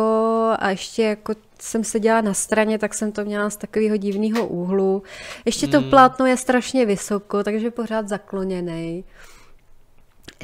a 0.60 0.70
ještě 0.70 1.04
jako 1.04 1.34
jsem 1.62 1.84
seděla 1.84 2.22
na 2.22 2.34
straně, 2.34 2.78
tak 2.78 2.94
jsem 2.94 3.12
to 3.12 3.26
měla 3.26 3.50
z 3.50 3.58
takového 3.58 3.98
divného 3.98 4.48
úhlu. 4.48 5.04
Ještě 5.46 5.68
to 5.68 5.80
hmm. 5.80 5.90
plátno 5.90 6.26
je 6.26 6.38
strašně 6.38 6.86
vysoko, 6.86 7.44
takže 7.44 7.72
pořád 7.72 8.08
zakloněný. 8.08 9.04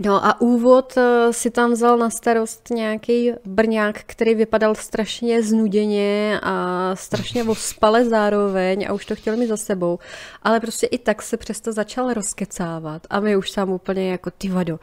No 0.04 0.26
a 0.26 0.42
úvod 0.42 0.98
eh, 0.98 1.34
si 1.34 1.50
tam 1.50 1.72
vzal 1.72 1.98
na 1.98 2.10
starost 2.10 2.70
nějaký 2.70 3.32
brňák, 3.46 4.04
který 4.06 4.36
vypadal 4.36 4.76
strašně 4.76 5.44
znuděně 5.44 6.40
a 6.44 6.92
strašně 6.96 7.44
ospale 7.48 8.06
zároveň 8.06 8.86
a 8.90 8.94
už 8.94 9.06
to 9.06 9.16
chtěl 9.16 9.38
mít 9.38 9.48
za 9.48 9.58
sebou. 9.58 10.00
Ale 10.44 10.60
prostě 10.60 10.88
i 10.88 10.98
tak 10.98 11.22
se 11.22 11.38
přesto 11.38 11.74
začal 11.74 12.14
rozkecávat 12.14 13.08
a 13.10 13.20
my 13.20 13.38
už 13.38 13.52
tam 13.52 13.70
úplně 13.70 14.12
jako 14.12 14.32
ty 14.32 14.50
vado, 14.50 14.80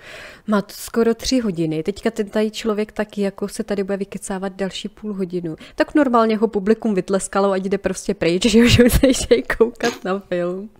má 0.46 0.62
to 0.62 0.72
skoro 0.76 1.14
tři 1.14 1.40
hodiny. 1.40 1.82
Teďka 1.82 2.10
ten 2.10 2.28
tady 2.28 2.50
člověk 2.50 2.92
taky 2.92 3.22
jako 3.22 3.48
se 3.48 3.64
tady 3.64 3.84
bude 3.84 3.96
vykecávat 3.96 4.52
další 4.52 4.88
půl 4.88 5.14
hodinu. 5.14 5.56
Tak 5.74 5.94
normálně 5.94 6.36
ho 6.36 6.48
publikum 6.48 6.94
vytleskalo, 6.94 7.50
ať 7.52 7.62
jde 7.62 7.78
prostě 7.78 8.14
pryč, 8.14 8.42
že 8.46 8.64
už 8.64 8.78
musíš 8.78 9.26
koukat 9.58 10.04
na 10.04 10.18
film. 10.18 10.70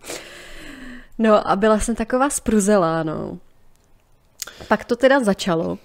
No 1.19 1.49
a 1.49 1.57
byla 1.57 1.79
jsem 1.79 1.95
taková 1.95 2.31
spruzelá, 2.31 3.03
no. 3.03 3.39
Pak 4.69 4.85
to 4.85 4.97
teda 4.97 5.21
začalo. 5.25 5.79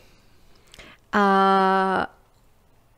A 1.13 2.13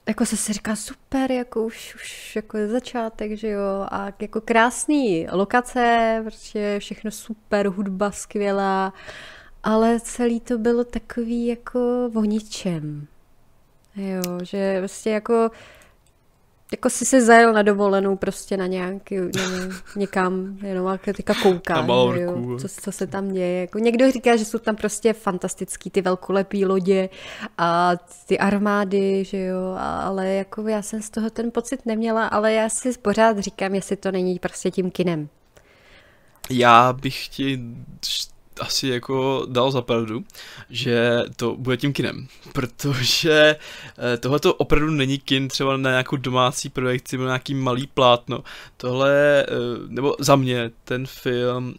jako 0.07 0.26
se 0.26 0.38
si 0.38 0.53
říká 0.53 0.76
super, 0.76 1.31
jako 1.31 1.64
už, 1.64 1.95
už 1.95 2.36
jako 2.36 2.57
je 2.57 2.68
začátek, 2.68 3.38
že 3.38 3.48
jo, 3.48 3.88
a 3.91 4.11
jako 4.19 4.41
krásný 4.41 5.27
lokace, 5.31 6.19
prostě 6.23 6.76
všechno 6.80 7.11
super, 7.11 7.68
hudba 7.68 8.11
skvělá, 8.11 8.94
ale 9.64 9.99
celý 9.99 10.40
to 10.40 10.57
bylo 10.57 10.84
takový 10.84 11.48
jako 11.48 12.11
o 12.15 12.22
ničem. 12.23 13.07
Jo, 13.95 14.22
že 14.44 14.80
prostě 14.80 15.10
jako 15.10 15.52
jako 16.72 16.90
si 16.90 17.06
se 17.06 17.22
zajel 17.22 17.54
na 17.54 17.62
dovolenou 17.62 18.16
prostě 18.16 18.58
na 18.58 18.68
nějaký, 18.68 19.16
nevím, 19.16 19.80
někam, 19.96 20.58
jenom 20.62 20.88
a 20.88 20.98
teďka 20.98 21.34
koukáš, 21.44 21.86
jo, 22.16 22.58
co, 22.62 22.68
co, 22.82 22.91
se 22.91 23.08
tam 23.08 23.32
děje. 23.32 23.62
Jako 23.62 23.80
někdo 23.80 24.12
říká, 24.12 24.36
že 24.36 24.46
jsou 24.46 24.58
tam 24.58 24.76
prostě 24.76 25.14
fantastický 25.14 25.90
ty 25.90 26.02
velkolepý 26.02 26.66
lodě 26.66 27.10
a 27.58 27.91
ty 28.26 28.40
armády, 28.40 29.24
že 29.26 29.38
jo, 29.38 29.76
ale 29.80 30.28
jako 30.28 30.68
já 30.68 30.82
jsem 30.82 31.02
z 31.02 31.10
toho 31.10 31.30
ten 31.30 31.52
pocit 31.52 31.86
neměla, 31.86 32.28
ale 32.28 32.54
já 32.54 32.70
si 32.70 32.98
pořád 32.98 33.40
říkám, 33.40 33.76
jestli 33.76 33.96
to 33.96 34.12
není 34.12 34.40
prostě 34.40 34.72
tím 34.72 34.91
kinem. 34.91 35.30
Já 36.50 36.94
bych 36.94 37.28
ti 37.28 37.60
asi 38.60 38.88
jako 38.88 39.45
dal 39.49 39.72
za 39.72 39.81
pravdu, 39.81 40.23
že 40.69 41.23
to 41.36 41.56
bude 41.56 41.77
tím 41.77 41.94
kinem, 41.94 42.27
protože 42.53 43.56
eh, 44.14 44.18
tohle 44.18 44.40
to 44.40 44.53
opravdu 44.53 44.90
není 44.91 45.18
kin 45.18 45.48
třeba 45.48 45.77
na 45.77 45.90
nějakou 45.90 46.15
domácí 46.15 46.69
projekci 46.69 47.18
nebo 47.18 47.27
nějaký 47.27 47.56
malý 47.56 47.88
plátno. 47.88 48.44
Tohle, 48.77 49.44
eh, 49.44 49.45
nebo 49.88 50.15
za 50.19 50.36
mě, 50.36 50.72
ten 50.84 51.07
film, 51.07 51.76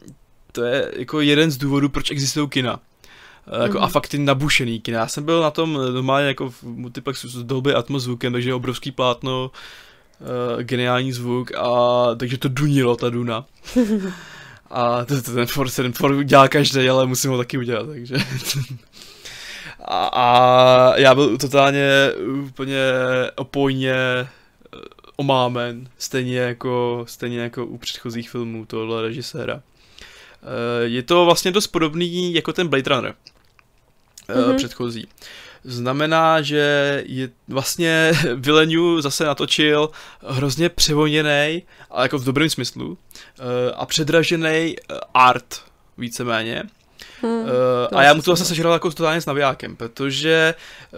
to 0.52 0.62
je 0.65 0.93
jako 0.97 1.20
jeden 1.20 1.51
z 1.51 1.57
důvodů, 1.57 1.89
proč 1.89 2.11
existují 2.11 2.48
kina. 2.48 2.77
Mm-hmm. 2.77 3.62
Jako, 3.62 3.78
a 3.78 3.85
mhm. 3.85 3.93
fakt 3.93 4.09
ty 4.09 4.19
nabušený 4.19 4.81
kina. 4.81 4.98
Já 4.98 5.09
jsem 5.09 5.24
byl 5.24 5.40
na 5.40 5.51
tom 5.51 5.73
normálně 5.73 6.27
jako 6.27 6.51
v 6.51 6.62
multiplexu 6.62 7.28
s 7.28 7.44
dolby 7.44 7.74
atmozvukem, 7.74 8.32
takže 8.32 8.55
obrovský 8.55 8.90
plátno, 8.93 9.51
uh, 10.20 10.62
geniální 10.62 11.12
zvuk 11.12 11.52
a 11.57 11.70
takže 12.16 12.39
to 12.39 12.48
dunilo 12.48 12.97
ta 12.97 13.11
duna. 13.11 13.44
A 14.71 15.05
to, 15.05 15.23
to 15.23 15.35
ten 15.35 15.47
for, 15.47 15.71
ten 15.71 15.93
for 15.93 16.25
dělá 16.25 16.49
každý, 16.49 16.89
ale 16.89 17.07
musím 17.07 17.31
ho 17.31 17.39
taky 17.39 17.59
udělat, 17.59 17.87
takže... 17.87 18.15
a, 19.85 20.07
a 20.07 20.97
já 20.97 21.15
byl 21.15 21.39
totálně 21.39 22.13
úplně 22.47 22.79
opojně 23.37 23.95
eh, 23.95 24.27
omámen, 25.17 25.89
stejně 25.99 26.39
jako, 26.39 27.05
stejně 27.09 27.41
jako 27.41 27.67
u 27.67 27.79
předchozích 27.79 28.31
filmů 28.31 28.67
tohle 28.67 29.03
režiséra. 29.03 29.63
Eh, 30.43 30.85
je 30.85 31.03
to 31.03 31.25
vlastně 31.25 31.51
dost 31.51 31.67
podobný 31.67 32.35
jako 32.35 32.53
ten 32.53 32.69
Blade 32.69 32.95
Runner 32.95 33.15
mm-hmm. 34.29 34.57
předchozí 34.57 35.09
znamená, 35.65 36.43
že 36.43 37.03
je 37.07 37.31
vlastně 37.49 38.12
Villeneuve 38.35 39.03
zase 39.03 39.24
natočil 39.24 39.91
hrozně 40.27 40.69
převoněný, 40.69 41.62
ale 41.91 42.03
jako 42.03 42.19
v 42.19 42.24
dobrém 42.24 42.51
smyslu, 42.51 42.99
eh, 43.39 43.73
a 43.74 43.87
předražený 43.87 44.47
eh, 44.47 44.74
art, 45.15 45.62
víceméně. 45.99 46.62
Hmm, 47.23 47.41
uh, 47.41 47.49
a 47.93 48.03
já 48.03 48.15
mu 48.15 48.23
to 48.23 48.37
zase 48.37 48.45
sežral 48.45 48.73
jako 48.73 48.91
totálně 48.91 49.20
s 49.20 49.27
navijákem, 49.27 49.77
protože 49.77 50.55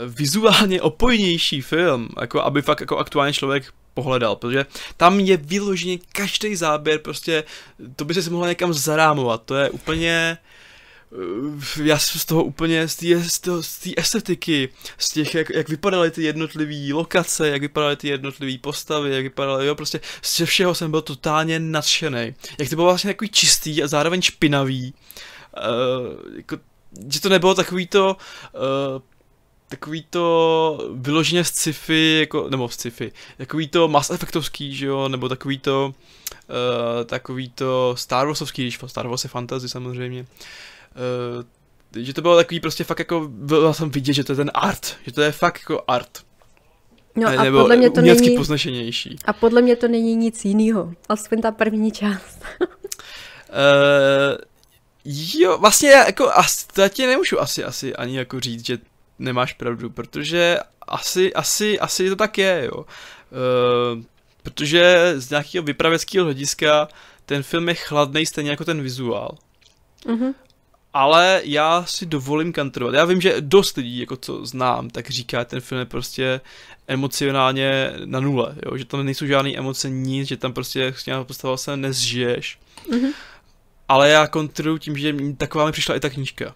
vizuálně 0.07 0.83
opojnější 0.83 1.61
film, 1.61 2.09
jako 2.21 2.43
aby 2.43 2.63
fakt 2.63 2.81
jako 2.81 2.99
aktuálně 2.99 3.33
člověk 3.33 3.65
pohledal, 3.95 4.37
protože 4.37 4.67
tam 4.97 5.21
je 5.21 5.37
vyloženě 5.37 5.99
každý 6.13 6.57
záběr, 6.57 6.99
prostě 6.99 7.45
to 7.97 8.05
by 8.05 8.15
se 8.15 8.31
mohlo 8.31 8.47
někam 8.47 8.75
zarámovat, 8.75 9.43
to 9.45 9.55
je 9.55 9.71
úplně 9.71 10.39
Eh, 10.39 10.62
já 11.83 11.99
jsem 11.99 12.21
z 12.21 12.25
toho 12.25 12.45
úplně, 12.45 12.89
z 12.89 12.97
té 13.83 13.91
estetiky, 13.97 14.69
z 14.99 15.09
těch, 15.09 15.35
jak, 15.35 15.51
jak 15.51 15.69
vypadaly 15.69 16.11
ty 16.11 16.23
jednotlivé 16.23 16.95
lokace, 16.95 17.49
jak 17.49 17.61
vypadaly 17.61 17.97
ty 17.97 18.09
jednotlivé 18.09 18.59
postavy, 18.59 19.15
jak 19.15 19.23
vypadaly, 19.23 19.67
jo, 19.67 19.75
prostě 19.75 20.01
ze 20.25 20.47
všeho 20.47 20.75
jsem 20.75 20.91
byl 20.91 21.03
totálně 21.03 21.59
nadšený. 21.59 22.35
Jak 22.59 22.69
to 22.69 22.77
bylo 22.77 22.87
vlastně 22.87 23.11
takový 23.11 23.31
čistý 23.31 23.83
a 23.83 23.87
zároveň 23.87 24.23
špinavý. 24.23 24.95
Uh, 25.57 26.37
jako, 26.37 26.59
že 27.09 27.21
to 27.21 27.29
nebylo 27.29 27.55
takový 27.55 27.87
to, 27.87 28.17
uh, 28.55 29.03
takový 29.69 30.07
to 30.11 30.91
vyloženě 30.95 31.45
z 31.45 31.49
sci-fi, 31.49 32.19
jako, 32.21 32.49
nebo 32.51 32.69
z 32.69 32.73
sci-fi, 32.73 33.13
takový 33.37 33.69
to 33.69 33.89
Mass 33.89 34.11
Effectovský, 34.11 34.77
že 34.77 34.87
jo, 34.87 35.09
nebo 35.09 35.29
takový 35.29 35.59
to, 35.59 35.95
uh, 36.49 37.05
takový 37.05 37.51
to 37.51 37.95
Star 37.99 38.27
Warsovský, 38.27 38.63
když 38.63 38.79
Star 38.87 39.09
Wars 39.09 39.25
je 39.25 39.31
fantasy 39.31 39.69
samozřejmě. 39.69 40.27
Uh, 40.95 41.45
že 41.97 42.15
to 42.15 42.23
bylo 42.23 42.37
takový 42.37 42.61
prostě 42.61 42.85
fakt 42.85 42.99
jako, 42.99 43.29
byl 43.29 43.75
jsem 43.75 43.91
vidět, 43.91 44.13
že 44.13 44.25
to 44.25 44.33
je 44.33 44.37
ten 44.37 44.51
art, 44.55 44.97
že 45.07 45.13
to 45.13 45.23
je 45.23 45.33
fakt 45.33 45.59
jako 45.59 45.85
art. 45.89 46.19
No 47.17 47.29
a 47.29 47.43
nebo 47.43 47.61
podle 47.61 47.77
mě 47.77 47.91
to 47.91 48.01
není... 48.01 48.37
poznačenější. 48.37 49.17
A 49.25 49.33
podle 49.33 49.63
mě 49.63 49.77
to 49.77 49.89
není 49.89 50.17
nic 50.17 50.45
jiného, 50.45 50.93
aspoň 51.09 51.41
ta 51.41 51.51
první 51.51 51.93
část. 51.93 52.45
uh, 52.61 52.67
jo, 55.05 55.59
vlastně 55.59 55.91
jako, 55.91 56.31
asi, 56.31 56.67
to 56.75 56.89
ti 56.89 57.07
nemůžu 57.07 57.41
asi, 57.41 57.65
asi 57.65 57.97
ani 57.97 58.19
jako 58.19 58.41
říct, 58.41 58.67
že 58.67 58.79
nemáš 59.19 59.53
pravdu, 59.53 59.91
protože 59.91 60.59
asi, 60.89 61.35
asi, 61.35 61.81
asi 61.81 62.09
to 62.09 62.17
tak 62.17 62.39
je, 62.39 62.69
jo. 62.73 62.79
Uh, 62.79 64.03
protože 64.43 65.15
z 65.17 65.31
nějakého 65.31 65.65
vypravěckého 65.65 66.25
hlediska 66.25 66.89
ten 67.27 67.43
film 67.43 67.69
je 67.69 67.75
chladný 67.75 68.27
stejně 68.27 68.51
jako 68.51 68.65
ten 68.65 68.83
vizuál. 68.83 69.37
Mm-hmm 70.07 70.35
ale 70.95 71.41
já 71.45 71.85
si 71.85 72.07
dovolím 72.07 72.53
kantrovat. 72.53 72.95
Já 72.95 73.05
vím, 73.05 73.21
že 73.21 73.41
dost 73.41 73.77
lidí, 73.77 73.99
jako 73.99 74.17
co 74.17 74.47
znám, 74.47 74.91
tak 74.91 75.11
říká, 75.11 75.45
ten 75.45 75.61
film 75.61 75.79
je 75.79 75.85
prostě 75.85 76.41
emocionálně 76.89 77.93
na 78.05 78.21
nule, 78.21 78.57
jo? 78.67 78.77
že 78.77 78.85
tam 78.85 79.05
nejsou 79.05 79.27
žádné 79.27 79.51
emoce, 79.51 79.91
nic, 79.91 80.29
že 80.29 80.37
tam 80.37 80.53
prostě 80.53 80.95
s 80.97 81.07
nějakou 81.07 81.25
postavou 81.25 81.57
se 81.57 81.77
nezžiješ. 81.77 82.59
Mm-hmm. 82.91 83.13
Ale 83.89 84.11
já 84.11 84.27
kontruju 84.27 84.79
tím, 84.79 84.97
že 84.97 85.15
taková 85.37 85.67
mi 85.67 85.73
přišla 85.73 85.97
i 85.97 86.01
ta 86.01 86.11
knížka. 86.11 86.55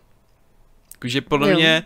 Takže 0.98 1.20
podle 1.20 1.50
jo. 1.50 1.56
mě 1.56 1.82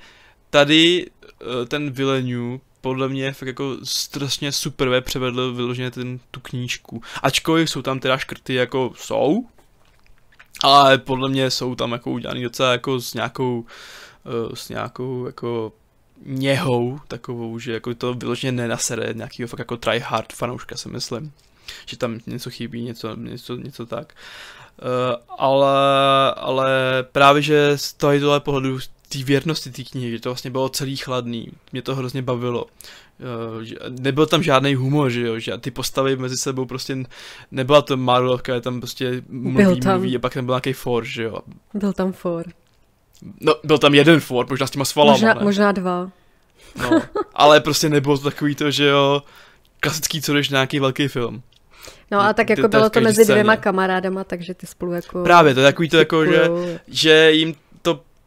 tady 0.50 1.06
eh, 1.24 1.66
ten 1.66 1.90
Villeneuve 1.90 2.58
podle 2.80 3.08
mě 3.08 3.32
fakt 3.32 3.46
jako 3.46 3.76
strašně 3.82 4.52
super 4.52 5.00
převedl 5.00 5.54
vyloženě 5.54 5.90
ten, 5.90 6.20
tu 6.30 6.40
knížku. 6.40 7.02
Ačkoliv 7.22 7.70
jsou 7.70 7.82
tam 7.82 8.00
teda 8.00 8.18
škrty 8.18 8.54
jako 8.54 8.92
jsou, 8.96 9.46
ale 10.62 10.98
podle 10.98 11.28
mě 11.28 11.50
jsou 11.50 11.74
tam 11.74 11.92
jako 11.92 12.10
udělaný 12.10 12.42
docela 12.42 12.72
jako 12.72 13.00
s 13.00 13.14
nějakou, 13.14 13.66
uh, 14.48 14.54
s 14.54 14.68
nějakou 14.68 15.26
jako 15.26 15.72
něhou 16.26 17.00
takovou, 17.08 17.58
že 17.58 17.72
jako 17.72 17.94
to 17.94 18.14
vyloženě 18.14 18.52
nenasere 18.52 19.14
nějakýho 19.14 19.48
fakt 19.48 19.58
jako 19.58 19.76
try 19.76 19.98
hard 19.98 20.32
fanouška 20.32 20.76
si 20.76 20.88
myslím. 20.88 21.32
Že 21.86 21.96
tam 21.96 22.20
něco 22.26 22.50
chybí, 22.50 22.82
něco, 22.82 23.16
něco, 23.16 23.56
něco 23.56 23.86
tak. 23.86 24.14
Uh, 24.82 25.16
ale, 25.38 26.34
ale 26.34 26.68
právě, 27.12 27.42
že 27.42 27.78
z 27.78 27.92
tohohle 27.92 28.40
pohledu 28.40 28.78
té 29.08 29.18
věrnosti 29.18 29.70
té 29.70 29.84
knihy, 29.84 30.10
že 30.10 30.20
to 30.20 30.28
vlastně 30.28 30.50
bylo 30.50 30.68
celý 30.68 30.96
chladný, 30.96 31.48
mě 31.72 31.82
to 31.82 31.94
hrozně 31.94 32.22
bavilo. 32.22 32.66
Uh, 33.20 33.64
nebyl 34.00 34.26
tam 34.26 34.42
žádný 34.42 34.74
humor, 34.74 35.10
že 35.10 35.26
jo, 35.26 35.38
že 35.38 35.58
ty 35.58 35.70
postavy 35.70 36.16
mezi 36.16 36.36
sebou 36.36 36.64
prostě 36.64 36.96
nebyla 37.50 37.82
to 37.82 37.96
Marvelovka, 37.96 38.54
je 38.54 38.60
tam 38.60 38.80
prostě 38.80 39.22
mluví, 39.28 39.56
byl 39.56 39.76
tam, 39.76 39.92
mluví 39.92 40.16
a 40.16 40.18
pak 40.18 40.34
tam 40.34 40.46
byl 40.46 40.52
nějaký 40.52 40.72
for, 40.72 41.04
že 41.04 41.22
jo. 41.22 41.38
Byl 41.74 41.92
tam 41.92 42.12
for. 42.12 42.46
No, 43.40 43.54
byl 43.64 43.78
tam 43.78 43.94
jeden 43.94 44.20
for, 44.20 44.46
možná 44.50 44.66
s 44.66 44.70
těma 44.70 44.84
svalama, 44.84 45.12
možná, 45.12 45.34
ne? 45.34 45.44
možná 45.44 45.72
dva. 45.72 46.10
No, 46.82 47.02
ale 47.34 47.60
prostě 47.60 47.88
nebylo 47.88 48.18
to 48.18 48.30
takový 48.30 48.54
to, 48.54 48.70
že 48.70 48.86
jo, 48.86 49.22
klasický, 49.80 50.22
co 50.22 50.34
jdeš 50.34 50.48
nějaký 50.48 50.80
velký 50.80 51.08
film. 51.08 51.42
No 52.10 52.20
a 52.20 52.32
tak 52.32 52.50
jako 52.50 52.68
bylo 52.68 52.90
to 52.90 53.00
mezi 53.00 53.24
dvěma 53.24 53.56
kamarádama, 53.56 54.24
takže 54.24 54.54
ty 54.54 54.66
spolu 54.66 54.92
jako... 54.92 55.22
Právě, 55.22 55.54
to 55.54 55.60
je 55.60 55.66
takový 55.66 55.88
to 55.88 55.96
jako, 55.96 56.26
že, 56.26 56.48
že 56.86 57.32
jim 57.32 57.54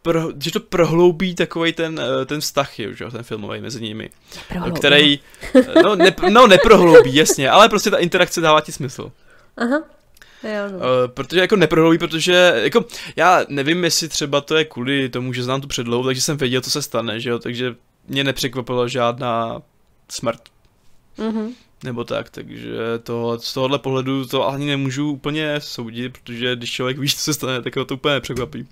pro, 0.03 0.29
že 0.43 0.51
to 0.51 0.59
prohloubí 0.59 1.35
takový 1.35 1.73
ten, 1.73 1.99
eh, 1.99 2.25
ten 2.25 2.41
vztah, 2.41 2.71
že, 2.75 3.05
ten 3.11 3.23
filmový 3.23 3.61
mezi 3.61 3.81
nimi. 3.81 4.09
Prohloubí. 4.49 4.79
Který, 4.79 5.19
no, 5.83 5.95
ne, 5.95 6.15
no 6.29 6.47
neprohloubí, 6.47 7.15
jasně, 7.15 7.49
ale 7.49 7.69
prostě 7.69 7.91
ta 7.91 7.97
interakce 7.97 8.41
dává 8.41 8.61
ti 8.61 8.71
smysl. 8.71 9.11
Aha. 9.57 9.83
Jo, 10.43 10.71
no. 10.71 10.77
Uh, 10.77 10.83
protože 11.07 11.39
jako 11.39 11.55
neprohloubí, 11.55 11.97
protože 11.97 12.53
jako 12.55 12.85
já 13.15 13.45
nevím, 13.49 13.83
jestli 13.83 14.09
třeba 14.09 14.41
to 14.41 14.55
je 14.55 14.65
kvůli 14.65 15.09
tomu, 15.09 15.33
že 15.33 15.43
znám 15.43 15.61
tu 15.61 15.67
předlohu, 15.67 16.05
takže 16.05 16.21
jsem 16.21 16.37
věděl, 16.37 16.61
co 16.61 16.71
se 16.71 16.81
stane, 16.81 17.19
že 17.19 17.29
jo, 17.29 17.39
takže 17.39 17.75
mě 18.07 18.23
nepřekvapila 18.23 18.87
žádná 18.87 19.61
smrt. 20.09 20.41
Mm-hmm. 21.17 21.53
Nebo 21.83 22.03
tak, 22.03 22.29
takže 22.29 22.77
to, 23.03 23.39
z 23.41 23.53
tohohle 23.53 23.79
pohledu 23.79 24.25
to 24.25 24.47
ani 24.47 24.65
nemůžu 24.65 25.11
úplně 25.11 25.55
soudit, 25.59 26.17
protože 26.17 26.55
když 26.55 26.71
člověk 26.71 26.97
ví, 26.97 27.09
co 27.09 27.17
se 27.17 27.33
stane, 27.33 27.61
tak 27.61 27.75
ho 27.75 27.85
to 27.85 27.93
úplně 27.93 28.13
nepřekvapí. 28.13 28.67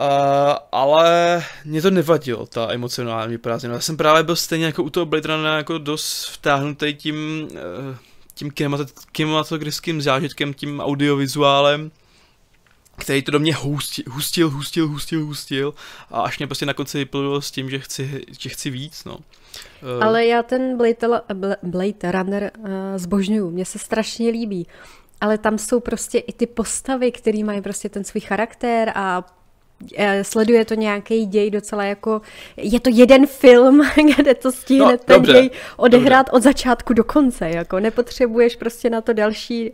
Uh, 0.00 0.06
ale 0.72 1.42
mě 1.64 1.82
to 1.82 1.90
nevadilo, 1.90 2.46
ta 2.46 2.72
emocionální 2.72 3.38
prázdnina. 3.38 3.74
Já 3.74 3.80
jsem 3.80 3.96
právě 3.96 4.22
byl 4.22 4.36
stejně 4.36 4.66
jako 4.66 4.82
u 4.82 4.90
toho 4.90 5.06
Blade 5.06 5.28
Runnera 5.28 5.56
jako 5.56 5.78
dost 5.78 6.24
vtáhnutý 6.24 6.94
tím, 6.94 7.48
uh, 7.52 7.96
tím 8.34 8.50
kinematografickým 9.12 10.02
zážitkem, 10.02 10.54
tím 10.54 10.80
audiovizuálem, 10.80 11.90
který 12.96 13.22
to 13.22 13.30
do 13.30 13.38
mě 13.38 13.54
hustil, 13.54 14.04
hustil, 14.08 14.50
hustil, 14.50 14.88
hustil, 14.88 15.24
hustil 15.24 15.74
a 16.10 16.20
až 16.20 16.38
mě 16.38 16.46
prostě 16.46 16.66
na 16.66 16.74
konci 16.74 16.98
vyplnilo 16.98 17.42
s 17.42 17.50
tím, 17.50 17.70
že 17.70 17.78
chci, 17.78 18.24
že 18.40 18.48
chci 18.48 18.70
víc, 18.70 19.04
no. 19.04 19.14
Uh, 19.14 20.04
Ale 20.04 20.26
já 20.26 20.42
ten 20.42 20.76
Blade, 20.76 21.20
Blade 21.62 22.12
Runner 22.12 22.50
uh, 22.58 22.68
zbožňuju, 22.96 23.50
mně 23.50 23.64
se 23.64 23.78
strašně 23.78 24.30
líbí. 24.30 24.66
Ale 25.20 25.38
tam 25.38 25.58
jsou 25.58 25.80
prostě 25.80 26.18
i 26.18 26.32
ty 26.32 26.46
postavy, 26.46 27.12
které 27.12 27.44
mají 27.44 27.60
prostě 27.60 27.88
ten 27.88 28.04
svůj 28.04 28.20
charakter 28.20 28.92
a 28.94 29.24
sleduje 30.22 30.64
to 30.64 30.74
nějaký 30.74 31.26
děj 31.26 31.50
docela 31.50 31.84
jako, 31.84 32.22
je 32.56 32.80
to 32.80 32.90
jeden 32.92 33.26
film, 33.26 33.82
kde 34.16 34.34
to 34.34 34.52
stihne 34.52 34.92
no, 34.92 34.98
ten 34.98 35.16
dobře, 35.16 35.32
děj 35.32 35.50
odehrát 35.76 36.26
dobře. 36.26 36.36
od 36.36 36.42
začátku 36.42 36.92
do 36.92 37.04
konce, 37.04 37.50
jako 37.50 37.80
nepotřebuješ 37.80 38.56
prostě 38.56 38.90
na 38.90 39.00
to 39.00 39.12
další 39.12 39.72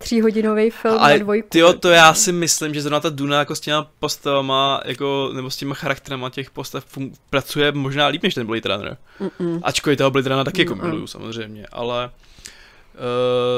tříhodinový 0.00 0.70
film 0.70 0.98
Ale 0.98 1.12
na 1.12 1.18
dvojku. 1.18 1.48
Tyjo, 1.48 1.72
to 1.72 1.88
já 1.88 2.14
si 2.14 2.32
myslím, 2.32 2.74
že 2.74 2.82
zrovna 2.82 3.00
ta 3.00 3.08
Duna 3.08 3.38
jako 3.38 3.54
s 3.54 3.60
těma 3.60 3.90
postavama, 3.98 4.80
jako, 4.84 5.30
nebo 5.34 5.50
s 5.50 5.56
těma 5.56 5.74
charakterama 5.74 6.30
těch 6.30 6.50
postav 6.50 6.96
fun- 6.96 7.12
pracuje 7.30 7.72
možná 7.72 8.06
líp 8.06 8.22
než 8.22 8.34
ten 8.34 8.46
Blade 8.46 8.68
Runner. 8.68 8.96
Mm-mm. 9.20 9.60
Ačkoliv 9.62 9.98
toho 9.98 10.10
Blade 10.10 10.28
Runner 10.28 10.44
taky 10.44 10.60
jako 10.60 10.74
miluju 10.74 11.06
samozřejmě, 11.06 11.66
ale 11.72 12.10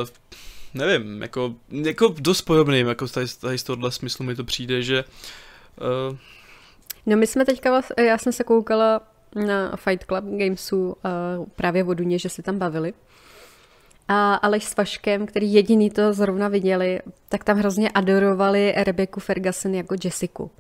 uh, 0.03 0.09
nevím, 0.75 1.23
jako, 1.23 1.55
jako 1.71 2.15
dost 2.19 2.43
podobným, 2.43 2.87
jako 2.87 3.09
tady, 3.09 3.27
tady 3.41 3.59
z 3.59 3.63
tohohle 3.63 3.93
smyslu 3.93 4.25
mi 4.25 4.35
to 4.35 4.45
přijde, 4.45 4.83
že 4.83 5.05
uh. 5.81 6.17
No 7.07 7.17
my 7.17 7.27
jsme 7.27 7.45
teďka, 7.45 7.83
já 7.99 8.19
jsem 8.19 8.33
se 8.33 8.45
koukala 8.45 9.01
na 9.35 9.77
Fight 9.77 10.05
Club 10.05 10.25
Gamesu 10.25 10.87
uh, 10.87 10.93
právě 11.57 11.85
o 11.85 11.95
Duně, 11.95 12.19
že 12.19 12.29
se 12.29 12.43
tam 12.43 12.59
bavili. 12.59 12.93
A 14.09 14.35
Aleš 14.35 14.65
s 14.65 14.77
Vaškem, 14.77 15.27
který 15.27 15.53
jediný 15.53 15.91
to 15.91 16.13
zrovna 16.13 16.49
viděli, 16.49 17.01
tak 17.29 17.45
tam 17.45 17.59
hrozně 17.59 17.91
adorovali 17.91 18.75
Rebecca 18.77 19.21
Ferguson 19.21 19.75
jako 19.75 19.95
Jessiku. 20.05 20.51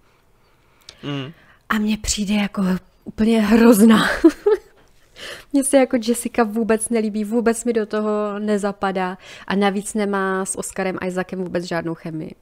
Mm. 1.02 1.32
A 1.68 1.78
mně 1.78 1.98
přijde 1.98 2.34
jako 2.34 2.62
úplně 3.04 3.40
hrozná. 3.40 4.08
Mně 5.52 5.64
se 5.64 5.76
jako 5.76 5.96
Jessica 6.06 6.42
vůbec 6.44 6.88
nelíbí, 6.88 7.24
vůbec 7.24 7.64
mi 7.64 7.72
do 7.72 7.86
toho 7.86 8.38
nezapadá 8.38 9.18
a 9.46 9.56
navíc 9.56 9.94
nemá 9.94 10.44
s 10.44 10.58
Oscarem 10.58 10.98
Isaacem 11.06 11.44
vůbec 11.44 11.64
žádnou 11.64 11.94
chemii. 11.94 12.34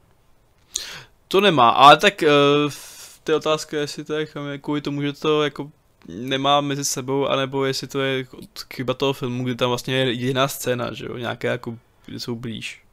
To 1.31 1.41
nemá, 1.41 1.69
ale 1.69 1.97
tak 1.97 2.23
uh, 2.23 2.71
ty 3.23 3.33
otázka 3.33 3.77
jestli 3.77 4.03
to 4.03 4.13
je 4.13 4.27
kvůli 4.61 4.81
tomu, 4.81 5.01
že 5.01 5.13
to 5.13 5.43
jako 5.43 5.71
nemá 6.07 6.61
mezi 6.61 6.85
sebou, 6.85 7.27
anebo 7.27 7.65
jestli 7.65 7.87
to 7.87 8.01
je 8.01 8.25
chyba 8.73 8.93
toho 8.93 9.13
filmu, 9.13 9.43
kdy 9.43 9.55
tam 9.55 9.69
vlastně 9.69 9.95
je 9.95 10.05
jediná 10.05 10.47
scéna, 10.47 10.93
že 10.93 11.05
jo, 11.05 11.17
nějaké 11.17 11.47
jako, 11.47 11.77
kde 12.05 12.19
jsou 12.19 12.35
blíž. 12.35 12.83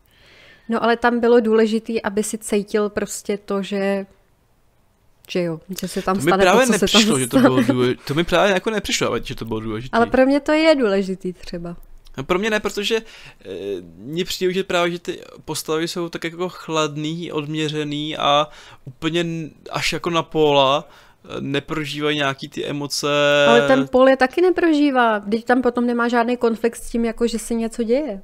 No 0.69 0.85
ale 0.85 0.97
tam 0.97 1.21
bylo 1.21 1.41
důležité, 1.41 1.93
aby 2.01 2.23
si 2.23 2.39
cítil 2.39 2.89
prostě 2.89 3.39
to, 3.39 3.63
že 3.63 4.07
že 5.31 5.43
jo, 5.43 5.61
že 5.81 5.89
se 5.89 6.03
tam 6.03 6.17
to 6.17 6.23
stane 6.23 6.37
mi 6.37 6.43
právě 6.43 6.67
to, 6.67 6.67
co 6.67 6.73
nepřišlo, 6.73 7.01
se 7.01 7.09
tam 7.09 7.21
že 7.21 7.27
to 7.27 7.39
bylo 7.39 7.63
důležité. 7.63 8.03
To 8.07 8.15
mi 8.15 8.25
právě 8.25 8.55
jako 8.55 8.71
nepřišlo, 8.71 9.19
že 9.23 9.35
to 9.35 9.45
bylo 9.45 9.61
důležité. 9.61 9.97
Ale 9.97 10.07
pro 10.07 10.27
mě 10.27 10.41
to 10.41 10.53
je 10.53 10.75
důležitý 10.75 11.33
třeba. 11.33 11.77
No 12.19 12.25
pro 12.25 12.39
mě 12.39 12.51
ne, 12.51 12.61
protože 12.61 12.97
e, 12.97 13.03
mně 13.99 14.25
přijde, 14.25 14.53
že 14.53 14.65
právě, 14.65 14.93
že 14.93 14.99
ty 14.99 15.21
postavy 15.45 15.89
jsou 15.89 16.09
tak 16.09 16.25
jako 16.25 16.49
chladný, 16.49 17.33
odměřený 17.33 18.17
a 18.17 18.49
úplně 18.85 19.27
až 19.71 19.93
jako 19.93 20.11
na 20.11 20.23
póla 20.23 20.89
e, 21.39 21.41
neprožívají 21.41 22.17
nějaký 22.17 22.49
ty 22.49 22.67
emoce. 22.67 23.09
Ale 23.49 23.67
ten 23.67 23.89
pol 23.89 24.09
je 24.09 24.17
taky 24.17 24.41
neprožívá, 24.41 25.19
když 25.19 25.45
tam 25.45 25.63
potom 25.63 25.87
nemá 25.87 26.09
žádný 26.09 26.37
konflikt 26.37 26.77
s 26.77 26.91
tím, 26.91 27.05
jako 27.05 27.27
že 27.27 27.39
se 27.39 27.55
něco 27.55 27.83
děje. 27.83 28.23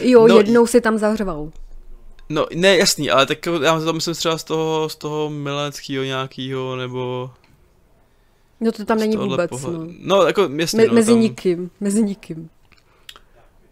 Jo, 0.00 0.26
no, 0.26 0.36
jednou 0.36 0.66
si 0.66 0.80
tam 0.80 0.98
zahřval. 0.98 1.50
No, 2.28 2.46
ne, 2.54 2.76
jasný, 2.76 3.10
ale 3.10 3.26
tak 3.26 3.46
já 3.62 3.80
to 3.80 3.92
myslím 3.92 4.14
třeba 4.14 4.38
z 4.38 4.44
toho, 4.44 4.88
z 4.88 4.96
toho 4.96 5.30
mileckého 5.30 6.04
nějakého, 6.04 6.76
nebo... 6.76 7.30
No 8.60 8.72
to 8.72 8.84
tam 8.84 8.98
není 8.98 9.16
vůbec, 9.16 9.50
pohled. 9.50 9.78
no. 9.78 9.86
No, 9.98 10.22
jako 10.22 10.48
jasný, 10.56 10.78
Me- 10.78 10.86
no, 10.86 10.94
Mezi 10.94 11.12
tam... 11.12 11.20
nikým, 11.20 11.70
mezi 11.80 12.02
nikým. 12.02 12.50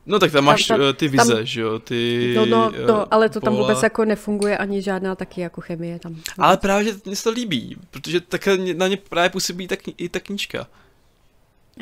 No 0.09 0.19
tak 0.19 0.33
tam 0.33 0.45
máš 0.45 0.67
tam, 0.67 0.81
tam, 0.81 0.95
ty 0.95 1.09
vize, 1.09 1.35
tam, 1.35 1.45
že 1.45 1.61
jo, 1.61 1.79
ty... 1.79 2.33
No, 2.37 2.47
no, 2.47 2.73
no 2.87 3.15
ale 3.15 3.29
to 3.29 3.41
tam 3.41 3.55
pola. 3.55 3.67
vůbec 3.67 3.83
jako 3.83 4.05
nefunguje 4.05 4.59
ani 4.59 4.83
žádná 4.83 5.15
taky 5.15 5.41
jako 5.41 5.61
chemie 5.61 5.99
tam. 5.99 6.13
Vůbec. 6.13 6.35
Ale 6.39 6.57
právě, 6.57 6.85
že 6.85 7.01
mě 7.05 7.17
se 7.17 7.25
to 7.25 7.31
líbí, 7.31 7.77
protože 7.91 8.21
tak 8.21 8.49
na 8.75 8.89
ně 8.89 8.97
právě 8.97 9.31
působí 9.31 9.69
tak, 9.69 9.79
i 9.97 10.09
ta 10.09 10.21
knížka. 10.21 10.67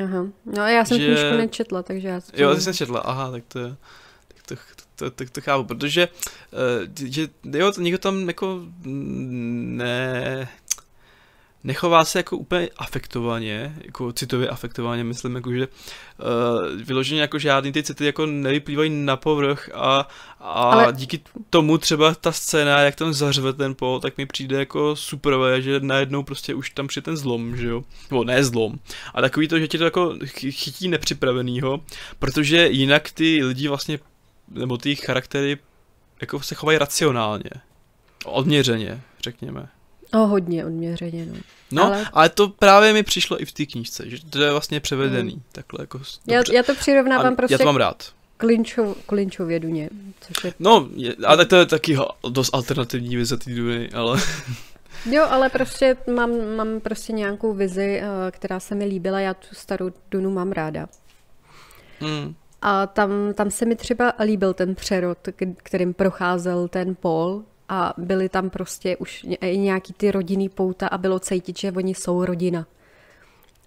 Aha, 0.04 0.26
no 0.46 0.66
já 0.66 0.84
jsem 0.84 0.98
že... 0.98 1.06
knížku 1.06 1.36
nečetla, 1.36 1.82
takže 1.82 2.08
já... 2.08 2.20
Jo, 2.34 2.54
ty 2.54 2.60
jsi 2.60 2.68
nečetla, 2.68 3.00
aha, 3.00 3.30
tak 3.30 3.44
to, 3.48 3.60
tak 4.46 4.58
to, 4.76 4.84
to, 4.96 5.10
to, 5.10 5.30
to 5.32 5.40
chápu, 5.40 5.64
protože 5.64 6.08
uh, 6.52 7.08
že, 7.08 7.28
jo, 7.52 7.72
to 7.72 7.80
někdo 7.80 7.98
tam 7.98 8.28
jako 8.28 8.60
ne, 8.82 10.48
nechová 11.66 12.04
se 12.04 12.18
jako 12.18 12.36
úplně 12.36 12.68
afektovaně, 12.76 13.76
jako 13.84 14.12
citově 14.12 14.48
afektovaně, 14.48 15.04
myslím, 15.04 15.34
jako 15.34 15.52
že 15.52 15.68
uh, 15.68 16.82
vyloženě 16.82 17.20
jako 17.20 17.38
žádný 17.38 17.72
ty 17.72 17.82
city 17.82 18.04
jako 18.04 18.26
nevyplývají 18.26 18.90
na 18.90 19.16
povrch 19.16 19.70
a, 19.74 20.08
a 20.40 20.52
Ale... 20.52 20.92
díky 20.92 21.20
tomu 21.50 21.78
třeba 21.78 22.14
ta 22.14 22.32
scéna, 22.32 22.80
jak 22.80 22.94
tam 22.94 23.12
zařve 23.12 23.52
ten 23.52 23.74
pol, 23.74 24.00
tak 24.00 24.16
mi 24.18 24.26
přijde 24.26 24.58
jako 24.58 24.96
superové, 24.96 25.62
že 25.62 25.80
najednou 25.80 26.22
prostě 26.22 26.54
už 26.54 26.70
tam 26.70 26.86
přijde 26.86 27.04
ten 27.04 27.16
zlom, 27.16 27.56
že 27.56 27.66
jo, 27.66 27.84
nebo 28.10 28.24
ne 28.24 28.44
zlom, 28.44 28.78
a 29.14 29.20
takový 29.20 29.48
to, 29.48 29.58
že 29.58 29.68
tě 29.68 29.78
to 29.78 29.84
jako 29.84 30.14
chytí 30.50 30.88
nepřipravenýho, 30.88 31.80
protože 32.18 32.68
jinak 32.68 33.10
ty 33.10 33.44
lidi 33.44 33.68
vlastně, 33.68 33.98
nebo 34.48 34.76
ty 34.78 34.96
charaktery 34.96 35.58
jako 36.20 36.40
se 36.40 36.54
chovají 36.54 36.78
racionálně, 36.78 37.50
odměřeně, 38.24 39.00
řekněme. 39.22 39.68
O, 40.12 40.18
hodně 40.18 40.64
odměřeně, 40.66 41.26
no. 41.26 41.34
No, 41.70 41.84
ale... 41.84 42.04
ale 42.12 42.28
to 42.28 42.48
právě 42.48 42.92
mi 42.92 43.02
přišlo 43.02 43.42
i 43.42 43.44
v 43.44 43.52
té 43.52 43.66
knížce, 43.66 44.10
že 44.10 44.26
to 44.30 44.42
je 44.42 44.50
vlastně 44.50 44.80
převedený, 44.80 45.32
hmm. 45.32 45.42
takhle 45.52 45.82
jako... 45.82 46.00
Já, 46.26 46.42
já 46.52 46.62
to 46.62 46.74
přirovnávám 46.74 47.32
A 47.32 47.36
prostě... 47.36 47.54
Já 47.54 47.58
to 47.58 47.64
mám 47.64 47.76
rád. 47.76 48.12
Klinčov, 48.36 48.98
Klinčově 49.06 49.60
Duně, 49.60 49.90
což 50.20 50.44
je... 50.44 50.52
No, 50.58 50.88
je, 50.94 51.14
ale 51.26 51.46
to 51.46 51.56
je 51.56 51.66
taky 51.66 51.96
dost 52.28 52.54
alternativní 52.54 53.16
vize 53.16 53.36
té 53.36 53.54
Duny, 53.54 53.90
ale... 53.90 54.20
Jo, 55.10 55.26
ale 55.30 55.48
prostě 55.48 55.96
mám, 56.14 56.30
mám 56.56 56.80
prostě 56.80 57.12
nějakou 57.12 57.54
vizi, 57.54 58.02
eh, 58.02 58.30
která 58.30 58.60
se 58.60 58.74
mi 58.74 58.84
líbila, 58.84 59.20
já 59.20 59.34
tu 59.34 59.46
starou 59.52 59.90
Dunu 60.10 60.30
mám 60.30 60.52
ráda. 60.52 60.86
Hmm. 62.00 62.34
A 62.62 62.86
tam, 62.86 63.10
tam 63.34 63.50
se 63.50 63.64
mi 63.64 63.76
třeba 63.76 64.12
líbil 64.24 64.54
ten 64.54 64.74
přerod, 64.74 65.18
kterým 65.56 65.94
procházel 65.94 66.68
ten 66.68 66.94
Paul, 66.94 67.44
a 67.68 67.94
byly 67.96 68.28
tam 68.28 68.50
prostě 68.50 68.96
už 68.96 69.26
nějaký 69.54 69.92
ty 69.92 70.10
rodinný 70.10 70.48
pouta 70.48 70.86
a 70.86 70.98
bylo 70.98 71.18
cítit, 71.18 71.58
že 71.58 71.72
oni 71.72 71.94
jsou 71.94 72.24
rodina. 72.24 72.66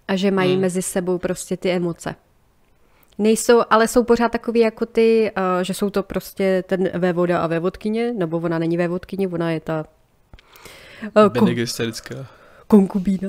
A 0.08 0.16
že 0.16 0.30
mají 0.30 0.52
hmm. 0.52 0.60
mezi 0.60 0.82
sebou 0.82 1.18
prostě 1.18 1.56
ty 1.56 1.70
emoce. 1.70 2.14
Nejsou, 3.18 3.62
ale 3.70 3.88
jsou 3.88 4.04
pořád 4.04 4.32
takový 4.32 4.60
jako 4.60 4.86
ty, 4.86 5.32
uh, 5.36 5.62
že 5.62 5.74
jsou 5.74 5.90
to 5.90 6.02
prostě 6.02 6.64
ten 6.66 6.90
vévoda 6.94 7.42
a 7.42 7.46
vévodkyně, 7.46 8.12
nebo 8.12 8.38
ona 8.38 8.58
není 8.58 8.76
vévodkyně, 8.76 9.28
ona 9.28 9.50
je 9.50 9.60
ta... 9.60 9.84
Uh, 11.16 11.22
kon- 11.22 12.26
konkubína. 12.66 13.28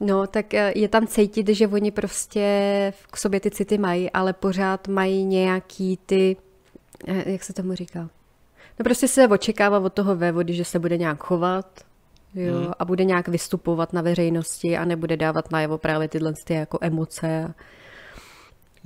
no, 0.00 0.26
tak 0.26 0.46
uh, 0.52 0.60
je 0.74 0.88
tam 0.88 1.06
cítit, 1.06 1.48
že 1.48 1.68
oni 1.68 1.90
prostě 1.90 2.92
k 3.10 3.16
sobě 3.16 3.40
ty 3.40 3.50
city 3.50 3.78
mají, 3.78 4.10
ale 4.10 4.32
pořád 4.32 4.88
mají 4.88 5.24
nějaký 5.24 5.98
ty, 6.06 6.36
uh, 7.08 7.16
jak 7.26 7.44
se 7.44 7.52
tomu 7.52 7.74
říká? 7.74 8.08
No 8.80 8.84
prostě 8.84 9.08
se 9.08 9.28
očekává 9.28 9.78
od 9.78 9.92
toho 9.92 10.16
vévody, 10.16 10.54
že 10.54 10.64
se 10.64 10.78
bude 10.78 10.96
nějak 10.96 11.24
chovat 11.24 11.80
jo, 12.34 12.54
hmm. 12.54 12.72
a 12.78 12.84
bude 12.84 13.04
nějak 13.04 13.28
vystupovat 13.28 13.92
na 13.92 14.02
veřejnosti 14.02 14.76
a 14.76 14.84
nebude 14.84 15.16
dávat 15.16 15.50
najevo 15.50 15.78
právě 15.78 16.08
tyhle 16.08 16.32
ty 16.44 16.54
jako 16.54 16.78
emoce. 16.80 17.54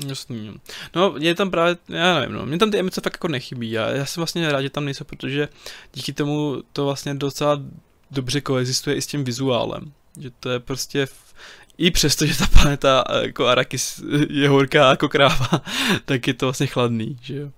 Jasný. 0.06 0.54
No, 0.96 1.12
mě 1.12 1.34
tam 1.34 1.50
právě, 1.50 1.76
já 1.88 2.20
nevím, 2.20 2.36
no, 2.36 2.46
mě 2.46 2.58
tam 2.58 2.70
ty 2.70 2.78
emoce 2.78 3.00
fakt 3.00 3.14
jako 3.14 3.28
nechybí. 3.28 3.70
Já, 3.70 3.90
já 3.90 4.06
jsem 4.06 4.20
vlastně 4.20 4.52
rád, 4.52 4.62
že 4.62 4.70
tam 4.70 4.84
nejsou, 4.84 5.04
protože 5.04 5.48
díky 5.92 6.12
tomu 6.12 6.62
to 6.72 6.84
vlastně 6.84 7.14
docela 7.14 7.62
dobře 8.10 8.40
koexistuje 8.40 8.96
i 8.96 9.02
s 9.02 9.06
tím 9.06 9.24
vizuálem. 9.24 9.92
Že 10.20 10.30
to 10.40 10.50
je 10.50 10.60
prostě, 10.60 11.06
v, 11.06 11.34
i 11.78 11.90
přesto, 11.90 12.26
že 12.26 12.38
ta 12.38 12.46
planeta 12.46 13.04
jako 13.22 13.46
Arakis 13.46 14.02
je 14.30 14.48
horká 14.48 14.90
jako 14.90 15.08
kráva, 15.08 15.62
tak 16.04 16.26
je 16.26 16.34
to 16.34 16.46
vlastně 16.46 16.66
chladný, 16.66 17.18
že 17.22 17.36
jo. 17.36 17.50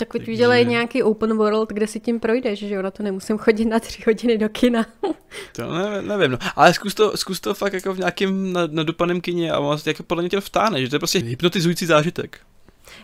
Tak 0.00 0.12
teď 0.12 0.20
Takže... 0.20 0.32
udělej 0.32 0.66
nějaký 0.66 1.02
open 1.02 1.36
world, 1.36 1.68
kde 1.68 1.86
si 1.86 2.00
tím 2.00 2.20
projdeš, 2.20 2.58
že 2.58 2.74
jo, 2.74 2.82
na 2.82 2.90
to 2.90 3.02
nemusím 3.02 3.38
chodit 3.38 3.64
na 3.64 3.80
tři 3.80 4.02
hodiny 4.06 4.38
do 4.38 4.48
kina. 4.48 4.86
to 5.56 5.74
ne, 5.74 6.02
nevím, 6.02 6.30
no. 6.30 6.38
Ale 6.56 6.74
zkus 6.74 6.94
to, 6.94 7.16
zkus 7.16 7.40
to 7.40 7.54
fakt 7.54 7.72
jako 7.72 7.94
v 7.94 7.98
nějakém 7.98 8.52
nadupaném 8.52 9.20
kině 9.20 9.52
a 9.52 9.60
vlastně 9.60 9.90
jako 9.90 10.02
podle 10.02 10.22
mě 10.22 10.30
tě 10.30 10.40
vtáne, 10.40 10.82
že 10.82 10.88
to 10.88 10.94
je 10.94 10.98
prostě 10.98 11.18
hypnotizující 11.18 11.86
zážitek. 11.86 12.40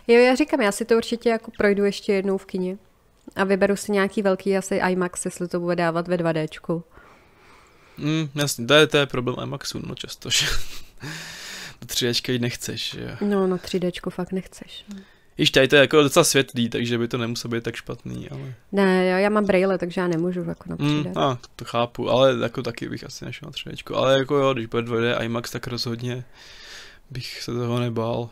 Jo, 0.07 0.19
já 0.19 0.35
říkám, 0.35 0.61
já 0.61 0.71
si 0.71 0.85
to 0.85 0.95
určitě 0.95 1.29
jako 1.29 1.51
projdu 1.57 1.85
ještě 1.85 2.13
jednou 2.13 2.37
v 2.37 2.45
kině. 2.45 2.77
A 3.35 3.43
vyberu 3.43 3.75
si 3.75 3.91
nějaký 3.91 4.21
velký 4.21 4.57
asi 4.57 4.75
IMAX, 4.75 5.25
jestli 5.25 5.47
to 5.47 5.59
bude 5.59 5.75
dávat 5.75 6.07
ve 6.07 6.17
2Dčku. 6.17 6.83
Mm, 7.97 8.29
jasně, 8.35 8.65
to 8.65 8.73
je, 8.73 8.87
to 8.87 8.97
je 8.97 9.05
problém 9.05 9.35
IMAXu, 9.43 9.81
no 9.87 9.95
často, 9.95 10.29
že 10.29 10.45
do 11.81 11.87
3Dčka 11.87 12.31
jít 12.31 12.41
nechceš, 12.41 12.91
že 12.91 13.17
No, 13.21 13.47
na 13.47 13.57
3Dčku 13.57 14.09
fakt 14.09 14.31
nechceš. 14.31 14.85
Již 15.37 15.51
tady 15.51 15.67
to 15.67 15.75
je 15.75 15.81
jako 15.81 16.03
docela 16.03 16.23
světlý, 16.23 16.69
takže 16.69 16.97
by 16.97 17.07
to 17.07 17.17
nemuselo 17.17 17.51
být 17.51 17.63
tak 17.63 17.75
špatný, 17.75 18.29
ale... 18.29 18.53
Ne, 18.71 19.05
já, 19.05 19.19
já 19.19 19.29
mám 19.29 19.45
braille, 19.45 19.77
takže 19.77 20.01
já 20.01 20.07
nemůžu 20.07 20.43
jako 20.47 20.69
na 20.69 20.75
3D. 20.75 21.07
Mm, 21.07 21.17
a, 21.17 21.39
to 21.55 21.65
chápu, 21.65 22.09
ale 22.09 22.37
jako 22.41 22.63
taky 22.63 22.89
bych 22.89 23.03
asi 23.03 23.25
nešel 23.25 23.45
na 23.45 23.51
3D. 23.51 23.95
Ale 23.95 24.17
jako 24.17 24.35
jo, 24.35 24.53
když 24.53 24.65
bude 24.65 24.83
2D 24.83 25.23
IMAX, 25.23 25.51
tak 25.51 25.67
rozhodně 25.67 26.23
bych 27.11 27.41
se 27.41 27.53
toho 27.53 27.79
nebál. 27.79 28.29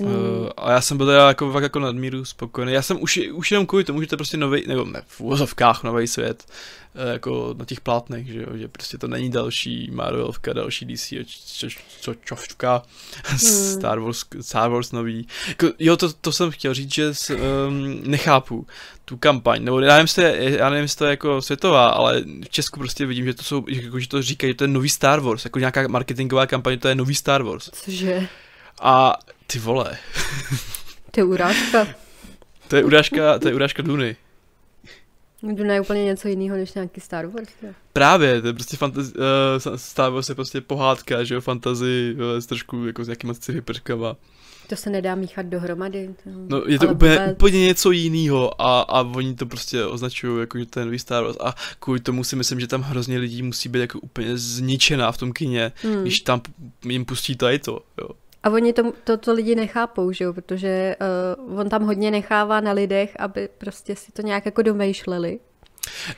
Mm. 0.00 0.06
Uh, 0.06 0.48
a 0.56 0.72
já 0.72 0.80
jsem 0.80 0.96
byl 0.96 1.06
teda 1.06 1.28
jako, 1.28 1.52
fakt 1.52 1.62
jako 1.62 1.78
nadmíru 1.78 2.24
spokojený. 2.24 2.72
Já 2.72 2.82
jsem 2.82 3.02
už, 3.02 3.20
už 3.32 3.50
jenom 3.50 3.66
kvůli 3.66 3.84
tomu, 3.84 4.00
že 4.00 4.06
to 4.06 4.14
je 4.14 4.16
prostě 4.16 4.36
nový, 4.36 4.64
nebo 4.66 4.84
ne, 4.84 5.02
v 5.06 5.20
úvozovkách 5.20 5.82
nový 5.82 6.06
svět, 6.06 6.44
uh, 6.94 7.12
jako 7.12 7.54
na 7.58 7.64
těch 7.64 7.80
plátnech, 7.80 8.26
že 8.26 8.42
jo, 8.42 8.48
že 8.54 8.68
prostě 8.68 8.98
to 8.98 9.08
není 9.08 9.30
další 9.30 9.90
Marvelovka, 9.92 10.52
další 10.52 10.86
DC, 10.86 11.12
čo, 11.26 11.68
čo, 12.00 12.14
čovka, 12.24 12.82
mm. 13.32 13.38
Star 13.38 13.98
Wars, 13.98 14.24
Star 14.40 14.70
Wars 14.70 14.92
nový. 14.92 15.28
Jako, 15.48 15.66
jo, 15.78 15.96
to, 15.96 16.12
to 16.12 16.32
jsem 16.32 16.50
chtěl 16.50 16.74
říct, 16.74 16.94
že 16.94 17.14
s, 17.14 17.30
um, 17.30 18.00
nechápu 18.04 18.66
tu 19.04 19.16
kampaň, 19.16 19.64
nebo 19.64 19.80
já 19.80 19.88
nevím, 19.88 20.04
jestli, 20.04 20.56
já 20.58 20.70
nevím, 20.70 20.82
jestli 20.82 20.98
to 20.98 21.04
je 21.04 21.10
jako 21.10 21.42
světová, 21.42 21.88
ale 21.88 22.22
v 22.44 22.48
Česku 22.48 22.80
prostě 22.80 23.06
vidím, 23.06 23.24
že 23.24 23.34
to 23.34 23.42
jsou, 23.42 23.64
jako, 23.68 24.00
že 24.00 24.08
to 24.08 24.22
říkají, 24.22 24.50
že 24.50 24.54
to 24.54 24.64
je 24.64 24.68
nový 24.68 24.88
Star 24.88 25.20
Wars, 25.20 25.44
jako 25.44 25.58
nějaká 25.58 25.88
marketingová 25.88 26.46
kampaň, 26.46 26.78
to 26.78 26.88
je 26.88 26.94
nový 26.94 27.14
Star 27.14 27.42
Wars. 27.42 27.70
Cože? 27.70 28.28
A 28.80 29.18
ty 29.46 29.58
vole. 29.58 29.98
to 31.10 31.20
je 31.20 31.24
urážka. 31.24 31.86
to 32.68 32.76
je 32.76 32.84
urážka, 32.84 33.38
to 33.38 33.48
je 33.48 33.54
urážka 33.54 33.82
Duny. 33.82 34.16
Duna 35.42 35.74
je 35.74 35.80
úplně 35.80 36.04
něco 36.04 36.28
jiného 36.28 36.56
než 36.56 36.72
nějaký 36.74 37.00
Star 37.00 37.26
Wars. 37.26 37.48
Je. 37.62 37.74
Právě, 37.92 38.40
to 38.40 38.46
je 38.46 38.52
prostě 38.52 38.76
fantasy, 38.76 39.12
uh, 39.14 39.76
Star 39.76 40.12
Wars 40.12 40.28
je 40.28 40.34
prostě 40.34 40.60
pohádka, 40.60 41.24
že 41.24 41.34
jo, 41.34 41.40
fantasy 41.40 42.14
uh, 42.14 42.40
s 42.40 42.46
trošku 42.46 42.86
jako 42.86 43.04
s 43.04 43.08
nějakýma 43.08 43.34
sci 43.34 43.60
prvkama. 43.60 44.16
To 44.68 44.76
se 44.76 44.90
nedá 44.90 45.14
míchat 45.14 45.46
dohromady. 45.46 46.14
To, 46.24 46.30
no, 46.48 46.62
je 46.66 46.78
to 46.78 46.88
úplně, 46.88 47.12
vůbec... 47.12 47.32
úplně 47.32 47.60
něco 47.60 47.90
jiného 47.90 48.62
a, 48.62 48.80
a 48.80 49.00
oni 49.00 49.34
to 49.34 49.46
prostě 49.46 49.84
označují 49.84 50.40
jako, 50.40 50.58
že 50.58 50.66
to 50.66 50.78
je 50.80 50.84
nový 50.84 50.98
Star 50.98 51.24
Wars 51.24 51.36
a 51.40 51.54
kvůli 51.78 52.00
tomu 52.00 52.24
si 52.24 52.36
myslím, 52.36 52.60
že 52.60 52.66
tam 52.66 52.82
hrozně 52.82 53.18
lidí 53.18 53.42
musí 53.42 53.68
být 53.68 53.80
jako 53.80 54.00
úplně 54.00 54.38
zničená 54.38 55.12
v 55.12 55.18
tom 55.18 55.32
kině, 55.32 55.72
hmm. 55.82 56.02
když 56.02 56.20
tam 56.20 56.40
jim 56.84 57.04
pustí 57.04 57.36
tady 57.36 57.58
to, 57.58 57.80
jo. 58.00 58.08
A 58.46 58.50
oni 58.50 58.72
to, 58.72 58.92
to, 59.04 59.16
to 59.16 59.32
lidi 59.32 59.54
nechápou, 59.54 60.12
že 60.12 60.24
jo? 60.24 60.32
protože 60.32 60.96
uh, 61.48 61.60
on 61.60 61.68
tam 61.68 61.82
hodně 61.82 62.10
nechává 62.10 62.60
na 62.60 62.72
lidech, 62.72 63.16
aby 63.18 63.48
prostě 63.58 63.96
si 63.96 64.12
to 64.12 64.22
nějak 64.22 64.46
jako 64.46 64.62
domýšleli. 64.62 65.38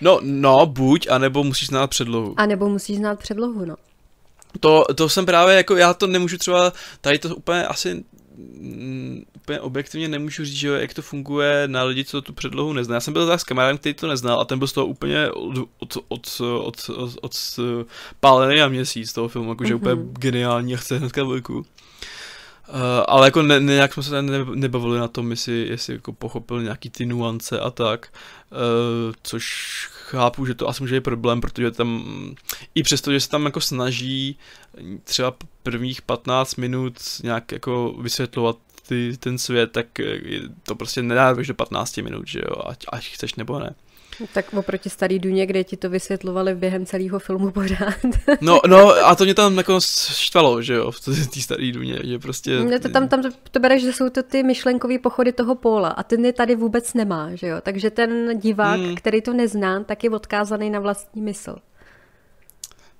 No, 0.00 0.20
no, 0.22 0.66
buď, 0.66 1.08
anebo 1.10 1.44
musíš 1.44 1.68
znát 1.68 1.86
předlohu. 1.86 2.34
A 2.36 2.46
nebo 2.46 2.68
musíš 2.68 2.96
znát 2.96 3.18
předlohu, 3.18 3.64
no. 3.64 3.76
To, 4.60 4.84
to 4.94 5.08
jsem 5.08 5.26
právě, 5.26 5.56
jako 5.56 5.76
já 5.76 5.94
to 5.94 6.06
nemůžu 6.06 6.38
třeba, 6.38 6.72
tady 7.00 7.18
to 7.18 7.36
úplně 7.36 7.66
asi 7.66 8.04
mm, 8.36 9.22
úplně 9.36 9.60
objektivně 9.60 10.08
nemůžu 10.08 10.44
říct, 10.44 10.54
že 10.54 10.68
jak 10.68 10.94
to 10.94 11.02
funguje 11.02 11.62
na 11.66 11.82
lidi, 11.82 12.04
co 12.04 12.22
tu 12.22 12.32
předlohu 12.32 12.72
nezná. 12.72 12.94
Já 12.94 13.00
jsem 13.00 13.12
byl 13.12 13.26
tak 13.26 13.40
s 13.40 13.44
kamarádem, 13.44 13.78
který 13.78 13.94
to 13.94 14.08
neznal 14.08 14.40
a 14.40 14.44
ten 14.44 14.58
byl 14.58 14.68
z 14.68 14.72
toho 14.72 14.86
úplně 14.86 15.30
od, 15.30 15.68
od, 15.78 15.96
od, 16.08 16.40
od, 16.40 16.90
od, 16.96 17.16
od 17.22 17.32
pálený 18.20 18.60
a 18.60 18.68
měsíc 18.68 19.12
toho 19.12 19.28
filmu, 19.28 19.50
jakože 19.50 19.74
mm-hmm. 19.74 19.76
úplně 19.76 20.12
geniální 20.18 20.74
a 20.74 20.76
chce 20.76 20.98
hnedka 20.98 21.22
dvojku. 21.22 21.64
Uh, 22.68 23.04
ale 23.06 23.26
jako 23.26 23.42
ne, 23.42 23.60
nějak 23.60 23.92
jsme 23.92 24.02
se 24.02 24.22
ne, 24.22 24.44
nebavili 24.54 24.98
na 24.98 25.08
tom, 25.08 25.30
jestli, 25.30 25.66
jestli 25.68 25.92
jako 25.92 26.12
pochopil 26.12 26.62
nějaký 26.62 26.90
ty 26.90 27.06
nuance 27.06 27.60
a 27.60 27.70
tak, 27.70 28.12
uh, 28.50 29.14
což 29.22 29.44
chápu, 29.90 30.46
že 30.46 30.54
to 30.54 30.68
asi 30.68 30.82
může 30.82 30.94
být 30.94 31.04
problém, 31.04 31.40
protože 31.40 31.70
tam, 31.70 32.04
i 32.74 32.82
přesto, 32.82 33.12
že 33.12 33.20
se 33.20 33.28
tam 33.28 33.44
jako 33.44 33.60
snaží 33.60 34.38
třeba 35.04 35.34
prvních 35.62 36.02
15 36.02 36.56
minut 36.56 36.94
nějak 37.22 37.52
jako 37.52 37.94
vysvětlovat 38.00 38.56
ty, 38.88 39.16
ten 39.20 39.38
svět, 39.38 39.72
tak 39.72 39.86
to 40.62 40.74
prostě 40.74 41.02
nedáváš 41.02 41.46
do 41.46 41.54
15 41.54 41.96
minut, 41.96 42.28
že 42.28 42.38
jo, 42.38 42.62
ať, 42.66 42.84
ať 42.92 43.04
chceš 43.08 43.34
nebo 43.34 43.58
ne. 43.58 43.74
Tak 44.34 44.54
oproti 44.54 44.90
starý 44.90 45.18
Duně, 45.18 45.46
kde 45.46 45.64
ti 45.64 45.76
to 45.76 45.90
vysvětlovali 45.90 46.54
během 46.54 46.86
celého 46.86 47.18
filmu 47.18 47.50
pořád. 47.50 47.94
No, 48.40 48.60
no 48.66 48.88
a 48.88 49.14
to 49.14 49.24
mě 49.24 49.34
tam 49.34 49.58
jako 49.58 49.80
štvalo, 50.12 50.62
že 50.62 50.74
jo, 50.74 50.90
v 50.90 51.00
té 51.34 51.40
staré 51.40 51.72
Duně, 51.72 51.98
že 52.04 52.18
prostě... 52.18 52.60
No 52.60 52.78
to 52.78 52.88
tam, 52.88 53.08
tam 53.08 53.22
to, 53.22 53.28
to 53.50 53.60
bereš, 53.60 53.82
že 53.82 53.92
jsou 53.92 54.10
to 54.10 54.22
ty 54.22 54.42
myšlenkové 54.42 54.98
pochody 54.98 55.32
toho 55.32 55.54
póla 55.54 55.88
a 55.88 56.02
ten 56.02 56.24
je 56.24 56.32
tady 56.32 56.56
vůbec 56.56 56.94
nemá, 56.94 57.34
že 57.34 57.46
jo, 57.46 57.56
takže 57.62 57.90
ten 57.90 58.38
divák, 58.38 58.80
hmm. 58.80 58.94
který 58.94 59.22
to 59.22 59.32
nezná, 59.32 59.84
tak 59.84 60.04
je 60.04 60.10
odkázaný 60.10 60.70
na 60.70 60.80
vlastní 60.80 61.22
mysl. 61.22 61.56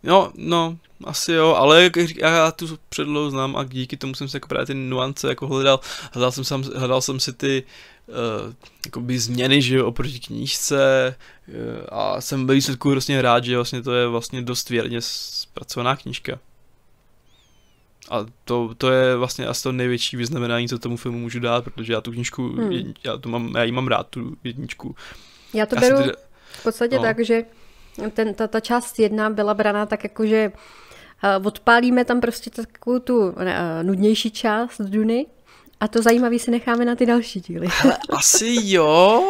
No, 0.03 0.33
no, 0.37 0.79
asi 1.05 1.33
jo, 1.33 1.55
ale 1.55 1.83
jak 1.83 1.97
já 2.17 2.51
tu 2.51 2.79
předlohu 2.89 3.31
znám 3.31 3.57
a 3.57 3.65
díky 3.65 3.97
tomu 3.97 4.15
jsem 4.15 4.29
se 4.29 4.37
jako 4.37 4.49
právě 4.49 4.67
ty 4.67 4.75
nuance 4.75 5.29
jako 5.29 5.47
hledal, 5.47 5.81
hledal 6.13 6.33
jsem, 6.33 6.63
hledal 6.63 7.03
jsem 7.03 7.21
si 7.21 7.33
ty 7.33 7.63
uh, 8.07 8.55
jakoby 8.85 9.19
změny, 9.19 9.63
že 9.63 9.77
jo, 9.77 9.87
oproti 9.87 10.21
knížce 10.21 11.15
uh, 11.49 11.55
a 11.89 12.21
jsem 12.21 12.47
ve 12.47 12.55
výsledku 12.55 12.91
hrozně 12.91 13.23
rád, 13.23 13.45
že 13.45 13.57
vlastně 13.57 13.83
to 13.83 13.93
je 13.93 14.07
vlastně 14.07 14.43
dost 14.43 14.71
věrně 14.71 14.99
zpracovaná 15.01 15.97
knížka. 15.97 16.39
A 18.11 18.27
to, 18.45 18.75
to 18.79 18.91
je 18.91 19.17
vlastně 19.17 19.47
asi 19.47 19.63
to 19.63 19.73
největší 19.73 20.17
vyznamenání, 20.17 20.69
co 20.69 20.79
tomu 20.79 20.97
filmu 20.97 21.19
můžu 21.19 21.41
dát, 21.41 21.65
protože 21.65 21.93
já 21.93 22.01
tu 22.01 22.13
knížku, 22.13 22.49
hmm. 22.49 22.95
já, 23.05 23.17
to 23.17 23.29
mám, 23.29 23.55
já 23.57 23.65
ji 23.65 23.73
mám 23.73 23.89
rád, 23.89 24.07
tu 24.07 24.37
jedničku. 24.45 24.97
Já 25.55 25.67
to 25.67 25.75
já 25.75 25.81
beru 25.81 25.97
teda, 25.97 26.13
v 26.53 26.63
podstatě 26.63 26.97
no. 26.97 27.03
tak, 27.03 27.25
že 27.25 27.45
ten, 28.15 28.35
ta, 28.35 28.49
ta 28.49 28.61
část 28.61 28.99
jedna 28.99 29.31
byla 29.31 29.55
braná 29.55 29.87
tak 29.87 30.05
jako, 30.05 30.27
že 30.27 30.53
uh, 31.39 31.47
odpálíme 31.47 32.05
tam 32.05 32.21
prostě 32.21 32.51
takovou 32.51 32.99
tu 32.99 33.19
uh, 33.19 33.33
nudnější 33.83 34.31
část 34.31 34.81
Duny 34.81 35.27
a 35.81 35.89
to 35.89 36.03
zajímavé 36.03 36.39
si 36.39 36.51
necháme 36.51 36.85
na 36.85 36.95
ty 36.95 37.07
další 37.07 37.41
díly. 37.41 37.69
Ale 37.85 37.99
asi 38.11 38.57
jo, 38.63 39.25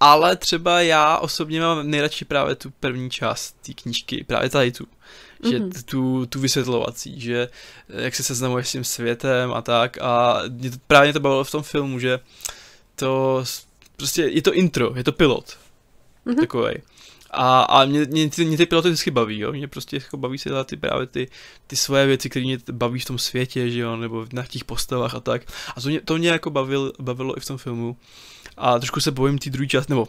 ale 0.00 0.36
třeba 0.36 0.80
já 0.80 1.18
osobně 1.18 1.60
mám 1.60 1.90
nejradši 1.90 2.24
právě 2.24 2.54
tu 2.54 2.70
první 2.80 3.10
část 3.10 3.56
té 3.66 3.72
knížky, 3.72 4.24
právě 4.24 4.50
tady 4.50 4.72
tu. 4.72 4.86
Že 5.50 5.58
mm-hmm. 5.58 5.82
tu, 5.84 6.26
tu 6.26 6.40
vysvětlovací, 6.40 7.20
že 7.20 7.48
jak 7.88 8.14
se 8.14 8.22
seznamuješ 8.22 8.68
s 8.68 8.72
tím 8.72 8.84
světem 8.84 9.52
a 9.52 9.62
tak 9.62 9.98
a 10.00 10.42
mě 10.48 10.70
to, 10.70 10.76
právě 10.86 11.12
to 11.12 11.20
bavilo 11.20 11.44
v 11.44 11.50
tom 11.50 11.62
filmu, 11.62 11.98
že 11.98 12.20
to 12.94 13.44
prostě 13.96 14.22
je 14.22 14.42
to 14.42 14.54
intro, 14.54 14.92
je 14.96 15.04
to 15.04 15.12
pilot. 15.12 15.56
Mm-hmm. 16.26 16.40
Takovej. 16.40 16.82
A, 17.38 17.62
a 17.62 17.84
mě, 17.84 18.00
mě, 18.00 18.30
ty, 18.30 18.44
mě 18.44 18.56
ty 18.56 18.66
piloty 18.66 18.88
vždycky 18.88 19.10
baví, 19.10 19.38
jo. 19.38 19.52
Mě 19.52 19.68
prostě 19.68 19.96
jako 19.96 20.16
baví 20.16 20.38
se 20.38 20.64
ty 20.64 20.76
právě 20.76 21.06
ty, 21.06 21.28
ty 21.66 21.76
svoje 21.76 22.06
věci, 22.06 22.30
které 22.30 22.44
mě 22.44 22.58
baví 22.72 23.00
v 23.00 23.04
tom 23.04 23.18
světě, 23.18 23.70
že 23.70 23.80
jo, 23.80 23.96
nebo 23.96 24.26
na 24.32 24.46
těch 24.46 24.64
postavách 24.64 25.14
a 25.14 25.20
tak. 25.20 25.42
A 25.76 25.80
to 25.80 25.88
mě, 25.88 26.00
to 26.00 26.18
mě 26.18 26.28
jako 26.28 26.50
bavil, 26.50 26.92
bavilo 27.00 27.36
i 27.36 27.40
v 27.40 27.46
tom 27.46 27.58
filmu. 27.58 27.96
A 28.56 28.78
trošku 28.78 29.00
se 29.00 29.10
bojím 29.10 29.38
té 29.38 29.50
druhé 29.50 29.66
části, 29.66 29.92
nebo 29.92 30.08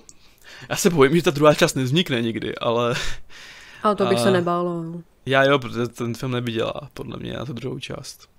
já 0.69 0.75
se 0.75 0.89
bojím, 0.89 1.15
že 1.15 1.21
ta 1.21 1.31
druhá 1.31 1.53
část 1.53 1.75
nevznikne 1.75 2.21
nikdy, 2.21 2.55
ale... 2.55 2.95
Ale 3.83 3.95
to 3.95 4.05
bych 4.05 4.17
a, 4.17 4.23
se 4.23 4.31
nebálo. 4.31 4.83
Já 5.25 5.43
jo, 5.43 5.59
protože 5.59 5.87
ten 5.87 6.13
film 6.15 6.31
neviděla, 6.31 6.73
podle 6.93 7.17
mě, 7.17 7.33
na 7.33 7.45
tu 7.45 7.53
druhou 7.53 7.79
část. 7.79 8.29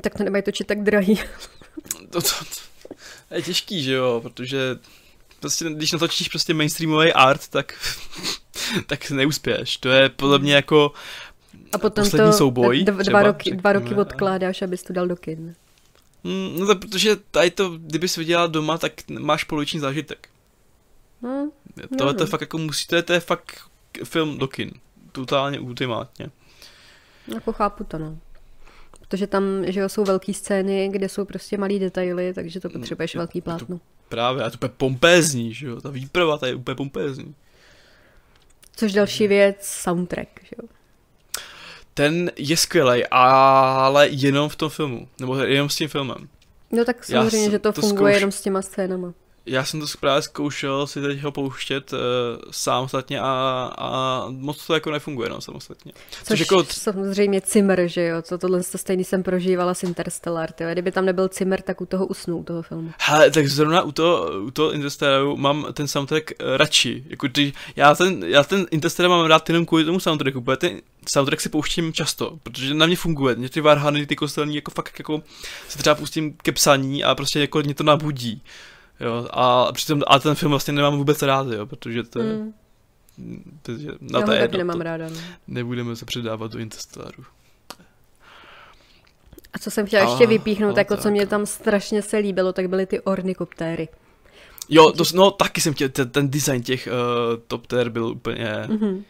Tak 0.00 0.14
to 0.14 0.24
nemají 0.24 0.42
točit 0.42 0.66
tak 0.66 0.82
drahý. 0.82 1.20
to, 2.10 2.22
to, 2.22 2.28
to 3.28 3.34
je 3.34 3.42
těžký, 3.42 3.82
že 3.82 3.92
jo, 3.92 4.20
protože 4.22 4.76
prostě, 5.44 5.70
když 5.70 5.92
natočíš 5.92 6.28
prostě 6.28 6.54
mainstreamový 6.54 7.12
art, 7.12 7.48
tak, 7.48 7.74
tak 8.86 9.10
neuspěješ. 9.10 9.76
To 9.76 9.88
je 9.88 10.08
podle 10.08 10.38
mě 10.38 10.54
jako 10.54 10.92
a 11.72 11.78
potom 11.78 12.04
poslední 12.04 12.30
to 12.30 12.32
souboj. 12.32 12.84
Dva, 12.84 13.02
třeba, 13.02 13.22
roky, 13.22 13.56
dva 13.56 13.72
roky 13.72 13.94
odkládáš, 13.94 14.62
abys 14.62 14.82
to 14.82 14.92
dal 14.92 15.06
do 15.06 15.16
kin. 15.16 15.54
Mm, 16.24 16.56
no 16.58 16.66
to, 16.66 16.76
protože 16.76 17.16
tady 17.16 17.50
to, 17.50 17.70
kdybys 17.70 18.16
viděla 18.16 18.46
doma, 18.46 18.78
tak 18.78 18.92
máš 19.10 19.44
poloviční 19.44 19.80
zážitek. 19.80 20.28
Hmm, 21.22 21.50
Tohle 21.98 22.12
no, 22.12 22.18
to 22.18 22.22
je 22.22 22.26
fakt 22.26 22.40
jako 22.40 22.58
musí, 22.58 22.86
to 22.86 22.96
je, 22.96 23.02
to 23.02 23.12
je 23.12 23.20
fakt 23.20 23.68
film 24.04 24.38
do 24.38 24.48
kin. 24.48 24.70
Totálně 25.12 25.60
ultimátně. 25.60 26.30
Jako 27.34 27.52
chápu 27.52 27.84
to, 27.84 27.98
no. 27.98 28.18
Protože 29.14 29.26
tam 29.26 29.64
že 29.66 29.80
jo, 29.80 29.88
jsou 29.88 30.04
velké 30.04 30.34
scény, 30.34 30.88
kde 30.92 31.08
jsou 31.08 31.24
prostě 31.24 31.58
malý 31.58 31.78
detaily, 31.78 32.34
takže 32.34 32.60
to 32.60 32.68
potřebuješ 32.68 33.14
no, 33.14 33.18
velký 33.18 33.40
plátno. 33.40 33.78
To, 33.78 33.84
právě, 34.08 34.44
a 34.44 34.50
to 34.50 34.64
je 34.64 34.68
pompézní, 34.76 35.54
že 35.54 35.66
jo, 35.66 35.80
ta 35.80 35.90
výprava, 35.90 36.38
ta 36.38 36.46
je 36.46 36.54
úplně 36.54 36.74
pompézní. 36.74 37.34
Což 38.76 38.92
další 38.92 39.28
věc, 39.28 39.56
soundtrack, 39.60 40.28
že 40.42 40.56
jo. 40.62 40.68
Ten 41.94 42.30
je 42.36 42.56
skvělý, 42.56 43.04
ale 43.10 44.08
jenom 44.08 44.48
v 44.48 44.56
tom 44.56 44.70
filmu, 44.70 45.08
nebo 45.20 45.36
jenom 45.36 45.68
s 45.68 45.76
tím 45.76 45.88
filmem. 45.88 46.28
No 46.70 46.84
tak 46.84 47.04
samozřejmě, 47.04 47.50
že 47.50 47.58
to, 47.58 47.72
to 47.72 47.80
funguje 47.80 48.12
zkouš... 48.12 48.20
jenom 48.20 48.32
s 48.32 48.40
těma 48.40 48.62
scénama 48.62 49.14
já 49.46 49.64
jsem 49.64 49.80
to 49.80 49.86
právě 50.00 50.22
zkoušel 50.22 50.86
si 50.86 51.02
teď 51.02 51.22
ho 51.22 51.32
pouštět 51.32 51.92
uh, 51.92 51.98
samostatně 52.50 53.20
a, 53.20 53.70
a 53.78 54.26
moc 54.28 54.66
to 54.66 54.74
jako 54.74 54.90
nefunguje 54.90 55.28
no, 55.28 55.40
samostatně. 55.40 55.92
Což, 56.10 56.28
Což 56.28 56.40
jako... 56.40 56.64
samozřejmě 56.64 57.40
Cimr, 57.40 57.80
že 57.86 58.04
jo, 58.04 58.22
co 58.22 58.38
tohle 58.38 58.62
to 58.62 58.78
stejný 58.78 59.04
jsem 59.04 59.22
prožívala 59.22 59.74
s 59.74 59.82
Interstellar, 59.82 60.52
tyjo. 60.52 60.70
kdyby 60.72 60.92
tam 60.92 61.04
nebyl 61.04 61.28
Cimr, 61.28 61.60
tak 61.60 61.80
u 61.80 61.86
toho 61.86 62.06
usnu, 62.06 62.38
u 62.38 62.44
toho 62.44 62.62
filmu. 62.62 62.92
Hele, 62.98 63.30
tak 63.30 63.48
zrovna 63.48 63.82
u 63.82 63.92
toho, 63.92 64.30
u 64.40 64.50
toho 64.50 64.72
Interstellaru 64.72 65.36
mám 65.36 65.66
ten 65.72 65.88
soundtrack 65.88 66.32
uh, 66.40 66.56
radši, 66.56 67.04
jako 67.08 67.28
ty, 67.28 67.52
já 67.76 67.94
ten, 67.94 68.24
já 68.24 68.44
ten 68.44 68.66
Interstellar 68.70 69.10
mám 69.10 69.26
rád 69.26 69.48
jenom 69.48 69.66
kvůli 69.66 69.84
tomu 69.84 70.00
soundtracku, 70.00 70.40
protože 70.40 70.56
ten 70.56 70.80
soundtrack 71.12 71.40
si 71.40 71.48
pouštím 71.48 71.92
často, 71.92 72.38
protože 72.42 72.74
na 72.74 72.86
mě 72.86 72.96
funguje, 72.96 73.34
mě 73.34 73.48
ty 73.48 73.60
varhany, 73.60 74.06
ty 74.06 74.16
kostelní, 74.16 74.54
jako 74.54 74.70
fakt 74.70 74.98
jako 74.98 75.22
se 75.68 75.78
třeba 75.78 75.94
pustím 75.94 76.32
ke 76.32 76.52
psaní 76.52 77.04
a 77.04 77.14
prostě 77.14 77.40
jako 77.40 77.58
mě 77.58 77.74
to 77.74 77.84
nabudí. 77.84 78.42
Jo, 79.00 79.28
a 79.30 79.72
přitom, 79.72 80.02
a 80.06 80.18
ten 80.18 80.34
film 80.34 80.50
vlastně 80.50 80.72
nemám 80.72 80.96
vůbec 80.96 81.22
rád, 81.22 81.46
jo, 81.46 81.66
protože 81.66 82.02
to 82.02 82.20
je, 82.20 82.36
mm. 82.36 82.52
Takže 83.62 83.88
na 84.00 84.18
Já 84.20 84.26
ho 84.26 84.32
taky 84.32 84.58
nemám 84.58 84.80
ráda. 84.80 85.08
No. 85.08 85.16
Nebudeme 85.48 85.96
se 85.96 86.04
předávat 86.04 86.52
do 86.52 86.58
Interstellaru. 86.58 87.24
A 89.52 89.58
co 89.58 89.70
jsem 89.70 89.86
chtěla 89.86 90.06
a, 90.06 90.10
ještě 90.10 90.26
vypíchnout, 90.26 90.76
jako 90.76 90.94
tak. 90.94 91.02
co 91.02 91.10
mě 91.10 91.26
tam 91.26 91.46
strašně 91.46 92.02
se 92.02 92.16
líbilo, 92.16 92.52
tak 92.52 92.68
byly 92.68 92.86
ty 92.86 93.00
ornikoptéry. 93.00 93.88
Jo, 94.68 94.92
to, 94.92 95.04
no 95.14 95.30
taky 95.30 95.60
jsem 95.60 95.74
chtěl, 95.74 95.88
ten, 95.88 96.10
ten 96.10 96.30
design 96.30 96.62
těch 96.62 96.88
uh, 96.88 97.40
topter 97.46 97.88
byl 97.88 98.06
úplně, 98.06 98.64
mm-hmm. 98.66 99.02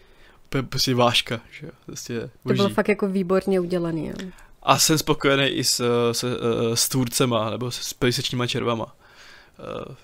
úplně 0.46 0.62
prostě 0.62 0.94
váška, 0.94 1.40
že 1.50 1.66
jo, 1.66 1.72
prostě 1.86 2.30
To 2.46 2.54
bylo 2.54 2.68
fakt 2.68 2.88
jako 2.88 3.08
výborně 3.08 3.60
udělaný, 3.60 4.06
jo. 4.06 4.30
A 4.62 4.78
jsem 4.78 4.98
spokojený 4.98 5.46
i 5.46 5.64
s, 5.64 6.10
s, 6.12 6.24
s 6.74 6.88
tvůrcema, 6.88 7.50
nebo 7.50 7.70
s 7.70 7.94
pejsečníma 7.94 8.46
červama 8.46 8.94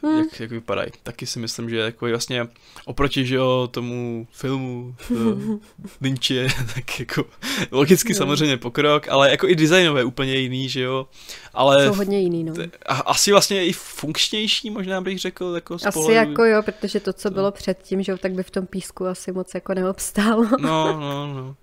hmm. 0.02 0.18
jak, 0.18 0.40
jak 0.40 0.50
vypadají. 0.50 0.90
Taky 1.02 1.26
si 1.26 1.38
myslím, 1.38 1.70
že 1.70 1.76
jako 1.76 2.06
vlastně 2.06 2.48
oproti 2.84 3.26
že 3.26 3.36
jo, 3.36 3.68
tomu 3.70 4.26
filmu 4.32 4.94
uh, 5.10 5.58
Lynch 6.00 6.30
je 6.30 6.48
tak 6.74 7.00
jako 7.00 7.24
logicky 7.70 8.12
no. 8.12 8.18
samozřejmě 8.18 8.56
pokrok, 8.56 9.08
ale 9.08 9.30
jako 9.30 9.48
i 9.48 9.56
designové 9.56 10.04
úplně 10.04 10.34
jiný, 10.34 10.68
že 10.68 10.80
jo. 10.80 11.08
Ale 11.54 11.86
Jsou 11.86 11.94
hodně 11.94 12.20
jiný, 12.20 12.44
no. 12.44 12.54
A, 12.86 12.94
asi 12.94 13.32
vlastně 13.32 13.66
i 13.66 13.72
funkčnější, 13.72 14.70
možná 14.70 15.00
bych 15.00 15.18
řekl, 15.18 15.52
jako 15.54 15.74
Asi 15.74 15.90
pohledu... 15.92 16.30
jako 16.30 16.44
jo, 16.44 16.62
protože 16.62 17.00
to, 17.00 17.12
co 17.12 17.30
bylo 17.30 17.50
předtím, 17.50 18.02
že 18.02 18.12
jo, 18.12 18.18
tak 18.18 18.32
by 18.32 18.42
v 18.42 18.50
tom 18.50 18.66
písku 18.66 19.06
asi 19.06 19.32
moc 19.32 19.54
jako 19.54 19.74
neobstálo. 19.74 20.44
No, 20.60 20.92
no, 21.00 21.34
no. 21.34 21.56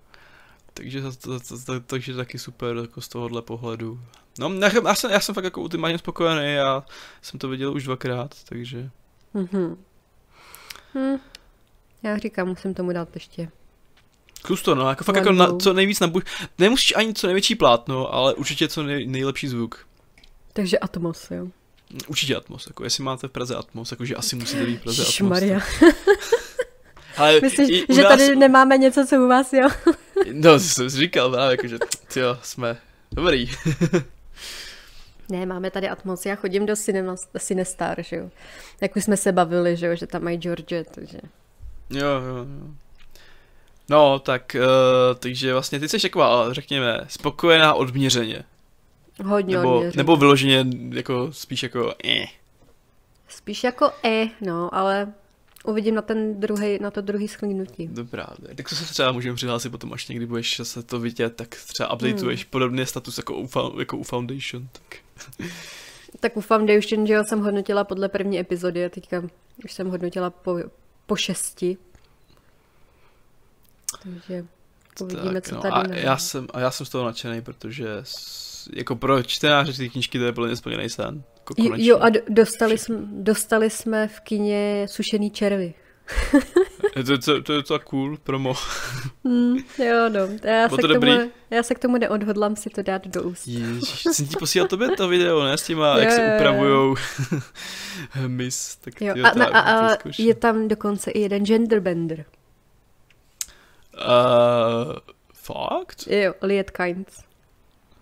Takže 0.77 1.01
to, 1.01 1.11
to, 1.11 1.39
to, 1.39 1.57
to, 1.65 1.79
takže 1.79 2.13
taky 2.13 2.39
super 2.39 2.75
jako 2.75 3.01
z 3.01 3.07
tohohle 3.07 3.41
pohledu. 3.41 3.99
No, 4.39 4.53
já, 4.53 4.71
já, 4.87 4.95
jsem, 4.95 5.11
já 5.11 5.19
jsem 5.19 5.35
fakt 5.35 5.43
jako 5.43 5.61
ultimátně 5.61 5.97
spokojený, 5.97 6.53
já 6.53 6.85
jsem 7.21 7.39
to 7.39 7.49
viděl 7.49 7.73
už 7.73 7.83
dvakrát, 7.83 8.35
takže... 8.49 8.89
Mm-hmm. 9.35 9.77
Hm. 10.93 11.17
Já 12.03 12.17
říkám, 12.17 12.47
musím 12.47 12.73
tomu 12.73 12.93
dát 12.93 13.09
ještě. 13.13 13.49
Kus 14.45 14.61
to, 14.61 14.75
no, 14.75 14.89
jako 14.89 15.03
fakt 15.03 15.15
jako 15.15 15.31
na, 15.31 15.57
co 15.57 15.73
nejvíc 15.73 15.99
nabuď. 15.99 16.25
Nemusíš 16.57 16.93
ani 16.95 17.13
co 17.13 17.27
největší 17.27 17.55
plátno, 17.55 18.13
ale 18.13 18.33
určitě 18.33 18.67
co 18.67 18.83
nej, 18.83 19.07
nejlepší 19.07 19.47
zvuk. 19.47 19.87
Takže 20.53 20.79
Atmos, 20.79 21.31
jo. 21.31 21.47
Určitě 22.07 22.35
Atmos, 22.35 22.67
jako 22.67 22.83
jestli 22.83 23.03
máte 23.03 23.27
v 23.27 23.31
Praze 23.31 23.55
Atmos, 23.55 23.91
jakože 23.91 24.15
asi 24.15 24.35
musíte 24.35 24.65
být 24.65 24.77
v 24.77 24.83
Praze 24.83 25.01
Atmos. 25.01 25.29
Maria. 25.29 25.59
Ale 27.17 27.39
Myslíš, 27.41 27.85
že 27.89 28.03
nás... 28.03 28.11
tady 28.11 28.35
nemáme 28.35 28.77
něco, 28.77 29.05
co 29.05 29.15
u 29.15 29.27
vás, 29.27 29.53
jo? 29.53 29.69
no, 30.31 30.59
jsem 30.59 30.89
si 30.89 30.97
říkal 30.97 31.31
právě, 31.31 31.51
jakože, 31.51 31.77
jo, 32.15 32.37
jsme 32.41 32.77
dobrý. 33.11 33.51
Ne, 35.29 35.45
máme 35.45 35.71
tady 35.71 35.89
Atmos, 35.89 36.25
já 36.25 36.35
chodím 36.35 36.65
do 36.65 36.75
cinema, 36.75 37.15
Cinestar, 37.39 38.03
že 38.03 38.15
jo. 38.15 38.29
Jak 38.81 38.95
už 38.95 39.03
jsme 39.03 39.17
se 39.17 39.31
bavili, 39.31 39.77
že 39.77 39.87
jo, 39.87 39.95
že 39.95 40.07
tam 40.07 40.23
mají 40.23 40.37
George, 40.37 40.73
takže... 40.91 41.17
Jo, 41.89 42.07
jo, 42.07 42.37
jo. 42.37 42.73
No, 43.89 44.19
tak, 44.19 44.55
uh, 44.59 45.15
takže 45.19 45.53
vlastně 45.53 45.79
ty 45.79 45.89
jsi 45.89 45.99
taková, 45.99 46.53
řekněme, 46.53 46.99
spokojená 47.07 47.73
odměřeně. 47.73 48.43
Hodně 49.25 49.57
nebo, 49.57 49.75
odměřeně. 49.75 49.97
Nebo 49.97 50.17
vyloženě 50.17 50.65
jako, 50.89 51.33
spíš 51.33 51.63
jako 51.63 51.93
eh. 52.05 52.25
Spíš 53.27 53.63
jako 53.63 53.91
eh, 54.05 54.27
no, 54.41 54.75
ale 54.75 55.13
uvidím 55.67 55.95
na 55.95 56.01
ten 56.01 56.39
druhý, 56.39 56.79
na 56.81 56.91
to 56.91 57.01
druhý 57.01 57.27
schlínutí. 57.27 57.87
Dobrá, 57.87 58.27
tak 58.55 58.69
to 58.69 58.75
se 58.75 58.85
třeba 58.85 59.11
můžeme 59.11 59.35
přihlásit 59.35 59.69
potom, 59.69 59.93
až 59.93 60.07
někdy 60.07 60.25
budeš 60.25 60.61
se 60.63 60.83
to 60.83 60.99
vidět, 60.99 61.35
tak 61.35 61.47
třeba 61.49 61.93
updateuješ 61.93 62.43
hmm. 62.43 62.49
podobný 62.49 62.85
status 62.85 63.17
jako 63.17 63.37
u, 63.37 63.49
jako 63.79 63.97
u 63.97 64.03
Foundation. 64.03 64.67
Tak. 64.71 64.99
tak 66.19 66.37
u 66.37 66.41
Foundation, 66.41 67.07
že 67.07 67.13
jo, 67.13 67.23
jsem 67.23 67.39
hodnotila 67.39 67.83
podle 67.83 68.09
první 68.09 68.39
epizody 68.39 68.85
a 68.85 68.89
teďka 68.89 69.23
už 69.65 69.73
jsem 69.73 69.89
hodnotila 69.89 70.29
po, 70.29 70.59
po 71.05 71.15
šesti. 71.15 71.77
Takže 74.03 74.45
uvidíme, 75.01 75.33
tak, 75.33 75.49
co 75.49 75.55
no, 75.55 75.61
tady 75.61 75.73
a 75.75 75.95
já, 75.95 76.17
jsem, 76.17 76.47
a 76.53 76.59
já 76.59 76.71
jsem 76.71 76.85
z 76.85 76.89
toho 76.89 77.05
nadšený, 77.05 77.41
protože 77.41 77.87
jako 78.73 78.95
pro 78.95 79.23
čtenáře 79.23 79.73
té 79.73 79.89
knížky 79.89 80.19
to 80.19 80.25
je 80.25 80.33
plně 80.33 80.55
splněný 80.55 80.89
sen. 80.89 81.23
Jako 81.57 81.75
jo, 81.77 81.99
a 82.01 82.09
dostali, 82.29 82.77
jsme, 82.77 82.97
dostali 83.01 83.69
jsme 83.69 84.07
v 84.07 84.19
kině 84.19 84.85
sušený 84.89 85.31
červy. 85.31 85.73
to, 87.05 87.17
to, 87.25 87.41
to 87.41 87.53
je 87.53 87.63
to 87.63 87.79
cool 87.79 88.17
promo. 88.17 88.53
mm, 89.23 89.57
jo, 89.57 90.09
no. 90.09 90.19
Já 90.43 90.69
se, 90.69 90.75
to 90.75 90.87
k 90.87 90.93
tomu, 90.93 91.31
já 91.49 91.63
se 91.63 91.75
k 91.75 91.79
tomu 91.79 91.97
neodhodlám 91.97 92.55
si 92.55 92.69
to 92.69 92.81
dát 92.81 93.07
do 93.07 93.23
úst. 93.23 93.47
Ježiš, 93.47 94.03
jsem 94.11 94.27
ti 94.27 94.35
posílal 94.39 94.67
tobě 94.67 94.89
to 94.89 95.07
video, 95.07 95.43
ne? 95.43 95.57
S 95.57 95.63
těma, 95.63 95.93
jo, 95.93 95.97
jak 95.97 96.11
se 96.11 96.35
upravujou 96.35 96.95
mis. 98.27 98.75
Tak 98.75 99.01
jo, 99.01 99.15
a, 99.23 99.29
a, 99.29 99.59
a, 99.59 99.93
a 99.93 99.97
je 100.17 100.35
tam 100.35 100.67
dokonce 100.67 101.11
i 101.11 101.19
jeden 101.19 101.45
genderbender. 101.45 102.25
Uh, 103.97 104.93
fakt? 105.33 106.07
Jo, 106.07 106.33
Liet 106.41 106.71
Kynes. 106.71 107.23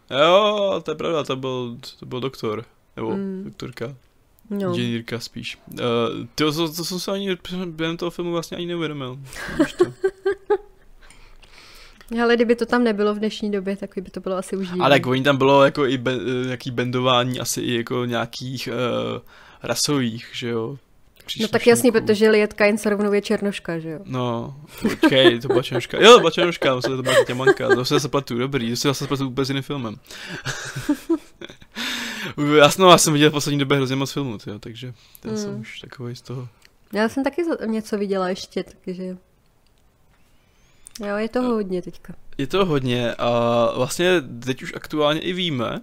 Jo, 0.09 0.81
to 0.85 0.91
je 0.91 0.95
pravda, 0.95 1.23
to 1.23 1.35
byl, 1.35 1.77
to 1.99 2.05
byl 2.05 2.19
doktor. 2.19 2.65
Nebo 2.95 3.11
mm. 3.11 3.41
doktorka. 3.45 3.95
No. 4.49 4.69
Inženýrka 4.69 5.19
spíš. 5.19 5.57
Uh, 5.73 5.79
to, 6.35 6.53
to, 6.53 6.73
to 6.73 6.85
jsem 6.85 6.99
se 6.99 7.11
ani 7.11 7.37
během 7.65 7.97
toho 7.97 8.11
filmu 8.11 8.31
vlastně 8.31 8.57
ani 8.57 8.65
neuvědomil. 8.65 9.19
Ale 12.21 12.35
kdyby 12.35 12.55
to 12.55 12.65
tam 12.65 12.83
nebylo 12.83 13.13
v 13.13 13.19
dnešní 13.19 13.51
době, 13.51 13.77
tak 13.77 13.89
by 13.95 14.09
to 14.09 14.19
bylo 14.19 14.35
asi 14.35 14.57
už 14.57 14.67
Ale 14.79 14.89
tak 14.89 15.07
oni 15.07 15.23
tam 15.23 15.37
bylo 15.37 15.65
jako 15.65 15.85
i 15.85 15.97
be, 15.97 16.17
nějaký 16.45 16.71
bendování, 16.71 17.39
asi 17.39 17.61
i 17.61 17.75
jako 17.77 18.05
nějakých 18.05 18.69
uh, 18.71 19.21
rasových, 19.63 20.27
že 20.33 20.49
jo. 20.49 20.77
No 21.41 21.47
tak 21.47 21.67
jasný, 21.67 21.91
protože 21.91 22.29
Liet 22.29 22.61
rovnou 22.85 23.13
je 23.13 23.21
černoška, 23.21 23.79
že 23.79 23.89
jo? 23.89 23.99
No, 24.05 24.55
počkej, 24.81 25.39
to 25.39 25.47
byla 25.47 25.63
černoška. 25.63 25.97
Jo, 26.01 26.13
to 26.13 26.19
byla 26.19 26.31
černoška, 26.31 26.81
to 26.81 27.03
byla 27.03 27.23
těmanka, 27.23 27.75
to 27.75 27.85
se 27.85 28.09
pletu, 28.09 28.37
dobrý, 28.37 28.69
to 28.69 28.75
se 28.75 28.87
zase 28.87 29.07
pletu 29.07 29.23
vůbec 29.23 29.49
jiným 29.49 29.63
filmem. 29.63 29.95
Jasno, 32.37 32.89
já 32.89 32.97
jsem 32.97 33.13
viděl 33.13 33.29
v 33.29 33.33
poslední 33.33 33.59
době 33.59 33.77
hrozně 33.77 33.95
moc 33.95 34.11
filmů, 34.11 34.37
tyjo, 34.37 34.59
takže 34.59 34.93
já 35.25 35.31
mm. 35.31 35.37
jsem 35.37 35.59
už 35.59 35.79
takový 35.79 36.15
z 36.15 36.21
toho. 36.21 36.47
Já 36.93 37.09
jsem 37.09 37.23
taky 37.23 37.41
něco 37.65 37.97
viděla 37.97 38.29
ještě, 38.29 38.63
takže... 38.63 39.17
Jo, 40.99 41.15
je 41.17 41.29
toho 41.29 41.53
hodně 41.53 41.81
teďka. 41.81 42.13
Je 42.37 42.47
to 42.47 42.65
hodně 42.65 43.15
a 43.15 43.29
vlastně 43.75 44.21
teď 44.21 44.63
už 44.63 44.73
aktuálně 44.75 45.19
i 45.19 45.33
víme, 45.33 45.81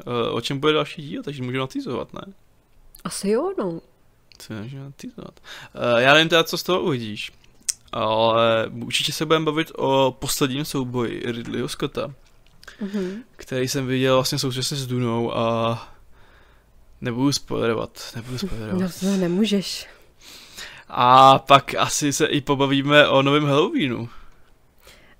eh, 0.00 0.30
o 0.30 0.40
čem 0.40 0.60
bude 0.60 0.72
další 0.72 1.02
díl, 1.02 1.22
takže 1.22 1.42
můžeme 1.42 1.60
natýzovat, 1.60 2.12
ne? 2.12 2.22
Asi 3.04 3.30
jo, 3.30 3.52
no. 3.58 3.80
Co 4.38 4.54
můžeme 4.54 4.84
natýzovat? 4.84 5.40
Eh, 5.74 6.02
já 6.02 6.14
nevím 6.14 6.28
teda, 6.28 6.44
co 6.44 6.58
z 6.58 6.62
toho 6.62 6.82
uvidíš, 6.82 7.32
ale 7.92 8.70
určitě 8.84 9.12
se 9.12 9.26
budeme 9.26 9.44
bavit 9.44 9.72
o 9.74 10.16
posledním 10.18 10.64
souboji 10.64 11.22
Ridleyho 11.26 11.68
Scotta 11.68 12.14
mm-hmm. 12.82 13.22
který 13.36 13.68
jsem 13.68 13.86
viděl 13.86 14.14
vlastně 14.14 14.38
současně 14.38 14.76
s 14.76 14.86
Dunou 14.86 15.36
a 15.36 15.78
nebudu 17.00 17.32
spoilerovat, 17.32 18.12
nebudu 18.16 18.38
spoilerovat. 18.38 18.80
No 18.80 18.88
to 19.00 19.16
nemůžeš. 19.16 19.86
A 20.88 21.38
pak 21.38 21.74
asi 21.74 22.12
se 22.12 22.26
i 22.26 22.40
pobavíme 22.40 23.08
o 23.08 23.22
novém 23.22 23.44
Halloweenu. 23.44 24.08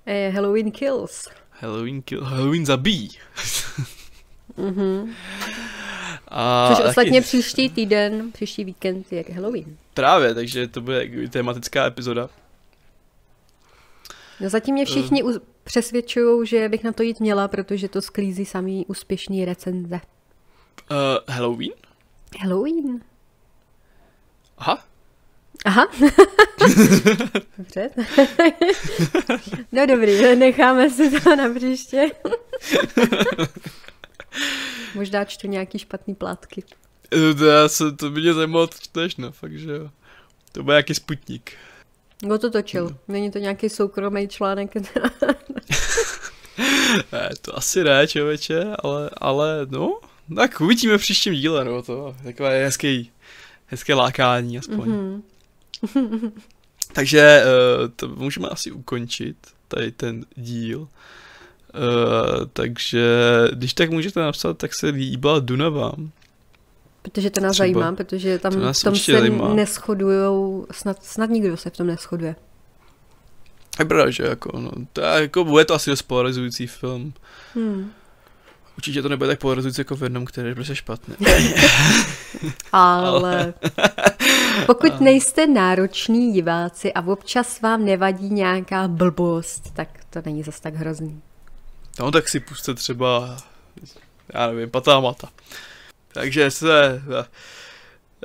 Eh, 0.05 0.29
Halloween 0.29 0.71
Kills. 0.71 1.27
Halloween 1.49 2.01
Kill, 2.01 2.23
Halloween 2.23 2.65
zabíjí. 2.65 3.09
mm-hmm. 4.57 5.13
A 6.27 6.69
Což 6.75 6.85
ostatně 6.85 7.21
taky... 7.21 7.27
příští 7.27 7.69
týden, 7.69 8.31
příští 8.31 8.63
víkend 8.63 9.11
je 9.11 9.25
Halloween. 9.35 9.77
Právě, 9.93 10.33
takže 10.33 10.67
to 10.67 10.81
bude 10.81 11.09
tematická 11.29 11.85
epizoda. 11.85 12.29
No 14.39 14.49
zatím 14.49 14.75
mě 14.75 14.85
všichni 14.85 15.23
uh, 15.23 15.37
přesvědčují, 15.63 16.47
že 16.47 16.69
bych 16.69 16.83
na 16.83 16.91
to 16.91 17.03
jít 17.03 17.19
měla, 17.19 17.47
protože 17.47 17.89
to 17.89 18.01
sklízí 18.01 18.45
samý 18.45 18.85
úspěšný 18.85 19.45
recenze. 19.45 19.99
Uh, 20.91 21.35
Halloween? 21.35 21.73
Halloween. 22.39 23.01
Aha. 24.57 24.85
Aha. 25.65 25.87
Dobře. 27.57 27.89
no 29.71 29.85
dobrý, 29.85 30.35
necháme 30.35 30.89
si 30.89 31.21
to 31.21 31.35
na 31.35 31.53
příště. 31.53 32.11
Možná 34.95 35.25
čtu 35.25 35.47
nějaký 35.47 35.79
špatný 35.79 36.15
plátky. 36.15 36.63
To, 37.37 37.45
já 37.45 37.69
se, 37.69 37.91
to 37.91 38.09
by 38.09 38.21
mě 38.21 38.33
zajímalo, 38.33 38.67
to 38.67 38.75
čteš, 38.79 39.15
no, 39.15 39.31
fakt, 39.31 39.57
že 39.57 39.71
jo. 39.71 39.89
To 40.51 40.63
byl 40.63 40.73
nějaký 40.73 40.93
sputník. 40.93 41.51
Kdo 42.19 42.37
to 42.37 42.51
točil? 42.51 42.89
No. 42.89 42.97
Není 43.07 43.31
to 43.31 43.39
nějaký 43.39 43.69
soukromý 43.69 44.27
článek? 44.27 44.75
ne, 47.11 47.29
to 47.41 47.57
asi 47.57 47.83
ne, 47.83 48.07
člověče, 48.07 48.65
ale, 48.83 49.09
ale 49.17 49.67
no, 49.69 49.99
tak 50.35 50.61
uvidíme 50.61 50.97
v 50.97 51.01
příštím 51.01 51.33
díle, 51.33 51.65
no 51.65 51.81
to, 51.81 52.15
takové 52.23 52.65
hezký, 52.65 53.11
hezké 53.65 53.93
lákání 53.93 54.57
aspoň. 54.57 54.89
Mm-hmm. 54.89 55.21
Takže 56.93 57.43
uh, 57.43 57.87
to 57.95 58.07
můžeme 58.07 58.49
asi 58.49 58.71
ukončit, 58.71 59.37
tady 59.67 59.91
ten 59.91 60.25
díl. 60.35 60.79
Uh, 60.79 60.87
takže 62.53 63.05
když 63.53 63.73
tak 63.73 63.89
můžete 63.89 64.19
napsat, 64.19 64.57
tak 64.57 64.75
se 64.75 64.87
líbila 64.87 65.39
Duna 65.39 65.69
vám. 65.69 66.11
Protože 67.05 67.29
to 67.29 67.39
nás 67.39 67.51
Třeba. 67.51 67.63
zajímá, 67.63 67.91
protože 67.91 68.39
tam 68.39 68.51
v 68.51 68.83
tom 68.83 68.95
se 68.95 69.29
neschodujou, 69.29 70.67
snad, 70.71 71.03
snad 71.03 71.29
nikdo 71.29 71.57
se 71.57 71.69
v 71.69 71.77
tom 71.77 71.87
neschoduje. 71.87 72.35
Je 73.79 73.85
pravda, 73.85 74.11
že 74.11 74.23
jako, 74.23 74.59
no, 74.59 74.71
to 74.93 75.01
je, 75.01 75.21
jako, 75.21 75.43
bude 75.43 75.65
to 75.65 75.73
asi 75.73 75.89
dost 75.89 76.01
polarizující 76.01 76.67
film. 76.67 77.13
Hmm. 77.55 77.91
Určitě 78.77 79.01
to 79.01 79.09
nebude 79.09 79.27
tak 79.27 79.39
polarizující 79.39 79.81
jako 79.81 79.95
v 79.95 80.03
jednom, 80.03 80.25
který 80.25 80.47
je 80.47 80.55
prostě 80.55 80.75
špatný. 80.75 81.15
Ale 82.71 83.53
pokud 84.65 85.01
nejste 85.01 85.47
nároční 85.47 86.33
diváci 86.33 86.93
a 86.93 87.01
občas 87.01 87.61
vám 87.61 87.85
nevadí 87.85 88.29
nějaká 88.29 88.87
blbost, 88.87 89.73
tak 89.73 89.87
to 90.09 90.21
není 90.25 90.43
zas 90.43 90.59
tak 90.59 90.75
hrozný. 90.75 91.21
No 91.99 92.11
tak 92.11 92.29
si 92.29 92.39
puste 92.39 92.73
třeba, 92.73 93.37
já 94.33 94.47
nevím, 94.47 94.69
patámata. 94.69 95.29
Takže 96.15 96.51
se 96.51 97.01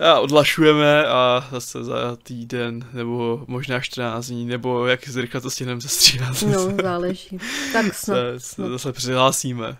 a 0.01 0.21
odlašujeme 0.21 1.07
a 1.07 1.49
zase 1.53 1.85
za 1.85 2.17
týden, 2.23 2.87
nebo 2.93 3.45
možná 3.47 3.81
14 3.81 4.27
dní, 4.27 4.47
nebo 4.47 4.87
jak 4.87 5.01
rychle 5.17 5.41
to 5.41 5.51
stihneme 5.51 5.81
zastříhat. 5.81 6.43
No, 6.43 6.77
záleží. 6.83 7.39
Tak 7.73 7.87
snad. 7.95 8.17
Se, 8.17 8.41
se 8.41 8.71
zase 8.71 8.93
přihlásíme. 8.93 9.77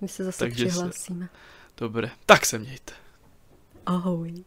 My 0.00 0.08
se 0.08 0.24
zase 0.24 0.38
Takže 0.38 0.66
přihlásíme. 0.66 1.24
Se... 1.24 1.38
Dobré, 1.76 2.10
tak 2.26 2.46
se 2.46 2.58
mějte. 2.58 2.92
Ahoj. 3.86 4.44